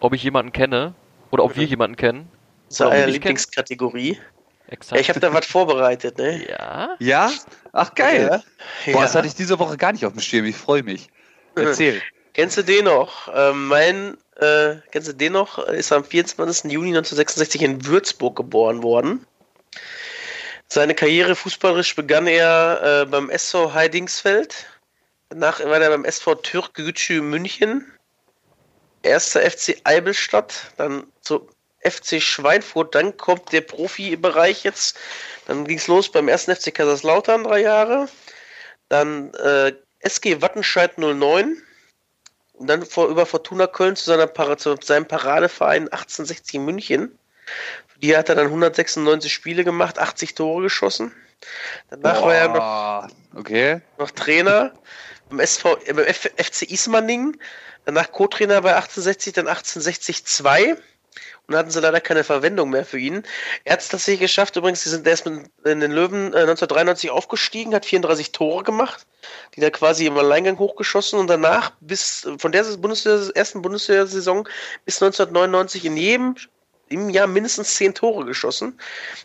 ob 0.00 0.14
ich 0.14 0.22
jemanden 0.22 0.52
kenne 0.52 0.94
oder 1.30 1.44
ob 1.44 1.56
wir 1.56 1.64
jemanden 1.64 1.96
kennen. 1.96 2.30
Kennen. 2.74 3.10
Lieblingskategorie. 3.10 4.18
Exakt. 4.68 4.96
Ja, 4.96 5.00
ich 5.00 5.08
habe 5.10 5.20
da 5.20 5.34
was 5.34 5.46
vorbereitet, 5.46 6.16
ne? 6.16 6.48
ja. 6.48 6.96
Ja? 6.98 7.30
Ach 7.72 7.94
geil. 7.94 8.28
Ja. 8.30 8.92
Boah, 8.92 9.00
ja. 9.00 9.02
das 9.02 9.14
hatte 9.14 9.26
ich 9.26 9.34
diese 9.34 9.58
Woche 9.58 9.76
gar 9.76 9.92
nicht 9.92 10.06
auf 10.06 10.12
dem 10.12 10.20
Schirm. 10.20 10.46
Ich 10.46 10.56
freue 10.56 10.82
mich. 10.82 11.10
Erzähl. 11.54 12.00
Kennst 12.32 12.56
du 12.56 12.62
den 12.62 12.86
noch? 12.86 13.30
Ähm, 13.34 13.68
mein, 13.68 14.16
äh, 14.36 14.76
kennst 14.90 15.08
du 15.08 15.12
den 15.12 15.32
noch? 15.32 15.58
Ist 15.68 15.92
am 15.92 16.04
24. 16.04 16.70
Juni 16.70 16.88
1966 16.88 17.62
in 17.62 17.86
Würzburg 17.86 18.36
geboren 18.36 18.82
worden. 18.82 19.26
Seine 20.68 20.94
Karriere 20.94 21.36
fußballerisch 21.36 21.94
begann 21.94 22.26
er 22.26 23.02
äh, 23.02 23.06
beim 23.06 23.30
SV 23.30 23.74
Heidingsfeld. 23.74 24.66
Danach 25.28 25.60
war 25.60 25.80
er 25.80 25.90
beim 25.90 26.04
SV 26.04 26.36
Türk 26.36 26.74
Gücü 26.74 27.20
München. 27.20 27.90
erster 29.02 29.48
FC 29.48 29.76
Eibelstadt, 29.84 30.72
dann 30.76 31.06
zu 31.20 31.48
FC 31.80 32.20
Schweinfurt, 32.20 32.94
dann 32.94 33.16
kommt 33.16 33.52
der 33.52 33.60
Profibereich 33.60 34.64
jetzt. 34.64 34.96
Dann 35.46 35.66
ging 35.66 35.76
es 35.76 35.86
los 35.86 36.10
beim 36.10 36.28
ersten 36.28 36.56
FC 36.56 36.74
Kaiserslautern 36.74 37.44
drei 37.44 37.60
Jahre. 37.60 38.08
Dann 38.88 39.32
äh, 39.34 39.72
SG 40.00 40.40
Wattenscheid 40.40 40.98
09. 40.98 41.62
Und 42.54 42.68
dann 42.68 42.84
vor, 42.86 43.08
über 43.08 43.26
Fortuna 43.26 43.66
Köln 43.66 43.96
zu, 43.96 44.04
seiner, 44.04 44.32
zu 44.56 44.76
seinem 44.80 45.06
Paradeverein 45.06 45.84
1860 45.84 46.60
München. 46.60 47.18
Für 47.86 47.98
die 47.98 48.16
hat 48.16 48.28
er 48.28 48.36
dann 48.36 48.46
196 48.46 49.32
Spiele 49.32 49.64
gemacht, 49.64 49.98
80 49.98 50.34
Tore 50.34 50.62
geschossen. 50.62 51.12
Danach 51.90 52.20
Boah, 52.20 52.26
war 52.26 52.34
er 52.34 52.48
noch, 52.48 53.38
okay. 53.38 53.80
noch 53.98 54.10
Trainer 54.10 54.72
beim, 55.28 55.40
SV, 55.40 55.76
äh, 55.84 55.92
beim 55.92 56.06
FC 56.06 56.62
Ismaning. 56.62 57.36
Danach 57.84 58.10
Co-Trainer 58.12 58.62
bei 58.62 58.74
1860, 58.74 59.34
dann 59.34 59.46
1860 59.46 60.24
2 60.24 60.76
und 61.46 61.56
hatten 61.56 61.70
sie 61.70 61.80
leider 61.80 62.00
keine 62.00 62.24
Verwendung 62.24 62.70
mehr 62.70 62.84
für 62.84 62.98
ihn. 62.98 63.22
Er 63.64 63.74
hat 63.74 63.80
es 63.80 63.88
tatsächlich 63.88 64.20
geschafft, 64.20 64.56
übrigens, 64.56 64.82
sie 64.82 64.90
sind 64.90 65.06
erst 65.06 65.26
in 65.26 65.50
den 65.64 65.92
Löwen 65.92 66.32
äh, 66.32 66.40
1993 66.40 67.10
aufgestiegen, 67.10 67.74
hat 67.74 67.84
34 67.84 68.32
Tore 68.32 68.64
gemacht, 68.64 69.06
die 69.54 69.60
da 69.60 69.70
quasi 69.70 70.06
im 70.06 70.16
Alleingang 70.16 70.58
hochgeschossen 70.58 71.18
und 71.18 71.28
danach 71.28 71.72
bis 71.80 72.26
von 72.38 72.52
der 72.52 72.64
Bundesliga, 72.78 73.30
ersten 73.34 73.62
Bundesliga-Saison 73.62 74.48
bis 74.84 75.02
1999 75.02 75.84
in 75.84 75.96
jedem 75.96 76.36
im 76.88 77.08
Jahr 77.08 77.26
mindestens 77.26 77.74
10 77.74 77.94
Tore 77.94 78.24
geschossen. 78.24 78.78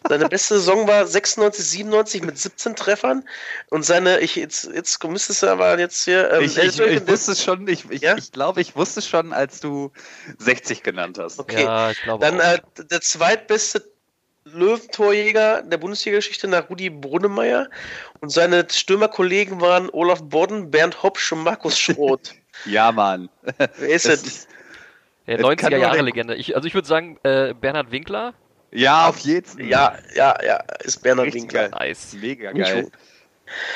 Seine 0.07 0.29
beste 0.29 0.55
Saison 0.55 0.87
war 0.87 1.05
96, 1.05 1.65
97 1.65 2.23
mit 2.23 2.37
17 2.37 2.75
Treffern. 2.75 3.27
Und 3.69 3.83
seine, 3.83 4.19
ich, 4.19 4.35
jetzt, 4.35 4.69
jetzt 4.73 5.03
müsstest 5.03 5.43
du 5.43 5.47
aber 5.47 5.77
jetzt 5.79 6.03
hier. 6.05 6.31
Ähm, 6.31 6.43
ich, 6.43 6.57
ich, 6.57 6.79
ich 6.79 7.07
wusste 7.07 7.35
schon, 7.35 7.67
ich, 7.67 7.89
ich, 7.89 8.01
ja? 8.01 8.17
ich 8.17 8.31
glaube, 8.31 8.61
ich 8.61 8.75
wusste 8.75 9.01
schon, 9.01 9.33
als 9.33 9.59
du 9.59 9.91
60 10.37 10.83
genannt 10.83 11.17
hast. 11.19 11.39
Okay, 11.39 11.63
ja, 11.63 11.91
ich 11.91 12.01
glaube 12.01 12.25
dann 12.25 12.39
äh, 12.39 12.59
der 12.89 13.01
zweitbeste 13.01 13.83
Löwentorjäger 14.45 15.61
der 15.61 15.77
Bundesliga-Geschichte 15.77 16.47
nach 16.47 16.69
Rudi 16.69 16.89
Brunnemeyer. 16.89 17.69
Und 18.19 18.29
seine 18.29 18.67
Stürmerkollegen 18.69 19.61
waren 19.61 19.89
Olaf 19.91 20.23
Bodden, 20.23 20.71
Bernd 20.71 21.03
Hopsch 21.03 21.31
und 21.31 21.43
Markus 21.43 21.77
Schroth. 21.77 22.33
ja, 22.65 22.91
Mann. 22.91 23.29
Wer 23.57 23.89
ist 23.89 24.07
das? 24.07 24.47
Der 25.37 25.45
90er-Jahre-Legende. 25.45 26.35
Ich, 26.35 26.55
also 26.55 26.67
ich 26.67 26.73
würde 26.73 26.87
sagen, 26.87 27.17
äh, 27.23 27.53
Bernhard 27.53 27.91
Winkler. 27.91 28.33
Ja, 28.71 29.07
auf 29.07 29.19
jeden 29.19 29.45
Fall. 29.45 29.65
Ja, 29.65 29.95
ja, 30.15 30.35
ja, 30.43 30.63
ist 30.83 31.01
Bernhard 31.01 31.27
Richtig 31.27 31.43
Winkler. 31.43 31.69
Nice. 31.69 32.13
Mega 32.19 32.51
geil. 32.51 32.91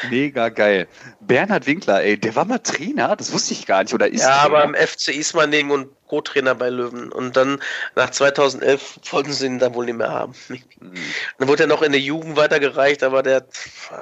Mega 0.10 0.50
geil. 0.50 0.88
Bernhard 1.20 1.66
Winkler, 1.66 2.04
ey, 2.04 2.18
der 2.18 2.36
war 2.36 2.46
mal 2.46 2.60
Trainer, 2.60 3.16
das 3.16 3.34
wusste 3.34 3.54
ich 3.54 3.66
gar 3.66 3.84
nicht, 3.84 3.94
oder 3.94 4.08
ist 4.08 4.22
Ja, 4.22 4.38
aber 4.38 4.64
im 4.64 4.76
FC 4.76 5.10
Ismaning 5.10 5.72
und 5.72 5.90
Co-Trainer 6.14 6.54
bei 6.54 6.70
Löwen. 6.70 7.12
Und 7.12 7.36
dann 7.36 7.60
nach 7.96 8.12
2011 8.12 9.00
wollten 9.12 9.34
sie 9.34 9.48
ihn 9.48 9.58
dann 9.58 9.74
wohl 9.74 9.86
nicht 9.86 9.98
mehr 9.98 10.12
haben. 10.12 10.36
Mhm. 10.48 10.94
Dann 11.40 11.48
wurde 11.48 11.64
er 11.64 11.68
noch 11.68 11.82
in 11.82 11.92
der 11.92 12.02
Jugend 12.02 12.38
weitergereicht, 12.38 13.02
aber 13.02 13.24
der 13.24 13.48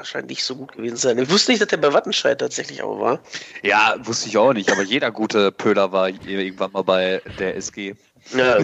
scheint 0.03 0.27
nicht 0.27 0.43
so 0.43 0.57
gut 0.57 0.73
gewesen 0.73 0.97
sein. 0.97 1.17
Ich 1.19 1.29
wusste 1.29 1.51
nicht, 1.51 1.61
dass 1.61 1.69
der 1.69 1.77
bei 1.77 1.93
Wattenscheid 1.93 2.37
tatsächlich 2.37 2.83
auch 2.83 2.99
war. 2.99 3.19
Ja, 3.61 3.95
wusste 3.99 4.27
ich 4.27 4.37
auch 4.37 4.51
nicht, 4.51 4.69
aber 4.69 4.81
jeder 4.81 5.09
gute 5.11 5.53
Pöder 5.53 5.93
war 5.93 6.09
irgendwann 6.09 6.73
mal 6.73 6.83
bei 6.83 7.21
der 7.39 7.55
SG. 7.55 7.95
Ja. 8.35 8.57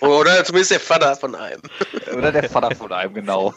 Oder 0.00 0.44
zumindest 0.44 0.70
der 0.70 0.80
Vater 0.80 1.16
von 1.16 1.34
einem. 1.34 1.60
Oder 2.16 2.30
der 2.30 2.48
Vater 2.48 2.74
von 2.76 2.92
einem, 2.92 3.12
genau. 3.12 3.54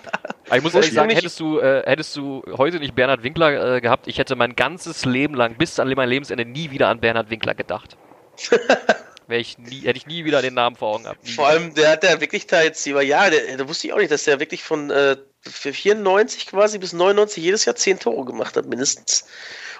ich 0.54 0.62
muss 0.62 0.74
ehrlich 0.74 0.92
sagen, 0.92 1.10
hättest 1.10 1.38
du, 1.40 1.58
äh, 1.58 1.82
hättest 1.84 2.16
du 2.16 2.42
heute 2.56 2.78
nicht 2.78 2.94
Bernhard 2.94 3.22
Winkler 3.24 3.76
äh, 3.76 3.80
gehabt, 3.80 4.06
ich 4.06 4.18
hätte 4.18 4.36
mein 4.36 4.56
ganzes 4.56 5.04
Leben 5.04 5.34
lang, 5.34 5.56
bis 5.56 5.78
an 5.78 5.92
mein 5.94 6.08
Lebensende, 6.08 6.44
nie 6.44 6.70
wieder 6.70 6.88
an 6.88 7.00
Bernhard 7.00 7.30
Winkler 7.30 7.54
gedacht. 7.54 7.96
ich 9.28 9.58
nie, 9.58 9.80
hätte 9.80 9.98
ich 9.98 10.06
nie 10.06 10.24
wieder 10.24 10.42
den 10.42 10.54
Namen 10.54 10.76
vor 10.76 10.94
Augen 10.94 11.04
gehabt. 11.04 11.24
Nie 11.24 11.32
vor 11.32 11.46
allem, 11.46 11.74
der 11.74 11.90
hat 11.90 12.04
ja 12.04 12.20
wirklich 12.20 12.46
da 12.46 12.62
jetzt 12.62 12.86
über 12.86 13.02
Jahre, 13.02 13.30
der, 13.30 13.56
da 13.56 13.68
wusste 13.68 13.86
ich 13.86 13.92
auch 13.92 13.98
nicht, 13.98 14.10
dass 14.10 14.24
der 14.24 14.40
wirklich 14.40 14.62
von 14.62 14.90
äh, 14.90 15.16
94 15.42 16.46
quasi 16.46 16.78
bis 16.78 16.92
99 16.92 17.42
jedes 17.42 17.64
Jahr 17.64 17.76
10 17.76 18.00
Tore 18.00 18.24
gemacht 18.24 18.56
hat, 18.56 18.66
mindestens. 18.66 19.26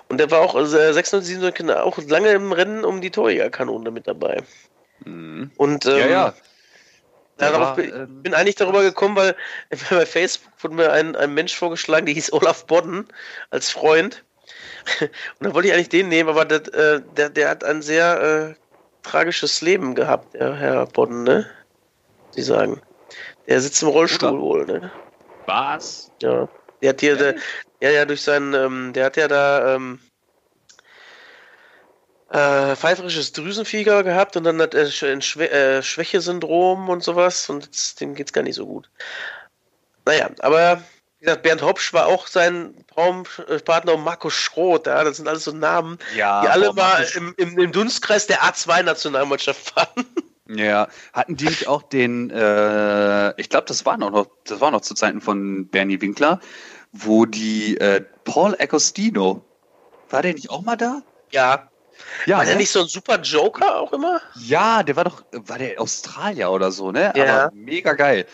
Und 0.09 0.19
der 0.19 0.31
war 0.31 0.41
auch 0.41 0.55
also 0.55 0.77
96, 0.77 1.37
97 1.37 1.71
auch 1.77 1.99
lange 2.09 2.31
im 2.31 2.53
Rennen 2.53 2.85
um 2.85 3.01
die 3.01 3.11
Torjägerkanone 3.11 3.91
mit 3.91 4.07
dabei. 4.07 4.43
Mhm. 5.05 5.51
Und 5.57 5.87
ähm, 5.87 5.99
ja, 5.99 6.07
ja. 6.07 6.35
Darauf 7.37 7.77
bin, 7.77 7.91
äh, 7.91 8.07
bin 8.09 8.35
eigentlich 8.35 8.57
darüber 8.57 8.83
gekommen, 8.83 9.17
weil 9.17 9.37
bei 9.91 10.07
Facebook 10.07 10.53
wurde 10.61 10.75
mir 10.75 10.93
ein, 10.93 11.15
ein 11.15 11.35
Mensch 11.35 11.55
vorgeschlagen, 11.57 12.07
der 12.07 12.15
hieß 12.15 12.33
Olaf 12.33 12.67
Bodden 12.67 13.07
als 13.51 13.71
Freund. 13.71 14.25
Und 15.01 15.11
dann 15.41 15.55
wollte 15.55 15.69
ich 15.69 15.75
eigentlich 15.75 15.89
den 15.89 16.09
nehmen, 16.09 16.29
aber 16.29 16.45
der, 16.45 16.75
äh, 16.75 17.03
der, 17.17 17.31
der 17.31 17.49
hat 17.51 17.65
ein 17.65 17.83
sehr 17.83 18.55
äh, 18.55 18.55
tragisches 19.03 19.61
Leben 19.61 19.95
gehabt, 19.95 20.35
der 20.35 20.55
Herr 20.55 20.87
Bodden, 20.87 21.25
ne? 21.25 21.47
Sie 22.31 22.43
sagen. 22.43 22.81
Der 23.47 23.61
sitzt 23.61 23.83
im 23.83 23.89
Rollstuhl 23.89 24.31
Oder? 24.31 24.41
wohl, 24.41 24.67
ne? 24.67 24.91
Was? 25.47 26.11
Ja. 26.23 26.49
Der 26.83 26.91
hat 26.91 27.01
hier, 27.01 27.17
der, 27.17 27.35
ja, 27.81 27.91
ja, 27.91 28.05
durch 28.05 28.23
seinen, 28.23 28.55
ähm, 28.55 28.93
der 28.93 29.07
hat 29.07 29.17
ja 29.17 29.29
da 29.29 29.75
ähm, 29.75 29.99
äh, 32.31 32.77
pfeiferisches 32.77 33.33
Drüsenfieber 33.33 34.05
gehabt 34.05 34.37
und 34.37 34.45
dann 34.45 34.61
hat 34.61 34.75
er 34.75 34.85
ein 34.85 35.23
Schwä 35.23 35.47
äh, 35.47 35.83
Schwächesyndrom 35.83 36.89
und 36.89 37.03
sowas 37.03 37.49
und 37.49 37.65
jetzt, 37.65 38.01
dem 38.01 38.15
geht's 38.15 38.33
gar 38.33 38.43
nicht 38.43 38.57
so 38.57 38.67
gut. 38.67 38.91
Naja, 40.05 40.31
aber 40.41 40.83
gesagt, 41.21 41.43
Bernd 41.43 41.63
Hopsch 41.63 41.93
war 41.93 42.07
auch 42.07 42.27
sein 42.27 42.75
Traumpartner 42.95 43.95
und 43.95 44.05
Markus 44.05 44.35
Schroth, 44.35 44.87
ja, 44.87 45.03
das 45.05 45.17
sind 45.17 45.29
alles 45.29 45.45
so 45.45 45.53
Namen, 45.53 45.99
ja, 46.17 46.43
die 46.43 46.49
alle 46.49 46.73
mal 46.73 47.07
im, 47.15 47.35
im, 47.37 47.59
im, 47.59 47.73
Dunstkreis 47.73 48.27
der 48.27 48.43
A2-Nationalmannschaft 48.43 49.75
waren. 49.77 50.07
Ja, 50.51 50.89
hatten 51.13 51.37
die 51.37 51.45
nicht 51.45 51.69
auch 51.69 51.83
den, 51.83 52.31
äh, 52.31 53.39
ich 53.39 53.51
glaube, 53.51 53.67
das 53.67 53.85
war 53.85 53.99
noch, 53.99 54.29
das 54.45 54.63
war 54.63 54.71
noch 54.71 54.81
zu 54.81 54.95
Zeiten 54.95 55.21
von 55.21 55.69
Bernie 55.69 56.01
Winkler, 56.01 56.41
wo 56.91 57.27
die 57.27 57.77
äh, 57.77 58.03
Paul 58.25 58.57
Agostino, 58.59 59.45
war 60.09 60.23
der 60.23 60.33
nicht 60.33 60.49
auch 60.49 60.63
mal 60.63 60.77
da? 60.77 61.03
Ja. 61.33 61.69
ja 62.25 62.39
war 62.39 62.45
der 62.47 62.55
ne? 62.55 62.61
nicht 62.61 62.71
so 62.71 62.81
ein 62.81 62.89
super 62.89 63.21
Joker 63.21 63.79
auch 63.79 63.93
immer? 63.93 64.23
Ja, 64.37 64.83
der 64.83 64.97
war 64.97 65.05
doch, 65.05 65.23
war 65.33 65.59
der 65.59 65.79
Australier 65.79 66.51
oder 66.51 66.73
so, 66.73 66.93
ne? 66.93 67.13
Ja. 67.15 67.45
Aber 67.45 67.55
mega 67.55 67.93
geil. 67.93 68.25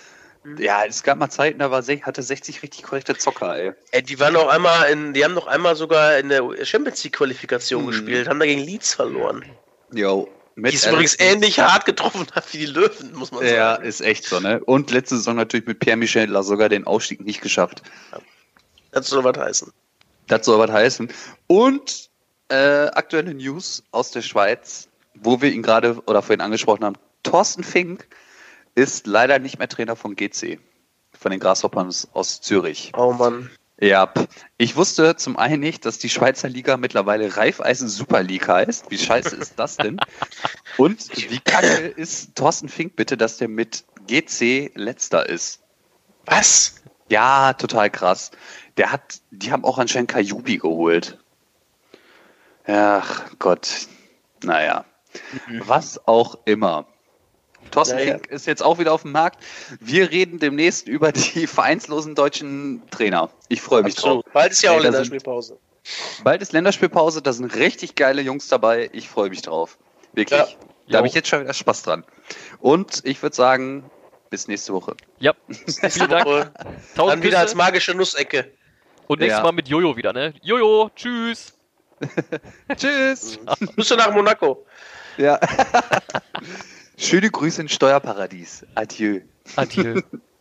Mhm. 0.45 0.59
Ja, 0.59 0.85
es 0.85 1.03
gab 1.03 1.19
mal 1.19 1.31
Zeiten, 1.31 1.59
da 1.59 1.71
war, 1.71 1.83
hatte 1.83 2.23
60 2.23 2.63
richtig 2.63 2.83
korrekte 2.83 3.17
Zocker, 3.17 3.57
ey. 3.57 3.73
ey. 3.93 4.03
Die 4.03 4.21
waren 4.21 4.35
noch 4.35 4.49
einmal 4.49 4.91
in, 4.91 5.15
die 5.15 5.25
haben 5.25 5.35
noch 5.35 5.47
einmal 5.47 5.75
sogar 5.75 6.19
in 6.19 6.29
der 6.29 6.43
Champions 6.65 7.03
League 7.03 7.17
Qualifikation 7.17 7.85
mhm. 7.85 7.89
gespielt, 7.89 8.29
haben 8.29 8.39
da 8.39 8.47
gegen 8.47 8.61
Leeds 8.61 8.95
verloren. 8.95 9.45
Jo. 9.93 10.29
Mit 10.57 10.71
die 10.71 10.77
ist 10.77 10.87
übrigens 10.87 11.19
ähnlich 11.19 11.59
hart 11.59 11.85
getroffen 11.85 12.27
hat 12.33 12.45
wie 12.53 12.59
die 12.59 12.67
Löwen, 12.67 13.13
muss 13.15 13.33
man 13.33 13.41
sagen. 13.41 13.55
Ja, 13.55 13.75
ist 13.75 14.01
echt 14.01 14.25
so, 14.25 14.39
ne? 14.39 14.63
Und 14.65 14.91
letzte 14.91 15.17
Saison 15.17 15.35
natürlich 15.35 15.67
mit 15.67 15.81
Pierre-Michel 15.81 16.31
sogar 16.45 16.69
den 16.69 16.87
Ausstieg 16.87 17.25
nicht 17.25 17.41
geschafft. 17.41 17.83
Ja. 18.13 18.19
Das 18.93 19.09
soll 19.09 19.25
was 19.25 19.37
heißen. 19.37 19.73
Das 20.29 20.47
soll 20.47 20.59
was 20.61 20.71
heißen. 20.71 21.09
Und 21.49 22.11
äh, 22.49 22.87
aktuelle 22.87 23.35
News 23.35 23.83
aus 23.91 24.13
der 24.13 24.23
Schweiz, 24.23 24.89
wo 25.15 25.41
wir 25.41 25.51
ihn 25.51 25.63
gerade 25.63 26.01
oder 26.07 26.23
vorhin 26.23 26.41
angesprochen 26.41 26.85
haben. 26.85 26.97
Thorsten 27.25 27.65
Fink 27.65 28.07
ist 28.75 29.07
leider 29.07 29.39
nicht 29.39 29.59
mehr 29.59 29.69
Trainer 29.69 29.97
von 29.97 30.17
GC, 30.17 30.59
von 31.13 31.31
den 31.31 31.41
Grasshoppers 31.41 32.09
aus 32.13 32.41
Zürich. 32.41 32.93
Oh 32.97 33.13
Mann. 33.13 33.51
Ja, 33.81 34.13
ich 34.57 34.77
wusste 34.77 35.17
zum 35.17 35.37
einen 35.37 35.61
nicht, 35.61 35.85
dass 35.85 35.99
die 35.99 36.09
Schweizer 36.09 36.49
Liga 36.49 36.77
mittlerweile 36.77 37.37
Raiffeisen 37.37 37.89
Super 37.89 38.23
League 38.23 38.47
heißt. 38.47 38.91
Wie 38.91 38.99
scheiße 38.99 39.35
ist 39.35 39.59
das 39.59 39.77
denn? 39.77 39.99
Und 40.77 41.11
wie 41.31 41.41
kacke 41.41 41.89
ist 41.89 42.37
Thorsten 42.37 42.69
Fink 42.69 42.95
bitte, 42.95 43.17
dass 43.17 43.37
der 43.37 43.49
mit 43.49 43.85
GC 44.07 44.71
letzter 44.75 45.29
ist? 45.29 45.61
Was? 46.25 46.77
Ja, 47.09 47.53
total 47.55 47.91
krass. 47.91 48.31
Der 48.77 48.93
hat, 48.93 49.21
die 49.31 49.53
haben 49.53 49.65
auch 49.65 49.79
anscheinend 49.79 50.11
Kajubi 50.11 50.59
geholt. 50.59 51.19
Ach 52.67 53.25
Gott. 53.39 53.89
Naja. 54.43 54.85
Mhm. 55.49 55.63
Was 55.67 56.07
auch 56.07 56.39
immer. 56.45 56.87
Thorsten 57.75 57.97
naja. 57.97 58.13
Fink 58.13 58.27
ist 58.29 58.47
jetzt 58.47 58.63
auch 58.63 58.79
wieder 58.79 58.93
auf 58.93 59.03
dem 59.03 59.13
Markt. 59.13 59.43
Wir 59.81 60.11
reden 60.11 60.39
demnächst 60.39 60.87
über 60.87 61.13
die 61.13 61.47
vereinslosen 61.47 62.15
deutschen 62.15 62.83
Trainer. 62.91 63.31
Ich 63.49 63.61
freue 63.61 63.83
mich 63.83 63.97
Absolut. 63.97 64.25
drauf. 64.27 64.33
Bald 64.33 64.53
ist 64.53 64.63
ja 64.63 64.73
auch 64.73 64.81
Länderspielpause. 64.81 65.59
Bald 66.23 66.41
ist 66.41 66.53
Länderspielpause, 66.53 67.21
da 67.21 67.33
sind 67.33 67.55
richtig 67.57 67.95
geile 67.95 68.23
Jungs 68.23 68.49
dabei. 68.49 68.89
Ich 68.93 69.09
freue 69.09 69.29
mich 69.29 69.43
drauf. 69.43 69.77
Wirklich. 70.13 70.39
Ja. 70.39 70.47
Da 70.89 70.99
habe 70.99 71.09
ich 71.09 71.15
jetzt 71.15 71.29
schon 71.29 71.41
wieder 71.41 71.53
Spaß 71.53 71.83
dran. 71.83 72.05
Und 72.61 73.01
ich 73.05 73.23
würde 73.23 73.35
sagen, 73.35 73.91
bis 74.31 74.49
nächste 74.49 74.73
Woche. 74.73 74.97
Ja, 75.19 75.35
vielen 75.49 76.09
Dank. 76.09 76.53
Dann 76.95 77.23
wieder 77.23 77.41
als 77.41 77.55
magische 77.55 77.95
Nussecke. 77.95 78.51
Und 79.07 79.21
nächstes 79.21 79.39
ja. 79.39 79.43
Mal 79.43 79.53
mit 79.53 79.69
Jojo 79.69 79.97
wieder, 79.97 80.13
ne? 80.13 80.33
Jojo, 80.43 80.91
tschüss. 80.95 81.53
tschüss. 82.77 83.39
Grüße 83.75 83.97
nach 83.97 84.13
Monaco. 84.13 84.65
Ja. 85.17 85.39
Schöne 86.97 87.31
Grüße 87.31 87.63
in 87.63 87.69
Steuerparadies. 87.69 88.67
Adieu. 88.75 89.21
Adieu. 89.57 90.01